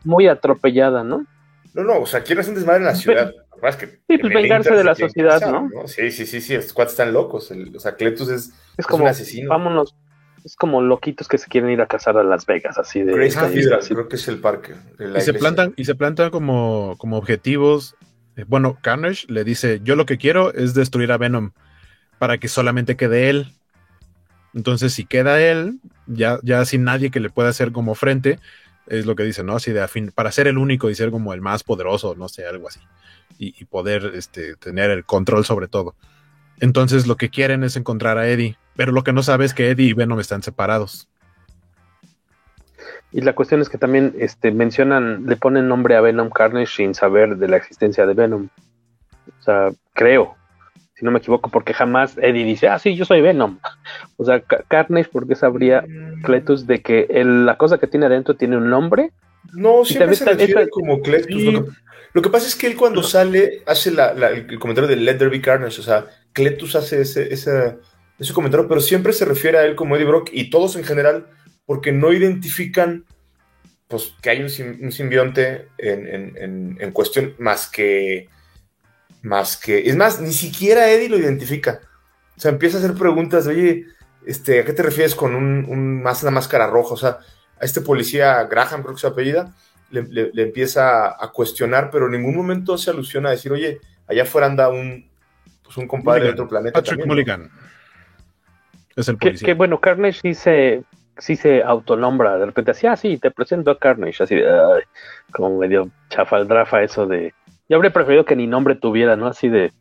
[0.03, 1.25] muy, atropellada, ¿no?
[1.73, 3.33] No, no, o sea, quieren hacer un desmadre en la ciudad.
[3.77, 5.69] que sí, pues vengarse de la sociedad, ¿no?
[5.87, 7.51] Sí, sí, sí, sí, estos cuates están locos.
[7.51, 9.49] o sea, Cletus es, es, como, un asesino.
[9.49, 9.95] Vámonos,
[10.43, 13.13] es como loquitos que se quieren ir a casar a Las Vegas, así de.
[13.13, 14.73] Grace Cathedral, creo que es el parque.
[15.15, 17.95] Y se plantan, y se plantan como, como objetivos.
[18.37, 21.51] Eh, bueno, Carnage le dice: Yo lo que quiero es destruir a Venom
[22.17, 23.47] para que solamente quede él.
[24.57, 28.39] Entonces, si queda él, ya, ya sin nadie que le pueda hacer como frente,
[28.87, 29.55] es lo que dice, ¿no?
[29.55, 32.47] Así de afín, para ser el único y ser como el más poderoso, no sé,
[32.47, 32.79] algo así.
[33.37, 35.93] Y, poder este, tener el control sobre todo.
[36.59, 39.69] Entonces lo que quieren es encontrar a Eddie, pero lo que no sabe es que
[39.69, 41.07] Eddie y Venom están separados.
[43.11, 46.95] Y la cuestión es que también este, mencionan, le ponen nombre a Venom Carnage sin
[46.95, 48.49] saber de la existencia de Venom.
[49.39, 50.35] O sea, creo,
[50.97, 53.59] si no me equivoco, porque jamás Eddie dice, ah, sí, yo soy Venom.
[54.17, 56.23] O sea, Carnage, porque sabría mm.
[56.23, 59.11] Cletus de que la cosa que tiene adentro tiene un nombre.
[59.53, 61.65] No, siempre se refiere como Cletus.
[62.13, 65.39] Lo, que, pasa es que él cuando sale hace el comentario de Let There Be
[65.39, 67.77] Carnage, o sea, Cletus hace ese, ese,
[68.33, 71.27] comentario, pero siempre se refiere a él como Eddie Brock y todos en general,
[71.67, 73.05] porque no identifican
[73.87, 74.49] pues, que hay un,
[74.91, 78.29] simbionte en, en, cuestión más que,
[79.21, 79.89] más que.
[79.89, 81.81] Es más, ni siquiera Eddie lo identifica.
[82.35, 83.85] O sea, empieza a hacer preguntas oye,
[84.25, 86.93] este, ¿a qué te refieres con un, más una máscara roja?
[86.93, 87.19] O sea,
[87.59, 89.55] a este policía Graham, creo que su apellida,
[89.89, 94.23] le, le, empieza a cuestionar, pero en ningún momento hace alusión a decir, oye, allá
[94.23, 95.09] afuera anda un,
[95.63, 96.79] pues un compadre de otro planeta.
[96.79, 97.49] Patrick Mulligan.
[98.95, 99.45] Es el policía.
[99.45, 100.83] Que, bueno, Carnage sí se,
[101.17, 102.37] sí se autonombra.
[102.37, 104.23] De repente así, ah, sí, te presento a Carnage.
[104.23, 104.47] Así de,
[105.31, 107.33] como medio chafaldrafa eso de.
[107.69, 109.27] Yo habría preferido que ni nombre tuviera, ¿no?
[109.27, 109.73] Así de.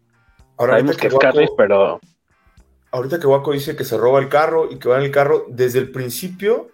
[0.56, 2.00] Ahora, sabemos que, es Carnage, pero.
[2.90, 5.44] Ahorita que Waco dice que se roba el carro y que va en el carro,
[5.48, 6.70] desde el principio.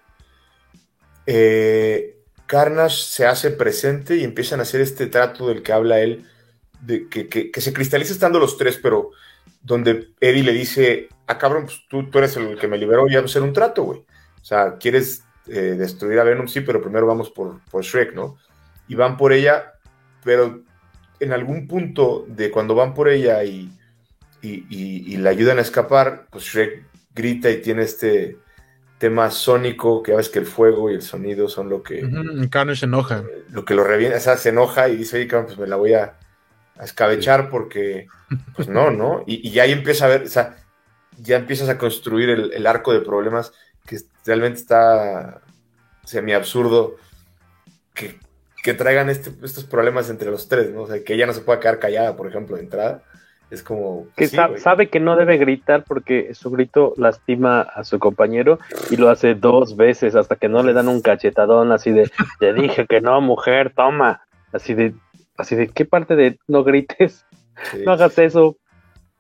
[1.27, 2.17] Eh,
[2.47, 6.27] Carnage se hace presente y empiezan a hacer este trato del que habla él
[6.83, 9.11] de, que, se cristaliza estando los tres, pero
[9.63, 13.15] donde Eddie le dice, ah, cabrón, pues tú, tú eres el que me liberó y
[13.15, 14.01] vamos a hacer un trato, güey.
[14.01, 18.37] O sea, quieres eh, destruir a Venom, sí, pero primero vamos por, por Shrek, ¿no?
[18.89, 19.73] Y van por ella,
[20.25, 20.63] pero
[21.23, 23.71] en algún punto de cuando van por ella y,
[24.43, 26.85] y, y, la ayudan a escapar, pues Shrek
[27.15, 28.39] grita y tiene este
[28.99, 32.05] tema sónico, que ves que el fuego y el sonido son lo que...
[32.05, 33.25] Uh se enoja.
[33.51, 35.95] Lo que lo reviene, o sea, se enoja y dice, oye, pues me la voy
[35.95, 36.19] a,
[36.77, 38.07] a escabechar porque,
[38.57, 39.25] pues no, ¿no?
[39.27, 40.57] Y, y, ahí empieza a ver, o sea,
[41.19, 43.53] ya empiezas a construir el, arco de problemas
[43.87, 45.43] que realmente está
[46.05, 46.97] semi absurdo
[47.95, 48.19] que,
[48.75, 50.83] traigan este, estos problemas entre los tres, ¿no?
[50.83, 53.03] O sea, que ella no se pueda quedar callada, por ejemplo, de entrada.
[53.51, 54.07] Es como.
[54.17, 58.59] Pues que sabe que no debe gritar porque su grito lastima a su compañero
[58.89, 62.11] y lo hace dos veces hasta que no le dan un cachetadón así de:
[62.41, 64.23] Te dije que no, mujer, toma.
[64.53, 64.95] Así de:
[65.37, 67.27] Así de, ¿qué parte de no grites?
[67.85, 68.57] No hagas eso.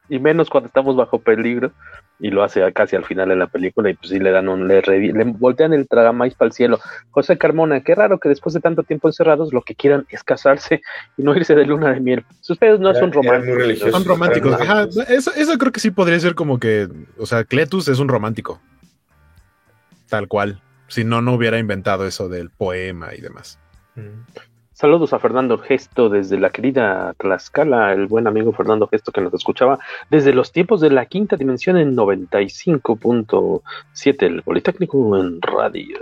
[0.08, 1.72] Y menos cuando estamos bajo peligro.
[2.24, 3.90] Y lo hace casi al final de la película.
[3.90, 4.68] Y pues sí le dan un.
[4.68, 6.78] Le, le voltean el tragamais para el cielo.
[7.10, 10.82] José Carmona, qué raro que después de tanto tiempo encerrados lo que quieran es casarse
[11.16, 12.24] y no irse de luna de miel.
[12.48, 13.90] Ustedes no son románticos.
[13.90, 14.56] Son románticos.
[15.08, 16.88] eso, eso creo que sí podría ser como que.
[17.18, 18.60] O sea, Cletus es un romántico.
[20.08, 20.62] Tal cual.
[20.86, 23.58] Si no, no hubiera inventado eso del poema y demás.
[23.96, 24.51] Mm.
[24.82, 29.32] Saludos a Fernando Gesto desde la querida Tlaxcala, el buen amigo Fernando Gesto que nos
[29.32, 29.78] escuchaba
[30.10, 35.98] desde los tiempos de la quinta dimensión en 95.7, el Politécnico en radio.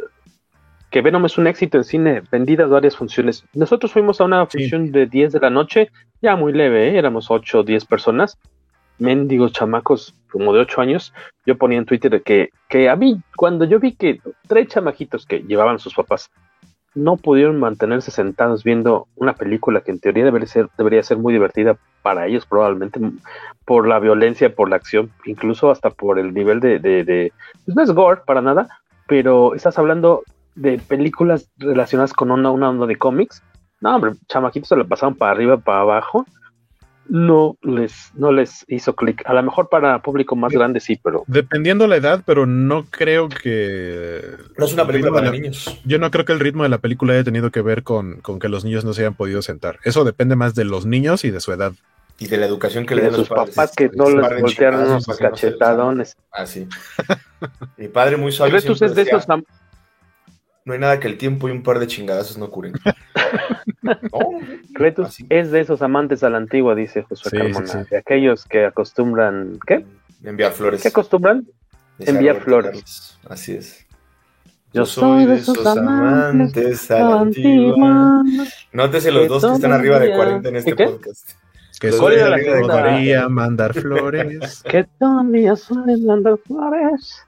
[0.91, 3.45] Que Venom es un éxito en cine, vendidas varias funciones.
[3.53, 5.91] Nosotros fuimos a una función de 10 de la noche,
[6.23, 6.97] ya muy leve, ¿eh?
[6.97, 8.39] éramos 8 o 10 personas.
[8.99, 11.13] mendigos chamacos como de 8 años,
[11.45, 15.41] yo ponía en Twitter que, que a mí, cuando yo vi que tres chamajitos que
[15.41, 16.31] llevaban sus papás
[16.95, 21.33] no pudieron mantenerse sentados viendo una película que en teoría debería ser, debería ser muy
[21.33, 23.01] divertida para ellos probablemente
[23.65, 27.33] por la violencia, por la acción, incluso hasta por el nivel de, de, de
[27.65, 28.69] pues no es gore para nada,
[29.07, 30.23] pero estás hablando
[30.55, 33.43] de películas relacionadas con una, onda de cómics.
[33.81, 36.27] No, hombre, chamaquitos se lo pasaron para arriba, para abajo
[37.11, 39.23] no les, no les hizo clic.
[39.27, 41.25] A lo mejor para público más grande sí, pero.
[41.27, 44.23] Dependiendo la edad, pero no creo que.
[44.57, 45.81] No es una película para niños.
[45.85, 48.39] Yo no creo que el ritmo de la película haya tenido que ver con, con,
[48.39, 49.81] que los niños no se hayan podido sentar.
[49.85, 51.73] Eso depende más de los niños y de su edad.
[52.21, 56.17] Y de la educación que le den sus papás que no les voltearon unos cachetadones.
[56.31, 56.69] Ah, sí.
[57.77, 58.57] Mi padre muy sabio.
[58.57, 58.65] es
[58.95, 59.27] de esos
[60.65, 62.75] no hay nada que el tiempo y un par de chingadazos no curen.
[64.75, 67.85] Cletus es de esos amantes a la antigua, dice Josué Carmona.
[67.91, 69.59] De aquellos que acostumbran.
[69.67, 69.85] ¿Qué?
[70.25, 70.83] Enviar flores.
[70.83, 71.47] ¿Qué acostumbran?
[71.99, 73.19] Enviar flores.
[73.29, 73.87] Así es.
[74.73, 78.23] Yo soy de esos amantes a la antigua.
[78.73, 81.31] Nótese los dos que están arriba de 40 en este podcast.
[81.81, 84.63] Que todavía mandar flores.
[84.71, 87.25] que todavía suelen mandar flores.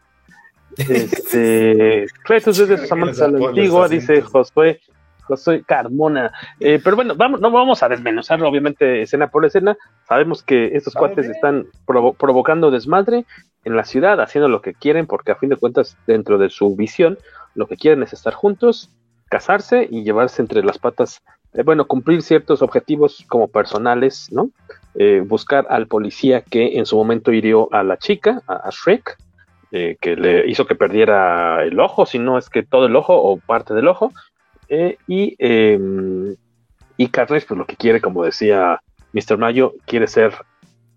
[0.78, 4.80] Este, Cletus es de sus amantes a la antigua, dice Josué,
[5.22, 6.32] Josué Carmona.
[6.60, 9.76] Eh, pero bueno, vamos, no vamos a desmenuzarlo, obviamente, escena por escena.
[10.08, 13.24] Sabemos que estos cuates están provocando desmadre
[13.64, 16.74] en la ciudad, haciendo lo que quieren, porque a fin de cuentas, dentro de su
[16.74, 17.18] visión,
[17.54, 18.90] lo que quieren es estar juntos,
[19.28, 21.22] casarse y llevarse entre las patas,
[21.54, 24.50] eh, bueno, cumplir ciertos objetivos como personales, ¿no?
[24.94, 29.16] Eh, buscar al policía que en su momento hirió a la chica, a Shrek,
[29.74, 33.16] eh, que le hizo que perdiera el ojo, si no es que todo el ojo
[33.16, 34.12] o parte del ojo.
[34.68, 36.36] Eh, y, eh,
[36.96, 38.80] y Carnes, pues lo que quiere, como decía
[39.12, 39.36] Mr.
[39.38, 40.32] Mayo, quiere ser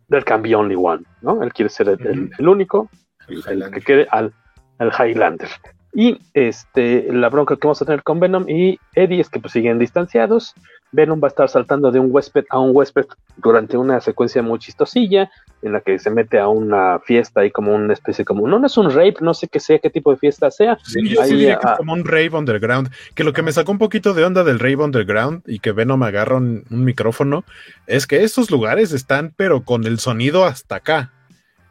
[0.08, 1.44] del cambio only one, ¿no?
[1.44, 2.90] Él quiere ser el, único,
[3.28, 4.34] el, que quede al,
[4.78, 5.50] al Highlander.
[5.98, 9.54] Y este, la bronca que vamos a tener con Venom y Eddie es que pues
[9.54, 10.54] siguen distanciados.
[10.92, 13.06] Venom va a estar saltando de un huésped a un huésped
[13.38, 17.74] durante una secuencia muy chistosilla en la que se mete a una fiesta y como
[17.74, 20.18] una especie como no, no es un rape, no sé qué sea, qué tipo de
[20.18, 20.78] fiesta sea.
[20.84, 23.72] Sí, yo sí diría que es como un rave underground, que lo que me sacó
[23.72, 27.46] un poquito de onda del rave underground y que Venom agarra un, un micrófono
[27.88, 31.14] es que estos lugares están pero con el sonido hasta acá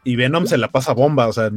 [0.03, 1.51] y Venom se la pasa bomba, o sea,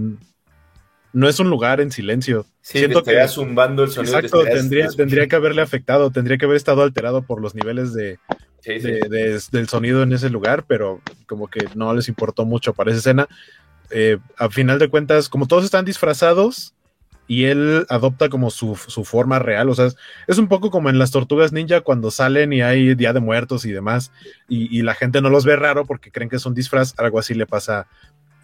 [1.19, 2.47] no es un lugar en silencio.
[2.61, 4.19] Siento que zumbando el sonido.
[4.19, 8.19] Exacto, tendría, tendría que haberle afectado, tendría que haber estado alterado por los niveles de,
[8.65, 13.29] del sonido en ese lugar, pero como que no les importó mucho para esa escena.
[13.91, 16.75] Eh, a final de cuentas, como todos están disfrazados
[17.27, 19.89] y él adopta como su, forma real, o sea,
[20.29, 23.65] es, un poco como en las tortugas ninja cuando salen y hay Día de Muertos
[23.65, 24.13] y demás,
[24.49, 27.19] y, y la gente no los ve raro porque creen que es un disfraz, algo
[27.19, 27.87] así le pasa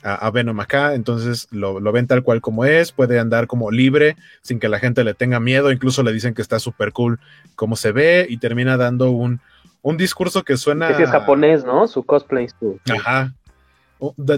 [0.05, 4.59] a, Venom acá, entonces lo, ven tal cual como es, puede andar como libre sin
[4.59, 7.19] que la gente le tenga miedo, incluso le dicen que está súper cool
[7.57, 9.41] como se ve y termina dando un,
[9.81, 10.91] un discurso que suena...
[10.91, 11.89] Es, que es japonés, ¿no?
[11.89, 12.49] Su cosplay.
[12.91, 13.33] Ajá.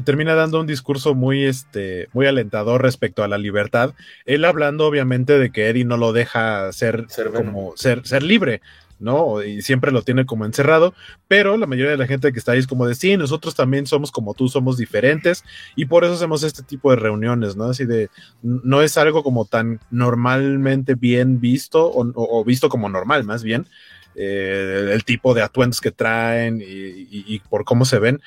[0.05, 3.95] Termina dando un discurso muy, este, muy alentador respecto a la libertad.
[4.25, 8.61] Él hablando obviamente de que Eddie no lo deja ser, como ser, ser libre,
[8.99, 9.43] ¿no?
[9.43, 10.95] Y siempre lo tiene como encerrado,
[11.29, 13.87] pero la mayoría de la gente que está ahí es como de, sí, nosotros también
[13.87, 15.45] somos como tú, somos diferentes,
[15.75, 17.65] y por eso hacemos este tipo de reuniones, ¿no?
[17.65, 18.09] Así de,
[18.43, 23.67] no es algo como tan normalmente bien visto, o, visto como normal, más bien,
[24.15, 28.21] eh, el, tipo de atuendos que traen y, por cómo se ven,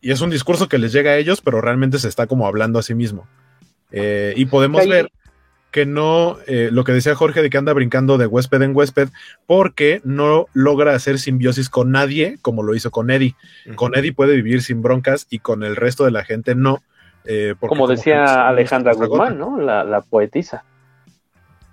[0.00, 2.78] y es un discurso que les llega a ellos, pero realmente se está como hablando
[2.78, 3.26] a sí mismo.
[3.90, 5.10] Eh, y podemos ver
[5.74, 9.08] que no, eh, lo que decía Jorge de que anda brincando de huésped en huésped,
[9.44, 13.34] porque no logra hacer simbiosis con nadie como lo hizo con Eddie.
[13.74, 16.84] Con Eddie puede vivir sin broncas y con el resto de la gente no.
[17.24, 19.58] Eh, como, decía Alejandra Guzmán, ¿no?
[19.58, 20.62] La, poetisa.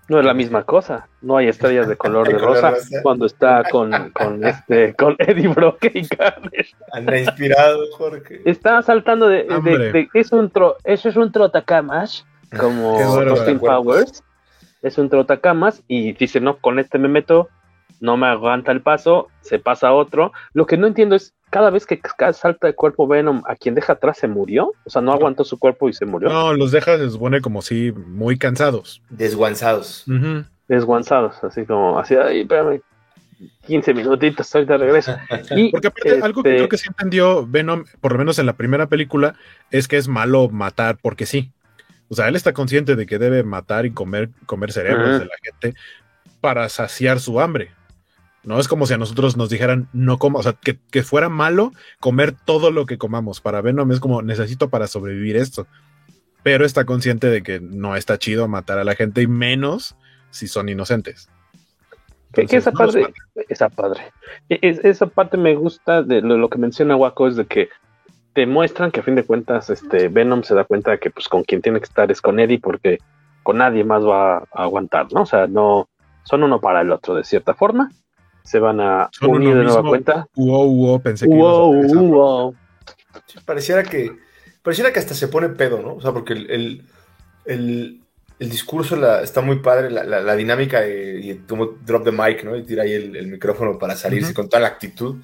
[0.09, 1.07] No es la misma cosa.
[1.21, 2.73] No hay estrellas de color de rosa,
[3.03, 3.93] cuando está con,
[4.43, 6.07] este con Eddie Brock y.
[6.91, 8.41] Anda inspirado, Jorge.
[8.45, 9.45] Está saltando de,
[10.15, 10.51] es un
[10.85, 12.25] eso es un trotacamas
[12.57, 14.23] como Austin Powers,
[14.81, 17.49] es un trotacamas y dice, no, con este me meto,
[17.99, 20.31] no me aguanta el paso, se pasa a otro.
[20.53, 22.01] Lo que no entiendo es, cada vez que
[22.33, 24.73] salta el cuerpo Venom, ¿a quien deja atrás se murió?
[24.85, 26.29] O sea, no aguantó su cuerpo y se murió.
[26.29, 29.01] No, los deja, se supone como si muy cansados.
[29.09, 30.05] Desguanzados.
[30.67, 32.81] Desguanzados, así como, así, ay, espérame,
[33.67, 35.15] 15 minutitos, ahorita regreso.
[35.71, 38.53] Porque aparte, algo que este creo que sí entendió Venom, por lo menos en la
[38.53, 39.35] primera película,
[39.69, 41.51] es que es malo matar porque sí.
[42.11, 45.35] O sea, él está consciente de que debe matar y comer, comer cerebros de la
[45.41, 45.79] gente
[46.41, 47.71] para saciar su hambre.
[48.43, 51.29] No es como si a nosotros nos dijeran no coma, o sea, que, que, fuera
[51.29, 53.39] malo comer todo lo que comamos.
[53.39, 55.67] Para Venom es como necesito para sobrevivir esto.
[56.43, 59.95] Pero está consciente de que no está chido matar a la gente y menos
[60.31, 61.29] si son inocentes.
[62.33, 63.07] que, esa, parte,
[63.47, 64.11] esa padre.
[64.49, 67.69] esa parte me gusta de lo, que menciona Waco es de que
[68.33, 71.27] te muestran que a fin de cuentas este Venom se da cuenta de que pues
[71.27, 72.99] con quien tiene que estar es con Eddie porque
[73.43, 75.23] con nadie más va a aguantar, ¿no?
[75.23, 75.89] O sea, no
[76.23, 77.91] son uno para el otro de cierta forma
[78.43, 80.27] se van a unir de nueva cuenta.
[80.99, 81.35] pensé que
[83.45, 84.11] pareciera que
[84.61, 85.95] pareciera que hasta se pone pedo, ¿no?
[85.95, 86.85] O sea, porque el,
[87.45, 88.01] el,
[88.39, 92.55] discurso está muy padre, la, dinámica de, y como drop the mic, ¿no?
[92.55, 95.17] Y tira ahí el, micrófono para salirse con toda la actitud.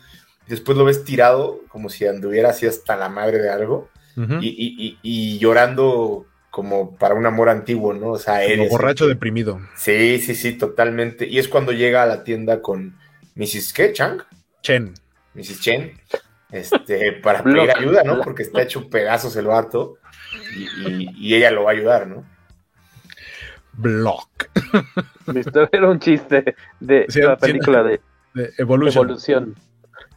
[0.48, 3.90] Y después lo ves tirado como si anduviera así hasta la madre de algo
[4.42, 8.12] y, y, llorando como para un amor antiguo, ¿no?
[8.14, 8.58] O sea, él.
[8.58, 9.60] Como borracho deprimido.
[9.76, 11.28] Sí, sí, sí, totalmente.
[11.28, 12.98] Y es cuando llega a la tienda con
[13.36, 13.74] Mrs.
[13.74, 13.94] ¿qué?
[13.94, 14.24] ¿Chang?
[14.64, 14.94] Chen.
[15.36, 15.62] Mrs.
[15.62, 16.02] Chen.
[16.52, 18.22] Este, para pedir ayuda, ¿no?
[18.22, 19.98] Porque está hecho pedazos el vato
[20.56, 22.26] y, ella lo va a ayudar, ¿no?
[23.74, 24.50] Block.
[25.72, 28.02] Era un chiste de la película de,
[28.58, 29.56] Evolution.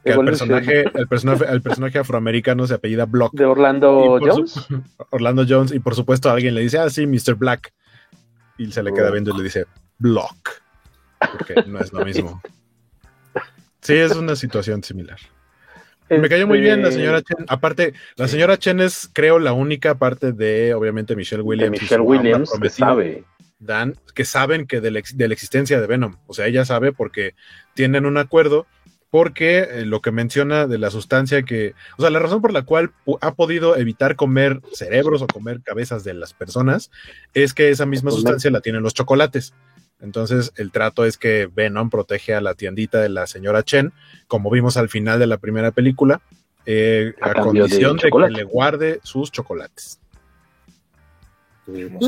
[0.05, 3.33] El, personaje, el, personaje, el personaje afroamericano se apellida Block.
[3.35, 4.55] ¿De Orlando Jones?
[5.11, 7.35] Orlando Jones, y por supuesto alguien le dice, ah, sí, Mr.
[7.35, 7.73] Black.
[8.59, 9.67] Y se le queda viendo y le dice,
[9.99, 10.63] Block.
[11.33, 12.41] Porque no es lo mismo.
[13.83, 15.19] Sí, es una situación similar.
[16.11, 17.47] Me cayó muy bien la este, señora Chen.
[17.49, 21.81] Aparte, la señora Chen es, creo, la única parte de, obviamente, Michelle Williams.
[21.81, 23.25] Michelle Williams, que sabe.
[23.61, 26.17] Dan, que saben que de la, existencia de Venom.
[26.27, 27.35] O sea, ella sabe porque
[27.75, 28.67] tienen un acuerdo,
[29.11, 31.75] porque eh, lo que menciona de la sustancia que.
[31.99, 36.05] O sea, la razón por la cual ha podido evitar comer cerebros o comer cabezas
[36.05, 36.91] de las personas
[37.35, 39.53] es que esa misma sustancia la tienen los chocolates.
[40.01, 43.93] Entonces, el trato es que Venom protege a la tiendita de la señora Chen,
[44.29, 46.23] como vimos al final de la primera película,
[46.65, 50.01] eh, a, condición de, que le guarde sus chocolates.
[51.67, 51.99] Mm.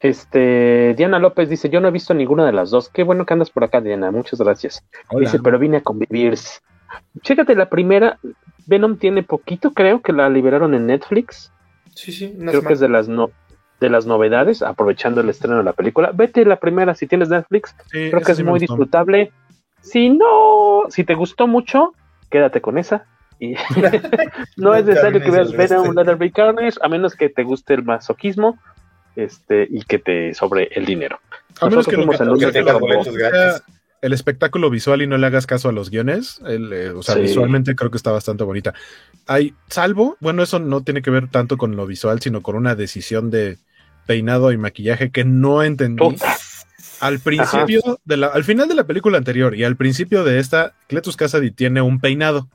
[0.00, 2.88] Este, Diana López dice, yo no he visto ninguna de las dos.
[2.88, 4.10] Qué bueno que andas por acá, Diana.
[4.10, 4.82] Muchas gracias.
[5.18, 6.34] Dice, pero vine a convivir.
[7.20, 8.18] Chécate, la primera,
[8.66, 11.52] Venom tiene poquito, creo que la liberaron en Netflix.
[11.94, 13.30] Sí, sí, creo que es de las no,
[13.78, 16.12] de las novedades, aprovechando el estreno de la película.
[16.12, 17.76] Vete la primera si tienes Netflix.
[17.90, 19.32] Creo que es muy disfrutable.
[19.82, 21.92] Si no, si te gustó mucho,
[22.30, 23.06] quédate con esa.
[23.38, 23.54] Y
[24.56, 28.58] no es necesario que veas Venom Leatherby Carnage, a menos que te guste el masoquismo
[29.16, 31.20] este, y que te sobre el dinero.
[31.60, 31.96] A menos que,
[34.02, 37.74] el espectáculo visual y no le hagas caso a los guiones, eh, o sea, visualmente
[37.76, 38.72] creo que está bastante bonita.
[39.26, 42.74] Hay, salvo, bueno, eso no tiene que ver tanto con lo visual, sino con una
[42.74, 43.58] decisión de,
[44.10, 46.16] peinado y maquillaje que no entendí.
[46.98, 50.74] Al principio, de la, al final de la película anterior y al principio de esta,
[50.88, 52.48] Cletus Cassidy tiene un peinado.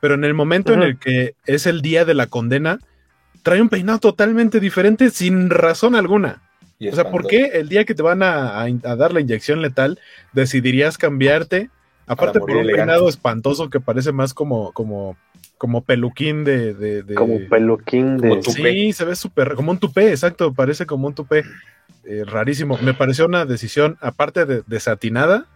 [0.00, 2.80] Pero en el momento en el que es el día de la condena,
[3.44, 6.42] trae un peinado totalmente diferente sin razón alguna.
[6.80, 8.66] o sea, ¿por qué el día que te van a,
[8.96, 10.00] dar la inyección letal
[10.32, 11.70] decidirías cambiarte?
[12.06, 15.16] Aparte por un peinado espantoso que parece más como, como
[15.56, 18.42] como peluquín de, Como peluquín de...
[18.42, 19.54] sí, se ve súper...
[19.54, 21.44] Como un tupé, exacto, parece como un tupé.
[22.04, 22.78] Eh, rarísimo.
[22.82, 25.46] Me pareció una decisión, aparte de desatinada,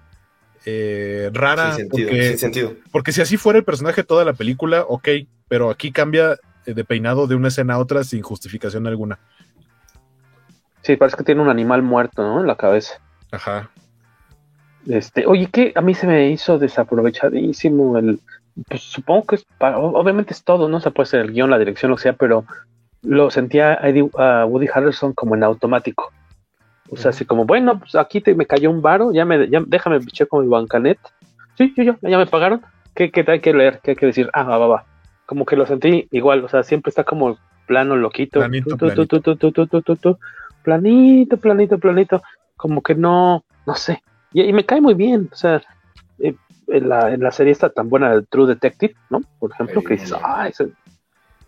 [0.65, 1.75] eh, rara.
[1.75, 2.75] Sin sentido, porque, sin sentido.
[2.91, 5.09] Porque si así fuera el personaje toda la película, ok,
[5.47, 6.39] pero aquí cambia
[6.75, 9.19] de peinado de una escena a otra sin justificación alguna.
[10.83, 12.41] Sí, parece que tiene un animal muerto, ¿no?
[12.41, 13.01] En la cabeza.
[13.31, 13.71] Ajá.
[14.87, 18.21] Este, oye, que a mí se me hizo desaprovechadísimo el,
[18.67, 20.81] pues supongo que es obviamente es todo, ¿no?
[20.81, 22.45] se puede ser el guion, la dirección, lo que sea, pero
[23.03, 26.13] lo sentía a Woody Harrelson como en automático.
[26.91, 29.63] O sea, así como, bueno, pues aquí te, me cayó un varo, ya me, ya,
[29.67, 30.99] déjame con mi bancanet.
[31.57, 32.63] Sí, yo, yo, ya me pagaron.
[32.95, 33.81] ¿Qué, qué hay que leer?
[33.83, 34.31] ¿Qué hay que decir?
[34.33, 34.85] Ah, va, va, va.
[35.29, 38.41] Como que lo sentí igual, o sea, siempre está como plano, loquito.
[38.41, 39.07] Planito, planito.
[41.37, 42.23] planito, planito,
[42.57, 44.03] Como que no, no sé.
[44.33, 45.61] Y, y me cae muy bien, o sea,
[46.19, 46.35] eh,
[46.69, 49.21] en la, en la serie está tan buena de True Detective, ¿no?
[49.39, 50.51] Por ejemplo, que dices, ay,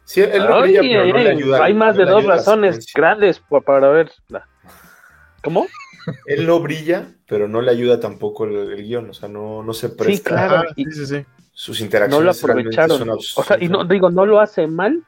[0.04, 4.46] sí, él no brilla, hay más de dos razones grandes para verla.
[5.42, 5.66] ¿Cómo?
[6.26, 9.88] Él no brilla, pero no le ayuda tampoco el, guion, o sea, no, no se
[9.88, 10.12] presta.
[10.12, 10.68] Sí, claro.
[10.76, 11.24] sí, sí, sí.
[11.52, 12.18] Sus interacciones.
[12.18, 13.10] No lo aprovecharon.
[13.10, 15.04] O sea, y no digo, no lo hace mal,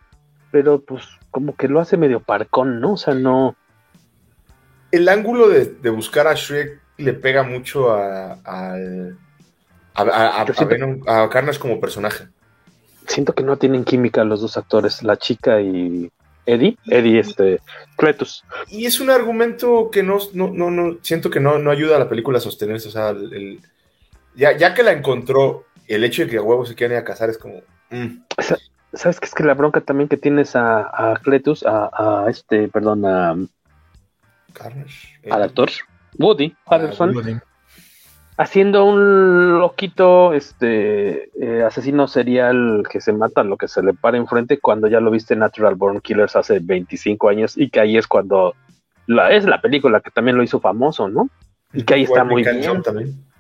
[0.50, 2.94] pero pues como que lo hace medio parcón, ¿no?
[2.94, 3.56] O sea, no.
[4.90, 9.16] El ángulo de, de buscar a Shrek le pega mucho al
[9.94, 12.28] a, a, Carnage como personaje.
[13.06, 16.10] Siento que no tienen química los dos actores, la chica y,
[16.46, 17.60] Eddie, Eddie, este,
[17.96, 18.44] Cletus.
[18.68, 22.00] Y es un argumento que no, no, no, no siento que no, no ayuda a
[22.00, 22.88] la película a sostenerse.
[22.88, 23.60] O sea, el,
[24.34, 27.04] ya, ya que la encontró, el hecho de que a huevos se quieran ir a
[27.04, 27.60] casar es como.
[27.90, 28.22] Mm.
[28.94, 32.68] ¿Sabes qué es que la bronca también que tienes a, a Cletus, a, a, este,
[32.68, 33.36] perdón, a.
[34.52, 35.18] Carnage.
[35.30, 35.70] Al actor,
[36.18, 37.40] Woody Harrelson.
[38.36, 44.16] Haciendo un loquito, este, eh, asesino serial que se mata lo que se le para
[44.16, 47.98] enfrente cuando ya lo viste en Natural Born Killers hace 25 años y que ahí
[47.98, 48.54] es cuando
[49.06, 51.28] la, es la película que también lo hizo famoso, ¿no?
[51.72, 52.82] Y que ahí está muy bien.
[52.82, 53.32] También.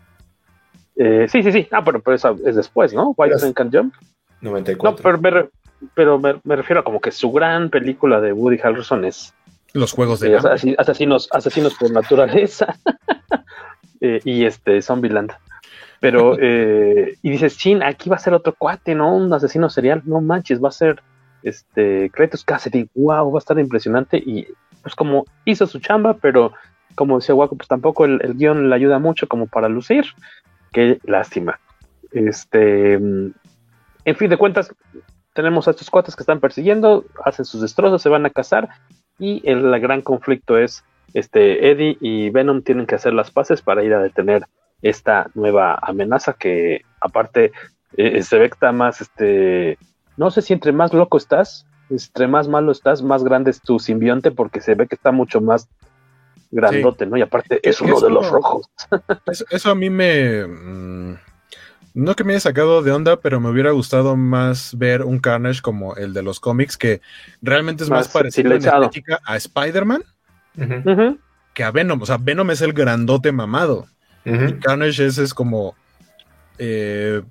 [0.96, 1.68] Eh, sí, sí, sí.
[1.70, 3.14] Ah, pero, pero eso es después, ¿no?
[3.16, 3.94] White Man Can Jump.
[4.42, 4.90] 94.
[4.90, 5.48] No, pero, me,
[5.94, 9.34] pero me, refiero a como que su gran película de Woody Harrelson es.
[9.72, 10.34] Los juegos de.
[10.34, 12.76] Eh, asesinos, asesinos por naturaleza.
[14.00, 15.32] eh, y este, Zombieland.
[16.00, 19.16] Pero, eh, y dices, chin, aquí va a ser otro cuate, ¿no?
[19.16, 20.02] Un asesino serial.
[20.04, 21.02] No manches, va a ser
[21.42, 22.88] este Kratos Cassidy.
[22.94, 24.18] Wow, va a estar impresionante.
[24.18, 24.46] Y
[24.82, 26.52] pues como hizo su chamba, pero
[26.96, 30.04] como decía Waco, pues tampoco el, el guion le ayuda mucho como para lucir.
[30.72, 31.60] Qué lástima.
[32.12, 34.74] Este, en fin de cuentas,
[35.34, 38.68] tenemos a estos cuates que están persiguiendo, hacen sus destrozos, se van a casar
[39.18, 40.84] y el, gran conflicto es
[41.14, 44.46] este Eddie y Venom tienen que hacer las paces para ir a detener
[44.80, 47.52] esta nueva amenaza que aparte
[47.96, 49.78] eh, se ve que está más este
[50.16, 53.78] no sé si entre más loco estás, entre más malo estás, más grande es tu
[53.78, 55.68] simbionte porque se ve que está mucho más
[56.52, 57.16] grandote, ¿no?
[57.16, 58.70] Y aparte es uno de los rojos.
[59.50, 60.46] Eso, a mí me...
[60.46, 61.16] Mm,
[61.94, 65.60] no que me haya sacado de onda, pero me hubiera gustado más ver un Carnage
[65.60, 67.00] como el de los cómics, que
[67.42, 70.04] realmente es más, parecido en estética a Spider-Man
[71.54, 72.00] que a Venom.
[72.00, 73.86] O sea, Venom es el grandote mamado.
[74.24, 75.74] Y Carnage es, es como
[76.58, 77.22] eh,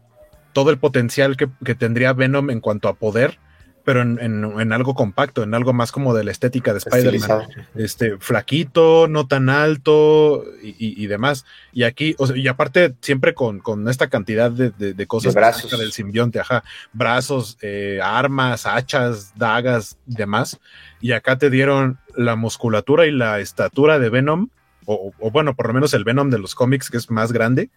[0.52, 3.40] todo el potencial que, que, tendría Venom en cuanto a poder
[3.84, 7.48] pero en, algo compacto, en algo más como de la estética de Spider-Man.
[7.76, 11.46] Este, flaquito, no tan alto y, demás.
[11.74, 15.78] Y aquí, o sea, y aparte, siempre con, esta cantidad de, cosas brazos.
[15.78, 20.60] del simbionte, ajá, brazos, eh, armas, hachas, dagas, demás.
[21.00, 24.50] Y acá te dieron la musculatura y la estatura de Venom,
[24.86, 27.70] o, o bueno, por lo menos el Venom de los cómics, que es más grande.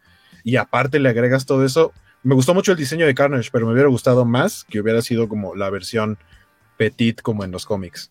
[0.43, 1.93] Y aparte le agregas todo eso,
[2.25, 5.29] me gustó mucho el diseño de Carnage, pero me hubiera gustado más que hubiera sido
[5.29, 6.19] como la versión
[6.77, 8.11] petit como en los cómics.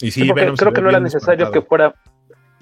[0.00, 1.94] Y sí, creo que no era necesario que fuera,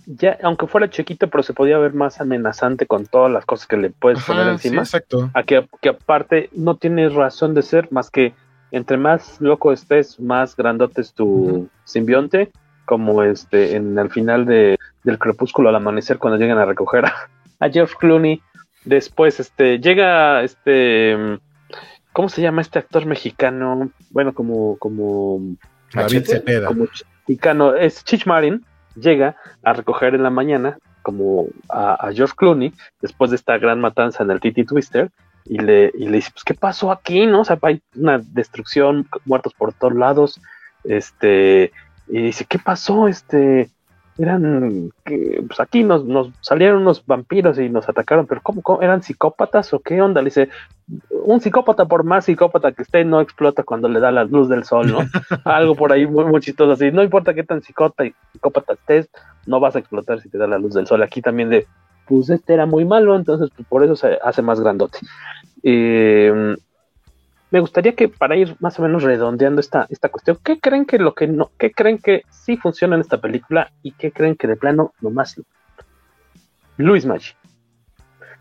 [0.07, 3.77] ya, aunque fuera chiquito, pero se podía ver más amenazante con todas las cosas que
[3.77, 4.83] le puedes poner encima.
[4.83, 5.31] exacto.
[5.35, 8.33] A que, aparte no tiene razón de ser más que
[8.73, 12.52] entre más loco estés, más grandote es tu simbionte,
[12.85, 17.69] como este en el final de, del crepúsculo al amanecer cuando llegan a recoger a
[17.69, 18.41] George Clooney
[18.84, 21.39] Después, este, llega este,
[22.12, 23.91] ¿cómo se llama este actor mexicano?
[24.10, 25.41] Bueno, como, como,
[25.92, 26.68] David Cepeda.
[26.68, 26.86] Como
[27.26, 28.65] mexicano, es Chich Marin,
[28.97, 34.23] llega a recoger en la mañana como a, George Clooney después de esta gran matanza
[34.23, 35.10] en el Titi Twister
[35.44, 37.26] y le, y le dice, pues, ¿qué pasó aquí?
[37.26, 37.41] ¿No?
[37.41, 40.41] O sea, hay una destrucción, muertos por todos lados,
[40.84, 41.73] este,
[42.09, 43.09] y dice, ¿qué pasó?
[43.09, 43.70] Este,
[44.23, 49.02] eran que pues aquí nos, nos salieron unos vampiros y nos atacaron, pero ¿cómo, eran
[49.02, 50.20] psicópatas o qué onda?
[50.20, 50.49] Le dice,
[51.24, 54.65] un psicópata por más psicópata que esté no explota cuando le da la luz del
[54.65, 54.99] sol, ¿no?
[55.44, 59.08] Algo por ahí muy, muy chistoso así, no importa qué tan psicópata y psicópata estés,
[59.47, 61.02] no vas a explotar si te da la luz del sol.
[61.02, 61.66] Aquí también de,
[62.07, 64.99] pues este era muy malo, entonces pues, por eso se hace más grandote.
[65.62, 66.57] Eh,
[67.51, 70.99] me gustaría que para ir más o menos redondeando esta, esta cuestión, ¿qué creen que
[70.99, 74.47] lo que no, qué creen que sí funciona en esta película y qué creen que
[74.47, 75.41] de plano no más
[76.77, 77.33] Luis Maggi,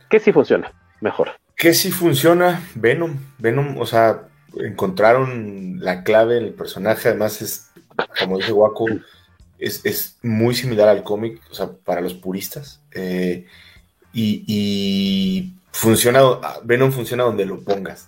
[0.10, 0.72] ¿qué sí funciona
[1.02, 1.32] mejor?
[1.56, 2.62] ¿Qué sí funciona?
[2.76, 7.72] Venom, Venom, o sea, encontraron la clave en el personaje, además es,
[8.20, 8.86] como dice Waco,
[9.58, 12.82] es, muy similar al cómic, o sea, para los puristas.
[12.92, 13.46] Eh,
[14.14, 16.22] y, y funciona,
[16.64, 18.08] Venom funciona donde lo pongas.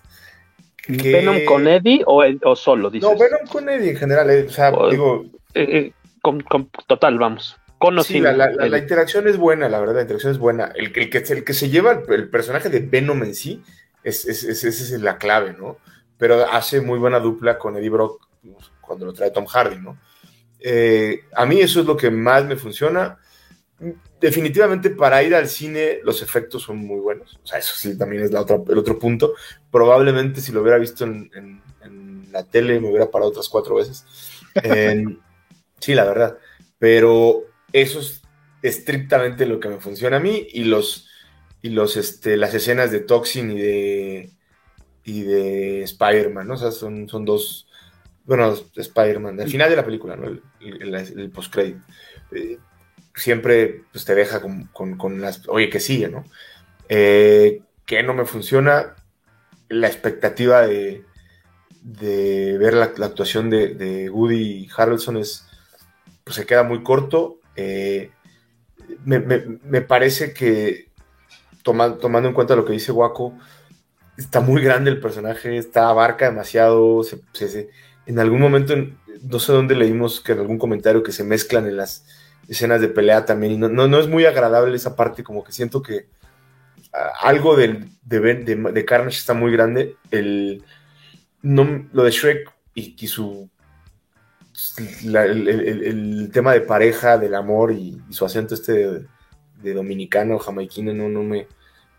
[0.98, 2.90] ¿Venom con Eddie o, solo?
[2.90, 3.10] Dices?
[3.10, 4.30] No, Venom con Eddie en general.
[4.30, 5.26] Eh, o sea, digo.
[5.54, 6.44] Eh, eh, con,
[6.88, 7.58] total, vamos.
[7.78, 10.72] Con sí, la, interacción es buena, la verdad, la interacción es buena.
[10.76, 13.64] El, el, que, el que se lleva el, personaje de Venom en sí,
[14.04, 15.78] es, es, es, es, la clave, ¿no?
[16.18, 18.28] Pero hace muy buena dupla con Eddie Brock
[18.82, 19.98] cuando lo trae Tom Hardy, ¿no?
[21.34, 23.18] a mí eso es lo que más me funciona
[24.22, 27.40] definitivamente para ir al cine los efectos son muy buenos.
[27.44, 29.34] O sea, eso sí también es la otra, el otro punto.
[29.72, 31.62] Probablemente si lo hubiera visto en,
[32.32, 34.06] la tele me hubiera parado otras cuatro veces.
[35.80, 36.38] sí, la verdad.
[36.80, 38.22] Pero eso es
[38.62, 41.10] estrictamente lo que me funciona a mí y los
[41.64, 44.30] y los este las escenas de Toxin y de
[45.04, 46.54] y de Spider-Man, ¿no?
[46.54, 47.68] O sea, son, son dos
[48.24, 50.28] bueno, Spider-Man, al final de la película, ¿no?
[50.60, 51.78] El, post-credit.
[52.32, 52.60] Eh,
[53.16, 56.26] siempre pues, te deja con, las, oye, que sigue, ¿no?
[56.90, 58.96] Eh, que no me funciona,
[59.70, 61.04] la expectativa de,
[61.82, 65.48] de ver la, actuación de, Woody Harrelson es,
[66.24, 67.40] pues se queda muy corto.
[67.56, 68.12] Eh,
[69.06, 70.90] me, parece que,
[71.64, 73.38] tomando en cuenta lo que dice Waco,
[74.18, 77.02] está muy grande el personaje, está abarca demasiado,
[78.06, 78.76] en algún momento,
[79.24, 82.06] no sé dónde leímos que en algún comentario que se mezclan en las
[82.52, 85.82] escenas de pelea también, y no, no, es muy agradable esa parte, como que siento
[85.82, 86.08] que
[86.94, 90.62] ah, algo de, de, Carnage está muy grande, el,
[91.42, 93.50] no, lo de Shrek y, su
[95.06, 99.06] el, tema de pareja, del amor y, su acento este
[99.64, 101.48] de, dominicano, jamaiquino, no, no, me,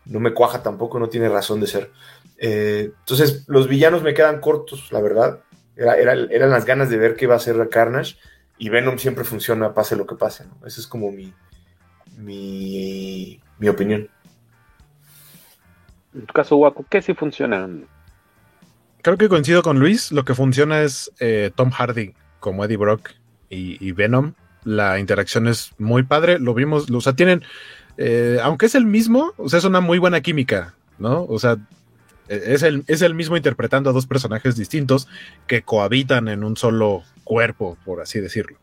[0.05, 1.91] no me cuaja tampoco, no tiene razón de ser.
[2.37, 5.39] Eh, entonces, los villanos me quedan cortos, la verdad.
[5.75, 8.17] Era, eran las ganas de ver qué iba a hacer Carnage
[8.63, 10.45] y Venom siempre funciona, pase lo que pase.
[10.45, 10.65] ¿no?
[10.65, 11.33] Esa es como mi,
[12.17, 14.07] mi, mi opinión.
[16.13, 17.67] En tu caso, Waco, ¿qué sí funciona?
[19.01, 20.13] Creo que coincido con Luis.
[20.13, 23.09] Lo que funciona es eh, Tom Hardy como Eddie Brock
[23.49, 24.31] y, Venom.
[24.63, 26.39] La interacción es muy padre.
[26.39, 27.43] Lo vimos, o sea, tienen,
[27.97, 31.25] eh, aunque es el mismo, o sea, es una muy buena química, ¿no?
[31.25, 31.57] O sea,
[32.29, 35.09] es el, es el mismo interpretando a dos personajes distintos
[35.47, 37.03] que cohabitan en un solo
[37.33, 38.59] cuerpo, por así decirlo.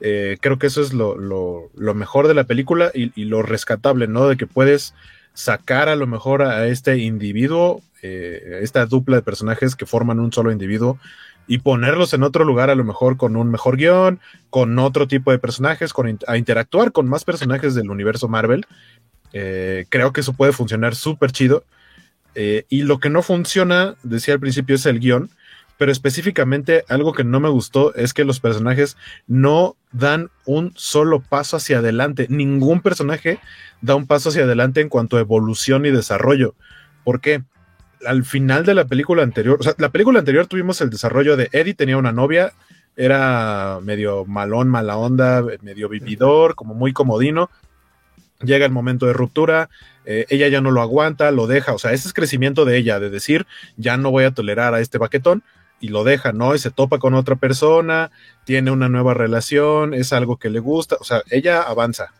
[0.00, 4.28] Eh, creo que eso es lo, mejor de la película y, lo rescatable, ¿no?
[4.28, 4.94] De que puedes
[5.32, 10.30] sacar a lo mejor a este individuo, eh, esta dupla de personajes que forman un
[10.30, 10.98] solo individuo
[11.46, 15.30] y ponerlos en otro lugar a lo mejor con un mejor guion, con otro tipo
[15.30, 18.66] de personajes, con, a interactuar con más personajes del universo Marvel.
[19.32, 21.64] Eh, creo que eso puede funcionar súper chido.
[22.34, 25.30] Y lo que no funciona, decía al principio, es el guion,
[25.78, 31.20] pero específicamente algo que no me gustó es que los personajes no dan un solo
[31.20, 32.26] paso hacia adelante.
[32.28, 33.40] Ningún personaje
[33.80, 36.54] da un paso hacia adelante en cuanto a evolución y desarrollo.
[37.04, 37.42] ¿Por qué?
[38.06, 41.48] Al final de la película anterior, o sea, la película anterior tuvimos el desarrollo de
[41.52, 42.52] Eddie tenía una novia,
[42.96, 47.50] era medio malón, mala onda, medio vividor, como muy comodino.
[48.40, 49.70] Llega el momento de ruptura,
[50.04, 52.98] eh, ella ya no lo aguanta, lo deja, o sea, ese es crecimiento de ella,
[52.98, 55.44] de decir, ya no voy a tolerar a este baquetón
[55.82, 56.54] y lo deja, ¿no?
[56.54, 58.10] Y se topa con otra persona,
[58.44, 62.12] tiene una nueva relación, es algo que le gusta, o sea, ella avanza.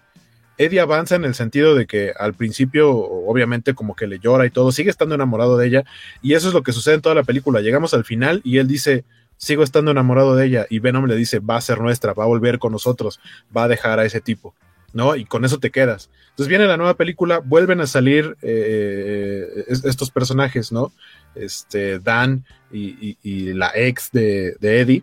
[0.58, 4.50] Eddie avanza en el sentido de que al principio, obviamente, como que le llora y
[4.50, 5.84] todo, sigue estando enamorado de ella,
[6.20, 7.60] y eso es lo que sucede en toda la película.
[7.60, 9.04] Llegamos al final y él dice,
[9.36, 12.26] sigo estando enamorado de ella, y Venom le dice, va a ser nuestra, va a
[12.28, 13.20] volver con nosotros,
[13.56, 14.54] va a dejar a ese tipo.
[14.92, 15.16] ¿no?
[15.16, 16.10] Y con eso te quedas.
[16.30, 20.92] Entonces viene la nueva película, vuelven a salir eh, estos personajes, ¿no?
[21.34, 23.16] Este, Dan y,
[23.52, 25.02] la ex de, Eddie.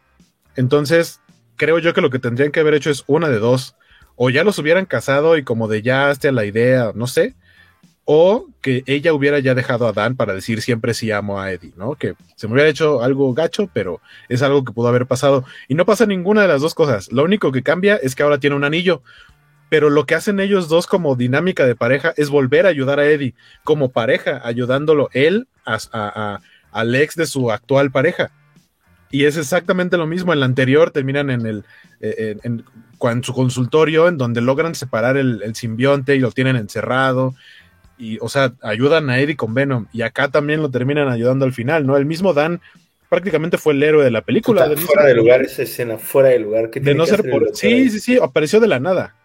[0.55, 1.21] Entonces,
[1.55, 3.75] creo yo que lo que tendrían que haber hecho es una de dos.
[4.15, 7.35] O ya los hubieran casado y como de ya hasta la idea, no sé.
[8.03, 11.73] O que ella hubiera ya dejado a Dan para decir siempre sí amo a Eddie,
[11.77, 11.95] ¿no?
[11.95, 15.45] Que se me hubiera hecho algo gacho, pero es algo que pudo haber pasado.
[15.67, 17.11] Y no pasa ninguna de las dos cosas.
[17.11, 19.03] Lo único que cambia es que ahora tiene un anillo
[19.69, 23.05] pero lo que hacen ellos dos como dinámica de pareja es volver a ayudar a
[23.05, 26.39] Eddie como pareja, ayudándolo él a,
[26.71, 28.31] al ex de su actual pareja.
[29.11, 30.33] Y es exactamente lo mismo.
[30.33, 31.63] En la anterior terminan en el
[32.01, 32.63] eh, en,
[33.23, 37.33] su consultorio, en donde logran separar el, simbionte y lo tienen encerrado.
[37.97, 39.87] Y, o sea, ayudan a Eddie con Venom.
[39.93, 41.97] Y acá también lo terminan ayudando al final, ¿no?
[41.97, 42.61] El mismo Dan
[43.09, 44.69] prácticamente fue el héroe de la película.
[44.77, 46.69] fuera de lugar esa escena, fuera de lugar.
[46.69, 47.55] de no ser por.
[47.55, 49.15] Sí, sí, sí, apareció de la nada.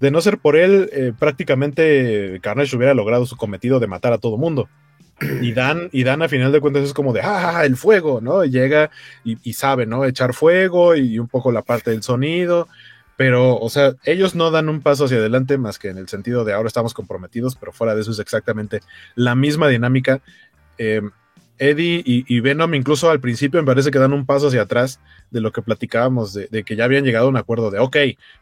[0.00, 4.18] De no ser por él, eh, prácticamente Carnage hubiera logrado su cometido de matar a
[4.18, 4.68] todo mundo.
[5.40, 8.44] Y Dan, y Dan a final de cuentas es como de, ah, el fuego, ¿no?
[8.44, 8.90] llega
[9.24, 10.04] y, sabe, ¿no?
[10.04, 12.68] Echar fuego y un poco la parte del sonido.
[13.16, 16.44] Pero, o sea, ellos no dan un paso hacia adelante más que en el sentido
[16.44, 18.80] de ahora estamos comprometidos, pero fuera de eso es exactamente
[19.14, 20.20] la misma dinámica.
[20.78, 21.00] Eh,
[21.58, 24.98] Eddie y, Venom incluso al principio me parece que dan un paso hacia atrás
[25.30, 27.96] de lo que platicábamos, de, que ya habían llegado a un acuerdo de, ok,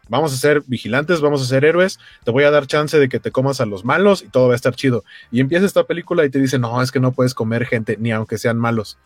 [0.09, 3.19] vamos a ser vigilantes, vamos a ser héroes, te voy a dar chance de que
[3.19, 5.05] te comas a los malos y todo va a estar chido.
[5.31, 8.12] Y empieza esta película y te dice, no, es que no puedes comer gente, ni
[8.12, 8.99] aunque sean malos.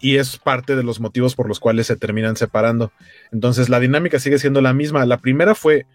[0.00, 2.92] Y es parte de los motivos por los cuales se terminan separando.
[3.32, 5.06] Entonces la dinámica sigue siendo la misma.
[5.06, 5.86] La primera fue,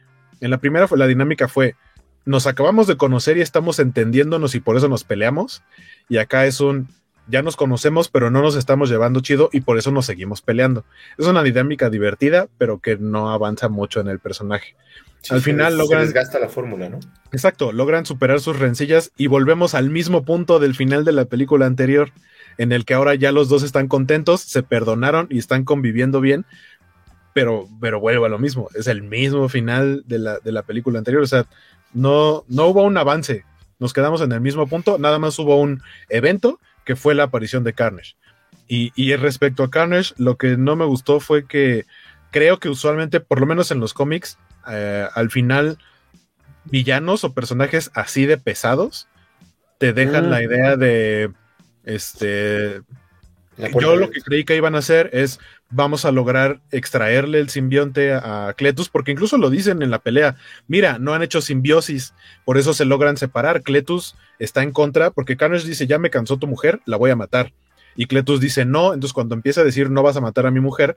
[0.41, 1.75] en la primera fue, la dinámica fue,
[2.25, 5.63] nos acabamos de conocer y estamos entendiéndonos y por eso nos peleamos.
[6.09, 6.87] Y acá es un,
[7.29, 10.83] ya nos conocemos, pero no nos estamos llevando chido y por eso nos seguimos peleando.
[11.17, 14.75] Es una dinámica divertida, pero que no avanza mucho en el personaje.
[15.29, 16.07] al final logran.
[16.07, 16.99] Se gasta la fórmula, ¿no?
[17.31, 21.65] Exacto, logran superar sus rencillas y volvemos al mismo punto del final de la película
[21.65, 22.11] anterior,
[22.57, 26.45] en el que ahora ya los dos están contentos, se perdonaron y están conviviendo bien,
[27.33, 30.97] pero, pero vuelvo a lo mismo, es el mismo final de la, de la película
[30.97, 31.45] anterior, o sea,
[31.93, 33.45] no, no hubo un avance,
[33.77, 36.59] nos quedamos en el mismo punto, nada más hubo un evento
[36.89, 38.15] que fue la aparición de Carnage.
[38.67, 41.85] Y, y respecto a Carnage, lo que no me gustó fue que
[42.31, 45.77] creo que usualmente, por lo menos en los cómics, eh, al final,
[46.65, 49.07] villanos o personajes así de pesados
[49.77, 50.29] te dejan Mm.
[50.31, 51.31] la idea de,
[51.83, 52.81] este,
[53.79, 55.39] yo lo que creí que iban a hacer es
[55.69, 60.35] vamos a lograr extraerle el simbionte a Cletus, porque incluso lo dicen en la pelea,
[60.67, 62.13] mira, no han hecho simbiosis,
[62.45, 63.61] por eso se logran separar.
[63.61, 67.15] Cletus está en contra, porque Carnage dice, ya me cansó tu mujer, la voy a
[67.15, 67.53] matar.
[67.95, 70.59] Y Cletus dice, no, entonces cuando empieza a decir, no vas a matar a mi
[70.59, 70.95] mujer,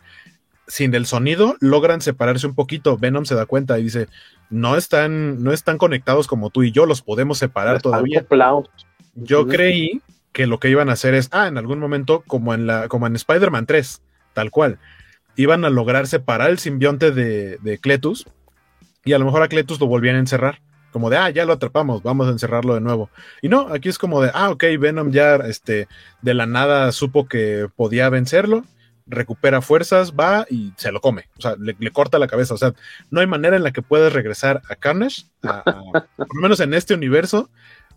[0.66, 2.96] sin el sonido logran separarse un poquito.
[2.96, 4.08] Venom se da cuenta y dice,
[4.50, 8.18] no están, no están conectados como tú y yo, los podemos separar Están todavía.
[9.14, 10.00] Yo creí
[10.32, 13.06] que lo que iban a hacer es, ah, en algún momento, como en la, como
[13.06, 14.02] en Spider-Man 3,
[14.32, 14.78] tal cual,
[15.36, 18.26] iban a lograr separar el simbionte de, de Cletus
[19.04, 20.60] y a lo mejor a Cletus lo volvían a encerrar.
[20.92, 23.08] Como de, ah, ya lo atrapamos, vamos a encerrarlo de nuevo.
[23.40, 25.88] Y no, aquí es como de, ah, ok, Venom ya este,
[26.20, 28.64] de la nada supo que podía vencerlo,
[29.06, 31.30] recupera fuerzas, va y se lo come.
[31.38, 32.52] O sea, le, corta la cabeza.
[32.52, 32.74] O sea,
[33.10, 36.92] no hay manera en la que puedas regresar a Carnage, por lo menos en este
[36.92, 37.48] universo,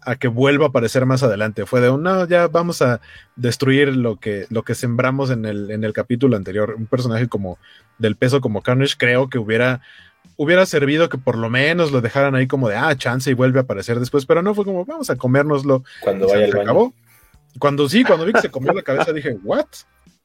[0.06, 1.66] a que vuelva a aparecer más adelante.
[1.66, 3.02] Fue de un, no, ya vamos a
[3.36, 6.76] destruir lo que, lo que sembramos en el, en el capítulo anterior.
[6.78, 7.58] Un personaje como
[7.98, 9.82] del peso como Carnage, creo que hubiera,
[10.38, 13.60] hubiera servido que por lo menos lo dejaran ahí como de, ah, chance y vuelve
[13.60, 15.84] a aparecer después, pero no fue como, vamos a comérnoslo.
[16.02, 16.94] Cuando vaya al acabó.
[17.60, 19.68] Cuando sí, cuando vi que se comió la cabeza, dije, what?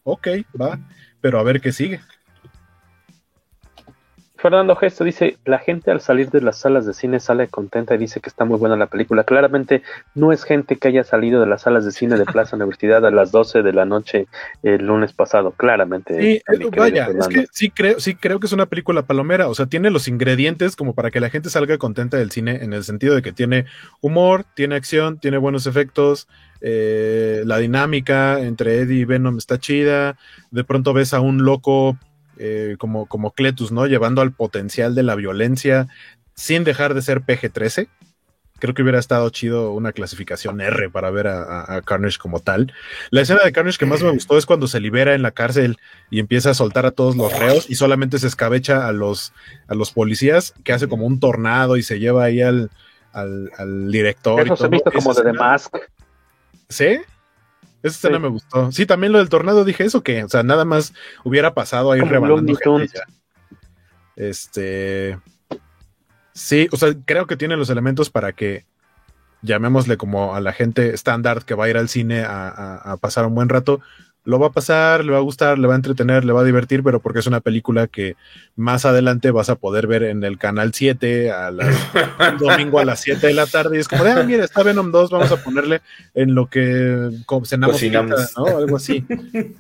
[0.03, 0.29] Ok,
[0.61, 0.79] va,
[1.21, 2.01] pero a ver qué sigue.
[4.41, 7.99] Fernando Gesto dice, la gente al salir de las salas de cine sale contenta y
[7.99, 9.25] dice que está muy buena la película.
[9.25, 9.83] Claramente
[10.15, 13.11] no es gente que haya salido de las salas de cine de Plaza Universidad a
[13.11, 14.29] las 12 de la noche
[14.63, 15.51] el lunes pasado.
[15.53, 16.19] Claramente.
[16.19, 19.55] Sí, eh, vaya, es que sí creo, sí creo que es una película palomera, o
[19.55, 22.85] sea, tiene los ingredientes como para que la gente salga contenta del cine, en el
[22.85, 23.67] sentido de que tiene
[24.01, 26.29] humor, tiene acción, tiene buenos efectos,
[26.63, 30.17] eh, la dinámica entre Eddie y Venom está chida,
[30.51, 31.99] de pronto ves a un loco
[32.43, 33.87] eh, como, como Cletus, ¿no?
[33.87, 35.89] Llevando al potencial de la violencia
[36.35, 37.89] sin dejar de ser PG-13.
[38.59, 42.73] Creo que hubiera estado chido una clasificación R para ver a, Carnage como tal.
[43.11, 45.79] La escena de Carnage que más me gustó es cuando se libera en la cárcel
[46.11, 49.35] y empieza a soltar a todos los reos y solamente se escabecha a los,
[49.69, 52.71] a los policías, que hace como un tornado y se lleva ahí al,
[53.13, 54.41] al, al director.
[54.41, 54.71] y Eso se todo.
[54.71, 55.77] visto como Esa de The Mask.
[56.69, 57.01] ¿Sí?
[57.83, 58.23] Esa escena Sí.
[58.23, 58.73] me gustó.
[58.73, 60.93] Sí, también lo del tornado dije eso que, o sea, nada más
[61.25, 63.05] hubiera pasado ahí rebanando gente ya.
[64.17, 65.19] Este.
[66.33, 68.65] Sí, o sea, creo que tiene los elementos para que
[69.43, 72.97] llamémosle como a la gente estándar que va a ir al cine a, a- a
[72.99, 73.81] pasar un buen rato.
[74.25, 76.45] Lo va a pasar, le va a gustar, le va a entretener, le va a
[76.45, 78.17] divertir, pero porque es una película que
[78.55, 81.75] más adelante vas a poder ver en el canal 7 a las,
[82.33, 83.79] un domingo a las 7 de la tarde.
[83.79, 85.81] Y es como ah, mira, está Venom 2, vamos a ponerle
[86.15, 87.11] en lo que
[87.45, 88.21] cenamos, Cocinamos.
[88.21, 88.59] pizza", ¿no?
[88.59, 89.05] Algo así.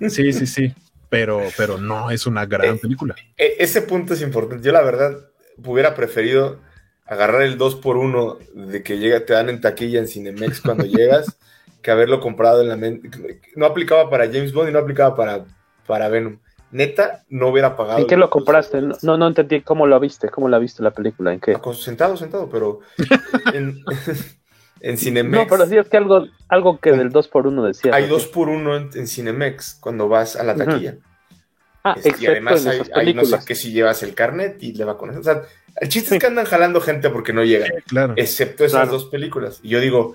[0.08, 0.74] Sí, sí, sí.
[1.08, 3.16] Pero, pero no es una gran película.
[3.36, 4.64] E- ese punto es importante.
[4.64, 5.18] Yo la verdad
[5.64, 6.60] hubiera preferido
[7.04, 10.84] agarrar el 2 por 1 de que llega, te dan en taquilla en Cinemex cuando
[10.86, 11.36] llegas,
[11.82, 13.10] que haberlo comprado en la mente.
[13.56, 15.44] No aplicaba para James Bond y no aplicaba para,
[15.86, 16.38] para Venom.
[16.72, 17.98] Neta, no hubiera pagado.
[17.98, 18.80] ¿En qué lo compraste?
[18.80, 21.56] No, no, no entendí cómo lo viste, cómo la viste la película, ¿en qué?
[21.74, 22.80] Sentado, sentado, pero
[23.54, 23.82] en,
[24.80, 25.34] en Cinemex.
[25.36, 27.94] No, pero sí es que algo, algo que del 2x1 decía.
[27.94, 28.10] hay ¿no?
[28.10, 30.96] 2 por 1 en, en Cinemex cuando vas a la taquilla.
[31.82, 34.96] Ah, Este, y además hay, no sé qué si llevas el carnet y le va
[34.98, 35.20] con eso.
[35.20, 35.42] O sea,
[35.76, 37.70] el chiste es que andan jalando gente porque no llegan.
[37.88, 38.12] Claro.
[38.16, 38.92] Excepto esas Claro.
[38.92, 39.60] dos películas.
[39.62, 40.14] Y yo digo,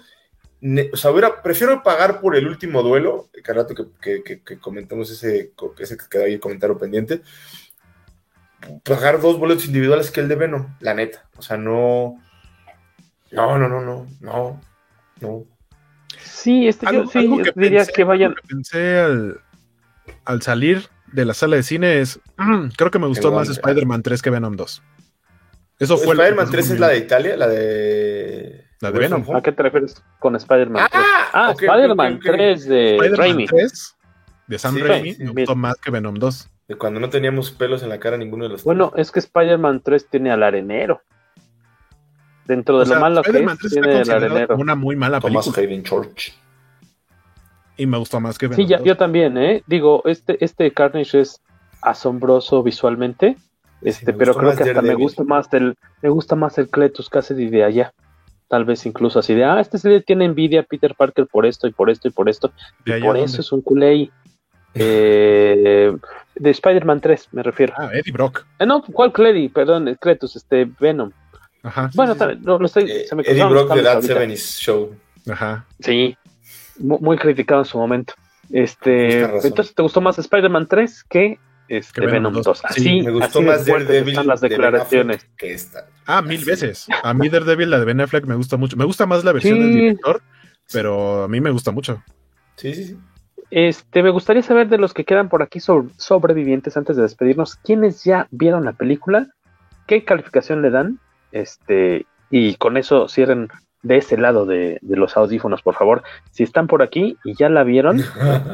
[0.92, 4.42] o sea, hubiera, prefiero pagar por el último duelo, que al rato que, que- que-
[4.42, 7.22] que comentamos ese, que quedó ahí el comentario pendiente,
[8.84, 11.27] pagar dos boletos individuales que el de Venom, la neta.
[11.38, 12.19] O sea, no.
[13.32, 14.61] No, no, no, no, no,
[15.22, 15.44] no.
[16.19, 18.30] Sí, este, yo Algo- sí algo que diría pensé- que vayan.
[18.32, 19.42] algo que pensé al,
[20.26, 23.50] al salir de la sala de cine es, "Mm, creo que me gustó más.
[23.50, 24.82] Spider-Man 3 que Venom 2.
[25.77, 28.65] Eso fue lo que Spider-Man pasó 3 es la de Italia, la de.
[28.82, 29.24] La de Venom.
[29.36, 31.04] ¿A qué te refieres con Spider-Man 3?
[31.06, 32.26] Ah, Ah, ok, ok, Spider-Man ok, ok.
[32.36, 33.45] 3 de Spider-Man Raimi.
[33.48, 33.95] 3
[34.48, 36.50] de Sam Sí, Raimi sí, me gustó más que Venom 2.
[36.68, 39.82] De cuando no teníamos pelos en la cara ninguno de los Bueno, es que Spider-Man
[39.84, 41.02] 3 tiene al arenero.
[42.45, 44.48] Dentro de O sea, lo malo que Spider-Man es, 3 está tiene el arenero.
[44.50, 46.34] como una muy mala Thomas película Hayden Church.
[47.78, 48.86] y me gustó más que Venom Sí, ya- 2.
[48.88, 49.64] yo también, ¿eh?
[49.68, 51.42] Digo, este, este Carnage es
[51.82, 53.36] asombroso visualmente,
[53.82, 57.10] este, me pero creo que hasta me gusta más el, me gusta más el Cletus
[57.10, 57.94] Cassidy de allá.
[58.48, 61.46] Tal vez incluso así de, ah, este sí le tiene envidia a Peter Parker por
[61.46, 62.52] esto y por esto y por esto.
[62.86, 64.10] Y por eso es un culé.
[64.78, 65.96] Eh,
[66.36, 67.74] de Spider-Man 3, me refiero.
[67.78, 68.46] Ah, Eddie Brock.
[68.60, 69.48] Eh, no, ¿cuál Cledy?
[69.48, 71.12] Perdón, Cretus, este, Venom.
[71.64, 71.90] Ajá.
[71.94, 72.40] Bueno, sí, sí.
[72.42, 72.92] No, lo estoy.
[72.92, 74.94] Eh, se me Eddie Brock de That 70 Show.
[75.30, 75.66] Ajá.
[75.80, 76.18] Sí,
[76.78, 78.16] muy, muy, criticado en su momento.
[78.52, 82.66] Este, entonces, ¿te gustó más Spider-Man 3 que este Venom 2?
[82.66, 85.22] Así, sí, me gustó así más Daredevil están las declaraciones.
[85.22, 85.88] De que esta.
[86.06, 86.50] Ah, mil así.
[86.50, 86.88] veces.
[87.03, 88.77] A mí Daredevil, la de Ben Affleck, me gusta mucho.
[88.77, 89.64] Me gusta más la versión sí.
[89.64, 90.22] del director,
[90.72, 92.03] pero a mí me gusta mucho.
[92.56, 92.98] Sí, sí, sí.
[93.52, 97.56] Este, me gustaría saber de los que quedan por aquí sobre, sobrevivientes antes de despedirnos,
[97.56, 99.27] ¿quiénes ya vieron la película?
[99.88, 101.00] ¿Qué calificación le dan?
[101.32, 103.50] Este, y con eso cierren
[103.84, 106.02] de ese lado de, de, los audífonos, por favor.
[106.32, 108.02] Si están por aquí y ya la vieron,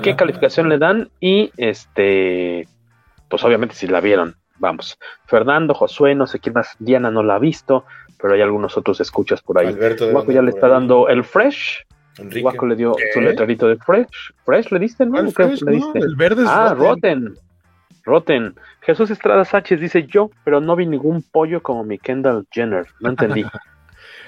[0.03, 1.09] ¿qué calificación le dan?
[1.21, 2.67] Y este,
[3.31, 4.99] pues obviamente si la vieron, vamos.
[5.25, 7.85] Fernando, Josué, no sé quién más, Diana no la ha visto,
[8.21, 9.67] pero hay algunos otros escuchas por ahí.
[9.67, 11.83] Alberto Guaco ya le está dando el fresh.
[12.17, 12.41] Enrique.
[12.41, 13.05] Guaco le dio ¿Qué?
[13.13, 14.07] su letrerito de fresh.
[14.45, 15.13] Fresh le diste, ¿no?
[15.13, 15.61] ¿Cuál ¿Qué fresh?
[15.63, 15.99] le No, diste?
[15.99, 17.25] el verde es ah, rotten.
[17.25, 17.35] Rotten.
[18.03, 18.55] Rotten.
[18.81, 22.85] Jesús Estrada Sánchez dice yo, pero no vi ningún pollo como mi Kendall Jenner.
[22.99, 23.45] No entendí.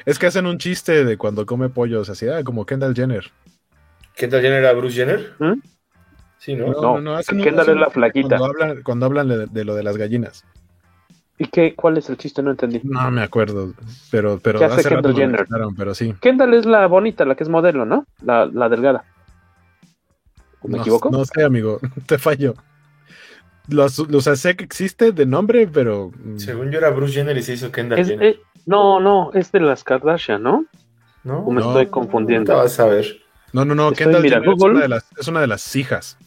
[0.06, 3.32] Es que hacen un chiste de cuando come pollos, así, ah, como Kendall Jenner.
[4.16, 5.34] ¿Kendall Jenner era Bruce Jenner?
[5.40, 5.54] ¿Mm?
[6.44, 7.00] Sí, ¿no?
[7.00, 8.38] No, Kendall hacen es la flaquita.
[8.38, 10.44] Cuando hablan, cuando hablan de, de lo de las gallinas.
[11.38, 11.74] ¿Y qué?
[11.74, 12.44] ¿Cuál es el chiste?
[12.44, 12.82] No entendí.
[12.84, 13.74] No me acuerdo,
[14.12, 15.48] pero, pero ¿Qué hace Kendall Jenner?
[15.78, 16.14] pero sí.
[16.20, 18.06] Kendall es la bonita, la que es modelo, ¿no?
[18.22, 19.06] La, la delgada.
[20.60, 21.10] ¿O ¿Me no, equivoco?
[21.10, 22.56] No sé, amigo, te fallo.
[23.70, 26.12] Los, o sea, sé que existe de nombre, pero.
[26.14, 28.28] mm, Según yo era Bruce Jenner y se hizo Kendall Es- Jenner.
[28.28, 30.66] eh, no, no, es de las Kardashian, ¿no?
[31.24, 31.40] ¿No?
[31.40, 31.70] ¿O me No.
[31.70, 32.56] estoy Te confundiendo?
[32.58, 33.22] vas a ver.
[33.54, 35.76] No, no, no, Estoy, Kendall mira, Jenner es una, de las, es una de las
[35.78, 36.18] hijas.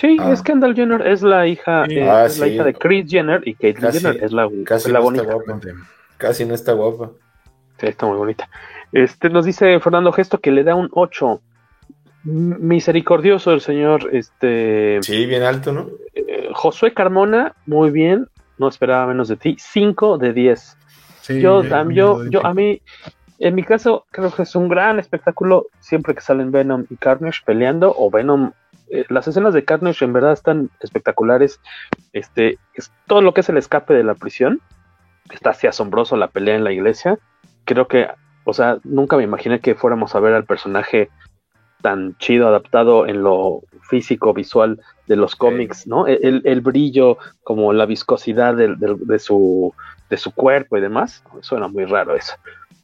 [0.00, 0.32] Sí, Ah.
[0.32, 1.98] es Kendall Jenner, es la hija, Sí.
[1.98, 4.92] eh, Ah, es la hija de Chris Jenner y Caitlyn Jenner es la, Casi es
[4.92, 5.22] la no bonita.
[5.24, 5.60] está guapa.
[6.16, 7.10] Casi no está guapa.
[7.78, 8.48] Sí, está muy bonita.
[8.92, 11.40] Este nos dice Fernando Gesto que le da un 8.
[12.26, 15.88] M- Misericordioso el señor este Sí, bien alto, ¿no?
[16.14, 18.26] eh, Josué Carmona, muy bien,
[18.58, 20.76] no esperaba menos de ti, 5 de 10.
[21.22, 22.80] Sí, yo, ya- a yo, yo, a mí,
[23.38, 27.40] en mi caso, creo que es un gran espectáculo siempre que salen Venom y Carnage
[27.44, 28.52] peleando, o Venom,
[28.90, 31.60] eh, las escenas de Carnage en verdad están espectaculares.
[32.12, 34.60] Este, es todo lo que es el escape de la prisión,
[35.32, 37.18] está así asombroso la pelea en la iglesia.
[37.64, 38.08] Creo que,
[38.44, 41.08] o sea, nunca me imaginé que fuéramos a ver al personaje
[41.82, 46.06] tan chido adaptado en lo físico, visual de los cómics, ¿no?
[46.06, 49.72] El, el- el brillo, como la viscosidad del- de, su,
[50.10, 51.24] de su cuerpo y demás.
[51.40, 52.34] Suena muy raro eso.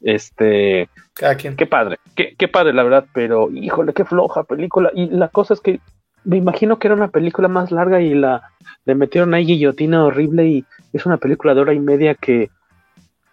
[0.01, 1.55] Este, Cada quien.
[1.55, 4.89] qué padre, qué, qué padre la verdad, pero híjole, qué floja película.
[4.95, 5.79] Y la cosa es que
[6.23, 8.41] me imagino que era una película más larga y la
[8.85, 12.49] le metieron ahí guillotina horrible y es una película de hora y media que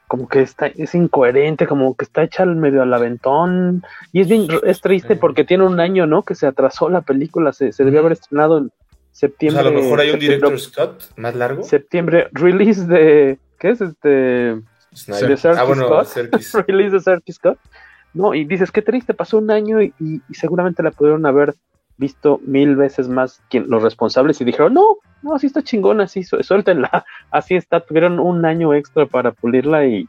[0.08, 3.82] como que está, es incoherente, como que está hecha al medio al aventón
[4.12, 6.22] y es bien, es triste porque tiene un año, ¿no?
[6.22, 8.70] Que se atrasó la película, se, se debió haber estrenado en O
[9.12, 9.62] septiembre.
[9.62, 11.62] sea, a lo mejor hay un director Scott más largo.
[11.64, 14.08] septiembre, release de, ¿qué es este?
[14.08, 16.06] De Serkis Ah, bueno, Scott.
[16.06, 16.52] Serkis.
[16.68, 17.58] release de Serkis Scott.
[18.12, 21.54] No, y dices, qué triste, pasó un año y, y- y seguramente la pudieron haber
[21.96, 26.24] visto mil veces más quien, los responsables y dijeron, no, no, así está chingona, así,
[26.24, 30.08] su- suéltenla, así está, tuvieron un año extra para pulirla y,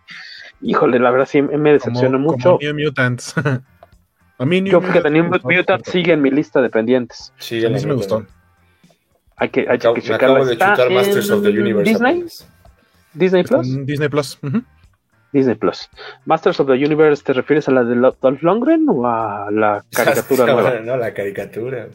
[0.62, 2.58] híjole, la verdad sí me decepcionó mucho.
[2.58, 3.36] como New Mutants.
[4.38, 7.32] a mí New Yo Mutants- Mutant sigue en mi lista de pendientes.
[7.38, 8.26] Sí, A mí sí me gustó.
[9.38, 10.28] Hay que, hay Me acabo, que me checarla.
[10.36, 11.92] acabo de Está chutar Masters of the en Universe.
[11.92, 12.48] Disney, apenas.
[13.14, 13.86] Disney Plus.
[13.86, 14.40] Disney Plus.
[14.42, 14.62] ujú.
[15.36, 15.90] Disney Plus.
[16.26, 20.46] Masters of the Universe, ¿te refieres a la de Dolph Lundgren o a la caricatura
[20.46, 20.80] nueva?
[20.80, 21.88] No, la caricatura.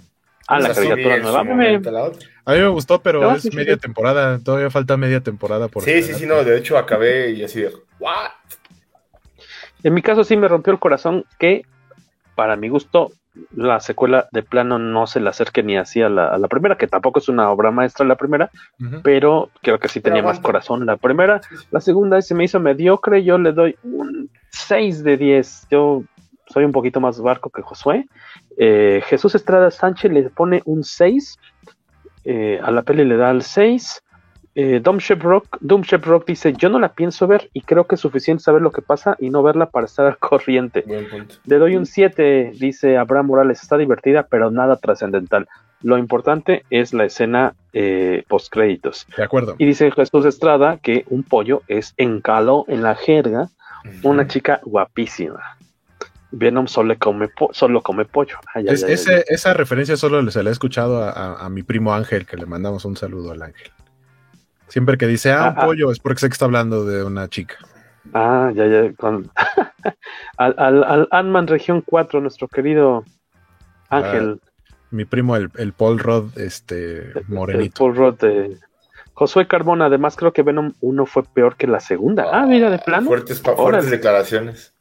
[0.47, 1.45] Ah, la caricatura nueva.
[1.45, 2.29] Me- momento la otra.
[2.45, 3.81] A mí me gustó, pero No, es sí, media sí.
[3.81, 4.39] temporada.
[4.41, 7.73] Todavía falta media temporada por Sí, sí, sí, no, de hecho acabé y así de,
[7.99, 8.31] ¿what?
[9.83, 11.63] En mi caso sí me rompió el corazón que,
[12.35, 13.13] para mi gusto,
[13.55, 16.77] la secuela de plano no se le acerque ni así a la, a la primera,
[16.77, 18.51] que tampoco es una obra maestra la primera,
[19.03, 21.41] pero creo que sí Pero tenía más corazón la primera.
[21.71, 25.69] La segunda se me hizo mediocre, yo le doy un 6 de 10.
[25.71, 26.03] Yo
[26.47, 28.09] soy un poquito más barco que Josué.
[28.59, 31.39] Eh, Jesús Estrada Sánchez le pone un 6.
[32.25, 34.03] eh, a la peli le da el 6.
[34.57, 35.83] Eh, Dom Shebrock, Doom
[36.27, 39.17] dice: Yo no la pienso ver y creo que es suficiente saber lo que pasa
[39.21, 40.85] y no verla para estar al corriente.
[41.45, 43.63] Le doy un 7, dice Abraham Morales.
[43.63, 45.47] Está divertida, pero nada trascendental.
[45.83, 49.07] Lo importante es la escena eh, post créditos.
[49.17, 49.55] De acuerdo.
[49.57, 53.49] Y dice Jesús Estrada que un pollo es encalo en la jerga,
[54.03, 55.41] una chica guapísima.
[56.33, 58.37] Venom solo come, po- solo come pollo.
[58.55, 59.23] Ay, ay, Es- ay, ese- ay.
[59.29, 62.47] esa referencia solo se la he escuchado a, a- a mi primo Ángel, que le
[62.47, 63.71] mandamos un saludo al Ángel.
[64.71, 67.29] Siempre que dice, ah, un Ah, pollo, es porque sé que está hablando de una
[67.29, 67.57] chica.
[68.15, 68.93] Ah, ya, ya.
[68.95, 69.31] Con...
[70.39, 73.05] al, al, al Ant-Man Región 4, nuestro querido
[73.89, 74.41] Ángel.
[74.43, 77.87] Ah, mi primo, el, el, Paul Rod, este, morenito.
[77.87, 78.57] El Paul Rod de
[79.15, 82.27] Josué Carbón, además creo que Venom 1 fue peor que la segunda.
[82.33, 83.07] ah, mira, de plano.
[83.07, 84.73] Fuertes, fuertes declaraciones.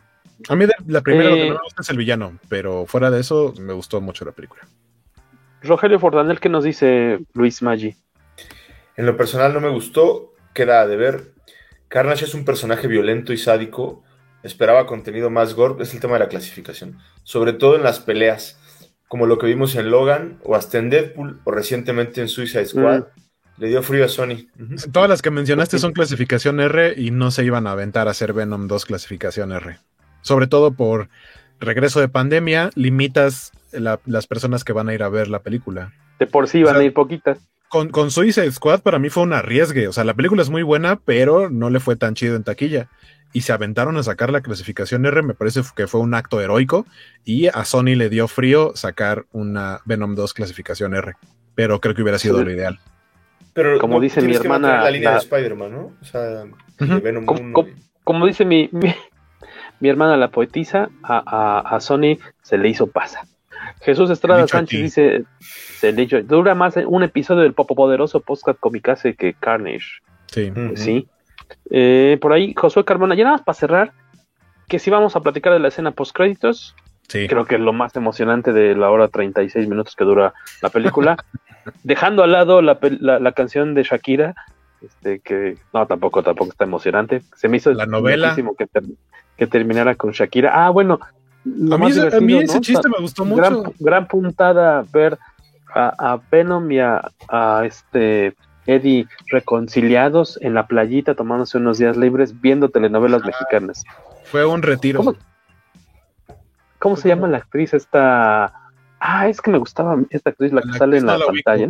[0.48, 3.12] A mí de, la primera eh, lo que me gusta es el villano, pero fuera
[3.12, 4.62] de eso me gustó mucho la película.
[5.62, 7.96] Rogelio Fordanel, ¿qué nos dice Luis Maggi?
[9.00, 11.32] En lo personal no me gustó, queda de ver.
[11.88, 14.04] Carnage es un personaje violento y sádico.
[14.44, 16.98] Esperaba contenido más gore, es el tema de la clasificación.
[17.24, 18.60] Sobre todo en las peleas,
[19.08, 23.00] como lo que vimos en Logan, o hasta en Deadpool, o recientemente en Suicide Squad.
[23.00, 23.62] Mm.
[23.62, 24.50] Le dio frío a Sony.
[24.92, 28.34] Todas las que mencionaste son clasificación R y no se iban a aventar a hacer
[28.34, 29.78] Venom 2 clasificación R.
[30.24, 31.08] Sobre todo por
[31.62, 35.94] regreso de pandemia, limitas las personas que van a ir a ver la película.
[36.20, 37.40] De por sí van a ir poquitas.
[37.70, 39.88] Con, con Suicide Squad para mí fue un arriesgue.
[39.88, 42.90] O sea, la película es muy buena, pero no le fue tan chido en taquilla.
[43.32, 46.88] Y se aventaron a sacar la clasificación R, me parece que fue un acto heroico.
[47.24, 51.14] Y a Sony le dio frío sacar una Venom 2 clasificación R.
[51.54, 52.80] Pero creo que hubiera sido lo ideal.
[53.54, 54.84] Pero como dice mi hermana.
[54.84, 55.92] La línea de Spider-Man, ¿no?
[56.02, 56.46] O sea,
[56.80, 57.26] Venom
[58.04, 63.28] como, dice mi, mi, hermana, la poetisa, a, a, Sony se le hizo pasa.
[63.82, 69.16] Jesús Estrada Sánchez dice: se le hizo, dura más un episodio del Poderoso Podcast Comicase
[69.16, 70.02] que Carnage.
[70.28, 70.52] Sí.
[70.76, 71.08] Sí.
[71.72, 73.94] Eh, por ahí, Josué Carmona, ya nada más para cerrar,
[74.68, 76.76] que si vamos a platicar de la escena post créditos.
[77.08, 77.28] Sí.
[77.28, 81.18] Creo que es lo más emocionante de la hora 36 minutos que dura la película.
[81.84, 84.36] dejando al lado la, la, canción de Shakira,
[84.82, 87.22] este, que no, tampoco, tampoco está emocionante.
[87.36, 88.68] Se me hizo la novela que,
[89.38, 90.66] que terminara con Shakira.
[90.66, 91.00] Ah, bueno.
[91.46, 93.74] A mí, a mí, ese chiste me gustó mucho.
[93.80, 95.18] Gran, puntada ver
[95.74, 97.02] a, a Venom y a,
[97.64, 98.36] este
[98.66, 103.84] Eddie reconciliados en la playita tomándose unos días libres viendo telenovelas mexicanas.
[104.26, 104.98] Fue un retiro.
[104.98, 105.16] ¿Cómo,
[106.78, 108.54] cómo se llama la actriz esta?
[109.00, 111.70] Ah, es que me gustaba esta actriz, la que sale en la, pantalla.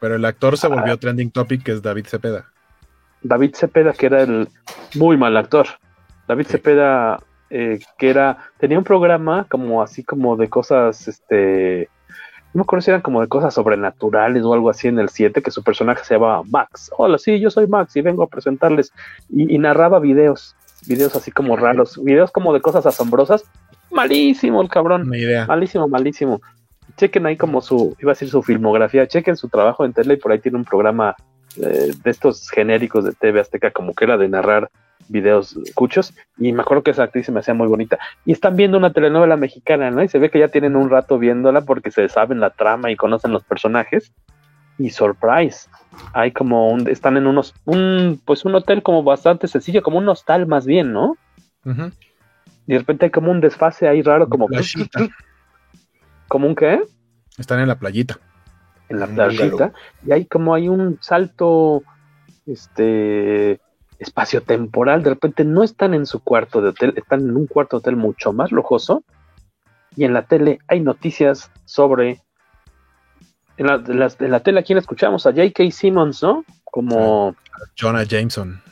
[0.00, 0.96] pero, el, actor se volvió ah.
[0.96, 2.46] trending topic, que es David Cepeda.
[3.22, 4.48] David Cepeda, que era el
[4.94, 5.66] muy mal actor.
[6.28, 7.18] David Cepeda,
[7.50, 11.88] eh, que era, tenía un programa como así como de cosas, este,
[12.52, 15.42] no me acuerdo si eran como de cosas sobrenaturales o algo así en el 7,
[15.42, 16.90] que su personaje se llamaba Max.
[16.96, 18.92] Hola, sí, yo soy Max y vengo a presentarles.
[19.28, 23.44] Y, y narraba videos, videos así como raros, videos como de cosas asombrosas.
[23.90, 25.12] Malísimo el cabrón.
[25.14, 25.46] idea.
[25.46, 26.40] Malísimo, malísimo
[26.98, 30.16] chequen ahí como su, iba a decir su filmografía, chequen su trabajo en tele y
[30.16, 31.16] por ahí tiene un programa
[31.56, 34.70] eh, de estos genéricos de TV Azteca, como que era de narrar
[35.08, 37.98] videos cuchos, y me acuerdo que esa actriz se me hacía muy bonita.
[38.24, 40.02] Y están viendo una telenovela mexicana, ¿no?
[40.02, 42.96] Y se ve que ya tienen un rato viéndola porque se saben la trama y
[42.96, 44.12] conocen los personajes.
[44.78, 45.68] Y surprise,
[46.12, 50.08] hay como un, están en unos, un, pues un hotel como bastante sencillo, como un
[50.08, 51.16] hostal más bien, ¿no?
[51.64, 54.46] Y de repente hay como un desfase ahí raro, como...
[56.28, 56.82] ¿Cómo un qué?
[57.38, 58.18] Están en la playita.
[58.88, 59.72] En la playita.
[60.06, 61.82] Y hay como hay un salto
[62.46, 63.60] este
[63.98, 65.02] espacio-temporal.
[65.02, 67.96] De repente no están en su cuarto de hotel, están en un cuarto de hotel
[67.96, 69.04] mucho más lujoso.
[69.96, 72.20] Y en la tele hay noticias sobre.
[73.56, 73.82] En la,
[74.18, 75.26] la, tele, aquí la escuchamos?
[75.26, 75.70] A J.K.
[75.70, 76.44] Simmons, ¿no?
[76.64, 77.34] Como.
[77.76, 78.62] Jonah Jameson.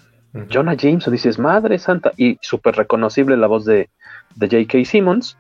[0.51, 2.13] Jonah Jameson, dices, madre santa.
[2.17, 3.91] Y súper reconocible la voz de,
[4.37, 4.85] de J.K.
[4.85, 5.37] Simmons.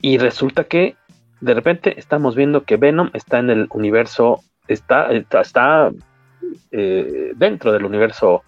[0.00, 0.96] Y resulta que
[1.40, 5.90] de repente estamos viendo que Venom está en el universo, está, está,
[6.70, 8.42] eh, dentro del universo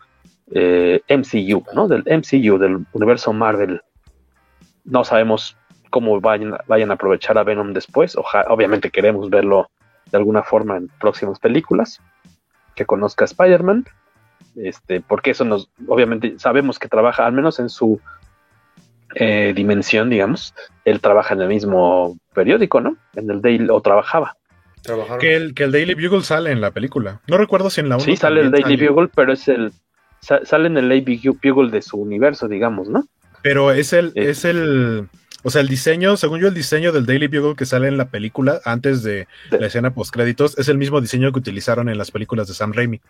[0.53, 1.89] eh, MCU, ¿no?
[1.89, 3.81] Del MCU, del universo Marvel.
[4.85, 5.57] No sabemos
[5.91, 6.55] cómo vayan,
[6.91, 8.17] a aprovechar a Venom después.
[8.49, 9.69] obviamente queremos verlo
[10.11, 12.01] de alguna forma en próximas películas.
[12.75, 13.85] Que conozca a Spider-Man.
[14.57, 18.01] Este, porque eso nos, obviamente sabemos que trabaja, al menos en su
[19.15, 20.55] eh, dimensión, digamos,
[20.85, 22.97] él trabaja en el mismo periódico, ¿no?
[23.15, 24.37] En el Daily, o trabajaba.
[25.21, 27.21] Que el, que el Daily Bugle sale en la película.
[27.29, 28.05] No recuerdo si en la 1.
[28.05, 29.73] Sí, sale el Daily Bugle, pero es el.
[30.21, 33.05] Sale en el Daily Bugle de su universo, digamos, ¿no?
[33.43, 34.31] Pero es el, eh.
[34.31, 35.09] es el.
[35.43, 38.11] O sea, el diseño, según yo, el diseño del Daily Bugle que sale en la
[38.11, 42.11] película antes de, la escena post créditos es el mismo diseño que utilizaron en las
[42.11, 43.01] películas de Sam Raimi.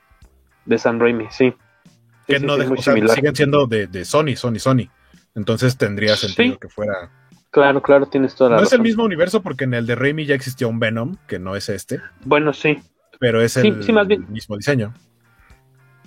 [0.64, 1.52] De Sam Raimi, sí.
[2.28, 2.56] Que no
[3.08, 4.88] siguen siendo de, de Sony, Sony, Sony.
[5.34, 7.10] Entonces tendría sentido que fuera.
[7.50, 10.24] Claro, claro, tienes toda la No es el mismo universo porque en el de Raimi
[10.24, 12.00] ya existió un Venom, que no es este.
[12.24, 12.78] Bueno, sí.
[13.18, 14.94] Pero es el, mismo diseño.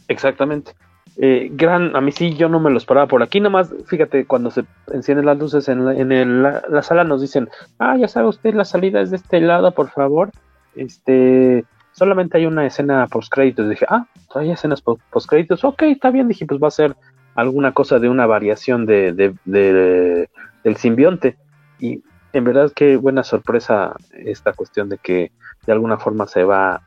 [0.07, 0.73] Exactamente.
[1.17, 3.39] Eh, gran, a mí sí, yo no me lo esperaba por aquí.
[3.39, 7.95] Nomás, fíjate, cuando se encienden las luces en, la, en la, sala nos dicen, ah,
[7.97, 10.31] ya sabe usted, la salida es de este lado, por favor.
[10.75, 13.69] Este, solamente hay una escena post créditos.
[13.69, 16.27] Dije, ah, hay escenas post créditos, ok, está bien.
[16.27, 16.95] Dije, pues va a ser
[17.35, 19.11] alguna cosa de una variación de,
[19.45, 20.29] de,
[20.63, 21.37] del simbionte.
[21.79, 25.31] Y en verdad qué buena sorpresa esta cuestión de que
[25.65, 26.81] de alguna forma se va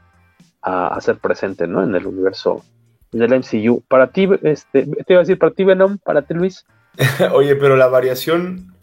[0.62, 1.82] a hacer presente, ¿no?
[1.82, 2.64] En el universo
[3.12, 3.82] del MCU.
[3.88, 6.66] Para ti, este, te iba a decir, para ti Venom, para ti Luis.
[7.32, 8.74] Oye, pero la variación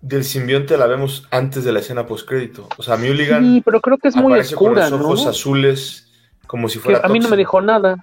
[0.00, 2.68] del simbionte la vemos antes de la escena postcrédito.
[2.76, 3.42] O sea, Mulligan.
[3.42, 6.12] Sí, pero creo que es muy oscura, con los ojos azules,
[6.46, 7.00] como si fuera.
[7.04, 8.02] a mí no me dijo nada.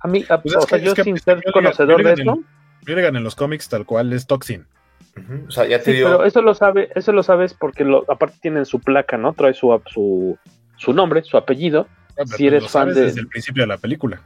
[0.00, 2.38] A mí, pues o sea, yo sin ser conocedor de eso.
[2.86, 4.66] Mulligan en los cómics tal cual es Toxin.
[5.46, 6.08] O sea, ya te digo.
[6.08, 9.32] Pero eso lo sabe, eso lo sabes porque lo, aparte tienen su placa, ¿no?
[9.32, 10.38] Trae su, su,
[10.76, 11.86] su nombre, su apellido.
[12.18, 13.02] Ah, si eres fan de...
[13.02, 14.20] desde el principio de la película.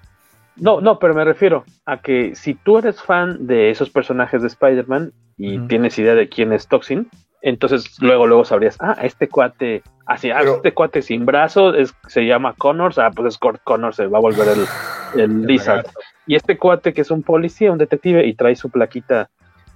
[0.56, 4.48] No, no, pero me refiero a que si tú eres fan de esos personajes de
[4.48, 7.08] Spider-Man y tienes idea de quién es Toxin,
[7.40, 12.26] entonces luego luego sabrías, ah, este cuate, así, ah, este cuate sin brazo es, se
[12.26, 15.86] llama Connors, ah, pues es Connors, se va a volver el, el Lizard.
[16.26, 19.30] Y este cuate que es un policía, un detective y trae su plaquita.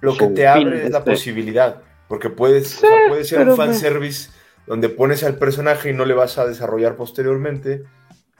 [0.05, 4.29] Lo que te abre es la posibilidad, porque puedes, puede ser un fanservice
[4.67, 7.83] donde pones al personaje y no le vas a desarrollar posteriormente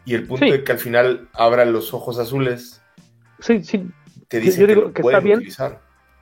[0.06, 2.82] y el punto de que al final abran los ojos azules.
[3.40, 3.88] Sí, sí.
[4.27, 5.42] Te dice Yo digo que, está bien.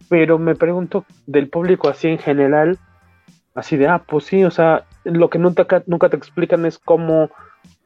[0.09, 2.79] Pero me pregunto del público así en general,
[3.55, 7.29] así de, ah, pues sí, o sea, lo que nunca, nunca te explican es cómo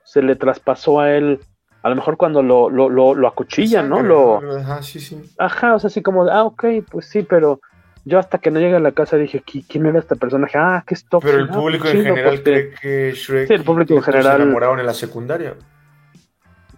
[0.03, 1.39] se le traspasó a él,
[1.83, 4.01] a lo mejor cuando lo, lo, lo, acuchillan, ¿no?
[4.01, 5.21] Lo, ajá, sí, sí.
[5.37, 7.61] Ajá, o sea, así como, ah, ok, pues sí, pero
[8.03, 10.57] yo hasta que no llegué a la casa dije, ¿quién era este personaje?
[10.57, 11.23] Ah, qué stop.
[11.23, 14.37] Pero el público en general cree que Shrek sí, el público en general...
[14.37, 15.55] se enamoraron en la secundaria.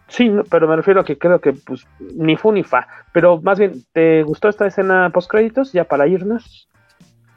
[0.08, 2.88] Sí, pero me refiero a que creo que pues ni fu ni fa.
[3.14, 6.68] Pero más bien, ¿te gustó esta escena post créditos ya para irnos?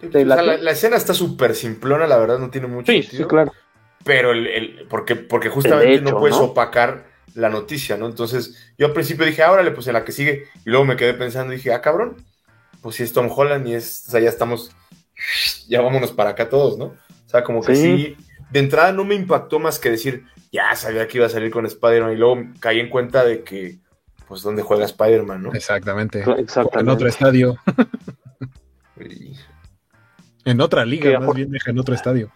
[0.01, 3.53] Pues, la, escena está súper simplona, la verdad no tiene mucho sí, Sí, claro.
[4.05, 8.07] Pero el, porque, porque justamente no puedes opacar la noticia, ¿no?
[8.07, 10.45] Entonces, yo al principio dije, ah, órale, pues en la que sigue.
[10.65, 12.17] Y luego me quedé pensando y dije, ah, cabrón,
[12.81, 14.71] pues si es Tom Holland y es, o sea, ya estamos,
[15.69, 16.87] ya vámonos para acá todos, ¿no?
[16.87, 18.17] O sea, como que sí
[18.53, 21.65] de entrada no me impactó más que decir, ya sabía que iba a salir con
[21.65, 23.79] Spider-Man y luego caí en cuenta de que,
[24.29, 25.55] pues, ¿dónde juega Spider-Man, no?
[25.55, 26.23] Exactamente.
[26.23, 27.57] En otro estadio.
[30.45, 32.31] en otra liga, más bien en otro estadio.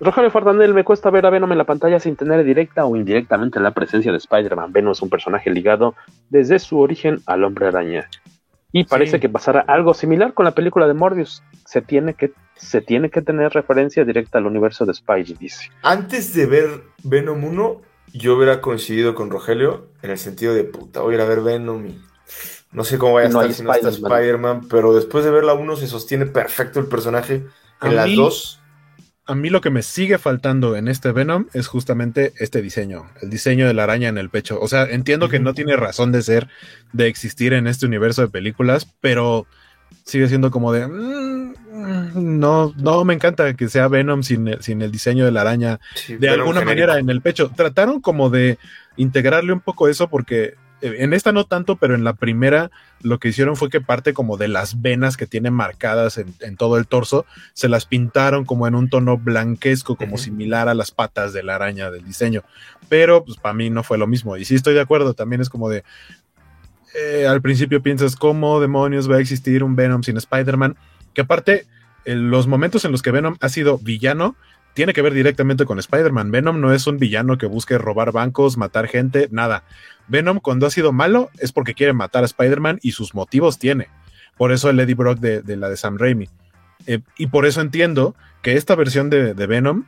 [0.00, 3.58] Rogelio Fardandel, me cuesta ver a Venom en la pantalla sin tener directa o indirectamente
[3.58, 4.72] la presencia de Spider-Man.
[4.72, 5.96] Venom es un personaje ligado
[6.30, 8.08] desde su origen al hombre araña.
[8.70, 11.42] Y parece que pasará algo similar con la película de Morbius.
[11.64, 15.70] Se tiene que, se tiene que tener referencia directa al universo de Spidey, dice.
[15.82, 16.68] Antes de ver
[17.02, 17.80] Venom 1,
[18.12, 21.40] yo hubiera coincidido con Rogelio en el sentido de puta, voy a ir a ver
[21.40, 22.00] Venom y
[22.70, 25.54] no sé cómo vaya a estar si no está Spider-Man, pero después de ver la
[25.54, 27.44] 1 se sostiene perfecto el personaje.
[27.80, 28.60] En las dos
[29.28, 33.28] a mí lo que me sigue faltando en este Venom es justamente este diseño, el
[33.28, 34.58] diseño de la araña en el pecho.
[34.58, 36.48] O sea, entiendo que no tiene razón de ser,
[36.94, 39.46] de existir en este universo de películas, pero
[40.04, 40.88] sigue siendo como de...
[40.88, 41.52] Mm,
[42.14, 46.28] no, no me encanta que sea Venom sin, sin el diseño de la araña de
[46.30, 47.50] alguna manera en el pecho.
[47.54, 48.58] Trataron como de
[48.96, 52.70] integrarle un poco eso porque en esta no tanto, pero en la primera
[53.02, 56.78] lo que hicieron fue que parte como de las venas que tiene marcadas en, todo
[56.78, 61.32] el torso, se las pintaron como en un tono blanquesco, como similar a las patas
[61.32, 62.42] de la araña del diseño.
[62.88, 64.36] Pero pues para mí no fue lo mismo.
[64.36, 65.84] Y sí estoy de acuerdo, también es como de...
[66.94, 70.76] Eh, al principio piensas, ¿cómo demonios va a existir un Venom sin Spider-Man?
[71.12, 71.66] Que aparte,
[72.04, 74.36] los momentos en los que Venom ha sido villano,
[74.74, 76.30] tiene que ver directamente con Spider-Man.
[76.30, 79.64] Venom no es un villano que busque robar bancos, matar gente, nada.
[80.08, 83.88] Venom cuando ha sido malo es porque quiere matar a Spider-Man y sus motivos tiene.
[84.36, 86.28] Por eso el Eddie Brock de, la de Sam Raimi.
[86.86, 89.84] Eh, y por eso entiendo que esta versión de, Venom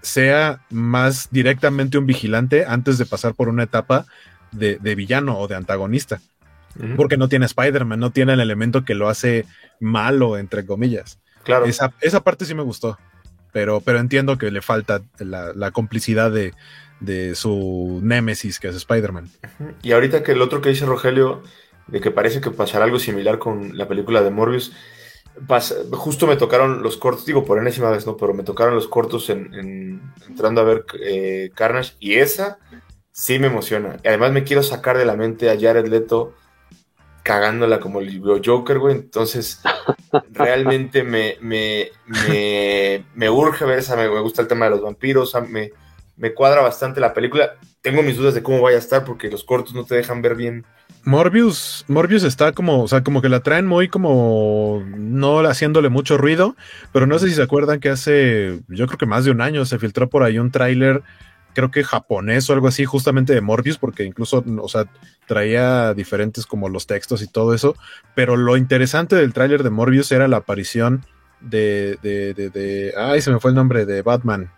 [0.00, 4.06] sea más directamente un vigilante antes de pasar por una etapa
[4.50, 6.20] de, villano o de antagonista.
[6.96, 9.44] Porque no tiene Spider-Man, no tiene el elemento que lo hace
[9.78, 11.18] malo, entre comillas.
[11.44, 11.66] Claro.
[11.66, 12.98] Esa, esa parte sí me gustó
[13.52, 16.54] pero, pero entiendo que le falta la, complicidad de,
[17.34, 19.28] su némesis que es Spider-Man.
[19.82, 21.42] Y ahorita que el otro que dice Rogelio,
[21.88, 24.72] de que parece que pasará algo similar con la película de Morbius,
[25.92, 29.30] justo me tocaron los cortos, digo por enésima vez, no, pero me tocaron los cortos
[29.30, 32.58] en, entrando a ver eh, Carnage y esa
[33.12, 33.96] sí me emociona.
[34.02, 36.34] Y además me quiero sacar de la mente a Jared Leto
[37.22, 38.96] cagándola como el Joker, güey.
[38.96, 39.60] Entonces,
[40.32, 41.90] realmente me, me,
[43.14, 43.96] me, urge ver esa.
[43.96, 45.34] Me, gusta el tema de los vampiros.
[45.48, 45.72] Me,
[46.22, 47.56] me cuadra bastante la película.
[47.80, 50.36] Tengo mis dudas de cómo vaya a estar porque los cortos no te dejan ver
[50.36, 50.64] bien.
[51.02, 56.16] Morbius, Morbius está como, o sea, como que la traen muy como no haciéndole mucho
[56.16, 56.54] ruido,
[56.92, 59.64] pero no sé si se acuerdan que hace, yo creo que más de un año
[59.64, 61.02] se filtró por ahí un tráiler
[61.54, 64.86] creo que japonés o algo así, justamente de Morbius, porque incluso, o sea,
[65.26, 67.74] traía diferentes como los textos y todo eso,
[68.14, 71.04] pero lo interesante del tráiler de Morbius era la aparición
[71.40, 74.50] de, de, de, de, ay, se me fue el nombre de Batman.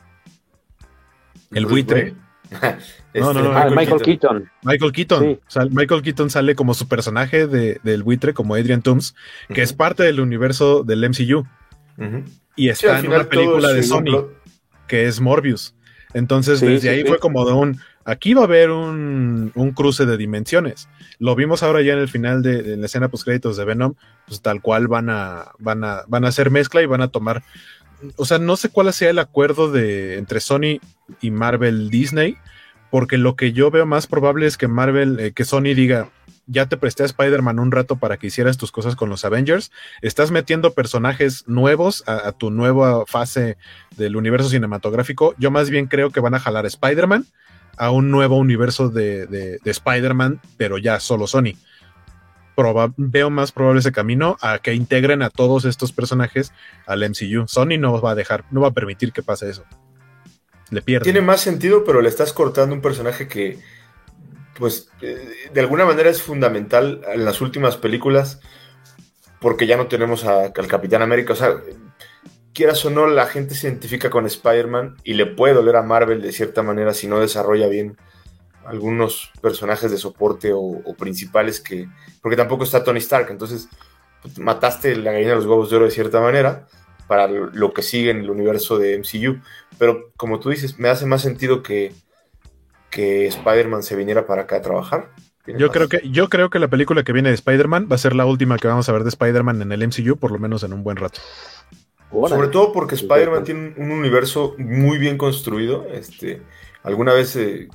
[1.52, 2.14] El buitre.
[3.14, 4.50] no, no, no, este, ah, Michael, Keaton.
[4.62, 5.40] Michael Keaton.
[5.70, 9.14] Michael Keaton sale como su personaje de, del buitre, como Adrian Toomes,
[9.48, 11.46] que es parte del universo del MCU.
[12.56, 14.28] Y está en una película de Sony,
[14.86, 15.74] que es Morbius.
[16.14, 17.80] Entonces, desde ahí fue como de un.
[18.06, 20.88] Aquí va a haber un, un, cruce de dimensiones.
[21.18, 23.94] Lo vimos ahora ya en el final de, la escena post créditos de Venom,
[24.26, 27.42] pues tal cual van a, van a, van a hacer mezcla y van a tomar.
[28.16, 30.80] O sea, no sé cuál sea el acuerdo de entre Sony
[31.20, 32.36] y Marvel Disney,
[32.90, 36.10] porque lo que yo veo más probable es que Marvel, eh, que Sony diga,
[36.46, 39.70] ya te presté a Spider-Man un rato para que hicieras tus cosas con los Avengers,
[40.02, 43.56] estás metiendo personajes nuevos a, tu nueva fase
[43.96, 47.26] del universo cinematográfico, yo más bien creo que van a jalar a Spider-Man
[47.76, 51.54] a un nuevo universo de, de, Spider-Man, pero ya solo Sony.
[52.96, 56.52] Veo más probable ese camino a que integren a todos estos personajes
[56.86, 57.46] al MCU.
[57.48, 59.64] Sony no va a dejar, no va a permitir que pase eso.
[60.70, 61.04] Le pierde.
[61.04, 63.58] Tiene más sentido, pero le estás cortando un personaje que
[64.58, 68.40] pues eh, de alguna manera es fundamental en las últimas películas
[69.40, 71.34] porque ya no tenemos al Capitán América.
[71.34, 71.60] O sea,
[72.54, 76.22] quieras o no, la gente se identifica con Spider-Man y le puede doler a Marvel
[76.22, 77.98] de cierta manera si no desarrolla bien
[78.66, 81.88] algunos personajes de soporte o, principales que...
[82.22, 83.68] Porque tampoco está Tony Stark, entonces
[84.22, 86.66] pues, mataste la gallina de los huevos de oro de cierta manera
[87.06, 89.40] para lo que sigue en el universo de MCU.
[89.78, 91.92] Pero como tú dices, me hace más sentido que
[92.94, 95.10] que Spider-Man se viniera para acá a trabajar.
[95.46, 98.14] Yo creo, que, yo creo que la película que viene de Spider-Man va a ser
[98.14, 100.72] la última que vamos a ver de Spider-Man en el MCU, por lo menos en
[100.72, 101.20] un buen rato.
[102.10, 105.86] Sobre todo porque Spider-Man tiene un universo muy bien construido.
[105.92, 106.40] Este,
[106.84, 107.68] alguna vez eh,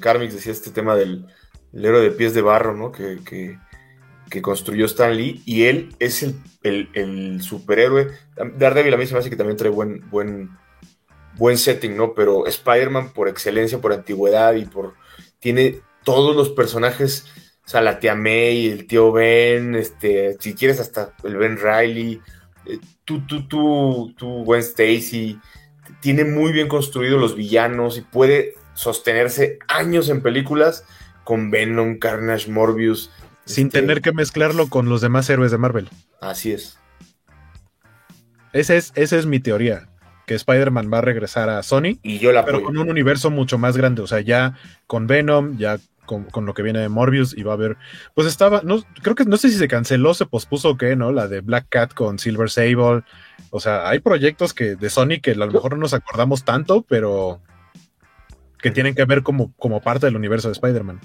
[0.00, 1.26] Carmix decía este tema del,
[1.72, 2.92] héroe de pies de barro, ¿no?
[2.92, 5.42] Que, que, construyó Stan Lee.
[5.46, 8.08] Y él es el, el, el superhéroe.
[8.56, 10.50] Daredevil a mí se me hace que también trae buen, buen,
[11.36, 12.14] buen setting, ¿no?
[12.14, 14.94] Pero Spider-Man por excelencia, por antigüedad y por...
[15.38, 17.26] Tiene todos los personajes,
[17.64, 22.20] o sea, la tía May, el tío Ben, este, si quieres hasta el Ben Riley,
[22.66, 25.38] eh, tú, tú, tú, tú, Gwen Stacy,
[26.00, 30.84] tiene muy bien construidos los villanos y puede sostenerse años en películas
[31.24, 33.10] con Venom, Carnage, Morbius.
[33.44, 35.88] Sin este tener que mezclarlo con los demás héroes de Marvel.
[36.20, 36.78] Así es.
[38.52, 39.88] Esa es, esa es mi teoría
[40.26, 41.98] que Spider-Man va a regresar a Sony.
[42.04, 44.02] Y yo la Pero con un universo mucho más grande.
[44.02, 47.54] O sea, ya con Venom, ya con, lo que viene de Morbius y va a
[47.56, 47.78] haber.
[48.14, 48.60] Pues estaba.
[48.62, 51.10] No, creo que no sé si se canceló, se pospuso o qué, ¿no?
[51.10, 53.02] La de Black Cat con Silver Sable.
[53.50, 56.82] O sea, hay proyectos que de Sony que a lo mejor no nos acordamos tanto,
[56.88, 57.40] pero
[58.60, 61.00] que tienen que ver como, como parte del universo de Spider-Man.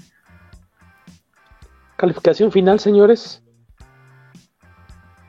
[1.96, 3.42] Calificación final, señores.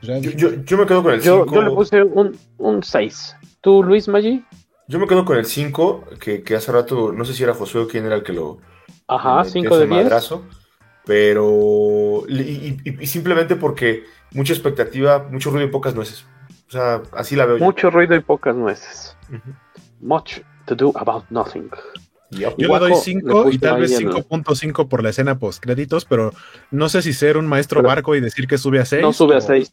[0.02, 1.46] Yo, me quedo con el 5.
[1.52, 3.36] Yo, le puse un 6.
[3.60, 4.44] ¿Tú, Luis Maggi?
[4.88, 7.88] Yo me quedo con el 5, que, hace rato, no sé si era Josué o
[7.88, 8.58] quién era el que lo.
[9.08, 10.34] Ajá, 5 de 10.
[11.04, 12.22] pero.
[12.28, 16.24] Y, simplemente porque mucha expectativa, mucho ruido y pocas nueces.
[16.68, 17.58] O sea, así la veo.
[17.58, 19.16] Mucho ruido y pocas nueces.
[20.00, 21.68] Much to do about nothing.
[22.30, 26.32] Yo le doy 5 y tal vez 5.5 por la escena post créditos, pero
[26.70, 29.02] no sé si ser un maestro barco y decir que sube a 6.
[29.02, 29.72] No sube a 6.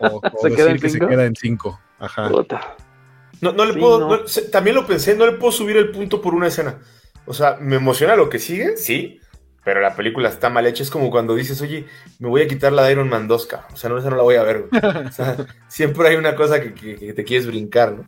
[0.00, 1.80] O, ¿Se decir que se queda en 5.
[1.98, 2.30] Ajá.
[3.40, 6.48] No, no le puedo, también lo pensé, no le puedo subir el punto por una
[6.48, 6.78] escena.
[7.26, 9.20] O sea, me emociona lo que sigue, sí,
[9.64, 10.82] pero la película está mal hecha.
[10.82, 11.86] Es como cuando dices, oye,
[12.18, 14.22] me voy a quitar la de Iron Man 2, O sea, no, esa no la
[14.22, 14.66] voy a ver.
[15.08, 15.36] O sea,
[15.68, 18.04] siempre hay una cosa que, te quieres brincar, ¿no?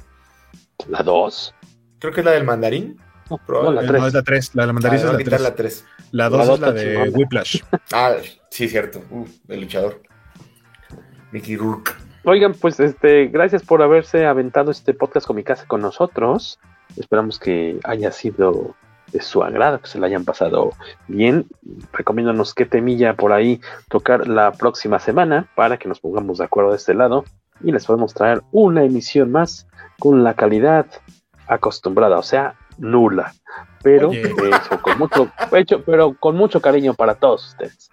[0.88, 1.54] ¿La 2?
[1.98, 2.98] Creo que es la del mandarín.
[3.30, 4.00] No, la 3.
[4.00, 4.54] No, es la 3.
[4.54, 5.84] La del mandarín ah, es la 3.
[6.12, 7.62] La 2 es la de Whiplash.
[7.92, 8.14] Ah,
[8.50, 9.02] sí, cierto.
[9.10, 10.02] Uh, el luchador.
[11.32, 11.92] Mickey Rourke.
[12.24, 16.58] Oigan, pues este, gracias por haberse aventado este podcast con mi casa con nosotros.
[16.96, 18.74] Esperamos que haya sido
[19.12, 20.72] de su agrado, que se la hayan pasado
[21.08, 21.46] bien.
[21.92, 26.70] Recomiéndanos qué temilla por ahí tocar la próxima semana para que nos pongamos de acuerdo
[26.70, 27.24] de este lado
[27.62, 29.66] y les podemos traer una emisión más
[29.98, 30.86] con la calidad
[31.46, 33.32] acostumbrada, o sea, nula.
[33.82, 34.10] Pero
[34.82, 37.90] con mucho, hecho, pero con mucho cariño para todos ustedes.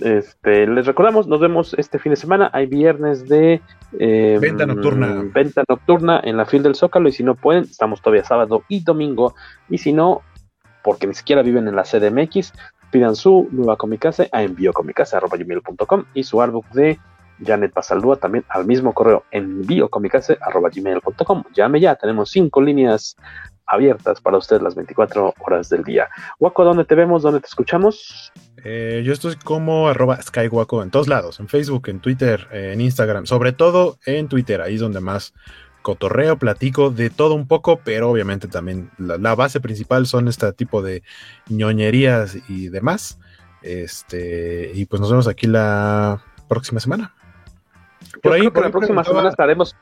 [0.00, 2.50] Este, les recordamos, nos vemos este fin de semana.
[2.52, 3.60] Hay viernes de
[3.98, 5.22] em, venta nocturna.
[5.32, 7.08] Venta nocturna en la fila del Zócalo.
[7.08, 9.34] Y si no pueden, estamos todavía sábado y domingo.
[9.68, 10.22] Y si no,
[10.82, 12.52] porque ni siquiera viven en la CDMX,
[12.90, 16.98] pidan su nueva comicase a enviocomicase.com y su álbum de
[17.44, 21.44] Janet Pasaldúa también al mismo correo enviocomicase.gmail.com.
[21.54, 23.16] Llame ya, tenemos cinco líneas
[23.72, 26.08] abiertas para usted las 24 horas del día.
[26.38, 27.22] Waco, ¿dónde te vemos?
[27.22, 28.32] ¿Dónde te escuchamos?
[28.62, 33.26] Eh, yo estoy como arroba SkyWaco en todos lados, en Facebook, en Twitter, en Instagram,
[33.26, 35.32] sobre todo en Twitter, ahí es donde más
[35.80, 40.82] cotorreo, platico de todo un poco, pero obviamente también la, base principal son este tipo
[40.82, 41.02] de
[41.48, 43.18] ñoñerías y demás.
[43.62, 47.14] Este, y pues nos vemos aquí la próxima semana.
[48.22, 49.74] Por ahí, por la próxima semana estaremos.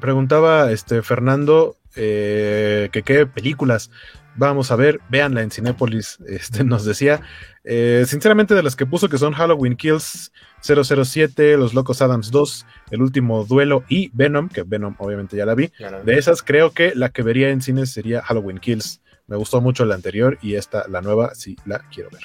[0.00, 3.90] Preguntaba este Fernando eh, que qué películas
[4.36, 7.20] vamos a ver, véanla en Cinépolis, este, nos decía.
[7.64, 12.66] Eh, sinceramente, de las que puso que son Halloween Kills 007, Los Locos Adams 2,
[12.90, 15.72] El Último Duelo y Venom, que Venom obviamente ya la vi.
[16.04, 19.00] De esas, creo que la que vería en cines sería Halloween Kills.
[19.26, 22.22] Me gustó mucho la anterior y esta, la nueva, sí la quiero ver.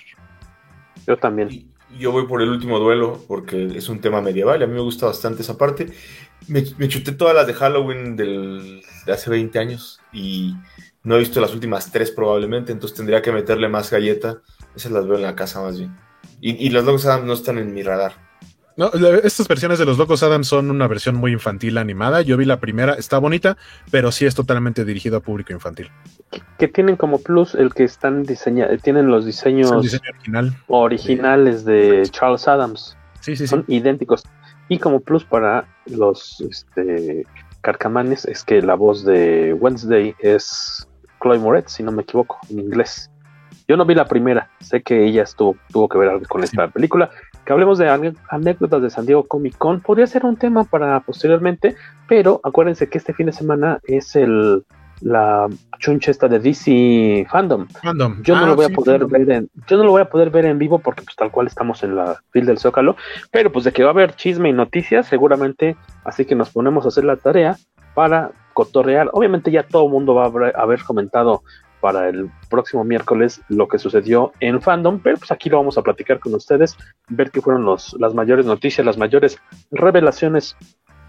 [1.08, 1.68] Yo también.
[2.00, 4.80] Yo voy por el último duelo porque es un tema medieval y a mí me
[4.80, 5.88] gusta bastante esa parte.
[6.48, 10.56] Me, chuté todas las de Halloween del, de hace 20 años y
[11.04, 14.42] no he visto las últimas tres probablemente, entonces tendría que meterle más galleta.
[14.76, 15.96] Esas las veo en la casa más bien.
[16.40, 18.14] Y, y los Locos Adams no están en mi radar.
[18.78, 18.90] No,
[19.24, 22.22] estas versiones de los Locos Adams son una versión muy infantil animada.
[22.22, 23.58] Yo vi la primera, está bonita,
[23.92, 25.92] pero sí es totalmente dirigido a público infantil.
[26.58, 30.56] Que tienen como plus el que están diseñados, tienen los diseños original.
[30.68, 32.98] originales de Charles Adams.
[33.20, 34.24] Sí, sí, son idénticos.
[34.72, 37.26] Y como plus para los este,
[37.60, 40.88] carcamanes es que la voz de Wednesday es
[41.22, 43.12] Chloe Moretz, si no me equivoco, en inglés.
[43.68, 46.70] Yo no vi la primera, sé que ella estuvo, tuvo que ver algo con esta
[46.70, 47.10] película.
[47.44, 51.76] Que hablemos de anécdotas de San Diego Comic Con, podría ser un tema para posteriormente,
[52.08, 54.64] pero acuérdense que este fin de semana es el
[55.02, 55.48] la
[55.80, 57.68] chuncha esta de DC Fandom.
[58.24, 60.30] Yo no ah, lo voy a poder ver en, yo no lo voy a poder
[60.30, 62.96] ver en vivo porque pues tal cual estamos en la fila del Zócalo,
[63.32, 66.86] pero pues de que va a haber chisme y noticias, seguramente, así que nos ponemos
[66.86, 67.58] a hacer la tarea
[67.94, 69.10] para cotorrear.
[69.14, 71.44] Obviamente ya todo el mundo va a haber comentado
[71.82, 75.82] para el próximo miércoles lo que sucedió en fandom, pero pues aquí lo vamos a
[75.82, 76.78] platicar con ustedes,
[77.10, 79.40] ver qué fueron los, las mayores noticias, las mayores
[79.72, 80.56] revelaciones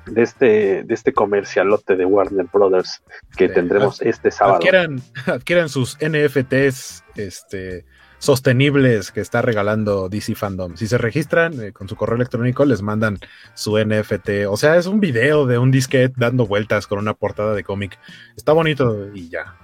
[0.07, 3.03] de este, de este comercialote de Warner Brothers
[3.37, 4.57] que tendremos este sábado.
[4.57, 7.85] Adquieran, adquieran sus NFTs este,
[8.23, 10.77] sostenibles que está regalando DC Fandom.
[10.77, 13.19] Si se registran eh, con su correo electrónico, les mandan
[13.55, 14.47] su NFT.
[14.49, 17.99] O sea, es un video de un disquete dando vueltas con una portada de cómic.
[18.37, 19.57] Está bonito y ya.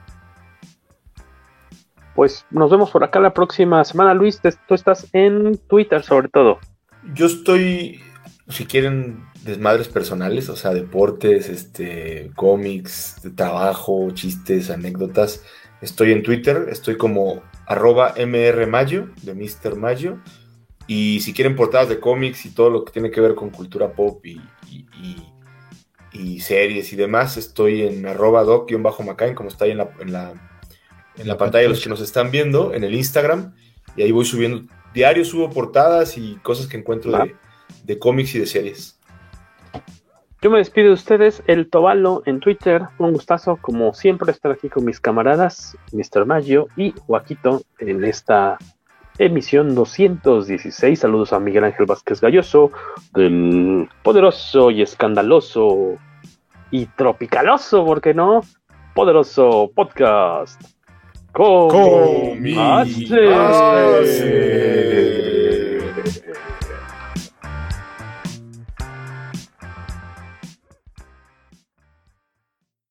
[2.17, 4.12] Pues nos vemos por acá la próxima semana.
[4.12, 6.58] Luis, tú estás en Twitter sobre todo.
[7.15, 8.00] Yo estoy,
[8.49, 15.42] si quieren, desmadres personales, o sea, deportes, este, cómics, de trabajo, chistes, anécdotas.
[15.81, 19.76] Estoy en Twitter, estoy como arroba mrmayo, de Mr.
[19.76, 20.18] Mayo.
[20.86, 23.92] Y si quieren portadas de cómics y todo lo que tiene que ver con cultura
[23.92, 24.41] pop y,
[26.12, 30.33] y, series y demás, estoy en arroba doc-macain, como está ahí en la, en la,
[31.17, 33.55] en la pantalla los que nos están viendo, en el Instagram.
[33.97, 37.36] Y ahí voy subiendo, diario subo portadas y cosas que encuentro de,
[37.84, 38.98] de cómics y de series.
[40.41, 42.83] Yo me despido de ustedes, el Tobalo en Twitter.
[42.99, 46.26] Un gustazo, como siempre, estar aquí con mis camaradas, Mr.
[46.26, 48.57] Maggio y Joaquito, en esta
[49.18, 50.97] emisión 216.
[50.97, 52.70] Saludos a Miguel Ángel Vázquez Galloso,
[53.15, 55.97] del poderoso y escandaloso
[56.70, 58.42] y tropicaloso, ¿por qué no?
[58.94, 60.62] Poderoso podcast.
[61.33, 62.41] ¡Con